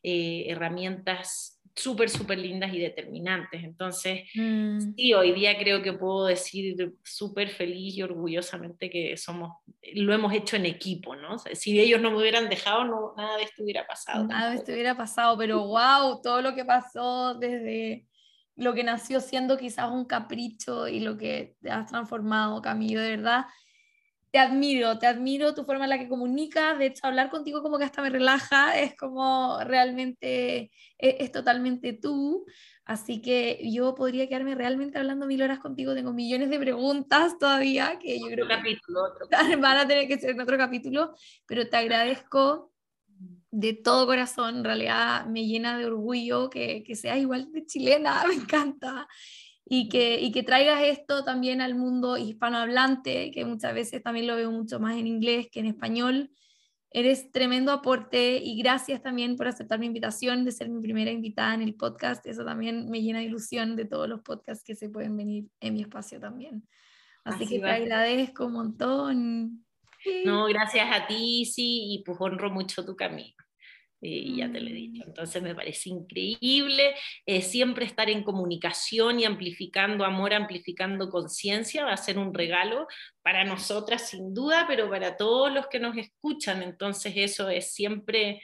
eh, 0.04 0.46
herramientas 0.48 1.55
súper, 1.76 2.10
súper 2.10 2.40
lindas 2.40 2.74
y 2.74 2.80
determinantes. 2.80 3.64
Entonces, 3.64 4.24
mm. 4.34 4.94
sí, 4.96 5.14
hoy 5.14 5.34
día 5.34 5.58
creo 5.58 5.82
que 5.82 5.94
puedo 5.94 6.26
decir 6.26 6.94
súper 7.04 7.50
feliz 7.50 7.96
y 7.96 8.02
orgullosamente 8.02 8.90
que 8.90 9.18
somos, 9.18 9.58
lo 9.94 10.14
hemos 10.14 10.34
hecho 10.34 10.56
en 10.56 10.66
equipo, 10.66 11.16
¿no? 11.16 11.38
si 11.38 11.80
ellos 11.80 12.02
no 12.02 12.12
me 12.12 12.18
hubieran 12.18 12.50
dejado, 12.50 12.86
no, 12.86 13.14
nada 13.18 13.38
de 13.38 13.44
esto 13.44 13.64
hubiera 13.64 13.86
pasado. 13.86 14.26
Nada 14.26 14.52
de 14.52 14.58
esto 14.58 14.72
hubiera 14.72 14.96
pasado, 14.96 15.38
pero 15.38 15.68
wow, 15.68 16.22
todo 16.22 16.42
lo 16.42 16.56
que 16.56 16.64
pasó 16.64 17.36
desde 17.36 18.06
lo 18.56 18.74
que 18.74 18.84
nació 18.84 19.20
siendo 19.20 19.58
quizás 19.58 19.92
un 19.92 20.06
capricho 20.06 20.88
y 20.88 21.02
lo 21.02 21.18
que 21.18 21.56
te 21.62 21.70
has 21.70 21.88
transformado, 21.88 22.62
Camilo, 22.62 23.02
de 23.02 23.18
verdad. 23.18 23.46
Te 24.36 24.40
admiro, 24.40 25.00
te 25.00 25.08
admiro 25.08 25.56
tu 25.56 25.64
forma 25.64 25.86
en 25.86 25.92
la 25.92 25.98
que 25.98 26.10
comunicas, 26.10 26.78
de 26.78 26.88
hecho 26.88 27.08
hablar 27.08 27.30
contigo 27.30 27.64
como 27.64 27.78
que 27.78 27.86
hasta 27.86 28.02
me 28.02 28.10
relaja, 28.10 28.78
es 28.78 28.94
como 28.98 29.58
realmente, 29.64 30.72
es, 30.98 31.16
es 31.20 31.32
totalmente 31.32 31.94
tú, 31.94 32.46
así 32.84 33.22
que 33.22 33.62
yo 33.64 33.96
podría 33.96 34.28
quedarme 34.28 34.54
realmente 34.54 34.98
hablando 34.98 35.26
mil 35.26 35.42
horas 35.42 35.60
contigo, 35.60 35.96
tengo 35.96 36.12
millones 36.12 36.50
de 36.50 36.60
preguntas 36.60 37.38
todavía 37.40 37.98
que 37.98 38.20
yo 38.20 38.26
creo 38.26 38.46
que 38.46 38.76
van 39.56 39.78
a 39.78 39.88
tener 39.88 40.06
que 40.06 40.20
ser 40.20 40.32
en 40.32 40.42
otro 40.42 40.58
capítulo, 40.58 41.16
pero 41.46 41.70
te 41.70 41.78
agradezco 41.78 42.74
de 43.52 43.72
todo 43.72 44.06
corazón, 44.06 44.58
en 44.58 44.64
realidad 44.66 45.28
me 45.28 45.46
llena 45.46 45.78
de 45.78 45.86
orgullo 45.86 46.50
que, 46.50 46.84
que 46.84 46.96
seas 46.96 47.20
igual 47.20 47.54
de 47.54 47.66
chilena, 47.66 48.22
me 48.28 48.34
encanta. 48.34 49.08
Y 49.68 49.90
que, 49.90 50.22
y 50.22 50.32
que 50.32 50.44
traigas 50.44 50.84
esto 50.84 51.24
también 51.24 51.60
al 51.60 51.76
mundo 51.76 52.18
hispanohablante, 52.18 53.32
que 53.32 53.46
muchas 53.46 53.74
veces 53.74 54.04
también 54.04 54.28
lo 54.28 54.36
veo 54.36 54.52
mucho 54.52 54.80
más 54.80 54.96
en 54.96 55.08
inglés 55.08 55.48
que 55.52 55.60
en 55.60 55.66
español. 55.66 56.32
Eres 56.92 57.32
tremendo 57.32 57.72
aporte 57.72 58.38
y 58.38 58.58
gracias 58.62 59.02
también 59.02 59.36
por 59.36 59.48
aceptar 59.48 59.80
mi 59.80 59.88
invitación 59.88 60.46
de 60.46 60.52
ser 60.52 60.70
mi 60.70 60.82
primera 60.82 61.12
invitada 61.12 61.56
en 61.56 61.62
el 61.62 61.74
podcast. 61.74 62.26
Eso 62.28 62.46
también 62.46 62.90
me 62.90 63.02
llena 63.02 63.20
de 63.20 63.26
ilusión 63.26 63.76
de 63.76 63.86
todos 63.86 64.08
los 64.08 64.22
podcasts 64.22 64.64
que 64.64 64.76
se 64.76 64.90
pueden 64.90 65.18
venir 65.18 65.48
en 65.60 65.74
mi 65.74 65.82
espacio 65.82 66.20
también. 66.20 66.68
Así, 67.24 67.48
que 67.48 67.60
te 67.60 67.70
agradezco 67.70 68.46
un 68.46 68.54
montón. 68.54 69.66
No, 70.26 70.46
gracias 70.46 70.88
a 70.96 71.08
ti, 71.08 71.44
sí, 71.46 71.96
y 71.96 72.04
pues 72.04 72.18
honro 72.22 72.52
mucho 72.52 72.86
tu 72.86 72.96
camino 72.96 73.45
y 74.08 74.38
ya 74.38 74.52
te 74.52 74.60
lo 74.62 74.70
he 74.70 74.74
dicho. 74.74 75.04
Mm. 75.04 75.08
Entonces 75.10 75.42
me 75.42 75.56
parece 75.56 75.90
increíble 75.90 76.96
eh, 77.26 77.42
siempre 77.42 77.86
estar 77.86 78.10
en 78.10 78.24
comunicación 78.24 79.20
y 79.20 79.26
amplificando 79.26 80.06
amor, 80.06 80.34
amplificando 80.34 81.10
conciencia, 81.10 81.86
va 81.86 81.94
a 81.94 81.98
ser 81.98 82.18
un 82.18 82.34
regalo 82.34 82.88
para 83.22 83.44
nosotras 83.44 84.10
sin 84.10 84.34
duda, 84.34 84.66
pero 84.68 84.90
para 84.90 85.18
todos 85.18 85.52
los 85.52 85.68
que 85.68 85.80
nos 85.80 85.98
escuchan. 85.98 86.62
Entonces 86.62 87.14
eso 87.16 87.50
es 87.50 87.74
siempre 87.74 88.42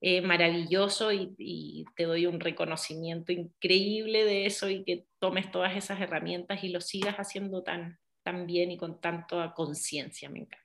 eh, 0.00 0.20
maravilloso 0.20 1.12
y, 1.12 1.34
y, 1.38 1.84
te 1.96 2.04
doy 2.04 2.26
un 2.26 2.38
reconocimiento 2.38 3.32
increíble 3.32 4.24
de 4.24 4.44
eso 4.44 4.68
y 4.68 4.84
que 4.84 5.06
tomes 5.18 5.50
todas 5.50 5.76
esas 5.76 6.00
herramientas 6.00 6.62
y 6.62 6.68
lo 6.68 6.80
sigas 6.82 7.16
haciendo 7.16 7.62
tan, 7.62 7.98
tan 8.22 8.46
bien 8.46 8.70
y 8.70 8.76
con 8.76 9.00
tanta 9.00 9.54
conciencia, 9.54 10.28
me 10.28 10.40
encanta. 10.40 10.63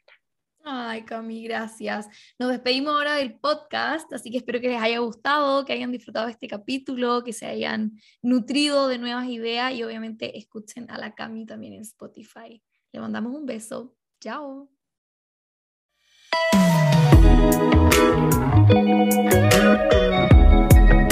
Ay, 0.64 1.04
Cami, 1.04 1.44
gracias. 1.44 2.08
Nos 2.38 2.50
despedimos 2.50 2.94
ahora 2.94 3.16
del 3.16 3.40
podcast, 3.40 4.12
así 4.14 4.30
que 4.30 4.38
espero 4.38 4.60
que 4.60 4.70
les 4.70 4.82
haya 4.82 5.00
gustado, 5.00 5.66
que 5.66 5.74
hayan 5.74 5.92
disfrutado 5.92 6.28
este 6.28 6.48
capítulo, 6.48 7.24
que 7.24 7.34
se 7.34 7.46
hayan 7.46 8.00
nutrido 8.22 8.88
de 8.88 8.98
nuevas 8.98 9.28
ideas 9.28 9.74
y 9.74 9.84
obviamente 9.84 10.38
escuchen 10.38 10.90
a 10.92 10.98
la 10.98 11.16
Cami 11.16 11.46
también 11.46 11.74
en 11.74 11.82
Spotify. 11.82 12.62
Le 12.92 13.00
mandamos 13.00 13.34
un 13.34 13.46
beso. 13.46 13.96
Chao. 14.20 14.70